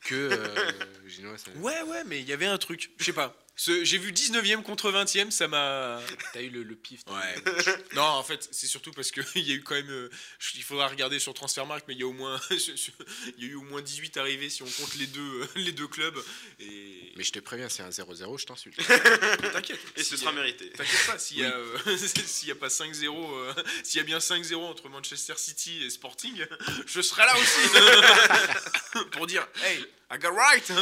que 0.02 0.14
euh, 0.14 0.72
Genoa. 1.06 1.38
ça- 1.38 1.50
Ouais, 1.56 1.80
ouais, 1.82 2.02
mais 2.04 2.20
il 2.20 2.28
y 2.28 2.32
avait 2.32 2.46
un 2.46 2.58
truc. 2.58 2.90
Je 2.98 3.04
sais 3.04 3.12
pas. 3.12 3.36
J'ai 3.56 3.98
vu 3.98 4.10
19e 4.12 4.62
contre 4.62 4.90
20e, 4.90 5.30
ça 5.30 5.46
m'a. 5.46 6.00
T'as 6.32 6.40
eu 6.40 6.48
le, 6.48 6.62
le 6.62 6.74
pif. 6.74 7.04
toi. 7.04 7.18
Ouais. 7.18 7.52
non, 7.92 8.02
en 8.02 8.22
fait, 8.22 8.48
c'est 8.52 8.66
surtout 8.66 8.90
parce 8.92 9.10
qu'il 9.10 9.42
y 9.46 9.52
a 9.52 9.54
eu 9.54 9.62
quand 9.62 9.74
même. 9.74 9.90
euh, 9.90 10.08
il 10.54 10.62
faudra 10.62 10.88
regarder 10.88 11.18
sur 11.18 11.34
Transfermarkt, 11.34 11.86
mais 11.86 11.92
il 11.94 12.00
y 12.00 12.02
a 12.02 12.06
au 12.06 12.14
moins. 12.14 12.40
Il 12.50 13.44
y 13.44 13.48
a 13.48 13.50
eu 13.50 13.54
au 13.56 13.62
moins 13.62 13.82
18 13.82 14.16
arrivées 14.16 14.48
si 14.48 14.62
on 14.62 14.66
compte 14.70 14.94
les 14.94 15.06
deux, 15.06 15.42
euh, 15.42 15.46
les 15.56 15.72
deux 15.72 15.88
clubs. 15.88 16.18
Et. 16.58 16.99
Mais 17.16 17.24
je 17.24 17.32
te 17.32 17.38
préviens, 17.38 17.68
c'est 17.68 17.82
un 17.82 17.90
0-0, 17.90 18.38
je 18.38 18.46
t'insulte. 18.46 18.76
t'inquiète. 19.52 19.80
Et 19.96 20.02
ce 20.02 20.16
sera 20.16 20.32
mérité. 20.32 20.70
T'inquiète 20.70 21.06
pas, 21.06 21.18
s'il 21.18 21.38
y, 21.38 21.44
a, 21.44 21.50
euh, 21.50 21.76
a 21.86 22.54
pas 22.54 22.68
5-0, 22.68 23.06
euh, 23.08 23.52
s'il 23.82 23.98
y 23.98 24.00
a 24.00 24.04
bien 24.04 24.18
5-0 24.18 24.56
entre 24.56 24.88
Manchester 24.88 25.34
City 25.36 25.84
et 25.84 25.90
Sporting, 25.90 26.44
je 26.86 27.00
serai 27.00 27.22
là 27.22 27.36
aussi 27.36 29.02
pour 29.12 29.26
dire 29.26 29.46
Hey, 29.62 29.84
I 30.10 30.18
got 30.18 30.30
right 30.30 30.72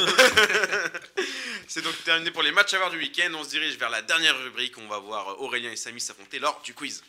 C'est 1.66 1.82
donc 1.82 1.94
terminé 2.04 2.30
pour 2.30 2.42
les 2.42 2.52
matchs 2.52 2.74
à 2.74 2.78
voir 2.78 2.90
du 2.90 2.98
week-end. 2.98 3.32
On 3.34 3.44
se 3.44 3.50
dirige 3.50 3.76
vers 3.76 3.90
la 3.90 4.02
dernière 4.02 4.38
rubrique. 4.38 4.78
On 4.78 4.88
va 4.88 4.98
voir 4.98 5.40
Aurélien 5.40 5.70
et 5.70 5.76
Samy 5.76 6.00
s'affronter 6.00 6.38
lors 6.38 6.60
du 6.62 6.74
quiz. 6.74 7.02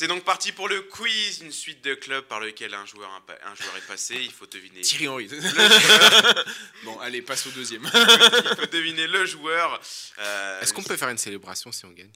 C'est 0.00 0.08
donc 0.08 0.24
parti 0.24 0.50
pour 0.52 0.66
le 0.66 0.80
quiz, 0.80 1.42
une 1.42 1.52
suite 1.52 1.84
de 1.84 1.92
clubs 1.92 2.24
par 2.24 2.40
lequel 2.40 2.72
un 2.72 2.86
joueur, 2.86 3.10
un, 3.10 3.54
joueur 3.54 3.76
est 3.76 3.86
passé. 3.86 4.14
Il 4.18 4.32
faut 4.32 4.46
deviner. 4.46 4.80
Thierry 4.80 5.08
Henry. 5.08 5.28
bon, 6.84 6.98
allez, 7.00 7.20
passe 7.20 7.46
au 7.46 7.50
deuxième. 7.50 7.82
Il 7.84 8.56
faut 8.56 8.66
deviner 8.72 9.06
le 9.06 9.26
joueur. 9.26 9.78
Euh, 10.18 10.60
Est-ce 10.62 10.72
qu'on 10.72 10.82
peut 10.82 10.96
faire 10.96 11.10
une 11.10 11.18
célébration 11.18 11.70
si 11.70 11.84
on 11.84 11.90
gagne? 11.90 12.08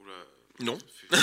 Oula. 0.00 0.12
Non. 0.60 0.78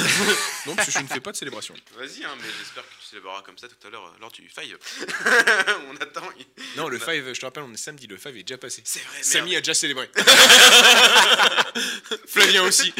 Non, 0.66 0.76
parce 0.76 0.88
que 0.88 0.94
je 0.94 1.00
ne 1.00 1.08
fais 1.08 1.22
pas 1.22 1.32
de 1.32 1.38
célébration. 1.38 1.74
Vas-y, 1.98 2.26
hein, 2.26 2.36
mais 2.42 2.48
j'espère 2.60 2.84
que 2.84 2.90
tu 3.00 3.06
célébreras 3.10 3.42
comme 3.44 3.58
ça 3.58 3.70
tout 3.70 3.88
à 3.88 3.90
l'heure 3.90 4.14
lors 4.20 4.30
du 4.32 4.50
five. 4.50 4.78
on 5.90 5.96
attend. 5.96 6.28
Non, 6.76 6.90
le 6.90 7.00
5, 7.00 7.24
je 7.34 7.40
te 7.40 7.46
rappelle, 7.46 7.64
on 7.64 7.74
est 7.74 7.78
samedi, 7.78 8.06
le 8.06 8.18
5 8.18 8.36
est 8.36 8.44
déjà 8.44 8.58
passé. 8.58 8.82
C'est 8.84 9.00
vrai, 9.00 9.24
Samy 9.24 9.52
merde. 9.52 9.60
a 9.60 9.62
déjà 9.62 9.74
célébré. 9.74 10.10
Flavien 12.28 12.64
aussi. 12.64 12.94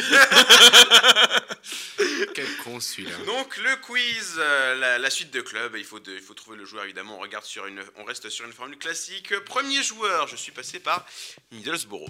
Quel 2.34 2.56
con 2.64 2.80
celui-là. 2.80 3.16
Donc 3.26 3.56
le 3.58 3.76
quiz, 3.76 4.34
euh, 4.38 4.74
la, 4.76 4.98
la 4.98 5.10
suite 5.10 5.30
de 5.30 5.40
clubs, 5.42 5.74
il 5.76 5.84
faut, 5.84 6.00
de- 6.00 6.14
il 6.14 6.22
faut 6.22 6.34
trouver 6.34 6.56
le 6.56 6.64
joueur 6.64 6.84
évidemment. 6.84 7.16
On 7.18 7.20
regarde 7.20 7.44
sur 7.44 7.66
une, 7.66 7.82
on 7.96 8.04
reste 8.04 8.28
sur 8.30 8.46
une 8.46 8.52
formule 8.52 8.78
classique. 8.78 9.38
Premier 9.40 9.82
joueur, 9.82 10.26
je 10.28 10.36
suis 10.36 10.52
passé 10.52 10.80
par 10.80 11.04
Middlesbrough. 11.52 12.08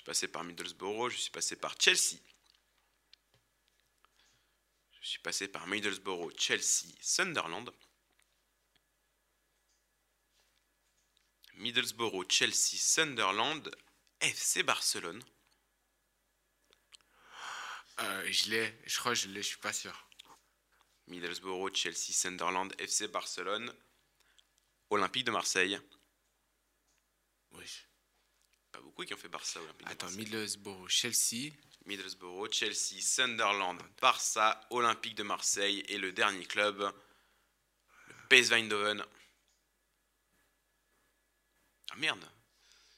Je 0.00 0.04
suis 0.04 0.06
passé 0.06 0.28
par 0.28 0.44
Middlesbrough, 0.44 1.10
je 1.10 1.18
suis 1.18 1.30
passé 1.30 1.56
par 1.56 1.74
Chelsea. 1.78 2.16
Je 5.02 5.08
suis 5.10 5.18
passé 5.18 5.46
par 5.46 5.66
Middlesbrough, 5.66 6.32
Chelsea, 6.38 6.88
Sunderland. 7.02 7.70
Middlesbrough, 11.52 12.24
Chelsea, 12.30 12.78
Sunderland, 12.78 13.70
FC 14.20 14.62
Barcelone. 14.62 15.22
Euh, 17.98 18.32
je 18.32 18.48
l'ai, 18.48 18.80
je 18.86 18.98
crois 19.00 19.12
que 19.12 19.18
je 19.18 19.28
l'ai, 19.28 19.42
je 19.42 19.48
suis 19.48 19.58
pas 19.58 19.74
sûr. 19.74 20.08
Middlesbrough, 21.08 21.74
Chelsea, 21.74 22.14
Sunderland, 22.14 22.74
FC 22.78 23.06
Barcelone, 23.08 23.70
Olympique 24.88 25.24
de 25.24 25.30
Marseille. 25.30 25.78
Oui. 27.50 27.66
Beaucoup 29.00 29.06
qui 29.08 29.14
ont 29.14 29.16
fait 29.16 29.28
Barça, 29.28 29.58
Olympique 29.62 29.86
de 29.86 29.92
Attends, 29.92 30.06
Marseille. 30.08 30.24
Middlesbrough, 30.24 30.88
Chelsea. 30.90 31.52
Middlesbrough, 31.86 32.52
Chelsea, 32.52 33.00
Sunderland, 33.00 33.80
Barça, 33.98 34.60
Olympique 34.68 35.14
de 35.14 35.22
Marseille 35.22 35.80
et 35.88 35.96
le 35.96 36.12
dernier 36.12 36.44
club, 36.44 36.80
le 36.80 38.14
PSV 38.28 38.56
Eindhoven. 38.56 39.02
Ah 41.92 41.96
merde. 41.96 42.30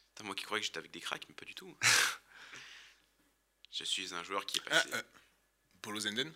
Putain, 0.09 0.24
moi 0.24 0.34
qui 0.34 0.42
croyais 0.42 0.61
que 0.61 0.66
j'étais 0.66 0.78
avec 0.78 0.90
des 0.90 1.00
cracks, 1.00 1.24
mais 1.28 1.36
pas 1.36 1.44
du 1.44 1.55
tout. 1.55 1.72
Je 3.70 3.84
suis 3.84 4.12
un 4.12 4.24
joueur 4.24 4.44
qui 4.44 4.59
est 4.59 4.62
Ah, 4.66 4.70
passé. 4.70 4.94
euh, 4.94 5.03
Polo 5.82 6.00
Zenden? 6.00 6.34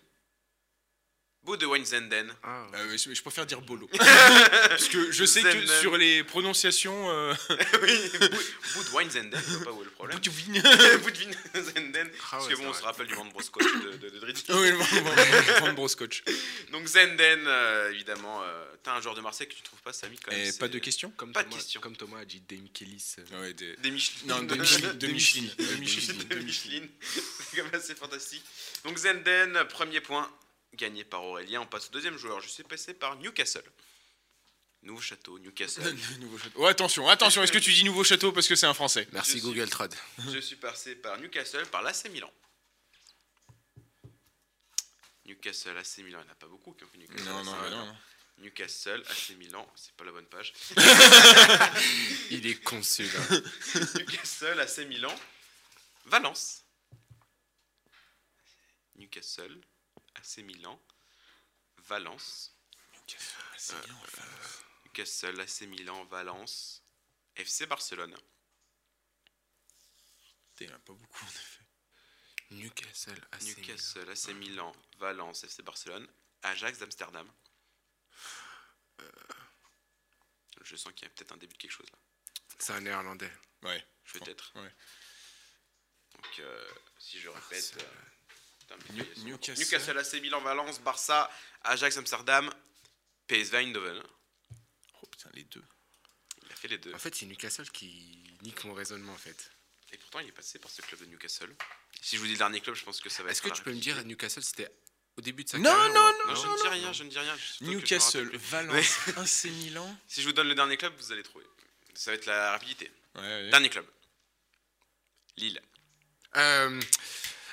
Bout 1.47 1.55
de 1.55 1.65
Zenden. 1.85 2.29
Ah, 2.43 2.67
Euh, 2.73 2.97
je, 2.97 3.13
je 3.13 3.21
préfère 3.21 3.45
dire 3.45 3.61
Bolo. 3.61 3.87
Parce 3.97 4.89
que 4.89 5.11
je 5.13 5.23
sais 5.23 5.41
que 5.41 5.51
Zenden. 5.51 5.79
sur 5.79 5.95
les 5.97 6.21
prononciations. 6.25 7.09
Euh... 7.09 7.33
oui, 7.81 8.11
Bout 8.75 8.83
de 9.05 9.09
Zenden, 9.09 9.31
je 9.33 9.53
vois 9.55 9.63
pas 9.65 9.71
où 9.71 9.81
est 9.81 9.85
le 9.85 9.91
problème. 9.91 10.17
Boutouvigne. 10.17 10.61
Bout 11.01 11.11
de 11.11 11.61
Zenden. 11.61 12.09
Parce 12.29 12.47
ouais, 12.47 12.51
que 12.53 12.57
bon, 12.57 12.65
on 12.67 12.71
vrai. 12.71 12.79
se 12.79 12.83
rappelle 12.83 13.07
du 13.07 13.13
vent 13.15 13.23
de 13.23 13.31
Broscotch 13.31 13.63
de, 13.65 13.91
de, 13.97 14.09
de 14.09 14.19
Drizzy. 14.19 14.43
oui, 14.49 14.71
le 14.71 15.59
Van 15.61 15.71
Broscotch. 15.73 16.21
Donc 16.73 16.85
Zenden, 16.85 17.45
euh, 17.47 17.91
évidemment. 17.93 18.43
euh, 18.43 18.65
T'as 18.83 18.95
un 18.97 19.01
joueur 19.01 19.15
de 19.15 19.21
Marseille 19.21 19.47
que 19.47 19.53
tu 19.55 19.61
trouves 19.61 19.81
pas, 19.81 19.93
Samy, 19.93 20.17
quand 20.17 20.31
même. 20.31 20.47
Et 20.47 20.51
pas 20.53 20.67
de 20.67 20.79
questions 20.79 21.11
comme, 21.17 21.31
pas 21.31 21.43
de 21.43 21.49
Thomas, 21.49 21.61
question. 21.61 21.79
comme 21.81 21.95
Thomas 21.95 22.19
a 22.19 22.25
dit 22.25 22.41
Demichelis. 22.47 23.15
euh, 23.19 23.41
ouais, 23.41 23.53
des... 23.53 23.75
Des 23.77 23.91
Michelin. 23.91 24.35
Non, 24.37 24.43
de 24.43 24.55
Michelin. 24.55 24.93
De 24.93 25.07
Michelin. 25.07 25.47
De 25.57 25.63
De 25.65 25.79
Michelin. 25.79 26.13
Michelin. 26.13 26.41
Michelin. 26.41 26.87
C'est 27.01 27.57
quand 27.57 27.63
même 27.63 27.75
assez 27.75 27.95
fantastique. 27.95 28.43
Donc 28.83 28.97
Zenden, 28.97 29.63
premier 29.69 29.99
point 30.01 30.29
gagné 30.73 31.03
par 31.03 31.23
Aurélien. 31.23 31.61
On 31.61 31.65
passe 31.65 31.87
au 31.87 31.91
deuxième 31.91 32.17
joueur. 32.17 32.39
Je 32.41 32.49
suis 32.49 32.63
passé 32.63 32.93
par 32.93 33.15
Newcastle. 33.17 33.63
Nouveau 34.83 35.01
château, 35.01 35.39
Newcastle. 35.39 35.95
Nouveau 36.19 36.37
château. 36.37 36.55
Oh, 36.59 36.65
attention, 36.65 37.09
attention, 37.09 37.41
est-ce 37.43 37.51
que 37.51 37.57
tu 37.57 37.73
dis 37.73 37.83
nouveau 37.83 38.03
château 38.03 38.31
parce 38.31 38.47
que 38.47 38.55
c'est 38.55 38.67
un 38.67 38.73
français? 38.75 39.07
Merci 39.11 39.33
Je 39.33 39.37
suis- 39.39 39.41
Google 39.47 39.69
Trad. 39.69 39.93
Je 40.31 40.39
suis 40.39 40.55
passé 40.55 40.95
par 40.95 41.17
Newcastle, 41.19 41.65
par 41.67 41.81
l'AC 41.81 42.09
Milan. 42.11 42.31
Newcastle, 45.25 45.77
AC 45.77 45.97
Milan, 46.03 46.19
il 46.21 46.23
n'y 46.25 46.29
en 46.29 46.31
a 46.31 46.35
pas 46.35 46.47
beaucoup 46.47 46.73
qui 46.73 46.83
ont 46.83 46.87
fait 46.87 46.99
Newcastle. 46.99 47.25
Non, 47.25 47.43
non, 47.43 47.55
Milan. 47.63 47.69
non, 47.69 47.85
non. 47.87 47.97
Newcastle, 48.37 49.03
AC 49.09 49.35
Milan, 49.37 49.67
c'est 49.75 49.93
pas 49.93 50.05
la 50.05 50.11
bonne 50.11 50.27
page. 50.27 50.53
Il 52.31 52.45
est 52.45 52.61
con 52.63 52.81
celui-là. 52.83 53.19
Newcastle, 53.99 54.59
AC 54.59 54.77
Milan, 54.87 55.13
Valence. 56.05 56.63
Newcastle, 58.95 59.59
AC 60.27 60.43
Milan, 60.43 60.77
Valence. 61.77 62.53
Newcastle, 64.85 65.39
AC 65.39 65.61
Milan, 65.67 66.03
Valence, 66.05 66.83
FC 67.35 67.65
Barcelone. 67.65 68.15
Il 70.59 70.67
n'y 70.67 70.73
en 70.73 70.75
a 70.75 70.79
pas 70.79 70.93
beaucoup 70.93 71.23
en 71.23 71.29
effet. 71.29 71.63
Newcastle, 72.51 73.27
AC 73.31 73.41
Milan. 73.43 73.55
Newcastle, 73.57 74.09
AC 74.09 74.27
Milan, 74.35 74.75
Valence, 74.97 75.43
FC 75.45 75.61
Barcelone, 75.63 76.07
Ajax 76.41 76.79
d'Amsterdam. 76.79 77.31
Euh, 78.99 79.11
Je 80.63 80.75
sens 80.75 80.91
qu'il 80.93 81.03
y 81.07 81.11
a 81.11 81.13
peut-être 81.13 81.31
un 81.31 81.37
début 81.37 81.53
de 81.53 81.59
quelque 81.59 81.71
chose 81.71 81.89
là. 81.91 81.99
C'est 82.59 82.73
un 82.73 82.81
néerlandais. 82.81 83.31
Ouais. 83.61 83.85
je 84.03 84.17
Peut-être. 84.19 84.51
Ouais. 84.55 84.73
Donc, 86.15 86.39
euh, 86.39 86.69
si 86.97 87.19
je 87.19 87.29
répète. 87.29 87.77
euh, 87.79 88.16
New- 88.93 89.05
Newcastle. 89.25 89.59
Newcastle, 89.63 89.97
AC 89.97 90.21
Milan, 90.21 90.41
Valence, 90.41 90.79
Barça, 90.81 91.29
Ajax 91.63 91.97
Amsterdam, 91.97 92.51
PSV 93.27 93.57
Eindhoven. 93.57 94.01
Oh 95.01 95.07
putain, 95.07 95.29
les 95.33 95.43
deux. 95.43 95.63
Il 96.45 96.51
a 96.51 96.55
fait 96.55 96.67
les 96.67 96.77
deux. 96.77 96.93
En 96.93 96.99
fait, 96.99 97.13
c'est 97.15 97.25
Newcastle 97.25 97.69
qui 97.71 98.37
nique 98.43 98.63
mon 98.65 98.73
raisonnement 98.73 99.13
en 99.13 99.17
fait. 99.17 99.51
Et 99.93 99.97
pourtant, 99.97 100.19
il 100.19 100.27
est 100.27 100.31
passé 100.33 100.59
par 100.59 100.69
ce 100.69 100.81
club 100.81 100.99
de 101.01 101.05
Newcastle. 101.05 101.55
Si 102.01 102.15
je 102.17 102.21
vous 102.21 102.27
dis 102.27 102.33
le 102.33 102.37
dernier 102.37 102.59
club, 102.61 102.75
je 102.75 102.83
pense 102.83 102.99
que 102.99 103.09
ça 103.09 103.23
va 103.23 103.31
Est-ce 103.31 103.39
être. 103.39 103.43
que 103.45 103.49
la 103.49 103.55
tu 103.55 103.63
peux 103.63 103.71
me 103.73 103.79
dire 103.79 104.03
Newcastle 104.05 104.43
c'était 104.43 104.69
au 105.17 105.21
début 105.21 105.43
de 105.45 105.49
sa 105.49 105.57
Non, 105.57 105.63
carrière 105.71 105.93
non, 105.93 106.11
ou- 106.25 106.27
Non, 106.27 106.35
je 106.35 106.47
ne 106.47 106.61
dis 106.61 106.67
rien, 106.67 106.93
je 106.93 107.03
ne 107.03 107.09
dis 107.09 107.19
rien. 107.19 107.35
que 107.37 107.63
Newcastle. 107.63 108.35
Valence, 108.37 109.07
AC 109.17 109.45
Milan. 109.51 109.97
Si 110.07 110.21
je 110.21 110.27
vous 110.27 110.33
donne 110.33 110.47
le 110.49 110.55
dernier 110.55 110.77
club, 110.77 110.93
vous 110.97 111.11
allez 111.11 111.23
trouver. 111.23 111.45
Ça 111.95 112.11
va 112.11 112.15
être 112.15 112.25
la 112.25 112.51
rapidité. 112.51 112.91
Ouais, 113.15 113.21
ouais. 113.21 113.49
Dernier 113.49 113.69
club. 113.69 113.85
Lille. 115.37 115.61
Euh, 116.35 116.79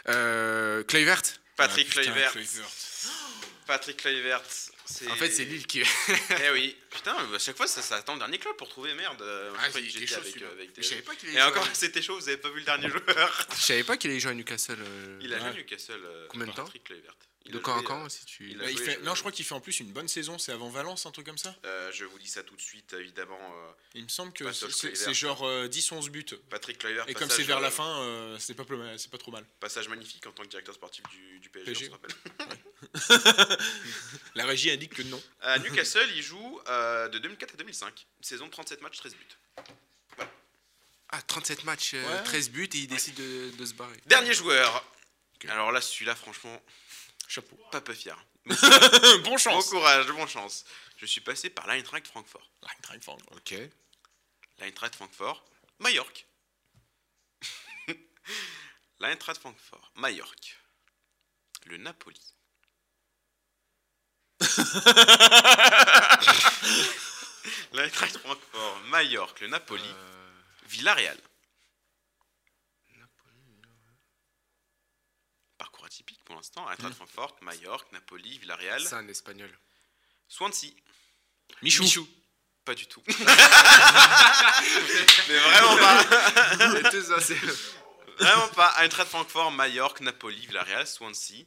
euh, 0.08 0.82
Kluivert 0.84 1.22
Patrick 1.56 1.86
Ah, 1.86 2.00
putain, 2.00 2.02
Kluivert. 2.12 2.32
Kluivert. 2.32 2.68
Patrick 3.66 3.96
Kluivert. 3.96 4.42
En 5.08 5.16
fait, 5.16 5.30
c'est 5.30 5.44
Lille 5.44 5.66
qui. 5.66 5.80
Eh 6.44 6.50
oui. 6.52 6.76
Putain, 6.90 7.16
à 7.34 7.38
chaque 7.38 7.56
fois, 7.56 7.66
ça, 7.66 7.80
ça 7.80 7.96
attend 7.96 8.12
le 8.14 8.18
dernier 8.18 8.38
club 8.38 8.54
pour 8.56 8.68
trouver 8.68 8.92
merde. 8.94 9.20
Euh, 9.22 9.50
Ah, 9.58 9.68
j'étais 9.70 10.06
chaud, 10.06 10.16
avec, 10.16 10.42
euh, 10.42 10.52
avec 10.52 10.72
des- 10.72 10.82
Je 10.82 10.88
savais 10.88 11.02
pas 11.02 11.14
qu'il 11.14 11.34
Et 11.34 11.42
encore, 11.42 11.66
c'était 11.72 12.02
chaud, 12.02 12.16
vous 12.16 12.28
avez 12.28 12.36
pas 12.36 12.50
vu 12.50 12.58
le 12.58 12.64
dernier 12.64 12.88
joueur. 12.90 13.46
Je 13.56 13.62
savais 13.62 13.84
pas 13.84 13.96
qu'il 13.96 14.10
allait 14.10 14.20
jouer 14.20 14.32
à 14.32 14.34
Newcastle. 14.34 14.76
euh, 14.78 15.18
Il 15.22 15.32
a 15.32 15.38
joué 15.38 15.48
à 15.48 15.52
Newcastle. 15.52 16.00
euh, 16.04 16.26
Combien 16.28 16.46
de 16.48 16.52
temps 16.52 16.64
Patrick 16.64 16.84
Kluivert. 16.84 17.16
De 17.52 17.58
a 17.58 17.60
quand 17.60 17.74
à 17.74 17.78
joué, 17.78 17.86
quand 17.86 18.08
si 18.08 18.24
tu. 18.24 18.50
il 18.50 18.62
a 18.62 18.70
il 18.70 18.76
joué, 18.76 18.86
fait... 18.86 18.94
je- 18.94 19.00
Non, 19.04 19.14
je 19.14 19.20
crois 19.20 19.30
qu'il 19.30 19.44
fait 19.44 19.54
en 19.54 19.60
plus 19.60 19.78
une 19.80 19.92
bonne 19.92 20.08
saison. 20.08 20.38
C'est 20.38 20.52
avant 20.52 20.70
Valence, 20.70 21.04
un 21.04 21.10
truc 21.10 21.26
comme 21.26 21.36
ça 21.36 21.54
euh, 21.66 21.92
je 21.92 22.04
vous 22.06 22.18
dis 22.18 22.26
ça 22.28 22.42
tout 22.42 22.56
de 22.56 22.60
suite, 22.60 22.94
évidemment. 22.94 23.38
euh, 23.38 23.70
Il 23.94 24.04
me 24.04 24.08
semble 24.08 24.32
que 24.32 24.50
c'est 24.52 25.12
genre 25.14 25.42
euh, 25.46 25.68
10-11 25.68 26.08
buts. 26.08 26.24
Patrick 26.48 26.78
Kluivert. 26.78 27.04
Et 27.08 27.12
comme 27.12 27.28
passage, 27.28 27.36
c'est 27.36 27.42
vers 27.46 27.60
la 27.60 27.68
euh, 27.68 27.70
fin, 27.70 28.00
euh, 28.02 28.38
c'est 28.38 28.54
pas, 28.54 28.64
plus 28.64 28.76
mal- 28.78 28.98
c'est 28.98 29.10
pas 29.10 29.18
trop 29.18 29.30
mal. 29.30 29.44
Passage 29.60 29.88
magnifique 29.88 30.26
en 30.26 30.32
tant 30.32 30.42
que 30.42 30.48
directeur 30.48 30.74
sportif 30.74 31.04
du, 31.10 31.38
du 31.40 31.50
PSG, 31.50 31.72
PSG. 31.72 31.90
on 31.90 32.08
se 32.98 33.12
rappelle. 33.12 33.58
La 34.34 34.46
régie 34.46 34.70
indique 34.70 34.94
que 34.94 35.02
non. 35.02 35.22
À 35.42 35.58
Newcastle, 35.58 36.08
il 36.16 36.22
joue 36.22 36.60
euh, 36.68 37.08
de 37.08 37.18
2004 37.18 37.54
à 37.54 37.56
2005. 37.58 38.06
Une 38.18 38.24
saison 38.24 38.46
de 38.46 38.50
37 38.52 38.80
matchs, 38.82 38.96
13 38.98 39.14
buts. 39.16 39.66
Ah, 41.10 41.22
37 41.22 41.64
matchs, 41.64 41.92
euh, 41.94 42.02
Ouais. 42.18 42.22
13 42.24 42.50
buts 42.50 42.68
et 42.74 42.78
il 42.78 42.86
décide 42.88 43.14
de, 43.14 43.50
de 43.56 43.66
se 43.66 43.74
barrer. 43.74 43.96
Dernier 44.06 44.32
joueur. 44.34 44.84
Alors 45.48 45.70
là, 45.72 45.80
celui-là, 45.82 46.14
franchement, 46.14 46.58
Chapeau. 47.28 47.56
pas 47.70 47.80
peu 47.80 47.94
fier. 47.94 48.16
bon 48.46 48.54
Bon 49.22 49.38
chance. 49.38 49.68
courage, 49.70 50.06
bon 50.08 50.26
chance. 50.26 50.64
Je 50.98 51.06
suis 51.06 51.20
passé 51.20 51.50
par 51.50 51.66
l'Eintracht 51.66 52.06
Francfort. 52.06 52.48
Ok. 53.32 53.54
L'Eintracht 54.58 54.94
Francfort, 54.94 55.44
Majorque. 55.78 56.26
L'Eintracht 59.00 59.40
Francfort, 59.40 59.90
Majorque. 59.96 60.58
Le 61.66 61.76
Napoli. 61.78 62.20
L'Eintracht 67.72 68.16
Francfort, 68.18 68.80
Majorque, 68.88 69.40
le 69.40 69.48
Napoli, 69.48 69.82
Euh, 69.84 70.30
Villarreal. 70.66 71.18
Pour 76.34 76.40
l'instant. 76.40 76.66
Eintracht 76.68 76.94
Francfort, 76.96 77.36
Majorque, 77.42 77.92
Napoli, 77.92 78.38
Villarreal, 78.38 78.82
c'est 78.84 78.94
un 78.94 79.06
espagnol. 79.08 79.56
Swansea. 80.28 80.70
Michou. 81.62 82.08
Pas 82.64 82.74
du 82.74 82.86
tout. 82.86 83.02
Mais 83.06 83.14
vraiment 85.38 85.76
pas. 85.76 86.04
Tout 86.90 87.02
ça, 87.04 87.20
c'est- 87.20 87.38
Vraiment 88.18 88.48
pas. 88.48 88.68
Eintracht 88.78 89.08
Francfort, 89.08 89.52
Majorque, 89.52 90.00
Napoli, 90.00 90.46
Villarreal, 90.46 90.86
Swansea. 90.86 91.44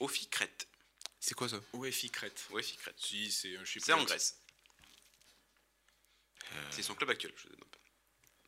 Ofi 0.00 0.28
Crète. 0.28 0.68
c'est 1.18 1.34
quoi 1.34 1.48
ça? 1.48 1.56
OFI 1.72 2.10
Crète. 2.10 2.46
Ofi 2.50 2.76
Crète. 2.76 2.96
Si, 2.98 3.30
c'est 3.32 3.56
un 3.56 3.62
C'est 3.64 3.92
en 3.94 4.04
Grèce. 4.04 4.38
C'est 6.70 6.82
son 6.82 6.94
club 6.94 7.08
actuel. 7.10 7.32
Je. 7.36 7.48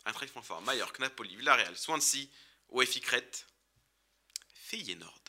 Eintracht 0.05 0.31
Francfort, 0.31 0.61
Majorque, 0.63 0.99
Napoli, 0.99 1.35
Villarreal, 1.37 1.77
Swansea, 1.79 2.27
Ofi 2.71 3.01
Crète, 3.01 3.47
Feyenoord. 4.69 5.23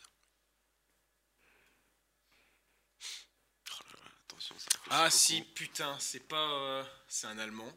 Oh 3.71 3.83
là 3.85 3.99
là, 4.03 4.11
attention, 4.25 4.55
ça 4.59 4.65
réfléchit 4.71 4.87
Ah 4.89 5.03
beaucoup. 5.05 5.17
si, 5.17 5.41
putain, 5.55 5.97
c'est 5.99 6.27
pas... 6.27 6.35
euh, 6.51 6.83
c'est 7.07 7.27
un 7.27 7.37
Allemand. 7.39 7.73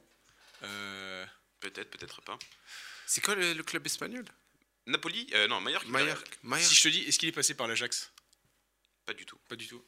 Euh, 0.63 1.27
Peut-être, 1.61 1.91
peut-être 1.91 2.21
pas. 2.23 2.37
C'est 3.07 3.21
quoi 3.21 3.37
le, 3.37 3.53
le 3.53 3.63
club 3.63 3.87
espagnol? 3.87 4.25
Napoli, 4.87 5.29
euh, 5.35 5.47
non. 5.47 5.61
Majorque. 5.61 5.87
Si 6.59 6.75
je 6.75 6.83
te 6.83 6.89
dis, 6.89 7.03
est-ce 7.05 7.19
qu'il 7.21 7.29
est 7.29 7.33
passé 7.33 7.55
par 7.55 7.69
l'Ajax? 7.69 8.11
Pas 9.07 9.15
du 9.15 9.25
tout. 9.25 9.39
Pas 9.49 9.55
du 9.55 9.69
tout. 9.69 9.85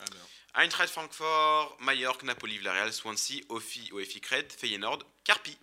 Ah. 0.54 0.62
Eintracht 0.62 0.92
Francfort, 0.92 1.76
Majorque, 1.80 2.22
Napoli, 2.22 2.58
Villarreal, 2.58 2.92
Swansea, 2.92 3.40
Ofi, 3.48 3.88
OFI 3.92 4.20
Crète, 4.20 4.52
Feyenoord, 4.52 5.02
Carpi. 5.24 5.58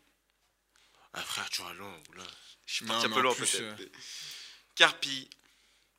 Ah 1.14 1.22
frère, 1.22 1.50
tu 1.50 1.62
vas 1.62 1.72
loin. 1.74 1.98
oula. 2.10 2.24
Je 2.66 2.74
suis 2.76 2.86
parti 2.86 3.06
un 3.06 3.10
peu 3.10 3.22
loin 3.22 3.34
peut-être. 3.34 3.62
euh, 3.62 3.90
Carpi 4.76 5.30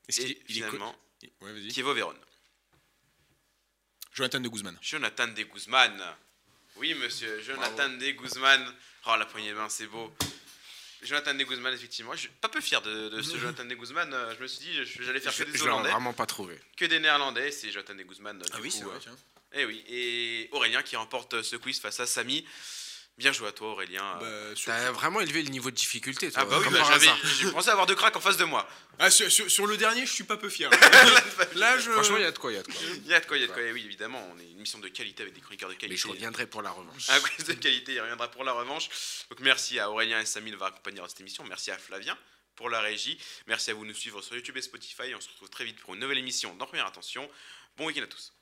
Est-ce 0.08 0.20
et 0.20 0.24
est, 0.32 0.42
il 0.48 0.56
est 0.58 0.64
finalement 0.66 0.96
Ouais, 1.40 1.52
Vérone. 1.94 2.18
Jonathan 4.12 4.40
de 4.40 4.48
Guzman. 4.48 4.76
Jonathan 4.82 5.28
de 5.28 5.42
Guzman. 5.42 6.02
Oui, 6.76 6.94
monsieur, 6.94 7.40
Jonathan 7.42 7.88
de 7.88 8.10
Guzman. 8.10 8.74
Oh, 9.06 9.14
la 9.16 9.26
poignée 9.26 9.50
de 9.50 9.54
main, 9.56 9.68
c'est 9.68 9.86
beau. 9.86 10.12
Jonathan 11.02 11.34
de 11.34 11.44
Guzman, 11.44 11.72
effectivement. 11.74 12.12
Je 12.14 12.20
suis 12.20 12.28
pas 12.28 12.48
peu 12.48 12.60
fier 12.60 12.80
de, 12.82 13.08
de 13.08 13.22
ce 13.22 13.36
Jonathan 13.38 13.64
de 13.64 13.74
Guzman. 13.74 14.12
Euh, 14.12 14.34
Je 14.36 14.42
me 14.42 14.46
suis 14.46 14.60
dit, 14.60 14.84
j'allais 15.02 15.20
faire 15.20 15.32
Je, 15.32 15.44
que 15.44 15.50
des 15.50 15.58
je 15.58 15.64
Hollandais, 15.64 15.90
vraiment 15.90 16.12
pas 16.12 16.26
trouvé. 16.26 16.58
que 16.76 16.84
des 16.84 16.98
Néerlandais. 17.00 17.50
C'est 17.50 17.70
Jonathan 17.70 17.94
de 17.94 18.02
Guzman. 18.02 18.42
Ah 18.52 18.56
du 18.56 18.62
oui, 18.62 18.70
c'est 18.70 18.84
vrai, 18.84 18.96
euh, 18.96 19.00
tiens. 19.00 19.16
Eh 19.54 19.64
oui, 19.66 19.84
et 19.86 20.48
Aurélien 20.52 20.82
qui 20.82 20.96
remporte 20.96 21.42
ce 21.42 21.56
quiz 21.56 21.78
face 21.80 22.00
à 22.00 22.06
Samy. 22.06 22.46
Bien 23.18 23.30
joué 23.30 23.46
à 23.48 23.52
toi, 23.52 23.68
Aurélien. 23.72 24.16
Bah, 24.20 24.56
sur, 24.56 24.72
T'as 24.72 24.90
vraiment 24.90 25.20
élevé 25.20 25.42
le 25.42 25.50
niveau 25.50 25.70
de 25.70 25.76
difficulté, 25.76 26.30
toi. 26.32 26.42
ah 26.42 26.44
bah 26.46 26.58
oui, 26.60 26.66
bah, 26.72 26.82
j'ai 27.40 27.50
pensé 27.50 27.68
avoir 27.68 27.86
deux 27.86 27.94
cracks 27.94 28.16
en 28.16 28.20
face 28.20 28.38
de 28.38 28.44
moi. 28.44 28.66
Ah, 28.98 29.10
sur- 29.10 29.30
sur- 29.30 29.50
sur 29.50 29.66
le 29.66 29.76
dernier, 29.76 30.06
je 30.06 30.12
suis 30.12 30.24
pas 30.24 30.38
peu 30.38 30.48
fier. 30.48 30.70
Là, 31.54 31.78
je. 31.78 31.90
Franchement, 31.90 32.16
il 32.16 32.22
y 32.22 32.26
a 32.26 32.32
de 32.32 32.38
quoi, 32.38 32.50
il 32.52 32.56
y 32.56 32.58
a 32.58 32.62
de 32.62 32.66
quoi. 32.72 32.80
Il 33.04 33.06
y 33.06 33.14
a 33.14 33.20
de 33.20 33.26
quoi, 33.26 33.36
il 33.36 33.40
y 33.40 33.44
a 33.44 33.46
de 33.48 33.52
quoi. 33.52 33.62
Et 33.62 33.72
oui, 33.72 33.82
évidemment, 33.84 34.26
on 34.34 34.38
est 34.38 34.44
une 34.44 34.56
émission 34.58 34.78
de 34.78 34.88
qualité 34.88 35.22
avec 35.22 35.34
des 35.34 35.40
chroniqueurs 35.42 35.68
de 35.68 35.74
Mais 35.74 35.78
qualité. 35.80 36.00
je 36.00 36.08
reviendrai 36.08 36.46
pour 36.46 36.62
la 36.62 36.70
revanche. 36.70 37.10
Un 37.10 37.20
quiz 37.20 37.44
de 37.44 37.52
qualité, 37.52 37.92
il 37.92 38.00
reviendra 38.00 38.30
pour 38.30 38.44
la 38.44 38.52
revanche. 38.52 38.88
Donc 39.28 39.40
merci 39.40 39.78
à 39.78 39.90
Aurélien 39.90 40.20
et 40.20 40.26
Samy 40.26 40.46
de 40.50 40.56
m'avoir 40.56 40.70
accompagné 40.70 40.96
dans 40.98 41.08
cette 41.08 41.20
émission. 41.20 41.44
Merci 41.46 41.70
à 41.70 41.76
Flavien 41.78 42.16
pour 42.56 42.70
la 42.70 42.80
régie. 42.80 43.18
Merci 43.46 43.70
à 43.70 43.74
vous 43.74 43.82
de 43.84 43.88
nous 43.88 43.94
suivre 43.94 44.22
sur 44.22 44.34
YouTube 44.34 44.56
et 44.56 44.62
Spotify. 44.62 45.14
On 45.14 45.20
se 45.20 45.28
retrouve 45.28 45.50
très 45.50 45.64
vite 45.64 45.78
pour 45.80 45.92
une 45.94 46.00
nouvelle 46.00 46.18
émission 46.18 46.54
dans 46.54 46.66
Première 46.66 46.86
Attention. 46.86 47.28
Bon 47.76 47.86
week-end 47.86 48.02
à 48.02 48.06
tous. 48.06 48.32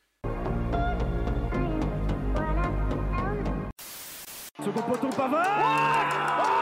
Second 4.62 4.82
poteau 4.82 5.08
Pavard 5.10 6.59